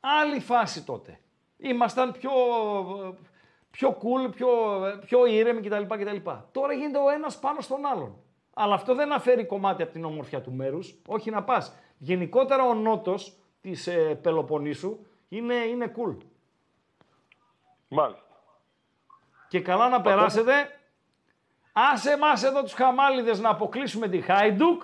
άλλη 0.00 0.40
φάση 0.40 0.84
τότε. 0.84 1.20
Ήμασταν 1.56 2.12
πιο, 2.12 2.30
πιο 3.74 3.98
cool, 4.02 4.32
πιο, 4.34 4.48
πιο 5.06 5.26
ήρεμοι 5.26 5.60
κτλ, 5.60 5.82
κτλ. 5.82 6.30
Τώρα 6.52 6.72
γίνεται 6.72 6.98
ο 6.98 7.08
ένας 7.08 7.38
πάνω 7.38 7.60
στον 7.60 7.86
άλλον. 7.86 8.16
Αλλά 8.54 8.74
αυτό 8.74 8.94
δεν 8.94 9.12
αφαιρεί 9.12 9.46
κομμάτι 9.46 9.82
από 9.82 9.92
την 9.92 10.04
ομορφιά 10.04 10.40
του 10.40 10.52
μέρους. 10.52 11.00
Όχι 11.06 11.30
να 11.30 11.42
πας. 11.42 11.76
Γενικότερα 11.98 12.64
ο 12.64 12.74
νότος 12.74 13.36
της 13.60 13.86
ε, 13.86 14.14
Πελοποννήσου 14.22 14.98
είναι, 15.28 15.54
είναι 15.54 15.92
cool. 15.96 16.16
Μάλιστα. 17.88 18.24
Και 19.48 19.60
καλά 19.60 19.88
να 19.88 20.00
περάσετε. 20.00 20.52
Άσε 21.72 22.10
εμάς 22.10 22.42
εδώ 22.42 22.62
τους 22.62 22.72
χαμάλιδες 22.72 23.40
να 23.40 23.50
αποκλείσουμε 23.50 24.08
τη 24.08 24.20
Χάιντουκ 24.20 24.82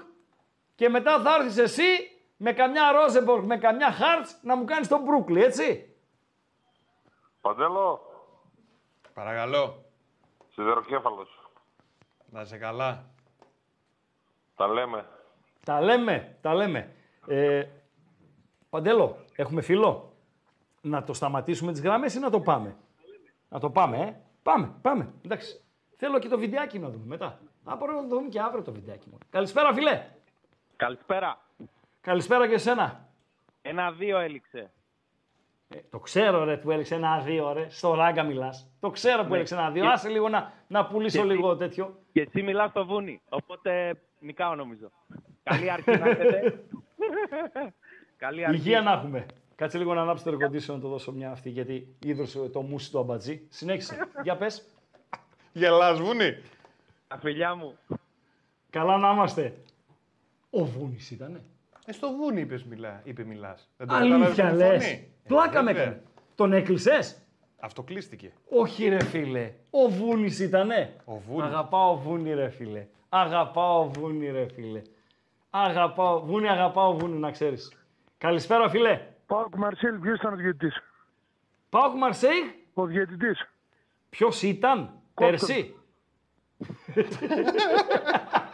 και 0.75 0.89
μετά 0.89 1.21
θα 1.21 1.35
έρθεις 1.35 1.59
εσύ 1.59 2.21
με 2.37 2.53
καμιά 2.53 2.93
Ρόζεμπορκ, 2.93 3.45
με 3.45 3.59
καμιά 3.59 3.93
Χάρτς 3.93 4.39
να 4.43 4.57
μου 4.57 4.65
κάνεις 4.65 4.89
τον 4.89 5.03
Μπρούκλι, 5.03 5.43
έτσι. 5.43 5.95
Παντέλο, 7.41 8.10
Παρακαλώ. 9.15 9.85
σιδεροκέφαλος. 10.53 11.51
Να 12.31 12.45
σε 12.45 12.57
καλά. 12.59 13.05
Τα 14.57 14.69
λέμε. 14.69 15.07
Τα 15.65 15.81
λέμε, 15.81 16.37
τα 16.41 16.55
λέμε. 16.55 16.95
Ε, 17.27 17.65
Παντέλο, 18.71 19.25
έχουμε 19.37 19.63
φίλο; 19.63 20.13
Να 20.81 21.05
το 21.05 21.13
σταματήσουμε 21.13 21.73
τις 21.73 21.81
γραμμές 21.81 22.15
ή 22.15 22.19
να 22.19 22.31
το 22.31 22.41
πάμε; 22.41 22.77
Να 23.49 23.61
το 23.61 23.71
πάμε, 23.71 23.99
ε; 23.99 24.15
Πάμε, 24.43 24.73
πάμε. 24.83 25.13
Εντάξει. 25.25 25.61
Θέλω 25.97 26.19
και 26.19 26.29
το 26.29 26.39
βιντεάκι 26.39 26.79
να 26.79 26.89
δούμε 26.91 27.05
μετά. 27.07 27.39
Α, 27.65 27.77
μπορούμε 27.77 28.01
να 28.01 28.09
το 28.09 28.15
δούμε 28.17 28.29
και 28.29 28.41
αύριο 28.41 28.63
το 28.63 28.73
βιντεάκι 28.73 29.09
μου. 29.09 29.19
Καλησπέρα, 29.31 29.73
φίλε. 29.73 30.07
Καλησπέρα. 30.77 31.41
Καλησπέρα 32.01 32.49
και 32.49 32.55
εσένα. 32.55 33.09
Ένα-δύο 33.63 34.19
έληξε. 34.19 34.71
Ε, 35.75 35.79
το 35.91 35.99
ξέρω, 35.99 36.45
ρε, 36.45 36.57
που 36.57 36.71
έλεξε 36.71 36.95
ένα-δύο, 36.95 37.53
ρε. 37.53 37.67
Στο 37.71 37.95
ράγκα 37.95 38.23
μιλάς. 38.23 38.71
Το 38.81 38.91
ξέρω 38.91 39.23
που 39.23 39.29
Ναι. 39.29 39.35
έλεξε 39.35 39.55
ένα-δύο. 39.55 39.83
Και- 39.83 39.89
Άσε 39.89 40.09
λίγο 40.09 40.29
να, 40.29 40.53
να 40.67 40.87
πουλήσω 40.87 41.23
Και- 41.23 41.33
λίγο 41.35 41.57
τέτοιο. 41.57 41.99
Και 42.13 42.21
εσύ 42.21 42.43
μιλάς 42.43 42.71
στο 42.71 42.87
βούνι, 42.87 43.21
οπότε 43.29 44.01
νικάω 44.19 44.55
νομίζω. 44.55 44.91
Καλή 45.43 45.71
αρχή 45.71 45.91
να 45.99 46.09
έχετε. 46.09 46.65
Καλή 48.17 48.45
αρχή. 48.45 48.57
Υγεία 48.57 48.81
να 48.83 48.93
έχουμε. 48.93 49.27
Κάτσε 49.55 49.79
λίγο 49.79 49.95
να 49.95 50.03
ανάψει 50.03 50.25
το 50.25 50.31
air 50.31 50.45
condition 50.47 50.67
να 50.75 50.81
το 50.81 50.89
δώσω 50.89 51.13
μια 51.13 51.31
αυτή, 51.31 51.51
γιατί 51.51 51.97
ίδρωσε 52.05 52.49
το 52.49 52.61
μουσι 52.63 52.91
του 52.91 52.99
αμπατζή. 52.99 53.47
Συνέχισε. 53.49 53.99
Για 54.23 54.37
πες. 54.37 54.67
Γελάς, 55.53 56.01
Βούνι. 56.01 56.43
Τα 57.09 57.19
φιλιά 57.19 57.55
μου. 57.55 57.77
Καλά 58.71 58.97
να 58.97 59.11
είμαστε. 59.11 59.55
Ο 60.51 60.65
Βούνης 60.65 61.11
ήτανε. 61.11 61.41
Ε, 61.91 61.93
στο 61.93 62.13
Βούνι 62.17 62.41
είπες, 62.41 62.65
μιλά, 62.65 63.01
είπε 63.05 63.25
μιλάς. 63.25 63.71
Δεν 63.77 63.87
το 63.87 63.95
Αλήθεια 63.95 64.19
κατάλαβες 64.19 64.37
με 64.45 64.51
τη 64.51 64.57
λες. 64.57 64.85
φωνή. 64.85 65.13
Πλάκα 65.27 65.59
Ε, 65.59 65.63
με 65.63 65.73
βέβαια. 65.73 65.87
έκανε. 65.87 66.03
Τον 66.35 66.53
έκλεισες; 66.53 67.23
Αυτό 67.61 67.83
κλείστηκε. 67.83 68.33
Όχι 68.49 68.89
ρε 68.89 69.05
φίλε. 69.05 69.53
Ο 69.71 69.89
Βούνης 69.89 70.39
ήτανε. 70.39 70.97
Ο 71.05 71.19
Βούνης. 71.19 71.45
Αγαπάω 71.45 71.97
Βούνη 71.99 72.35
ρε 72.35 72.49
φίλε. 72.49 72.87
Αγαπάω 73.09 73.89
Βούνη 73.91 74.31
ρε 74.31 74.47
φίλε. 74.55 74.83
Αγαπάω 75.51 76.21
Βούνη, 76.27 76.49
αγαπάω 76.49 76.97
Βούνη 76.97 77.19
να 77.19 77.31
ξέρεις. 77.31 77.73
Καλησπέρα 78.19 78.69
φίλε. 78.69 79.01
Πάοκ 79.27 79.55
Μαρσέλ, 79.57 79.99
ποιος 79.99 80.19
ήταν 80.19 80.33
ο 80.33 80.37
διαιτητής; 80.37 80.83
Πάοκ 81.69 81.95
Μαρσέη. 81.97 82.65
Ο 82.75 82.87
διαιτητής. 82.87 83.49
Ποιος 84.11 84.43
ήταν 84.43 84.91
πέρσι; 85.15 85.75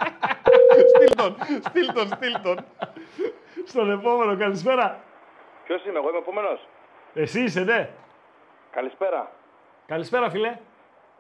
στείλ 1.17 1.33
τον, 1.37 1.37
στείλ 1.63 1.93
τον, 1.93 2.07
στείλ 2.09 2.41
τον. 2.43 2.59
Στον 3.65 3.91
επόμενο, 3.91 4.37
καλησπέρα. 4.37 5.01
Ποιος 5.65 5.85
είμαι, 5.85 5.99
εγώ 5.99 6.09
είμαι 6.09 6.19
επόμενος; 6.19 6.69
Εσύ 7.15 7.41
είσαι, 7.43 7.61
ναι. 7.61 7.91
Καλησπέρα. 8.71 9.31
Καλησπέρα, 9.87 10.31
φίλε. 10.31 10.59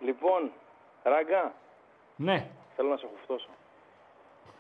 Λοιπόν, 0.00 0.52
Ράγκα, 1.02 1.52
Ναι. 2.16 2.46
θέλω 2.76 2.88
να 2.88 2.96
σε 2.96 3.06
χουφτώσω. 3.12 3.48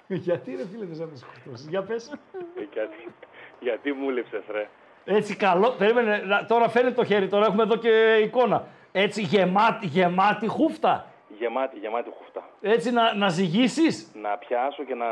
Γιατί 0.26 0.56
ρε 0.56 0.66
φίλε 0.66 0.84
δεν 0.84 1.08
σε 1.16 1.16
σκοτώσεις. 1.16 1.66
Για 1.68 1.82
πες. 1.82 2.12
Ε, 2.58 2.62
γιατί, 2.72 3.14
γιατί 3.60 3.92
μου 3.92 4.10
'λειψες, 4.10 4.42
ρε. 4.50 4.68
Έτσι 5.04 5.36
καλό. 5.36 5.70
Περίμενε. 5.70 6.18
να- 6.18 6.44
Τώρα 6.46 6.68
φαίνεται 6.68 6.94
το 6.94 7.04
χέρι. 7.04 7.28
Τώρα 7.28 7.46
έχουμε 7.46 7.62
εδώ 7.62 7.76
και 7.76 8.16
εικόνα. 8.16 8.66
Έτσι 8.92 9.22
γεμάτη, 9.22 9.86
γεμάτη 9.86 10.46
χούφτα. 10.46 11.06
Γεμάτη, 11.28 11.78
γεμάτη 11.78 12.10
χούφτα. 12.18 12.45
Έτσι 12.68 12.92
να, 12.92 13.14
να 13.14 13.28
ζυγίσεις. 13.28 14.10
Να 14.14 14.36
πιάσω 14.36 14.84
και 14.84 14.94
να. 14.94 15.06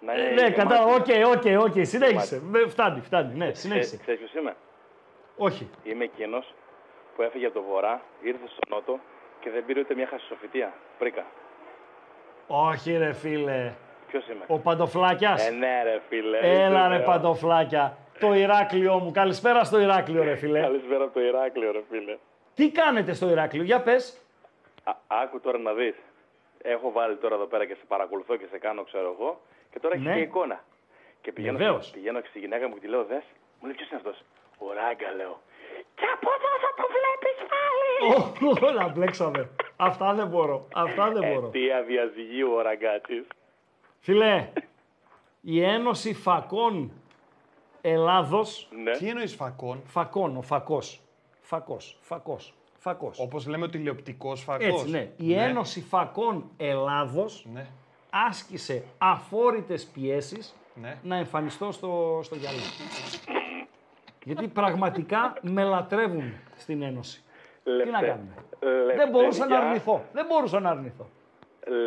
να 0.00 0.12
Ε, 0.12 0.20
είναι 0.20 0.28
ναι, 0.28 0.34
γεμάτη. 0.34 0.52
κατάλαβα. 0.52 0.94
Οκ, 0.94 1.06
οκ, 1.36 1.66
οκ. 1.68 1.84
Συνέχισε. 1.84 2.40
Με- 2.44 2.68
Φτάνει, 2.68 3.00
φτάνει. 3.00 3.34
Ναι, 3.34 3.52
συνέχισε. 3.52 3.96
Ξέρεις 3.96 4.20
ποιος 4.20 4.34
είμαι; 4.42 4.56
Όχι. 5.36 5.70
Είμαι 5.82 6.04
εκείνος 6.04 6.54
που 7.16 7.22
έφυγε 7.22 7.46
από 7.46 7.54
το 7.54 7.62
βορρά, 7.62 8.00
ήρθε 8.22 8.46
στο 8.46 8.74
νότο 8.74 8.98
και 9.40 9.50
δεν 9.50 9.64
πήρε 9.64 9.80
ούτε 9.80 9.94
μια 9.94 10.06
χασισοφυτία. 10.06 10.72
Πρίκα. 10.98 11.24
Όχι 12.46 12.96
ρε 12.96 13.12
φίλε. 13.12 13.72
Ποιος 14.08 14.28
είμαι; 14.28 14.44
Ο 14.46 14.58
Παντοφλάκιας. 14.58 15.48
Ε, 15.48 15.50
ναι, 15.50 15.82
ρε 15.82 16.00
φίλε. 16.08 16.38
Έλα 16.38 16.66
Είσαι 16.78 16.88
ρε 16.88 16.94
ωραίο. 16.94 17.02
Παντοφλάκια. 17.06 17.96
Το 18.20 18.34
Ηράκλειό 18.34 18.98
μου. 18.98 19.10
Καλησπέρα 19.10 19.64
στο 19.64 19.80
Ηράκλειο, 19.80 20.22
ρε 20.24 20.34
φίλε. 20.34 20.60
Καλησπέρα 20.60 21.04
από 21.04 21.14
το 21.14 21.20
Ηράκλειο, 21.20 21.72
ρε 21.72 21.82
φίλε. 21.90 22.16
Τι 22.54 22.70
κάνετε 22.70 23.12
στο 23.12 23.28
Ηράκλειο, 23.30 23.62
για 23.62 23.80
πες. 23.82 24.20
Α, 24.84 24.92
άκου 25.06 25.40
τώρα 25.40 25.58
να 25.58 25.72
δεις. 25.72 25.94
Έχω 26.62 26.92
βάλει 26.92 27.16
τώρα 27.16 27.34
εδώ 27.34 27.44
πέρα 27.46 27.64
και 27.66 27.74
σε 27.74 27.84
παρακολουθώ 27.88 28.36
και 28.36 28.46
σε 28.50 28.58
κάνω, 28.58 28.82
ξέρω 28.84 29.16
εγώ. 29.18 29.40
Και 29.70 29.78
τώρα 29.80 29.94
έχεις 29.94 30.06
Ναι. 30.06 30.14
και 30.14 30.20
εικόνα. 30.20 30.64
Και 31.20 31.32
πηγαίνω, 31.32 31.58
Βεβαίως. 31.58 31.90
πηγαίνω 31.90 32.20
και 32.20 32.28
στη 32.28 32.38
γυναίκα 32.38 32.68
μου 32.68 32.74
και 32.74 32.80
τη 32.80 32.86
λέω, 32.88 33.04
δες. 33.04 33.24
Μου 33.60 33.66
λέει, 33.66 33.74
ποιος 33.76 33.88
είναι 33.88 34.00
αυτός; 34.04 34.22
Ο 34.58 34.72
Ράγκα, 34.72 35.10
λέω. 35.16 35.40
Και 35.94 36.04
από 36.14 36.28
εδώ 36.36 36.50
θα 36.64 36.70
το 36.76 36.84
βλέπεις 36.96 37.38
πάλι. 37.52 38.74
Όλα 38.74 38.88
μπλέξαμε. 38.88 39.50
Αυτά 39.76 40.14
δεν 40.14 40.26
μπορώ. 40.26 40.66
Αυτά 40.74 41.10
δεν 41.10 41.32
μπορώ. 41.32 41.46
Ε, 41.46 41.50
τι 41.50 41.72
αδιαζυγίου 41.72 42.52
ο 42.52 42.60
Ραγκάτσης. 42.60 43.26
Φίλε, 44.00 44.48
η 45.40 45.62
Ένωση 45.62 46.14
Φακών 46.14 46.92
Ελλάδος... 47.80 48.68
Ναι. 48.70 48.90
Τι 48.96 49.08
εννοείς 49.08 49.34
φακών; 49.34 49.82
Φακών, 49.86 50.36
ο 50.36 50.42
φακός. 50.42 51.00
Φακός, 51.40 51.96
φακός, 52.00 52.54
φακός. 52.86 53.18
Όπως 53.18 53.46
λέμε 53.46 53.64
ο 53.64 53.68
τηλεοπτικός 53.68 54.42
φακός. 54.42 54.66
Έτσι, 54.66 54.90
ναι. 54.90 55.08
Η 55.16 55.34
Ένωση 55.34 55.80
Φακών 55.80 56.50
Ελλάδος 56.56 57.46
Ναι. 57.52 57.66
άσκησε 58.10 58.84
αφόρητες 58.98 59.84
πιέσεις 59.84 60.54
Ναι. 60.74 60.96
να 61.02 61.16
εμφανιστώ 61.16 61.72
στο, 61.72 62.20
στο 62.22 62.34
γυαλί. 62.34 62.58
Γιατί 64.24 64.48
πραγματικά 64.48 65.34
με 65.42 65.62
λατρεύουν 65.62 66.32
στην 66.56 66.82
Ένωση. 66.82 67.22
Τι 67.62 67.70
να 67.70 67.76
Λευτε- 67.76 68.06
κάνουμε; 68.06 68.34
Δεν 68.96 69.08
μπορούσα 69.10 69.46
να 69.46 69.58
αρνηθώ. 69.58 70.04
Δεν 70.12 70.26
μπορούσα 70.28 70.60
να 70.60 70.70
αρνηθώ. 70.70 71.08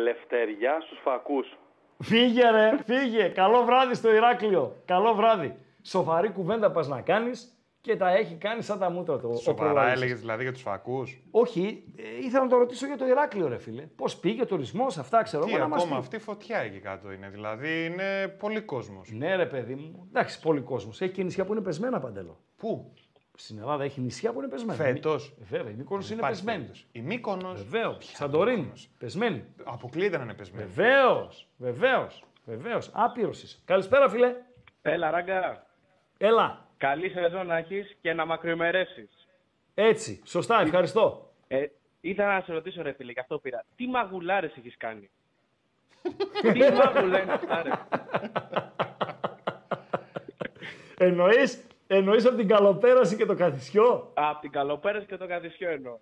Λευτεριά 0.02 0.80
στους 0.80 0.98
φακούς. 1.02 1.56
Φύγε 2.02 2.50
ρε, 2.50 2.76
φύγε. 2.86 3.28
Καλό 3.28 3.64
βράδυ 3.64 3.94
στο 3.94 4.14
Ηράκλειο. 4.14 4.76
Καλό 4.84 5.14
βράδυ. 5.14 5.56
Σοβαρή 5.82 6.28
κουβέντα 6.30 6.70
πας 6.70 6.88
να 6.88 7.00
κάνεις 7.00 7.54
και 7.80 7.96
τα 7.96 8.08
έχει 8.16 8.34
κάνει 8.34 8.62
σαν 8.62 8.78
τα 8.78 8.90
μούτρα 8.90 9.18
του. 9.18 9.30
ο 9.32 9.36
Σοβαρά 9.36 9.70
προλαλής. 9.72 10.02
έλεγες 10.02 10.20
δηλαδή 10.20 10.42
για 10.42 10.52
τους 10.52 10.62
φακούς. 10.62 11.22
Όχι, 11.30 11.84
ε, 11.96 12.24
ήθελα 12.24 12.42
να 12.42 12.48
το 12.48 12.56
ρωτήσω 12.56 12.86
για 12.86 12.96
το 12.96 13.06
Ηράκλειο, 13.06 13.48
ρε 13.48 13.58
φίλε. 13.58 13.82
Πώς 13.82 14.16
πήγε 14.16 14.42
ο 14.42 14.46
τουρισμός, 14.46 14.98
αυτά 14.98 15.22
ξέρω 15.22 15.44
Τι 15.44 15.50
εγώ. 15.50 15.58
να 15.60 15.68
μας 15.68 15.80
ακόμα 15.82 15.94
πει. 15.98 16.02
αυτή 16.04 16.18
φωτιά 16.18 16.58
εκεί 16.58 16.78
κάτω 16.78 17.12
είναι. 17.12 17.28
Δηλαδή 17.28 17.84
είναι 17.84 18.28
πολύ 18.38 18.60
κόσμος. 18.60 19.10
Ναι, 19.12 19.36
ρε 19.36 19.46
παιδί 19.46 19.74
μου. 19.74 20.06
Εντάξει, 20.08 20.40
πολύ 20.40 20.60
κόσμος. 20.60 21.00
Έχει 21.00 21.12
και 21.12 21.22
νησιά 21.22 21.44
που 21.44 21.52
είναι 21.52 21.60
πεσμένα 21.62 22.00
παντελώ. 22.00 22.40
Πού; 22.56 22.92
Στην 23.34 23.58
Ελλάδα 23.58 23.84
έχει 23.84 24.00
νησιά 24.00 24.32
που 24.32 24.38
είναι 24.38 24.48
πεσμένα. 24.48 24.84
Φέτος; 24.84 25.36
Ε, 25.40 25.44
Βέβαια, 25.44 25.72
η 25.72 25.74
Μύκονος 25.74 26.06
είναι 26.10 26.18
Υπάρχει 26.18 26.34
πεσμένη. 26.36 26.58
περίπτωση. 26.58 26.86
Η 26.92 27.00
Μύκονος; 27.00 27.64
Βεβαίως. 27.64 27.96
Σαντορίνη. 28.14 28.72
Πεσμένη. 28.98 29.44
Αποκλείεται 29.64 30.16
να 30.16 30.22
είναι 30.22 30.34
πεσμένη. 30.34 30.68
Βεβαίως. 30.74 31.48
Βεβαίως. 31.56 32.24
Βεβαίως. 32.44 32.90
Άπειρος 32.92 33.42
είσαι. 33.42 33.58
Καλησπέρα, 33.64 34.08
φίλε. 34.08 34.34
Έλα, 34.82 35.10
ράγκα. 35.10 35.66
Έλα. 36.18 36.68
Καλή 36.80 37.08
σεζόν 37.08 37.46
να 37.46 37.56
έχεις 37.56 37.96
και 38.00 38.12
να 38.12 38.24
μακροημερέσει. 38.24 39.08
Έτσι. 39.74 40.20
Σωστά, 40.24 40.60
ευχαριστώ. 40.60 41.30
Ε, 41.48 41.66
ήθελα 42.00 42.34
να 42.34 42.40
σε 42.40 42.52
ρωτήσω, 42.52 42.82
ρε 42.82 42.92
φίλε, 42.92 43.12
γι' 43.12 43.20
αυτό 43.20 43.38
πήρα. 43.38 43.64
Τι 43.76 43.86
μαγουλάρες 43.86 44.56
έχεις 44.56 44.76
κάνει; 44.76 45.10
Τι 46.52 46.58
μάγουλα 46.58 47.22
είναι 47.22 47.32
αυτά, 47.32 47.62
ρε. 47.62 47.70
Εννοείς, 51.06 51.66
εννοείς 51.86 52.26
από 52.26 52.36
την 52.36 52.48
καλοπέραση 52.48 53.16
και 53.16 53.26
το 53.26 53.34
καθισιό; 53.34 54.12
Απ' 54.14 54.40
την 54.40 54.50
καλοπέρας 54.50 55.04
και 55.04 55.16
το 55.16 55.26
καθισιό 55.26 55.70
εννοώ. 55.70 55.98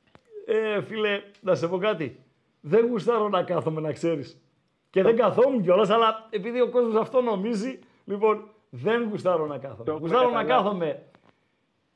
Ε, 0.46 0.82
φίλε, 0.82 1.22
να 1.40 1.54
σε 1.54 1.68
πω 1.68 1.78
κάτι. 1.78 2.24
Δεν 2.60 2.86
γουστάρω 2.86 3.28
να 3.28 3.42
κάθομαι, 3.42 3.80
να 3.80 3.92
ξέρεις. 3.92 4.42
Και 4.90 5.02
δεν 5.02 5.16
καθόμουν 5.16 5.62
κιόλας, 5.62 5.90
αλλά 5.90 6.26
επειδή 6.30 6.60
ο 6.60 6.68
κόσμος 6.68 6.94
αυτό 6.94 7.20
νομίζει, 7.20 7.78
λοιπόν, 8.04 8.50
δεν 8.70 9.08
γουστάρω 9.08 9.46
να 9.46 9.58
κάθομαι. 9.58 9.84
Το 9.84 9.90
έχουμε 9.90 10.08
γουστάρω 10.08 10.30
να 10.30 10.42
καταλάβει. 10.42 10.62
κάθομαι 10.62 11.02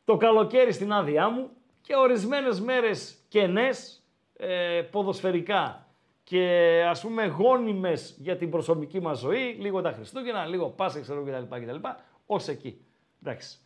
το 0.04 0.16
καλοκαίρι 0.16 0.72
στην 0.72 0.92
άδειά 0.92 1.28
μου 1.28 1.50
και 1.82 1.96
ορισμένες 1.96 2.60
μέρες 2.60 3.16
κενές, 3.28 4.02
ε, 4.36 4.82
ποδοσφαιρικά 4.90 5.86
και 6.24 6.84
ας 6.88 7.00
πούμε 7.00 7.26
γόνιμες 7.26 8.16
για 8.18 8.36
την 8.36 8.50
προσωπική 8.50 9.00
μας 9.00 9.18
ζωή, 9.18 9.56
λίγο 9.60 9.80
τα 9.80 9.92
Χριστούγεννα, 9.92 10.46
λίγο 10.46 10.68
Πάσχα, 10.68 11.00
ξέρω 11.00 11.22
κτλ. 11.22 11.56
κτλ. 11.60 11.88
Ως 12.26 12.48
εκεί. 12.48 12.84
Εντάξει. 13.22 13.58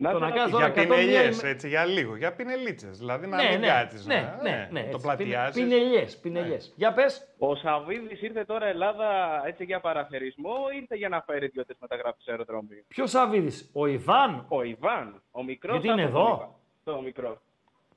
Να 0.00 0.10
Το 0.12 0.18
σε 0.18 0.24
να 0.24 0.30
ρωτήσω, 0.30 0.44
κάθω 0.44 0.58
τώρα 0.58 0.68
Για 0.72 0.82
101 0.82 0.88
πινελιές, 0.88 1.40
ημέ- 1.40 1.54
έτσι, 1.54 1.68
για 1.68 1.84
λίγο. 1.84 2.16
Για 2.16 2.32
πινελίτσες. 2.32 2.98
Δηλαδή 2.98 3.26
να 3.26 3.36
ναι, 3.42 3.48
μην 3.50 3.60
ναι, 3.60 3.66
κάτσεις. 3.66 4.06
ναι, 4.06 4.14
να- 4.14 4.42
ναι, 4.42 4.68
ναι, 4.72 4.80
Το 4.80 4.86
έτσι, 4.88 5.00
πλατιάσεις. 5.02 5.62
Πινελιές, 5.62 6.16
πινελιές. 6.18 6.72
Για 6.76 6.92
πες. 6.92 7.28
Ο 7.38 7.54
Σαββίδης 7.56 8.22
ήρθε 8.22 8.44
τώρα 8.44 8.66
Ελλάδα 8.66 9.06
έτσι 9.46 9.64
για 9.64 9.80
παραθερισμό 9.80 10.54
ή 10.74 10.76
ήρθε 10.80 10.96
για 10.96 11.08
να 11.08 11.22
φέρει 11.26 11.46
δύο-τρεις 11.48 11.78
μεταγράφει 11.80 12.20
σε 12.22 12.30
αεροδρόμιο. 12.30 12.82
Ποιος 12.88 13.10
Σαββίδης, 13.10 13.70
ο 13.72 13.86
Ιβάν; 13.86 14.44
Ο 14.48 14.62
Ιβάν, 14.62 15.22
ο 15.30 15.42
μικρός. 15.44 15.72
Γιατί 15.80 15.88
είναι 16.00 16.08
εδώ; 16.08 16.58
Το 16.84 17.00
μικρό. 17.00 17.40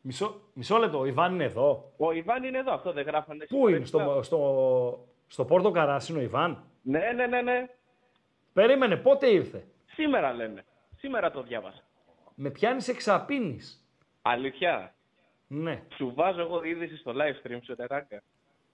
Μισό, 0.02 0.42
μισό 0.54 0.78
λεπτό, 0.78 1.00
ο 1.00 1.06
Ιβάν 1.06 1.34
είναι 1.34 1.44
εδώ. 1.44 1.92
Ο 1.98 2.12
Ιβάν 2.12 2.44
είναι 2.44 2.58
εδώ, 2.58 2.74
αυτό 2.74 2.92
δεν 2.92 3.06
γράφανε. 3.06 3.46
Πού 3.50 3.68
είναι, 3.68 3.86
στο, 3.86 4.20
στο, 4.24 5.08
στο 5.28 5.46
Πόρτο 5.46 5.72
Καράσι 5.72 6.12
είναι 6.12 6.22
ο 6.22 6.24
Ιβάν; 6.24 6.64
Ναι, 6.82 7.00
ναι, 7.16 7.26
ναι, 7.28 7.42
ναι. 7.42 7.70
Περίμενε, 8.54 8.96
πότε 8.96 9.28
ήρθε; 9.28 9.64
Σήμερα 9.86 10.34
λένε. 10.34 10.66
Σήμερα 10.98 11.32
το 11.32 11.42
διάβασα. 11.42 11.82
Με 12.36 12.50
πιάνεις 12.50 12.88
εξαπίνεις. 12.88 13.86
Αλήθεια; 14.22 14.94
Ναι. 15.48 15.84
Σου 15.96 16.14
βάζω 16.16 16.42
εγώ 16.42 16.64
είδηση 16.64 16.98
στο 16.98 17.12
live 17.16 17.48
stream 17.48 17.60
σου, 17.64 17.76
τεράγκα. 17.76 18.22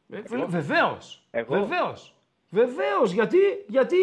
Ε, 0.09 0.21
Βεβαίως. 0.47 1.27
Εγώ; 1.31 1.59
Βεβαίως. 1.59 2.15
Βεβαίως. 2.49 3.11
Γιατί, 3.11 3.37
γιατί 3.67 3.97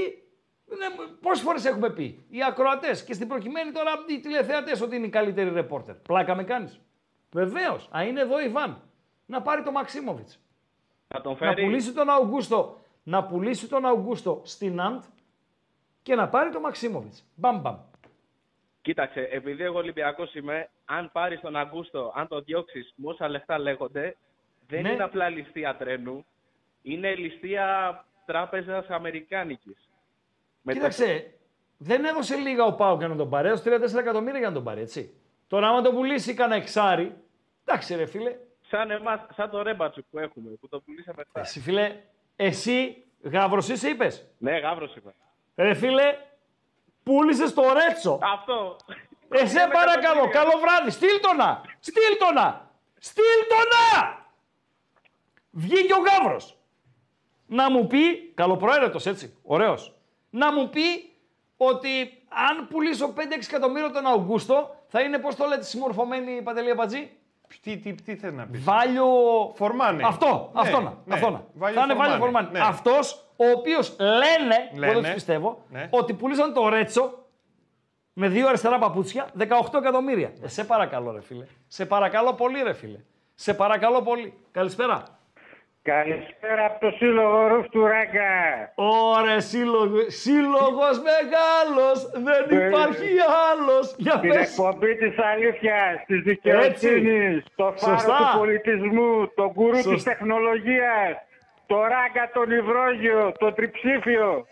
ναι, 0.67 0.87
πόσες 1.21 1.45
φορές 1.45 1.65
έχουμε 1.65 1.91
πει 1.91 2.25
οι 2.31 2.45
ακροατές 2.45 3.05
και 3.05 3.13
στην 3.15 3.29
προκειμένη 3.29 3.73
τώρα 3.73 3.91
οι 4.09 4.21
τηλεθεατές 4.21 4.81
ότι 4.81 4.97
είναι 4.97 5.07
οι 5.07 5.11
καλύτεροι 5.11 5.51
ρεπόρτερ. 5.51 5.95
Πλάκα 5.95 6.35
με 6.35 6.45
κάνεις. 6.45 6.81
Βεβαίως. 7.33 7.89
Α, 7.97 8.03
είναι 8.05 8.21
εδώ 8.21 8.35
ο 8.35 8.41
Ιβάν. 8.41 8.81
Να 9.27 9.43
πάρει 9.43 9.63
τον 9.63 9.73
Μαξίμοβιτς. 9.73 10.39
Θα 11.09 11.21
τον 11.21 11.33
Να 11.33 11.39
φέρει. 11.39 11.63
πουλήσει 11.65 11.93
τον 11.93 12.11
Αουγκούστο. 12.11 12.81
Να 13.03 13.25
πουλήσει 13.25 13.69
τον 13.69 13.85
Αουγκούστο 13.87 14.41
στην 14.45 14.81
Αντ 14.81 15.03
και 16.03 16.15
να 16.15 16.29
πάρει 16.29 16.51
τον 16.51 16.61
Μαξίμοβιτς. 16.61 17.25
Μπαμ 17.35 17.61
μπαμ. 17.61 17.77
Κοίταξε, 18.85 19.29
επειδή 19.31 19.63
εγώ 19.63 19.79
Ολυμπιακός 19.79 20.35
είμαι, 20.35 20.69
αν 20.85 21.11
πάρεις 21.13 21.41
τον 21.41 21.57
Αγκούστο, 21.57 22.13
αν 22.17 22.29
το 22.29 22.41
διώξεις 22.41 22.93
με 22.97 23.09
όσα 23.11 23.29
λεφτά 23.29 23.59
λέγονται, 23.59 24.17
δεν 24.67 24.83
Ναι. 24.83 24.91
είναι 24.93 25.03
απλά 25.03 25.29
ληστεία 25.29 25.77
τρένου. 25.77 26.27
Είναι 26.83 27.15
ληστεία 27.15 28.05
τράπεζας 28.25 28.87
Αμερικάνικης. 28.89 29.89
Κοίταξε, 30.73 31.35
δεν 31.77 32.05
έδωσε 32.05 32.37
λίγα 32.37 32.65
ο 32.65 32.75
Πάουκ 32.75 32.99
για 32.99 33.09
να 33.09 33.17
τον 33.17 33.31
πάρει. 33.31 33.49
Έδωσε 33.49 33.63
3-4 33.63 33.99
εκατομμύρια 33.99 34.39
για 34.39 34.49
να 34.49 34.55
τον 34.55 34.65
πάρει, 34.65 34.81
έτσι. 34.81 35.15
Τώρα, 35.49 35.69
άμα 35.69 35.83
τον 35.83 35.95
πουλήσει 35.95 36.35
κανένα 36.35 36.61
εξάρι, 36.63 37.15
εντάξει 37.65 37.95
ρε 37.95 38.07
φίλε. 38.07 38.37
Σαν, 38.69 38.91
εμάς, 38.91 39.21
σαν 39.35 39.51
το 39.51 39.63
ρέμπατσουκ 39.63 40.05
που 40.11 40.19
έχουμε, 40.19 40.51
που 40.61 40.69
το 40.69 40.81
πουλήσαμε 40.81 41.23
χθες. 41.29 41.49
Εσύ 41.49 41.61
φίλε, 41.61 42.01
εσύ 42.37 43.05
γάβρος 43.23 43.69
είσαι 43.69 43.89
είπες. 43.89 44.27
Ναι, 44.39 44.59
γάβρος 44.59 44.95
είπα. 44.97 45.15
Ρε 45.57 45.75
φίλε, 45.75 46.17
πούλησες 47.05 47.55
το 47.55 47.63
Ρέτσο. 47.73 48.19
Αυτό. 48.23 48.77
Εσέ 49.29 49.69
παρακαλώ, 49.73 50.29
καλό 50.29 50.53
βράδυ. 50.61 50.91
Στείλ 50.91 51.21
το 51.21 51.33
να. 51.33 51.61
Στείλ 51.81 52.19
το 52.19 52.33
να. 52.33 52.71
Στείλ 52.99 53.41
το 53.49 53.57
να. 53.75 54.23
Βγήκε 55.51 55.93
ο 55.93 55.99
Γάβρος. 55.99 56.59
Να 57.47 57.71
μου 57.71 57.87
πει, 57.87 58.33
καλοπροαίρετος 58.35 59.07
έτσι, 59.07 59.37
ωραίος. 59.43 59.95
Να 60.31 60.53
μου 60.53 60.69
πει 60.71 61.13
ότι 61.57 62.23
αν 62.29 62.69
πουλήσω 62.69 63.13
5-6 63.17 63.21
εκατομμύρια 63.49 63.91
τον 63.91 64.07
Αουγκούστο, 64.07 64.85
θα 64.87 65.01
είναι, 65.01 65.19
πώς 65.19 65.35
το 65.35 65.47
λέτε, 65.47 65.63
συμμορφωμένη 65.63 66.33
η 66.33 66.43
Παντελή 66.43 66.71
Αμπατζή. 66.71 67.11
Τι, 67.63 67.77
τι, 67.79 67.95
τι 67.95 68.17
θες 68.17 68.33
να 68.33 68.47
πεις; 68.47 68.65
Βάλιο. 68.65 69.05
Φορμάνι. 69.55 70.03
Αυτό, 70.05 70.51
Ναι, 70.55 70.61
αυτό 70.61 70.81
να. 70.81 70.95
ναι. 71.05 71.15
Αυτό 71.15 71.31
να. 71.31 71.45
Βάλιο 71.55 71.79
θα 71.79 71.85
είναι 71.85 71.95
βάλιο 71.95 72.17
φορμάνι, 72.19 72.47
φορμάνι. 72.47 72.49
ναι. 72.53 72.61
Αυτός 72.69 73.29
ο 73.37 73.45
οποίος 73.59 73.97
λένε, 73.99 74.71
Λένε, 74.75 74.87
εγώ 74.87 74.93
δεν 74.95 75.03
τους 75.03 75.13
πιστεύω, 75.13 75.63
ναι. 75.71 75.89
ότι 75.91 76.15
πουλήσαν 76.15 76.53
το 76.55 76.69
Ρέτσο 76.69 77.19
με 78.13 78.29
δύο 78.29 78.49
αριστερά 78.49 78.79
παπούτσια 78.79 79.27
18 79.39 79.45
εκατομμύρια. 79.79 80.33
Ε, 80.43 80.49
σε 80.49 80.65
παρακαλώ, 80.65 81.13
ρε 81.13 81.21
φίλε. 81.23 81.45
Σε 81.67 81.87
παρακαλώ 81.87 82.33
πολύ, 82.35 82.63
ρε 82.63 82.73
φίλε. 82.73 82.99
Σε 83.35 83.55
παρακαλώ 83.55 84.03
πολύ. 84.03 84.35
Καλησπέρα. 84.51 85.03
Καλησπέρα 85.93 86.65
από 86.65 86.81
το 86.81 86.91
Σύλλογο 86.97 87.47
Ρουφ 87.47 87.67
του 87.69 87.87
Ράγκα. 87.87 88.33
Ωραία, 88.75 89.41
σύλλογο. 89.41 89.97
Σύλλογος 90.11 90.97
μεγάλος, 91.11 92.11
δεν 92.13 92.59
Ναι. 92.59 92.65
υπάρχει 92.65 93.11
άλλος. 93.51 93.95
Για 93.99 94.19
Την 94.21 94.31
πες. 94.31 94.51
εκπομπή 94.59 94.97
της 94.97 95.19
αλήθειας, 95.19 96.05
της 96.07 96.21
δικαιοσύνης, 96.23 97.45
το 97.57 97.65
φάρος 97.65 97.81
Σωστά. 98.03 98.17
του 98.33 98.39
πολιτισμού, 98.39 99.29
το 99.35 99.51
γκουρού 99.53 99.71
της 99.73 99.83
Σωστά. 99.83 100.11
τεχνολογίας, 100.11 101.13
το 101.67 101.77
ράγκα 101.81 102.31
τον 102.35 102.51
υβρόγειο, 102.51 103.33
το 103.39 103.53
τριψήφιο. 103.53 104.47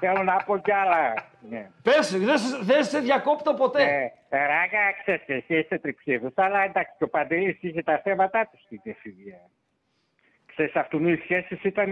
Θέλω 0.00 0.22
να 0.22 0.36
πω 0.36 0.56
κι 0.58 0.72
άλλα. 0.72 1.14
Ναι. 1.50 1.70
Πες, 1.82 2.18
δεν 2.18 2.38
σε- 2.38 2.58
δεν 2.62 2.84
σε 2.84 2.98
διακόπτω 2.98 3.54
ποτέ. 3.54 3.82
Ε, 4.28 4.38
ράγκα, 4.46 4.82
ξέρεις 5.02 5.22
και 5.26 5.32
εσύ 5.34 5.58
είσαι 5.58 5.78
τριψήφιος, 5.78 6.32
αλλά 6.36 6.60
εντάξει, 6.64 6.92
και 6.98 7.04
ο 7.04 7.08
Παντελής 7.08 7.58
είχε 7.62 7.82
τα 7.82 8.00
θέματα 8.04 8.48
του 8.52 8.58
στην 8.64 8.80
εφηβεία. 8.84 9.40
Ξέρεις, 10.50 10.74
αυτού 10.76 11.08
οι 11.08 11.16
σχέσεις 11.16 11.62
ήταν 11.62 11.90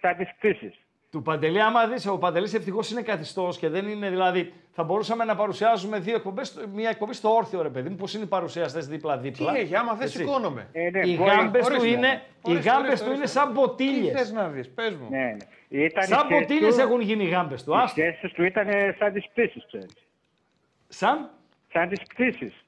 σαν 0.00 0.16
τις 0.16 0.28
κτήσεις. 0.38 0.76
Του 1.10 1.22
Παντελή, 1.22 1.60
άμα 1.62 1.86
δεις, 1.86 2.06
ο 2.06 2.18
Παντελής 2.18 2.54
ευτυχώς 2.54 2.90
είναι 2.90 3.02
καθιστός 3.02 3.58
και 3.58 3.68
δεν 3.68 3.88
είναι, 3.88 4.08
δηλαδή, 4.10 4.52
θα 4.72 4.82
μπορούσαμε 4.84 5.24
να 5.24 5.36
παρουσιάζουμε 5.36 5.98
δύο 5.98 6.14
εκπομπές, 6.14 6.66
μία 6.72 6.88
εκπομπή 6.88 7.14
στο 7.14 7.34
όρθιο, 7.34 7.62
ρε 7.62 7.68
παιδί 7.68 7.88
μου, 7.88 7.96
πώς 7.96 8.14
είναι 8.14 8.24
οι 8.24 8.26
παρουσιαστές 8.26 8.86
δίπλα-δίπλα. 8.88 9.52
Τι 9.52 9.58
έχει, 9.60 9.76
άμα 9.76 9.92
δεν 9.94 10.06
Έτσι. 10.06 10.18
σηκώνομαι. 10.18 10.68
Ε, 10.72 10.90
ναι, 10.90 11.08
οι 11.08 11.16
μπορεί- 11.16 11.30
γάμπες 11.30 11.66
του 11.66 11.74
ορίστε. 11.78 11.88
είναι, 11.96 12.22
οι 12.46 12.50
Ορίστε, 12.50 12.70
γάμπες 12.70 12.88
ορίστε, 12.88 13.04
του 13.04 13.10
είναι 13.10 13.18
ορίστε. 13.20 13.38
σαν 13.40 13.46
Τι 13.46 13.52
μποτίλιες. 13.52 14.12
θες 14.18 14.32
να 14.32 14.48
δεις, 14.48 14.68
πες 14.70 14.94
μου. 14.94 15.06
Ναι, 15.10 15.18
ναι. 15.18 15.82
Ήταν 15.84 16.02
Σαν 16.04 16.18
οι 16.18 16.22
σχέσεις 16.24 16.40
μποτίλιες 16.46 16.74
του- 16.74 16.80
έχουν 16.80 17.00
γίνει 17.00 17.24
οι 17.24 17.28
γάμπες 17.28 17.64
του. 17.64 17.70
Οι 17.70 17.74
Άστο. 17.76 18.00
σχέσεις 18.00 18.32
του 18.32 18.44
ήταν 18.44 18.66
σαν 18.98 19.12
τις 19.12 19.28
πτήσεις, 19.28 19.64
ξέρεις. 19.66 19.94
Σαν, 20.88 21.30
Σαν 21.72 21.88
τις 21.88 22.02
πτήσεις. 22.02 22.64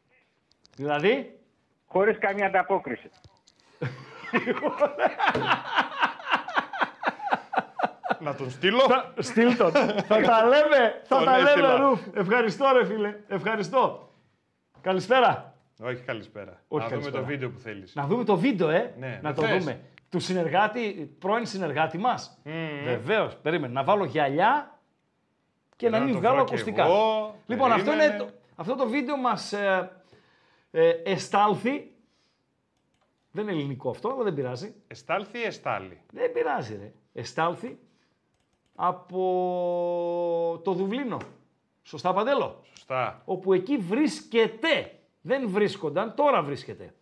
δηλαδή, 0.77 1.39
Χωρίς 1.87 2.19
καμία 2.19 2.47
ανταπόκριση. 2.47 3.11
Να 8.21 8.35
τον 8.35 8.51
στείλω. 8.51 8.81
Στείλ 9.19 9.57
τον. 9.57 9.71
θα 9.73 10.21
τα 10.21 10.45
λέμε, 10.47 11.01
θα 11.05 11.17
Τον 11.17 11.25
τα 11.25 11.37
λέμε, 11.37 11.49
έστειλα. 11.49 11.77
Ρουφ. 11.77 12.01
Ευχαριστώ, 12.15 12.65
ρε 12.79 12.87
φίλε. 12.87 13.15
Ευχαριστώ. 13.29 14.11
Καλησπέρα. 14.81 15.55
Όχι, 15.83 16.03
καλησπέρα. 16.03 16.61
Όχι, 16.69 16.83
να 16.83 16.89
δούμε 16.89 17.01
καλησπέρα. 17.01 17.19
το 17.21 17.25
βίντεο 17.25 17.51
που 17.51 17.59
θέλεις. 17.59 17.95
Να 17.95 18.07
δούμε 18.07 18.25
το 18.25 18.37
βίντεο, 18.37 18.69
ε. 18.71 18.95
Ναι, 18.99 19.19
να 19.23 19.33
δεν 19.33 19.35
το 19.35 19.43
θες. 19.43 19.59
δούμε. 19.65 19.81
Του 20.11 20.21
συνεργάτη, 20.21 21.15
πρώην 21.19 21.47
συνεργάτη 21.47 21.99
μας. 21.99 22.41
Μμμ. 22.45 22.85
Βεβαίως. 22.85 23.37
Περίμενε. 23.43 23.73
Να 23.73 23.85
βάλω 23.85 24.05
γυαλιά 24.05 24.79
και 25.77 25.89
να 25.89 25.99
Να 25.99 26.05
μην 26.05 26.13
το 26.13 26.19
βγάλω 26.19 26.35
βρω 26.35 26.45
κι 26.45 26.51
ακουστικά. 26.53 26.85
εγώ. 26.85 27.35
Λοιπόν, 27.47 27.73
αυτό, 27.73 27.93
είναι 27.93 28.01
Περίμενε. 28.07 28.31
το, 28.31 28.37
αυτό 28.57 28.75
το 28.77 28.89
βίντεο 28.89 29.17
μας 29.17 29.53
ε, 29.53 29.91
ε, 30.71 30.89
εστάλθη. 31.05 31.94
Δεν 33.35 33.49
είναι 33.49 33.53
ελληνικό 33.53 33.91
αυτό, 33.91 34.09
αλλά 34.09 34.23
δεν 34.23 34.35
πειράζει. 34.35 34.75
Εστάλθη 34.87 35.39
ή 35.39 35.43
εστάλη. 35.43 36.01
Δεν 36.13 36.33
πειράζει, 36.33 36.77
ρε. 36.77 36.93
Εστάλθη 37.13 37.79
από 38.75 40.61
το 40.65 40.73
Δουβλίνο. 40.73 41.19
Σωστά, 41.83 42.13
Παντέλο; 42.13 42.61
Σωστά. 42.63 43.23
Όπου 43.25 43.53
εκεί 43.53 43.77
βρίσκεται. 43.77 44.99
Δεν 45.21 45.49
βρίσκονταν, 45.49 46.15
τώρα 46.15 46.43
βρίσκεται. 46.43 46.95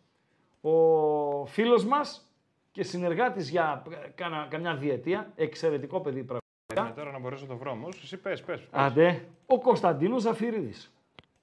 Ο 0.61 1.47
φίλος 1.47 1.85
μας 1.85 2.33
και 2.73 2.83
συνεργάτης 2.83 3.51
για 3.51 3.83
κάνα, 4.15 4.47
καμιά 4.51 4.77
διετία, 4.77 5.33
εξαιρετικό 5.35 6.01
παιδί 6.01 6.23
πραγματικά. 6.23 6.41
Περίμενε 6.67 6.95
τώρα 6.97 7.11
να 7.11 7.19
μπορέσω 7.19 7.43
να 7.43 7.49
το 7.49 7.57
βρω 7.57 7.71
όμως. 7.71 8.03
Εσύ 8.03 8.17
πες, 8.17 8.43
πες. 8.43 8.61
πες. 8.61 8.69
Άντε, 8.71 9.29
ο 9.47 9.61
Κωνσταντίνος 9.61 10.23
Ζαφυρίδης. 10.23 10.93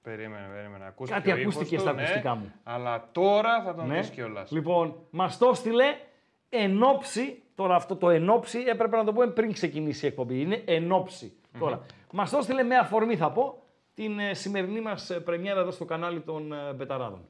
Περίμενε, 0.02 0.46
περίμενε. 0.54 0.86
Ακούστηκε 0.86 1.20
Κάτι 1.20 1.32
ο 1.32 1.36
ήχος 1.36 1.54
ακούστηκε 1.54 1.76
του, 1.76 1.82
στα 1.82 1.92
ναι, 1.92 2.02
ακουστικά 2.02 2.34
μου. 2.34 2.52
Αλλά 2.62 3.08
τώρα 3.12 3.62
θα 3.62 3.74
τον 3.74 3.86
Ναι. 3.86 4.00
δεις 4.00 4.10
κιόλας. 4.10 4.50
Λοιπόν, 4.50 4.96
μας 5.10 5.38
το 5.38 5.48
έστειλε 5.48 5.84
ενόψη, 6.48 7.42
τώρα 7.54 7.74
αυτό 7.74 7.96
το 7.96 8.10
ενόψη 8.10 8.58
έπρεπε 8.58 8.96
να 8.96 9.04
το 9.04 9.12
πούμε 9.12 9.26
πριν 9.26 9.52
ξεκινήσει 9.52 10.04
η 10.04 10.08
εκπομπή, 10.08 10.40
είναι 10.40 10.62
ενόψη 10.66 11.32
τώρα. 11.58 11.80
Μας 12.12 12.30
το 12.30 12.38
έστειλε 12.38 12.62
με 12.62 12.76
αφορμή 12.76 13.16
θα 13.16 13.30
πω, 13.32 13.62
την 13.94 14.18
ε, 14.18 14.34
σημερινή 14.34 14.80
μας 14.80 15.10
ε, 15.10 15.20
πρεμιέρα 15.20 15.60
εδώ 15.60 15.70
στο 15.70 15.84
κανάλι 15.84 16.20
των 16.20 16.52
ε, 16.52 16.72
Μπεταράδων. 16.72 17.28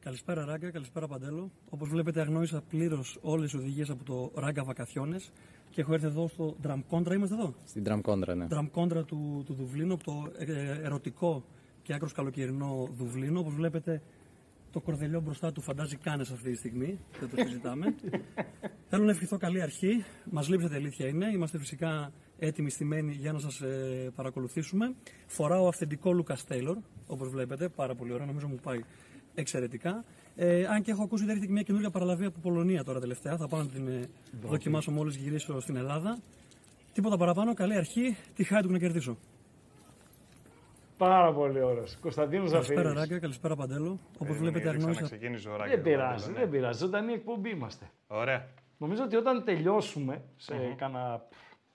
Καλησπέρα 0.00 0.44
Ράγκα, 0.44 0.70
καλησπέρα 0.70 1.06
Παντέλο. 1.06 1.50
Όπως 1.70 1.88
βλέπετε, 1.88 2.20
αγνόησα 2.20 2.62
πλήρως 2.68 3.18
όλες 3.20 3.50
τις 3.50 3.60
οδηγίες 3.60 3.90
από 3.90 4.04
το 4.04 4.40
Ράγκα 4.40 4.64
Βακαθιώνε 4.64 5.16
και 5.70 5.80
έχω 5.80 5.92
έρθει 5.92 6.06
εδώ 6.06 6.28
στο 6.28 6.56
Drum 6.62 6.80
Contra. 6.90 7.12
Είμαστε 7.12 7.34
εδώ; 7.34 7.54
Στην 7.64 7.84
Drum 7.86 8.00
Contra, 8.00 8.36
ναι. 8.36 8.46
Drum 8.50 8.70
Contra 8.74 9.06
του, 9.06 9.42
του 9.46 9.54
Δουβλίνου, 9.54 9.94
από 9.94 10.04
το 10.04 10.32
ε, 10.38 10.80
ερωτικό 10.82 11.44
και 11.82 11.92
άκρος 11.94 12.12
καλοκαιρινό 12.12 12.88
Δουβλίνο. 12.92 13.40
Όπως 13.40 13.54
βλέπετε, 13.54 14.02
το 14.70 14.80
κορδελιό 14.80 15.20
μπροστά 15.20 15.52
του 15.52 15.60
φαντάζει 15.60 15.96
κάνες 15.96 16.30
αυτή 16.30 16.50
τη 16.50 16.56
στιγμή. 16.56 16.98
Δεν 17.20 17.30
το 17.30 17.36
συζητάμε. 17.36 17.94
Θέλω 18.90 19.04
να 19.04 19.10
ευχηθώ 19.10 19.36
καλή 19.36 19.62
αρχή. 19.62 20.04
Μας 20.30 20.48
λείψετε, 20.48 20.74
αλήθεια 20.74 21.06
είναι. 21.06 21.30
Είμαστε 21.34 21.58
φυσικά 21.58 22.12
έτοιμοι, 22.38 22.70
στημένοι 22.70 23.12
για 23.12 23.32
να 23.32 23.38
σας 23.38 23.60
ε, 23.60 24.10
παρακολουθήσουμε. 24.14 24.94
Φοράω 25.26 25.68
αυθεντικό 25.68 26.12
Λούκα 26.12 26.36
Τέιλορ, 26.46 26.76
όπως 27.06 27.28
βλέπετε. 27.28 27.68
Πάρα 27.68 27.94
πολύ 27.94 28.12
ωραίο. 28.12 28.26
Νομίζω 28.26 28.48
μου 28.48 28.58
πάει 28.62 28.80
εξαιρετικά. 29.34 30.04
Ε, 30.36 30.66
αν 30.66 30.82
και 30.82 30.90
έχω 30.90 31.02
ακούσει 31.02 31.22
ότι 31.22 31.30
έρχεται 31.30 31.46
και 31.46 31.52
μια 31.52 31.62
καινούργια 31.62 31.90
παραλαβή 31.90 32.24
από 32.24 32.38
Πολωνία 32.42 32.84
τώρα 32.84 33.00
τελευταία. 33.00 33.36
Θα 33.36 33.48
πάω 33.48 33.60
να 33.62 33.66
την 33.68 33.88
ε, 33.88 34.08
δοκιμάσω 34.42 34.90
μόλις 34.90 35.16
γυρίσω 35.16 35.60
στην 35.60 35.76
Ελλάδα. 35.76 36.18
Τίποτα 36.92 37.16
παραπάνω. 37.16 37.54
Καλή 37.54 37.74
αρχή. 37.74 38.16
Τι 38.34 38.44
χάρη 38.44 38.66
του 38.66 38.72
να 38.72 38.78
κερδίσω. 38.78 39.16
Πάρα 40.96 41.32
πολύ 41.32 41.60
ωραίος. 41.62 41.96
Κωνσταντίνος 42.00 42.50
Καλησπέρα 42.50 42.80
Ζαφυρίδης. 42.80 43.00
Ράγκα, 43.08 43.20
καλησπέρα 43.20 43.56
Παντέλο. 43.56 43.90
Όπω 43.90 43.98
Περίμενε, 44.18 44.38
βλέπετε, 44.38 44.62
γιατί 44.62 44.76
αγνώρισα. 44.76 45.02
ξαναξεκίνησε 45.02 45.48
ο 45.48 45.56
Ράγκη 45.56 45.70
Δεν 45.70 45.82
το 45.82 45.88
πειράζει, 45.90 46.24
Παντέλο, 46.26 46.38
δεν 46.38 46.50
πειράζει. 46.50 46.78
Ζωντανή 46.78 47.12
εκπομπή 47.12 47.50
είμαστε. 47.50 47.90
Ωραία. 48.06 48.48
Νομίζω 48.78 49.02
ότι 49.02 49.16
όταν 49.16 49.44
τελειώσουμε 49.44 50.22
σε 50.36 50.54
Μμμ. 50.54 50.74
κάνα. 50.76 51.22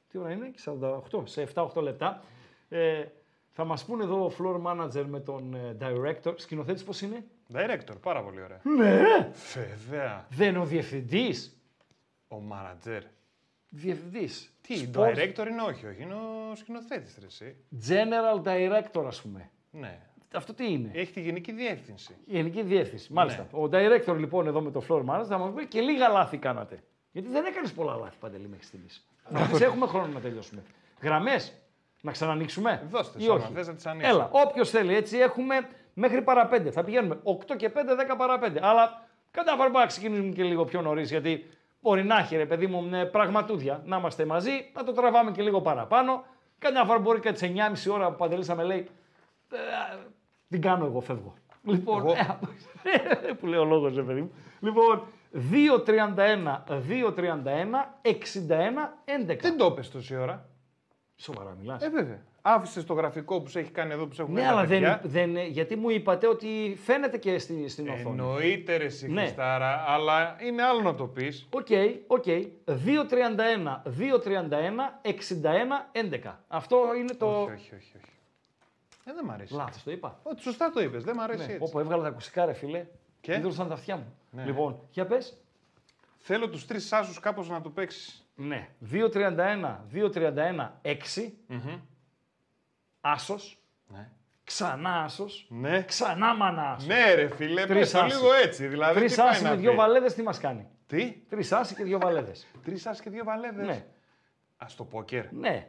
Τι 0.07 0.17
ώρα 0.17 0.31
είναι, 0.31 0.51
48, 0.65 1.21
σε 1.23 1.47
7-8 1.53 1.81
λεπτά. 1.81 2.21
Ε, 2.69 3.03
θα 3.51 3.65
μας 3.65 3.85
πούνε 3.85 4.03
εδώ 4.03 4.25
ο 4.25 4.31
floor 4.39 4.61
manager 4.71 5.05
με 5.07 5.19
τον 5.19 5.53
ε, 5.53 5.77
director. 5.79 6.33
Σκηνοθέτης 6.35 6.83
πώς 6.83 7.01
είναι; 7.01 7.25
Director, 7.53 8.01
πάρα 8.01 8.23
πολύ 8.23 8.41
ωραία. 8.41 8.59
Ναι. 8.63 9.31
Βέβαια. 9.53 10.25
Δεν 10.29 10.49
είναι 10.49 10.59
ο 10.59 10.65
διευθυντής. 10.65 11.59
Ο 12.27 12.35
manager. 12.51 13.01
Διευθυντής. 13.69 14.53
Τι, 14.61 14.89
Sports 14.93 15.15
director 15.15 15.47
είναι 15.49 15.61
όχι, 15.61 15.85
όχι. 15.85 16.01
Είναι 16.01 16.13
ο 16.13 16.55
σκηνοθέτης, 16.55 17.17
ρε, 17.19 17.25
εσύ. 17.25 17.55
General 17.87 18.43
director, 18.43 19.03
ας 19.07 19.21
πούμε. 19.21 19.49
Ναι. 19.71 19.99
Αυτό 20.33 20.53
τι 20.53 20.71
είναι; 20.71 20.91
Έχει 20.93 21.11
τη 21.11 21.21
γενική 21.21 21.51
διεύθυνση. 21.51 22.15
Η 22.25 22.35
Γενική 22.35 22.61
Διεύθυνση. 22.63 23.13
Μάλιστα. 23.13 23.47
Ναι. 23.51 23.59
Ο 23.59 23.69
director 23.71 24.15
λοιπόν 24.17 24.47
εδώ 24.47 24.61
με 24.61 24.71
το 24.71 24.83
floor 24.89 25.05
manager 25.05 25.25
θα 25.27 25.37
μας 25.37 25.53
πει 25.53 25.67
και 25.67 25.81
λίγα 25.81 26.07
λάθη 26.07 26.37
κάνατε. 26.37 26.83
Γιατί 27.11 27.27
δεν 27.29 27.45
έκανες 27.45 27.71
πολλά 27.71 27.95
λάθη 27.95 28.15
παντελή 28.19 28.47
μέχρι 28.47 28.65
στιγμής. 28.65 29.07
Εμεί 29.29 29.61
έχουμε 29.61 29.87
χρόνο 29.87 30.07
να 30.13 30.19
τελειώσουμε. 30.19 30.63
Γραμμές. 31.01 31.53
Να 32.01 32.11
ξανανοίξουμε. 32.11 32.87
Δώστε 32.89 33.19
ή 33.19 33.25
σ' 33.25 33.29
άμα 33.29 33.43
όχι. 33.43 33.53
θες 33.53 33.67
να 33.67 33.73
τις 33.73 33.85
ανοίξω. 33.85 34.09
Έλα, 34.09 34.29
όποιος 34.31 34.69
θέλει. 34.69 34.95
Έτσι 34.95 35.17
έχουμε 35.17 35.67
μέχρι 35.95 36.21
παρά 36.21 36.49
5. 36.51 36.69
Θα 36.71 36.83
πηγαίνουμε 36.83 37.19
8 37.23 37.55
και 37.57 37.71
5, 37.75 37.77
10 38.13 38.17
παρά 38.17 38.39
5. 38.41 38.57
Αλλά 38.61 39.05
κατά 39.31 39.55
φορά 39.55 39.69
να 39.69 39.85
ξεκινήσουμε 39.85 40.33
και 40.33 40.43
λίγο 40.43 40.65
πιο 40.65 40.81
νωρίς. 40.81 41.09
Γιατί 41.09 41.45
μπορεί 41.81 42.03
να 42.03 42.17
έχει 42.17 42.35
ρε 42.35 42.45
παιδί 42.45 42.67
μου 42.67 42.81
με 42.81 43.05
πραγματούδια 43.05 43.81
να 43.85 43.97
είμαστε 43.97 44.25
μαζί, 44.25 44.71
να 44.73 44.83
το 44.83 44.91
τραβάμε 44.91 45.31
και 45.31 45.41
λίγο 45.41 45.61
παραπάνω. 45.61 46.23
Καμιά 46.59 46.83
φορά 46.83 46.99
μπορεί 46.99 47.19
και 47.19 47.31
τις 47.31 47.51
9.30 47.87 47.93
ώρα 47.93 48.09
που 48.09 48.15
παντελή 48.17 48.43
θα 48.43 48.55
με 48.55 48.63
λέει 48.63 48.87
«Ε, 49.51 49.57
την 50.49 50.61
κάνω 50.61 50.85
εγώ, 50.85 51.01
φεύγω. 51.01 51.33
Λοιπόν, 51.63 51.97
Εγώ; 51.97 52.11
ε, 53.27 53.33
που 53.39 53.45
λέει 53.45 53.59
ο 53.59 53.65
λόγος, 53.65 53.95
ρε 53.95 54.03
παιδί 54.03 54.21
μου. 54.21 54.31
Λοιπόν, 54.59 55.03
2.31, 55.33 56.63
2.31, 56.67 57.15
61, 58.01 58.13
11. 59.27 59.37
Δεν 59.41 59.57
το 59.57 59.65
είπες 59.65 59.89
τόση 59.91 60.15
ώρα. 60.15 60.49
Σοβαρά 61.15 61.55
μιλάς. 61.59 61.83
Ε, 61.83 61.89
βέβαια. 61.89 62.21
Άφησε 62.47 62.83
το 62.83 62.93
γραφικό 62.93 63.41
που 63.41 63.49
σε 63.49 63.59
έχει 63.59 63.71
κάνει 63.71 63.93
εδώ 63.93 64.07
που 64.07 64.13
σε 64.13 64.21
έχουν 64.21 64.33
ναι, 64.33 64.41
κάνει 64.41 64.53
τα 64.53 64.59
αλλά 64.59 64.67
δεν, 64.67 64.79
παιδιά. 64.79 65.01
δεν, 65.03 65.37
γιατί 65.37 65.75
μου 65.75 65.89
είπατε 65.89 66.27
ότι 66.27 66.77
φαίνεται 66.83 67.17
και 67.17 67.37
στη, 67.37 67.67
στην 67.67 67.89
οθόνη. 67.89 68.19
Εννοείται 68.19 68.75
ρε 68.75 68.85
εσύ 68.85 69.11
Ναι. 69.11 69.21
Χριστάρα, 69.21 69.83
αλλά 69.87 70.35
είναι 70.41 70.63
άλλο 70.63 70.81
να 70.81 70.95
το 70.95 71.07
πεις. 71.07 71.47
Οκ, 71.51 71.67
οκ. 72.07 72.23
2.31, 72.25 72.27
2.31, 72.65 72.75
61, 75.01 76.25
11. 76.25 76.33
Αυτό 76.47 76.77
είναι 76.97 77.13
το... 77.13 77.41
Όχι, 77.41 77.51
όχι, 77.51 77.75
όχι. 77.75 77.91
όχι. 77.95 78.13
Ε, 79.05 79.13
δεν 79.13 79.25
μ' 79.25 79.31
αρέσει. 79.31 79.53
Λάθος 79.53 79.83
το 79.83 79.91
είπα. 79.91 80.19
Ότι 80.23 80.41
σωστά 80.41 80.69
το 80.71 80.81
είπες, 80.81 81.03
δεν 81.03 81.15
μ' 81.15 81.21
αρέσει 81.21 81.45
Ναι, 81.45 81.53
έτσι. 81.53 81.63
όπου 81.63 81.79
έβγαλα 81.79 82.01
τα 82.01 82.07
ακουστικά 82.09 82.45
ρε 82.45 82.53
φίλε. 82.53 82.85
Και; 83.21 83.31
Και 83.33 83.39
δώσαν 83.39 83.67
τα 83.67 83.73
αυτιά 83.73 83.95
μου. 83.95 84.15
Ναι. 84.31 84.43
Λοιπόν, 84.45 84.79
για 84.91 85.05
πες. 85.05 85.37
Θέλω 86.17 86.49
τους 86.49 86.65
τρεις 86.65 86.93
άσους 86.93 87.19
κάπως 87.19 87.49
να 87.49 87.61
το 87.61 87.69
παίξεις. 87.69 88.27
Ναι. 88.35 88.69
2.31, 88.91 89.75
2.31, 89.93 90.71
6. 90.81 91.31
Μμμ. 91.47 91.79
Άσος. 93.07 93.57
Ναι. 93.87 94.09
Ξανά 94.43 95.03
άσος. 95.03 95.45
Ναι. 95.49 95.83
Ξανά 95.83 96.35
μανά 96.35 96.71
άσος. 96.71 96.87
Ναι 96.87 97.13
ρε 97.13 97.27
φίλε, 97.27 97.65
Τρεις 97.65 97.79
πες 97.79 97.91
το 97.91 97.99
άσοι. 97.99 98.15
λίγο 98.15 98.33
έτσι. 98.33 98.67
Δηλαδή, 98.67 98.99
Τρεις 98.99 99.11
τι 99.13 99.21
πάει 99.21 99.29
άσοι 99.29 99.43
να 99.43 99.49
με 99.49 99.55
δύο 99.55 99.71
πει; 99.71 99.75
βαλέδες 99.77 100.13
τι 100.13 100.21
μας 100.21 100.39
κάνει; 100.39 100.67
Τι; 100.87 101.11
Τρεις 101.29 101.51
άσοι 101.51 101.75
και 101.75 101.83
δύο 101.83 101.99
βαλέδες. 101.99 102.47
Τρεις 102.65 102.85
άσοι 102.85 103.01
και 103.01 103.09
δύο 103.09 103.23
βαλέδες; 103.23 103.65
Ναι. 103.65 103.85
Α 104.57 104.65
το 104.77 104.83
πόκερ. 104.83 105.31
Ναι. 105.31 105.67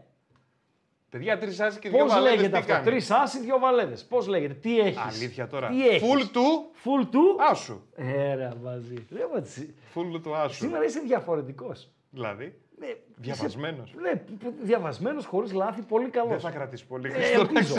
Παιδιά, 1.10 1.38
τρεις 1.38 1.60
άσοι 1.60 1.78
και 1.78 1.88
δύο 1.88 1.98
Πώς 1.98 2.12
βαλέδες 2.12 2.36
λέγεται 2.36 2.52
τι 2.52 2.58
αυτό; 2.58 2.72
κάνει; 2.72 2.84
Τρεις 2.84 3.10
άσοι, 3.10 3.38
δύο 3.40 3.58
βαλέδες. 3.58 4.04
Πώς 4.04 4.26
λέγεται; 4.26 4.54
Τι 4.54 4.80
έχεις; 4.80 5.16
Αλήθεια 5.16 5.46
τώρα. 5.46 5.68
Τι 5.68 5.88
έχεις; 5.88 6.02
Full 6.08 6.28
του; 6.32 6.70
Full 6.84 7.08
του; 7.10 7.36
Άσου. 7.50 7.82
Έρα 7.94 8.56
μαζί. 8.62 9.06
Λέω 9.08 9.30
έτσι. 9.36 9.74
Full 9.94 10.20
του 10.22 10.36
άσου. 10.36 10.54
Σήμερα 10.54 10.84
είσαι 10.84 11.00
διαφορετικός. 11.00 11.90
Δηλαδή; 12.10 12.60
Ναι, 12.78 12.94
Διαβασμένος. 13.16 13.94
Ναι, 14.02 14.22
διαβασμένος, 14.62 15.24
χωρίς 15.26 15.52
λάθη, 15.52 15.82
πολύ 15.82 16.08
καλός. 16.08 16.30
Δεν 16.30 16.40
θα 16.40 16.50
κρατήσεις 16.50 16.86
πολύ 16.86 17.08
Ε, 17.08 17.10
Χριστό. 17.10 17.40
ελπίζω. 17.40 17.76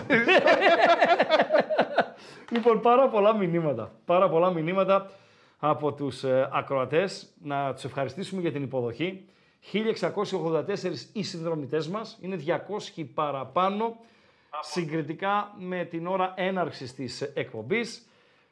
λοιπόν, 2.52 2.82
πάρα 2.82 3.10
πολλά 3.10 3.36
μηνύματα. 3.36 3.92
Πάρα 4.06 4.30
πολλά 4.30 4.52
μηνύματα 4.52 5.10
από 5.60 5.94
τους 5.94 6.24
ε, 6.24 6.50
ακροατές. 6.54 7.34
Να 7.44 7.74
τους 7.74 7.84
ευχαριστήσουμε 7.84 8.42
για 8.42 8.52
την 8.52 8.64
υποδοχή. 8.64 9.26
1684 9.74 11.10
οι 11.14 11.24
συνδρομητές 11.24 11.88
μας. 11.88 12.18
Είναι 12.22 12.36
200 12.36 13.04
παραπάνω 13.14 13.96
συγκριτικά 14.62 15.54
με 15.58 15.84
την 15.86 16.08
ώρα 16.08 16.34
έναρξης 16.36 16.94
της 16.94 17.22
εκπομπής. 17.22 18.07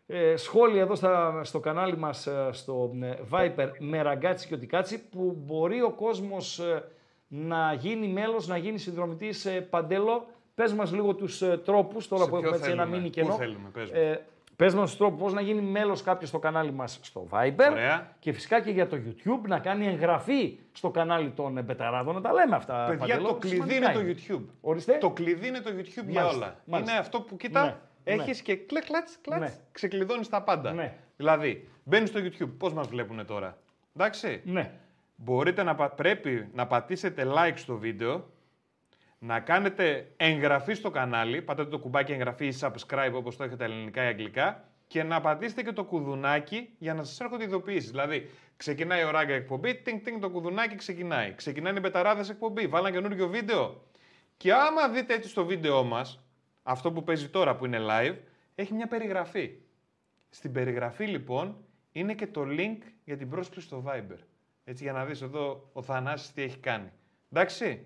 Ε, 0.07 0.36
σχόλια 0.36 0.82
εδώ 0.82 0.95
στα, 0.95 1.41
στο 1.44 1.60
κανάλι 1.60 1.98
μας 1.98 2.27
ε, 2.27 2.49
στο 2.52 2.91
ε, 3.02 3.14
Viper 3.32 3.69
με 3.80 4.02
ραγκάτσι 4.02 4.48
και 4.48 4.53
οτικάτσι 4.53 5.10
που 5.10 5.38
μπορεί 5.45 5.82
ο 5.82 5.91
κόσμος 5.91 6.60
ε, 6.60 6.84
να 7.27 7.73
γίνει 7.73 8.07
μέλος, 8.07 8.48
να 8.48 8.57
γίνει 8.57 8.77
συνδρομητής 8.77 9.45
ε, 9.45 9.61
Παντέλο. 9.61 10.26
Πες 10.56 10.73
μας 10.73 10.91
λίγο 10.94 11.14
τους 11.14 11.41
ε, 11.41 11.57
τρόπους, 11.65 12.07
τώρα 12.07 12.23
Σε 12.23 12.30
που 12.30 12.36
ποιο 12.36 12.45
έχουμε 12.45 12.57
έτσι 12.60 12.72
ένα 12.72 12.82
θέλουμε, 12.84 12.98
μήνυ 12.98 13.10
πού 13.10 13.15
κενό. 13.22 13.34
θέλουμε, 13.34 13.69
πες 13.73 13.91
μου. 13.91 13.98
Ε, 13.99 14.22
πες 14.56 14.73
μας 14.73 14.90
τους 14.90 14.98
τρόπους 14.98 15.19
πώς 15.22 15.34
να 15.34 15.41
γίνει 15.41 15.61
μέλος 15.61 16.02
κάποιος 16.02 16.30
στο 16.30 16.40
κανάλι 16.40 16.72
μας 16.72 16.99
στο 17.02 17.27
Viber. 17.32 17.72
Ωραία. 17.72 18.15
Και 18.19 18.32
φυσικά 18.34 18.61
και 18.61 18.72
για 18.72 18.88
το 18.88 18.98
YouTube 19.06 19.48
να 19.48 19.60
κάνει 19.60 19.88
εγγραφή 19.88 20.57
στο 20.72 20.90
κανάλι 20.90 21.30
των 21.30 21.57
ε, 21.57 21.61
Μπεταράδων. 21.61 22.14
Να 22.15 22.22
τα 22.22 22.34
λέμε 22.34 22.56
αυτά, 22.56 22.86
Παιδιά, 22.88 22.98
Παντέλο. 23.07 23.27
το 23.27 23.34
κλειδί 23.36 23.56
Σημαντικά 23.56 23.91
είναι 23.91 24.14
το 24.14 24.22
YouTube. 24.27 24.45
Ορίστε. 24.61 24.98
Το 24.98 25.10
κλειδί 25.10 25.48
είναι 25.48 25.60
το 25.60 25.69
YouTube 25.77 26.07
για 26.07 26.22
Μάλιστα, 26.22 26.45
όλα. 26.45 26.60
μάλιστα. 26.65 26.91
Είναι 26.91 27.02
αυτό 27.02 27.22
που 27.22 27.38
κοίτα, 27.38 27.64
Ναι, 27.64 27.76
έχεις 28.06 28.41
και 28.41 28.56
κλακ, 28.56 28.86
κλατς, 28.86 29.18
κλατς, 29.22 29.41
Ναι. 29.41 29.57
ξεκλειδώνεις 29.72 30.30
τα 30.30 30.41
πάντα. 30.44 30.72
Ναι. 30.73 30.94
Δηλαδή, 31.18 31.68
μπαίνεις 31.84 32.10
στο 32.10 32.19
YouTube, 32.23 32.52
πώς 32.57 32.73
μας 32.73 32.88
βλέπουν 32.88 33.26
τώρα. 33.26 33.57
Εντάξει; 33.95 34.41
Ναι. 34.45 34.72
Μπορείτε 35.15 35.64
να, 35.64 35.76
πα- 35.76 35.90
πρέπει 35.90 36.49
να 36.53 36.68
πατήσετε 36.68 37.27
like 37.36 37.53
στο 37.56 37.77
βίντεο, 37.77 38.30
να 39.19 39.40
κάνετε 39.40 40.11
εγγραφή 40.18 40.73
στο 40.73 40.90
κανάλι, 40.91 41.41
πατάτε 41.41 41.69
το 41.69 41.80
κουμπάκι 41.80 42.11
εγγραφή 42.11 42.45
ή 42.45 42.53
subscribe 42.61 43.11
όπως 43.14 43.36
το 43.38 43.44
έχετε 43.44 43.64
ελληνικά 43.64 44.03
ή 44.03 44.07
αγγλικά 44.07 44.64
και 44.88 45.03
να 45.03 45.22
πατήσετε 45.22 45.64
και 45.64 45.72
το 45.72 45.84
κουδουνάκι 45.84 46.69
για 46.77 46.94
να 46.94 47.03
σας 47.03 47.19
έρχονται 47.19 47.44
ειδοποιήσεις. 47.44 47.90
Δηλαδή, 47.91 48.30
ξεκινάει 48.57 49.03
ο 49.03 49.11
ράγκα 49.11 49.34
εκπομπή, 49.34 49.76
τινγκ 49.76 50.02
τινγκ 50.03 50.22
το 50.22 50.30
κουδουνάκι 50.30 50.76
ξεκινάει. 50.76 51.34
Ξεκινάνε 51.34 51.77
οι 51.77 51.82
μπεταράδες 51.82 52.30
εκπομπή, 52.30 52.68
βάλαν 52.68 52.91
καινούργιο 52.91 53.27
βίντεο. 53.27 53.82
Και 54.38 54.53
άμα 54.53 54.90
δείτε 54.90 55.14
έτσι 55.14 55.30
στο 55.30 55.45
βίντεό 55.45 55.84
μας, 55.84 56.24
αυτό 56.67 56.91
που 56.91 57.03
παίζει 57.03 57.29
τώρα 57.29 57.55
που 57.55 57.65
είναι 57.65 57.79
live, 57.89 58.15
έχει 58.55 58.73
μια 58.73 58.87
περιγραφή. 58.87 59.51
Στην 60.29 60.51
περιγραφή 60.51 61.05
λοιπόν 61.05 61.57
είναι 61.91 62.13
και 62.13 62.27
το 62.27 62.45
link 62.47 62.77
για 63.03 63.17
την 63.17 63.29
πρόσκληση 63.29 63.67
στο 63.67 63.83
Viber. 63.87 64.17
Έτσι 64.63 64.83
για 64.83 64.93
να 64.93 65.05
δεις 65.05 65.21
εδώ 65.21 65.69
ο 65.73 65.81
Θανάσης 65.81 66.31
τι 66.31 66.41
έχει 66.41 66.57
κάνει. 66.57 66.91
Εντάξει; 67.31 67.85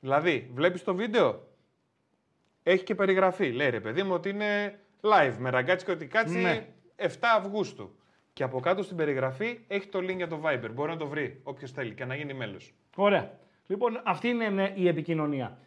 Δηλαδή, 0.00 0.50
βλέπεις 0.54 0.84
το 0.84 0.94
βίντεο, 0.94 1.48
έχει 2.62 2.84
και 2.84 2.94
περιγραφή. 2.94 3.52
Λέει 3.52 3.70
ρε 3.70 3.80
παιδί 3.80 4.02
μου 4.02 4.12
ότι 4.12 4.28
είναι 4.28 4.80
live 5.00 5.34
με 5.38 5.50
ραγκάτσι 5.50 5.84
και 5.84 5.90
ότι 5.90 6.06
κάτσει 6.06 6.38
Ναι. 6.38 6.66
7 6.96 7.06
Αυγούστου. 7.20 7.96
Και 8.32 8.42
από 8.42 8.60
κάτω 8.60 8.82
στην 8.82 8.96
περιγραφή 8.96 9.58
έχει 9.68 9.86
το 9.86 9.98
link 9.98 10.16
για 10.16 10.28
το 10.28 10.40
Viber. 10.44 10.70
Μπορεί 10.72 10.90
να 10.90 10.96
το 10.96 11.06
βρει 11.06 11.40
όποιος 11.42 11.72
θέλει 11.72 11.94
και 11.94 12.04
να 12.04 12.14
γίνει 12.14 12.34
μέλος. 12.34 12.74
Ωραία. 12.96 13.38
Λοιπόν, 13.66 14.00
αυτή 14.04 14.28
είναι 14.28 14.48
ναι, 14.48 14.72
η 14.74 14.88
επικοινωνία. 14.88 15.58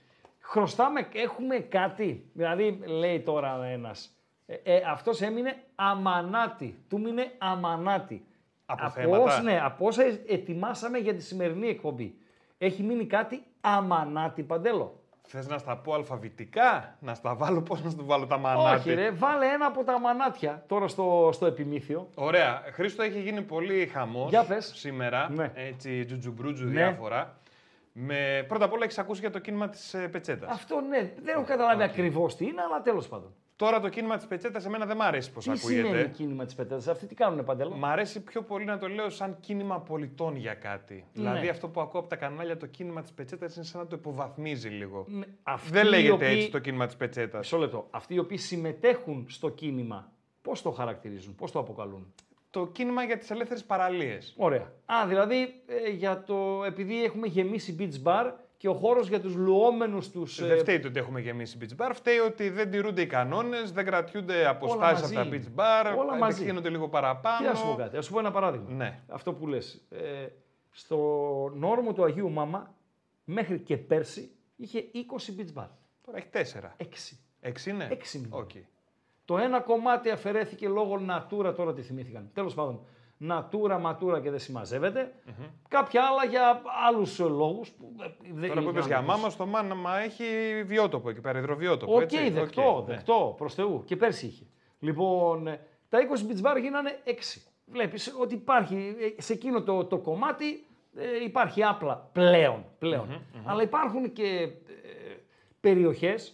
Χρωστάμε, 0.42 1.08
έχουμε 1.14 1.56
κάτι. 1.58 2.30
Δηλαδή, 2.34 2.80
λέει 2.86 3.20
τώρα 3.20 3.66
ένας, 3.66 4.10
ε, 4.46 4.54
ε, 4.64 4.82
αυτός 4.88 5.22
έμεινε 5.22 5.56
αμανάτη. 5.76 6.80
Του 6.90 7.00
μείνε 7.00 7.32
αμανάτη. 7.38 8.26
Από 8.66 8.84
από 8.86 8.92
θέματα. 8.94 9.24
όσα- 9.24 9.42
ναι, 9.42 9.60
από 9.64 9.86
όσα 9.88 10.04
ετοιμάσαμε 10.28 10.98
για 10.98 11.14
τη 11.16 11.22
σημερινή 11.22 11.68
εκπομπή. 11.68 12.16
Έχει 12.58 12.84
μείνει 12.84 13.06
κάτι 13.06 13.44
αμανάτη, 13.62 14.44
Παντέλο. 14.44 14.96
Θες 15.28 15.48
να 15.48 15.58
στα 15.58 15.78
πω 15.78 15.94
αλφαβητικά, 15.94 16.96
να 17.00 17.14
στα 17.14 17.36
βάλω 17.36 17.62
πώς 17.62 17.84
να 17.84 17.90
στα 17.90 18.04
βάλω 18.04 18.28
τα 18.28 18.38
μανάτι. 18.38 18.76
Όχι 18.90 18.94
ρε, 18.94 19.12
βάλε 19.12 19.46
ένα 19.46 19.66
από 19.66 19.84
τα 19.84 19.94
αμανάτια 19.94 20.64
τώρα 20.68 20.88
στο, 20.88 21.30
στο 21.34 21.46
επιμήθειο. 21.46 22.10
Ωραία. 22.16 22.62
Χρήστο, 22.72 23.04
έχει 23.04 23.20
γίνει 23.22 23.42
πολύ 23.42 23.86
χαμός 23.86 24.30
Για 24.30 24.44
πες. 24.44 24.72
σήμερα. 24.76 25.30
Ναι. 25.30 25.52
Έτσι, 25.56 26.06
τζουτζουμπρούτζου 26.06 26.66
Ναι. 26.66 26.72
διάφορα. 26.72 27.40
Με... 27.94 28.46
Πρώτα 28.48 28.66
απ' 28.66 28.74
όλα 28.74 28.84
έχεις 28.84 28.98
ακούσει 28.98 29.20
για 29.20 29.30
το 29.30 29.40
κίνημα 29.40 29.70
της 29.70 29.94
ε, 29.94 30.08
Πετσέτας. 30.08 30.50
Αυτό 30.52 30.82
ναι, 30.82 31.14
δεν 31.24 31.36
έχω 31.36 31.44
καταλάβει 31.46 31.84
ακριβώς 31.84 32.36
τι 32.36 32.46
είναι, 32.46 32.62
αλλά 32.62 32.82
τέλος 32.82 33.08
πάντων. 33.08 33.34
Τώρα 33.56 33.80
το 33.80 33.90
κίνημα 33.90 34.18
της 34.18 34.26
Πετσέτας 34.28 34.66
εμένα 34.66 34.86
δεν 34.86 34.98
μ' 34.98 35.02
αρέσει 35.02 35.32
πώ 35.32 35.40
Τι 35.40 35.52
ακούγεται. 35.52 35.88
σημαίνει 35.88 36.10
κίνημα 36.10 36.46
της 36.46 36.56
πετέτας, 36.56 36.88
αυτοί 36.88 37.06
τι 37.06 37.16
κάνουνε 37.16 37.44
Παντέλο. 37.44 37.76
Μ' 37.76 37.86
αρέσει 37.86 38.24
πιο 38.24 38.42
πολύ 38.42 38.66
να 38.66 38.78
το 38.78 38.88
λέω 38.88 39.10
σαν 39.10 39.38
κίνημα 39.40 39.80
πολιτών 39.80 40.36
για 40.36 40.54
κάτι. 40.54 40.94
Ναι. 40.94 41.04
Δηλαδή 41.14 41.50
αυτό 41.50 41.68
που 41.68 41.82
ακούω 41.82 42.00
από 42.00 42.10
τα 42.10 42.16
κανάλια, 42.16 42.58
το 42.58 42.66
κίνημα 42.66 43.02
της 43.02 43.12
Πετσέτας 43.12 43.56
είναι 43.56 43.66
σαν 43.66 43.82
να 43.82 43.88
το 43.88 43.96
υποβαθμίζει 43.96 44.70
λίγο. 44.70 45.06
Ναι, 45.08 45.26
αυτοί 45.44 45.70
Δεν 45.72 45.86
οι 45.86 45.90
λέγεται 45.90 46.14
οποίοι- 46.14 46.28
έτσι 46.32 46.50
το 46.50 46.60
κίνημα 46.60 46.86
της 46.86 46.96
Πετσέτας. 46.96 47.40
Μισό 47.40 47.58
λεπτό. 47.58 47.88
Αυτοί 47.92 48.14
οι 48.14 48.20
οποίοι 48.20 48.38
συμμετέχουν 48.38 49.26
στο 49.30 49.50
κίνημα, 49.50 50.12
πώς 50.42 50.62
το 50.62 50.72
χαρακτηρίζουν, 50.72 51.36
πώς 51.36 51.52
το 51.52 51.60
αποκαλούν; 51.60 52.14
Το 52.52 52.68
κίνημα 52.68 53.04
για 53.04 53.18
τις 53.18 53.32
ελεύθερες 53.32 53.64
παραλίες. 53.64 54.34
Ωραία. 54.38 54.72
Α, 54.86 55.08
δηλαδή 55.08 55.62
ε, 55.86 55.90
για 55.90 56.24
το, 56.24 56.64
επειδή 56.66 57.04
έχουμε 57.04 57.28
γεμίσει 57.28 57.76
beach 57.80 58.08
bar 58.08 58.32
και 58.58 58.68
ο 58.70 58.74
χώρος 58.74 59.08
για 59.08 59.20
τους 59.22 59.36
λουόμενους 59.36 60.10
τους... 60.10 60.40
ε, 60.40 60.46
Δεν 60.48 60.58
φταίει 60.58 60.80
το 60.80 60.88
ότι 60.88 61.00
έχουμε 61.00 61.20
γεμίσει 61.20 61.58
beach 61.62 61.86
bar, 61.86 61.92
φταίει 61.94 62.18
ότι 62.20 62.50
δεν 62.50 62.72
τηρούνται 62.72 63.02
οι 63.02 63.06
κανόνες, 63.08 63.72
δεν 63.72 63.86
κρατιούνται 63.86 64.48
αποστάσεις 64.48 65.06
από 65.06 65.14
μαζί. 65.30 65.30
τα 65.30 65.52
beach 65.56 65.60
bar, 65.94 65.98
Όλα 65.98 66.16
μαζί. 66.18 66.36
επεκτείνονται 66.36 66.70
λίγο 66.70 66.90
παραπάνω. 66.90 67.38
Τι 67.38 67.44
να 67.44 67.56
σου 67.56 67.66
πω 67.68 67.76
κάτι, 67.76 67.98
ας 67.98 68.06
σου 68.06 68.12
πω 68.12 68.20
ένα 68.20 68.32
παράδειγμα. 68.32 68.70
Ναι. 68.72 69.00
Αυτό 69.08 69.34
που 69.34 69.48
λες. 69.48 69.86
Ε, 69.90 70.28
στον 70.72 70.98
όρμο 71.56 71.94
του 71.94 72.04
Αγίου 72.04 72.30
Μάμα, 72.32 72.76
μέχρι 73.24 73.60
και 73.60 73.78
πέρσι, 73.78 74.32
είχε 74.56 74.84
20 74.94 75.40
beach 75.40 75.62
bar. 75.62 75.68
Τώρα 76.06 76.18
έχει 76.18 76.28
τέσσερα. 76.28 76.74
Έξι. 76.78 77.20
Έξι 77.40 77.70
είναι; 77.70 77.88
Έξι 77.92 78.18
είναι. 78.18 78.28
Οκ. 78.30 78.50
Το 79.26 79.38
ένα 79.38 79.60
κομμάτι 79.60 80.10
αφαιρέθηκε 80.10 80.68
λόγω 80.68 81.00
Natura, 81.10 81.54
τώρα 81.56 81.74
τι 81.74 81.82
θυμήθηκαν. 81.82 82.30
Τέλος 82.34 82.54
πάντων, 82.54 82.86
Natura, 83.30 83.82
Matura 83.86 84.22
και 84.22 84.30
δεν 84.30 84.40
συμμαζεύεται. 84.40 85.14
Κάποια 85.68 86.02
άλλα 86.04 86.26
για 86.26 86.62
άλλους 86.88 87.20
ε, 87.20 87.24
λόγους. 87.24 87.70
Που, 87.72 87.96
ε, 88.04 88.08
δεν 88.34 88.48
Τώρα 88.48 88.54
που 88.54 88.68
είναι 88.68 88.70
είπες 88.70 88.86
για 88.86 88.98
άλλους. 88.98 89.10
Μάμα, 89.10 89.30
στο 89.30 89.46
Μάμα 89.46 89.98
έχει 90.00 90.26
βιότοπο 90.66 91.10
εκεί 91.10 91.22
πέρα, 91.22 91.40
υδροβιότοπο. 91.40 91.96
Οκ, 91.96 92.02
έτσι. 92.02 92.30
δεκτό, 92.30 92.76
Οκ, 92.76 92.88
ναι. 92.88 92.94
δεκτό, 92.96 93.34
προς 93.38 93.54
Θεού. 93.54 93.84
Και 93.86 93.96
πέρσι 93.96 94.26
είχε. 94.26 94.46
Λοιπόν, 94.80 95.48
ε, 95.48 95.60
τα 95.90 96.00
20 96.00 96.32
beach 96.32 96.52
bar 96.52 96.62
γίνανε 96.62 97.00
6. 97.06 97.42
Βλέπεις 97.66 98.16
ότι 98.20 98.34
υπάρχει, 98.34 98.96
ε, 99.18 99.22
σε 99.22 99.34
εκείνο 99.34 99.62
το, 99.64 99.86
το 99.86 99.98
κομμάτι 99.98 100.66
ε, 100.96 101.24
υπάρχει 101.24 101.64
άπλα 101.64 102.10
πλέον. 102.12 102.66
πλέον. 102.80 103.06
Μμμ, 103.08 103.16
μμμ. 103.34 103.50
Αλλά 103.50 103.62
υπάρχουν 103.62 104.12
και 104.14 104.26
ε, 104.26 104.50
περιοχές, 105.60 106.28
ε, 106.28 106.34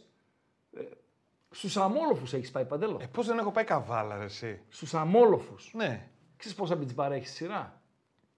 στους 1.58 1.78
Αμμόλοφους 1.78 2.34
έχεις 2.34 2.52
πάει 2.52 2.66
Παντελή. 2.66 2.98
Ε, 3.02 3.06
πώς 3.06 3.28
δεν 3.28 3.38
έχω 3.38 3.52
πάει 3.52 3.64
Καβάλα, 3.64 4.18
ρε, 4.18 4.24
εσύ; 4.24 4.62
Στους 4.70 4.94
Αμμόλοφους. 4.94 5.72
Ναι. 5.74 6.08
Ξέρεις 6.38 6.58
πόσα 6.58 6.78
beach 6.80 6.96
bar 7.06 7.12
έχεις 7.12 7.28
στη 7.30 7.38
σειρά; 7.38 7.82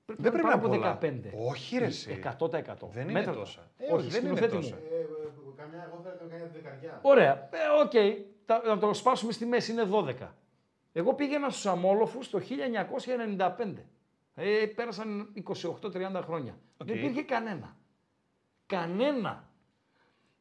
Πρέπει 0.06 0.22
Δεν 0.22 0.32
να 0.34 0.38
πρέπει 0.40 0.56
είναι 0.68 0.78
να 0.78 0.82
πάνω 0.82 0.92
από 0.92 1.00
πολλά. 1.02 1.42
15. 1.46 1.50
Όχι, 1.50 1.78
ρε, 1.78 1.86
εσύ. 1.86 2.20
100%. 2.40 2.88
Δεν 2.92 3.04
είναι 3.04 3.12
Μέτρα 3.12 3.32
τα. 3.34 3.38
τόσα. 3.40 3.72
Ε, 3.78 3.84
όχι, 3.84 3.94
όχι, 3.94 4.08
δεν 4.08 4.26
είναι 4.26 4.36
σκηνοθέτη 4.36 4.56
μου. 4.56 4.62
τόσα. 4.62 4.76
Καμιά, 5.58 5.84
εγώ 5.92 6.02
θα 6.04 6.10
έκανα 6.10 6.30
καμιά 6.30 6.50
δεκαριά. 6.54 7.00
Ωραία. 7.02 7.50
Ε, 7.52 7.82
οκ. 7.84 7.92
Τα- 8.46 8.62
Να 8.66 8.78
το 8.78 8.94
σπάσουμε 8.94 9.32
στη 9.32 9.46
μέση 9.46 9.72
είναι 9.72 9.84
12. 9.84 10.36
Εγώ 10.94 11.14
πήγαινα 11.14 11.50
στους 11.50 11.66
Αμμόλοφους 11.66 12.30
το 12.30 12.40
1995. 12.40 13.86
Ε, 14.36 14.66
πέρασαν 14.76 15.34
28-30 15.34 16.22
χρόνια. 16.24 16.58
Οκ. 16.78 16.88
Δεν 16.88 16.96
υπήρχε 16.98 17.22
κανένα. 17.22 17.76
Κανένα. 18.66 19.44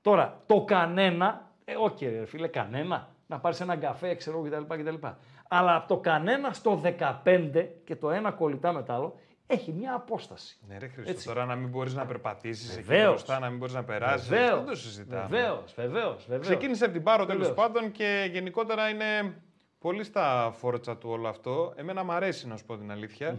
Τώρα, 0.00 0.42
το 0.46 0.64
κανένα, 0.64 1.47
ε, 1.70 1.74
οκ 1.78 2.00
ρε 2.00 2.26
φίλε, 2.26 2.48
κανένα. 2.48 3.08
Να 3.26 3.38
πάρεις 3.40 3.60
έναν 3.60 3.80
καφέ, 3.80 4.14
ξέρω 4.14 4.38
εγώ 4.46 4.64
κτλ. 4.64 4.82
κτλ. 4.82 5.06
Αλλά 5.48 5.74
από 5.76 5.88
το 5.88 5.96
κανένα 5.96 6.52
στο 6.52 6.80
15 7.24 7.66
και 7.84 7.96
το 7.96 8.10
ένα 8.10 8.30
κολλητά 8.32 8.72
με 8.72 8.82
το 8.82 8.92
άλλο, 8.92 9.18
έχει 9.46 9.72
μια 9.72 9.94
απόσταση. 9.94 10.58
Ναι, 10.68 10.78
ρε 10.78 10.88
Χρήστο, 10.88 11.10
Έτσι. 11.10 11.26
τώρα 11.26 11.44
να 11.44 11.54
μην 11.54 11.68
μπορείς 11.68 11.94
να 11.94 12.06
περπατήσεις 12.06 12.76
εκεί 12.76 12.82
Βεβαίως. 12.86 13.08
μπροστά, 13.08 13.38
να 13.38 13.48
μην 13.48 13.58
μπορείς 13.58 13.74
να 13.74 13.84
περάσεις. 13.84 14.28
Βεβαίως. 14.28 14.58
Δεν 14.58 14.66
το 14.66 14.76
συζητάμε. 14.76 15.26
Βεβαίως, 15.28 15.74
βεβαίως, 15.74 16.24
βεβαίως. 16.26 16.46
Ξεκίνησε 16.46 16.84
από 16.84 16.92
την 16.92 17.02
Πάρο 17.02 17.26
τέλος 17.26 17.48
Βεβαίως. 17.48 17.66
πάντων 17.66 17.92
και 17.92 18.28
γενικότερα 18.32 18.88
είναι 18.88 19.34
πολύ 19.78 20.04
στα 20.04 20.50
φόρτσα 20.58 20.96
του 20.96 21.08
όλο 21.10 21.28
αυτό. 21.28 21.72
Εμένα 21.76 22.04
μου 22.04 22.12
αρέσει 22.12 22.46
να 22.48 22.56
σου 22.56 22.64
πω 22.64 22.76
την 22.76 22.90
αλήθεια. 22.90 23.38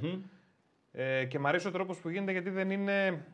Ε, 0.92 1.26
και 1.26 1.40
μου 1.40 1.48
αρέσει 1.48 1.68
ο 1.68 1.72
τρόπος 1.72 1.98
που 1.98 2.10
γίνεται 2.10 2.32
γιατί 2.32 2.50
δεν 2.50 2.70
είναι 2.72 3.26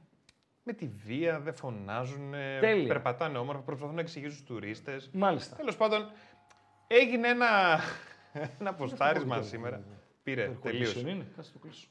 με 0.67 0.73
τη 0.73 0.87
βία, 0.87 1.39
δεν 1.39 1.55
φωνάζουν. 1.55 2.31
Τέλεια. 2.59 2.87
Περπατάνε 2.87 3.37
όμορφα, 3.37 3.61
προσπαθούν 3.61 3.95
να 3.95 4.01
εξηγήσουν 4.01 4.33
στους 4.35 4.47
τουρίστες. 4.47 5.09
Μάλιστα. 5.13 5.55
Τέλος 5.55 5.77
πάντων, 5.77 6.11
έγινε 6.87 7.27
ένα, 7.27 7.79
ένα 8.59 8.73
ποστάρισμα 8.73 9.41
σήμερα. 9.41 9.83
Πήρε, 10.23 10.51
Air 10.51 10.61
τελείωσε. 10.61 10.99
condition 10.99 11.07
είναι, 11.07 11.25
κάτσε 11.35 11.51
το 11.51 11.59
κλείσω. 11.59 11.87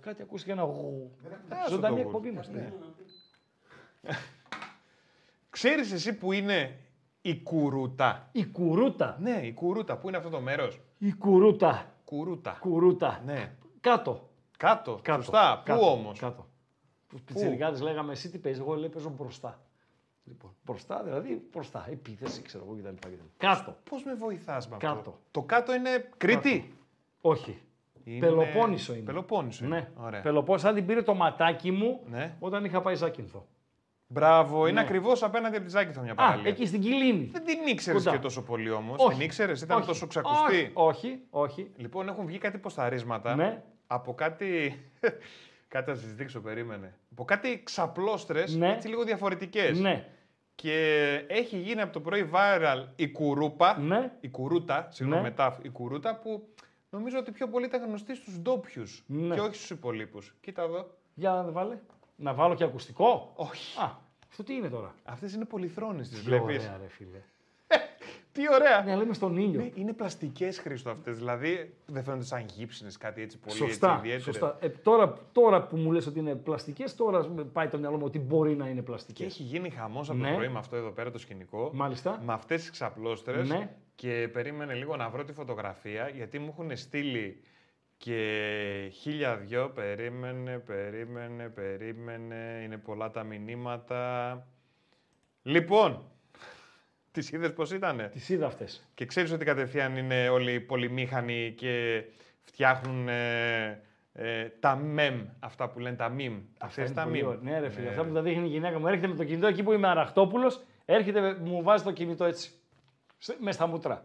Κάτι 0.00 0.22
ακούστηκε 0.22 0.52
ένα 0.52 0.62
γου. 0.62 1.10
Άσο 1.48 1.70
Ζωντανή 1.74 1.94
το 1.94 2.00
εκπομπή 2.00 2.28
γου. 2.28 2.34
μας. 2.34 2.48
Ναι. 2.48 2.72
Ξέρεις 5.50 5.92
εσύ 5.92 6.14
που 6.18 6.32
είναι 6.32 6.78
η 7.22 7.42
κουρούτα; 7.42 8.28
Η 8.32 8.44
κουρούτα. 8.46 9.16
Ναι, 9.20 9.40
η 9.46 9.52
κουρούτα. 9.52 9.96
Πού 9.96 10.08
είναι 10.08 10.16
αυτό 10.16 10.28
το 10.28 10.40
μέρος; 10.40 10.80
Η 10.98 11.12
κουρούτα. 11.12 11.92
Κουρούτα. 12.04 12.56
Κουρούτα. 12.60 13.22
Ναι. 13.24 13.54
Κάτω. 13.80 14.28
Κάτω. 14.56 14.98
Κάτω. 15.02 15.22
Σωστά. 15.22 15.62
Κάτω. 15.64 15.80
Πού 15.80 15.86
όμως; 15.86 16.18
Κάτω. 16.18 16.46
Τους 17.14 17.22
πιτσιρικάδες 17.22 17.80
λέγαμε 17.80 18.12
εσύ 18.12 18.30
τι 18.30 18.38
παίζεις, 18.38 18.60
εγώ 18.60 18.74
λέει 18.74 18.88
παίζω 18.88 19.08
μπροστά. 19.08 19.60
Λοιπόν, 20.24 20.50
μπροστά 20.64 21.02
δηλαδή 21.02 21.42
μπροστά, 21.52 21.86
επίθεση 21.90 22.42
ξέρω 22.42 22.64
εγώ 22.66 22.76
κτλ. 22.76 22.94
κτλ. 22.94 23.12
Κάτω. 23.36 23.76
Πώς 23.90 24.04
με 24.04 24.14
βοηθάς 24.14 24.68
με 24.68 24.74
αυτό; 24.76 24.86
Κάτω. 24.94 25.18
Το 25.30 25.42
κάτω 25.42 25.74
είναι 25.74 26.08
Κρήτη; 26.16 26.74
Όχι. 27.20 27.58
Είναι- 28.04 28.18
Πελοπόννησο 28.26 28.92
είναι. 28.94 29.02
Πελοπόννησο 29.02 29.64
είναι. 29.64 29.76
Ναι. 29.76 30.04
Ωραία. 30.06 30.20
Πελοπόννησο, 30.20 30.68
αν 30.68 30.74
την 30.74 30.86
πήρε 30.86 31.02
το 31.02 31.14
ματάκι 31.14 31.70
μου 31.70 32.00
Ναι. 32.10 32.36
όταν 32.38 32.64
είχα 32.64 32.80
πάει 32.82 32.94
Ζάκυνθο. 32.94 33.46
Μπράβο, 34.06 34.66
είναι 34.66 34.80
Ναι. 34.80 34.86
ακριβώς 34.86 35.22
απέναντι 35.22 35.56
από 35.56 35.64
τη 35.64 35.70
Ζάκηθο 35.70 36.00
μια 36.02 36.12
Α, 36.12 36.14
παραλία. 36.14 36.50
εκεί 36.50 36.66
στην 36.66 36.80
Κιλίνη. 36.80 37.30
Δεν 37.32 37.44
την 37.44 37.66
ήξερες 37.66 38.02
Κοντά. 38.04 38.16
και 38.16 38.22
τόσο 38.22 38.42
πολύ 38.42 38.70
όμως. 38.70 38.98
Όχι. 38.98 39.16
Την 39.16 39.24
ήξερες, 39.24 39.60
ήταν 39.62 39.78
Όχι. 39.78 39.86
τόσο 39.86 40.06
ξακουστή; 40.06 40.44
Όχι, 40.46 40.70
όχι, 40.72 41.20
όχι. 41.30 41.70
Λοιπόν, 41.76 42.08
έχουν 42.08 42.26
βγει 42.26 42.38
κάτι 42.38 42.58
ποσταρίσματα 42.58 43.34
Ναι. 43.34 43.62
από 43.86 44.14
κάτι, 44.14 44.72
Κάτι 45.74 45.90
θα 45.90 45.96
σα 45.96 46.06
δείξω, 46.06 46.40
περίμενε. 46.40 46.94
Από 47.12 47.24
κάτι 47.24 47.60
ξαπλώστρες, 47.64 48.54
Ναι. 48.54 48.72
έτσι 48.72 48.88
λίγο 48.88 49.04
διαφορετικές. 49.04 49.80
Ναι. 49.80 50.08
Και 50.54 50.74
έχει 51.28 51.56
γίνει 51.58 51.80
από 51.80 51.92
το 51.92 52.00
πρωί 52.00 52.30
viral 52.34 52.84
η 52.96 53.08
κουρούπα. 53.10 53.78
Ναι. 53.78 54.12
Η 54.20 54.28
κουρούτα, 54.28 54.88
συγγνώμη, 54.90 55.22
Ναι. 55.22 55.28
μετά 55.28 55.58
η 55.62 55.68
κουρούτα 55.68 56.16
που 56.18 56.48
νομίζω 56.90 57.18
ότι 57.18 57.30
πιο 57.30 57.48
πολύ 57.48 57.66
ήταν 57.66 57.84
γνωστή 57.84 58.14
στους 58.14 58.38
ντόπιους 58.38 59.04
Ναι. 59.06 59.34
και 59.34 59.40
όχι 59.40 59.54
στους 59.54 59.70
υπολείπους. 59.70 60.34
Κοίτα 60.40 60.62
εδώ. 60.62 60.90
Για 61.14 61.30
να 61.30 61.50
βάλε. 61.50 61.78
Να 62.16 62.34
βάλω 62.34 62.54
και 62.54 62.64
ακουστικό; 62.64 63.32
Όχι. 63.36 63.80
Α, 63.80 63.90
αυτό 64.28 64.42
τι 64.42 64.54
είναι 64.54 64.68
τώρα; 64.68 64.94
Αυτές 65.04 65.32
είναι 65.34 65.44
πολυθρόνες, 65.44 66.08
τις 66.08 66.18
Τι 66.18 66.24
βλέπεις. 66.24 66.58
ωραία, 66.64 66.78
ρε 66.82 66.88
φίλε. 66.88 67.18
Τι 68.34 68.42
ωραία. 68.54 68.82
Ναι, 68.84 68.96
λέμε 68.96 69.14
στον 69.14 69.36
ήλιο. 69.36 69.60
Ναι, 69.60 69.70
είναι 69.74 69.92
πλαστικές 69.92 70.58
χρήστο 70.58 70.90
αυτές. 70.90 71.18
Δηλαδή 71.18 71.74
δεν 71.86 72.04
φαίνονται 72.04 72.24
σαν 72.24 72.46
γύψινες, 72.54 72.96
κάτι 72.98 73.22
έτσι 73.22 73.38
πολύ 73.38 73.56
Σωστά. 73.56 73.88
έτσι, 73.92 73.98
ιδιαίτερο. 74.06 74.22
σωστά. 74.32 74.56
Ε, 74.60 74.68
τώρα, 74.68 75.14
τώρα 75.32 75.62
που 75.66 75.76
μου 75.76 75.92
λες 75.92 76.06
ότι 76.06 76.18
είναι 76.18 76.34
πλαστικές, 76.34 76.94
τώρα 76.94 77.20
πάει 77.52 77.68
το 77.68 77.78
μυαλό 77.78 77.96
μου 77.96 78.04
ότι 78.04 78.18
μπορεί 78.18 78.56
να 78.56 78.64
είναι 78.66 78.74
Και 78.74 78.82
πλαστικές. 78.82 79.26
έχει 79.26 79.42
γίνει 79.42 79.70
χαμός 79.70 80.10
από 80.10 80.18
Ναι. 80.18 80.28
το 80.28 80.34
πρωί 80.34 80.48
με 80.48 80.58
αυτό 80.58 80.76
εδώ 80.76 80.90
πέρα 80.90 81.10
το 81.10 81.18
σκηνικό. 81.18 81.70
Μάλιστα. 81.74 82.20
Με 82.24 82.32
αυτές 82.32 82.60
τις 82.60 82.70
ξαπλώστρες. 82.70 83.48
Ναι. 83.48 83.70
Και 83.94 84.28
περίμενε 84.32 84.74
λίγο 84.74 84.96
να 84.96 85.08
βρω 85.08 85.24
τη 85.24 85.32
φωτογραφία 85.32 86.08
γιατί 86.08 86.38
μου 86.38 86.48
έχουν 86.48 86.76
στείλει 86.76 87.40
και 87.96 88.90
χίλια 88.92 89.36
δυο. 89.36 89.70
Περίμενε, 89.74 90.58
περίμενε, 90.58 91.48
περίμενε. 91.48 92.60
Είναι 92.64 92.76
πολλά 92.76 93.10
τα 93.10 93.22
μηνύματα. 93.22 94.46
Λοιπόν, 95.42 96.02
τις 97.14 97.32
είδες 97.32 97.52
πώς 97.52 97.70
ήτανε; 97.72 98.08
Τις 98.08 98.28
είδα 98.28 98.46
αυτές. 98.46 98.88
Και 98.94 99.06
ξέρεις 99.06 99.32
ότι 99.32 99.44
κατευθείαν 99.44 99.96
είναι 99.96 100.28
όλοι 100.28 100.60
πολυμήχανοι 100.60 101.54
και 101.56 102.04
φτιάχνουν 102.42 103.08
ε, 103.08 103.82
ε, 104.12 104.44
τα 104.60 104.80
mem, 104.96 105.24
αυτά 105.40 105.68
που 105.68 105.78
λένε 105.78 105.96
τα 105.96 106.08
meme. 106.18 106.40
Αυτά 106.58 106.66
Ξέρεις 106.66 106.90
είναι 106.90 107.00
τα 107.00 107.06
πολύ 107.06 107.20
meme. 107.22 107.26
ωραία. 107.26 107.40
Ναι, 107.42 107.60
ρε 107.60 107.68
φίλε. 107.70 107.84
Ναι. 107.84 107.90
Αυτά 107.90 108.04
που 108.04 108.12
τα 108.14 108.22
δείχνει 108.22 108.46
η 108.46 108.50
γυναίκα 108.50 108.78
μου. 108.78 108.86
Έρχεται 108.86 109.06
με 109.06 109.14
το 109.14 109.24
κινητό 109.24 109.46
εκεί 109.46 109.62
που 109.62 109.72
είμαι 109.72 109.88
αραχτόπουλος, 109.88 110.62
έρχεται, 110.84 111.36
μου 111.44 111.62
βάζει 111.62 111.84
το 111.84 111.92
κινητό 111.92 112.24
έτσι. 112.24 112.50
Με 113.38 113.52
στα 113.52 113.66
μούτρα. 113.66 114.04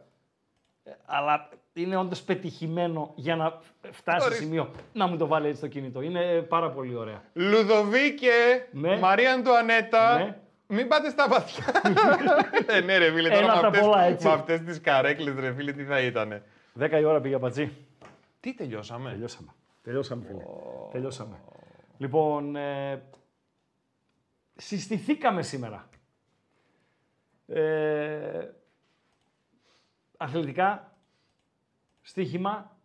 Ε, 0.83 0.91
Αλλά 1.05 1.49
είναι 1.73 1.95
όντως 1.95 2.21
πετυχημένο 2.21 3.13
για 3.15 3.35
να 3.35 3.59
φτάσει 3.91 4.19
σε 4.19 4.25
Ορίστε. 4.25 4.43
σημείο 4.43 4.71
να 4.93 5.07
μου 5.07 5.17
το 5.17 5.27
βάλει 5.27 5.47
έτσι 5.47 5.61
το 5.61 5.67
κινητό. 5.67 6.01
Είναι 6.01 6.41
πάρα 6.41 6.69
πολύ 6.71 6.95
ωραία. 6.95 7.23
Λουδοβίκε, 7.33 8.31
Ναι. 8.71 8.97
Μαρία 8.97 9.33
Αντουανέτα, 9.33 10.17
Ναι. 10.17 10.37
Μην 10.71 10.87
πάτε 10.87 11.09
στα 11.09 11.27
βαθιά. 11.27 11.65
ε, 12.67 12.79
ναι 12.79 12.97
ρε 12.97 13.11
φίλε, 13.11 13.29
τώρα 13.29 13.43
Ένα 13.43 13.55
με 13.55 13.61
τα 13.61 13.67
αυτές, 13.67 13.81
πολλά, 13.81 14.01
έτσι. 14.01 14.27
με 14.27 14.33
αυτές 14.33 14.61
τις 14.61 14.81
καρέκλες 14.81 15.35
ρε 15.35 15.53
φίλε, 15.53 15.71
τι 15.73 15.83
θα 15.83 15.99
ήτανε. 16.01 16.43
10 16.79 16.91
η 16.99 17.03
ώρα 17.03 17.21
πήγε 17.21 17.37
μπατζή. 17.37 17.71
Τι 18.39 18.53
τελειώσαμε; 18.53 19.09
Τελειώσαμε. 19.11 19.49
Τελειώσαμε, 19.83 20.25
φίλε. 20.25 20.43
Τελειώσαμε. 20.91 21.39
Λοιπόν, 21.97 22.55
ε, 22.55 23.01
συστηθήκαμε 24.55 25.41
σήμερα. 25.41 25.89
Ε, 27.47 28.47
αθλητικά, 30.17 30.93
στοίχημα, 32.01 32.77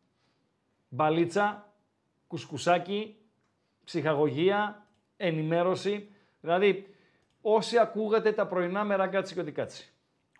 μπαλίτσα, 0.88 1.72
κουσκουσάκι, 2.26 3.16
ψυχαγωγία, 3.84 4.86
ενημέρωση. 5.16 6.08
Δηλαδή, 6.40 6.93
όσοι 7.46 7.78
ακούγατε 7.78 8.32
τα 8.32 8.46
πρωινά 8.46 8.84
με 8.84 8.96
ραγκάτσι 8.96 9.34
και 9.34 9.40
ότι 9.40 9.52
κάτσι, 9.52 9.92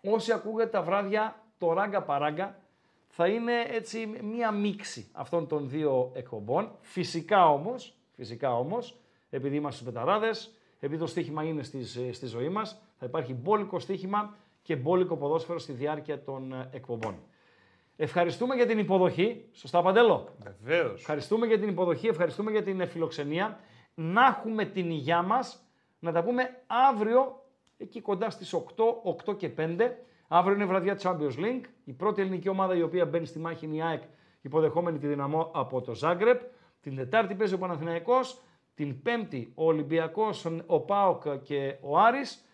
όσοι 0.03 0.31
ακούγατε 0.31 0.69
τα 0.69 0.81
βράδια 0.81 1.43
το 1.57 1.73
ράγκα 1.73 2.01
παράγκα, 2.01 2.59
θα 3.07 3.27
είναι 3.27 3.53
έτσι 3.71 4.19
μία 4.23 4.51
μίξη 4.51 5.07
αυτών 5.11 5.47
των 5.47 5.69
δύο 5.69 6.11
εκπομπών. 6.13 6.71
Φυσικά 6.81 7.49
όμως, 7.49 7.93
φυσικά 8.15 8.57
όμως, 8.57 8.99
επειδή 9.29 9.55
είμαστε 9.55 9.81
στους 9.81 9.93
πεταράδες, 9.93 10.51
επειδή 10.79 11.01
το 11.01 11.07
στοίχημα 11.07 11.43
είναι 11.43 11.63
στις, 11.63 11.95
ε, 11.95 12.11
στη 12.11 12.25
ζωή 12.25 12.49
μας, 12.49 12.81
θα 12.99 13.05
υπάρχει 13.05 13.33
μπόλικο 13.33 13.79
στοίχημα 13.79 14.35
και 14.61 14.75
μπόλικο 14.75 15.17
ποδόσφαιρο 15.17 15.59
στη 15.59 15.71
διάρκεια 15.71 16.23
των 16.23 16.53
ε, 16.53 16.69
εκπομπών. 16.71 17.15
Ευχαριστούμε 17.95 18.55
για 18.55 18.65
την 18.65 18.79
υποδοχή. 18.79 19.45
Σωστά, 19.51 19.81
Παντέλο; 19.81 20.29
Βεβαίως. 20.39 20.99
Ευχαριστούμε 20.99 21.45
για 21.45 21.59
την 21.59 21.69
υποδοχή, 21.69 22.07
ευχαριστούμε 22.07 22.51
για 22.51 22.63
την 22.63 22.81
ε, 22.81 22.85
φιλοξενία. 22.85 23.59
Να 23.93 24.25
έχουμε 24.25 24.65
την 24.65 24.89
υγειά 24.89 25.21
μας, 25.21 25.64
να 26.05 26.11
τα 26.11 26.23
πούμε 26.23 26.63
αύριο, 26.89 27.43
εκεί 27.77 28.01
κοντά 28.01 28.29
στις 28.29 28.53
8, 28.53 28.59
8 29.27 29.37
και 29.37 29.49
5. 29.57 29.91
Αύριο 30.27 30.55
είναι 30.55 30.65
βραδιά 30.65 30.99
Champions 31.01 31.39
League. 31.39 31.63
Η 31.83 31.93
πρώτη 31.93 32.21
ελληνική 32.21 32.49
ομάδα 32.49 32.75
η 32.75 32.81
οποία 32.81 33.05
μπαίνει 33.05 33.25
στη 33.25 33.39
μάχη 33.39 33.65
είναι 33.65 33.75
η 33.75 33.81
ΑΕΚ, 33.81 34.01
υποδεχόμενη 34.41 34.97
τη 34.97 35.07
δυναμό 35.07 35.51
από 35.53 35.81
το 35.81 35.93
Ζάγκρεπ. 35.93 36.41
Την 36.81 36.95
Τετάρτη 36.95 37.35
παίζει 37.35 37.53
ο 37.53 37.57
Παναθηναϊκός. 37.57 38.41
Την 38.73 39.01
Πέμπτη 39.01 39.51
ο 39.55 39.65
Ολυμπιακός, 39.65 40.45
ο 40.65 40.79
ΠΑΟΚ 40.79 41.23
και 41.43 41.77
ο 41.81 41.97
Άρης. 41.99 42.45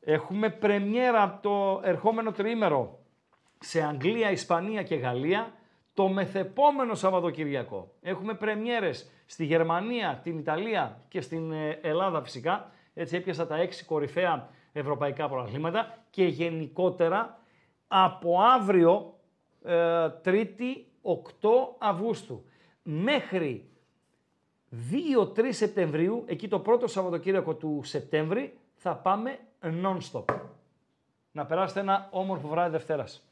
Έχουμε 0.00 0.50
πρεμιέρα 0.50 1.38
το 1.42 1.80
ερχόμενο 1.84 2.32
τριήμερο 2.32 2.98
σε 3.58 3.82
Αγγλία, 3.82 4.30
Ισπανία 4.30 4.82
και 4.82 4.94
Γαλλία. 4.94 5.52
Το 5.94 6.08
μεθεπόμενο 6.08 6.94
Σαββατοκυριακό 6.94 7.94
έχουμε 8.00 8.34
πρεμιέρες 8.34 9.10
στη 9.26 9.44
Γερμανία, 9.44 10.20
την 10.22 10.38
Ιταλία 10.38 11.04
και 11.08 11.20
στην 11.20 11.52
ε, 11.52 11.78
Ελλάδα 11.82 12.22
φυσικά. 12.22 12.70
Έτσι 13.00 13.16
έπιασα 13.16 13.46
τα 13.46 13.56
έξι 13.56 13.84
κορυφαία 13.84 14.48
ευρωπαϊκά 14.72 15.28
πρωταθλήματα 15.28 15.98
και 16.10 16.24
γενικότερα 16.24 17.40
από 17.88 18.40
αύριο, 18.40 19.18
ε, 19.64 20.08
Τρίτη 20.08 20.86
8 21.02 21.16
Αυγούστου, 21.78 22.44
μέχρι 22.82 23.68
2-3 24.70 25.52
Σεπτεμβρίου, 25.52 26.24
εκεί 26.26 26.48
το 26.48 26.58
πρώτο 26.58 26.86
Σαββατοκύριακο 26.86 27.54
του 27.54 27.80
Σεπτέμβρη, 27.84 28.58
θα 28.74 28.96
πάμε 28.96 29.38
non-stop. 29.62 30.24
Να 31.32 31.46
περάσετε 31.46 31.80
ένα 31.80 32.08
όμορφο 32.10 32.48
βράδυ 32.48 32.70
Δευτέρας. 32.70 33.28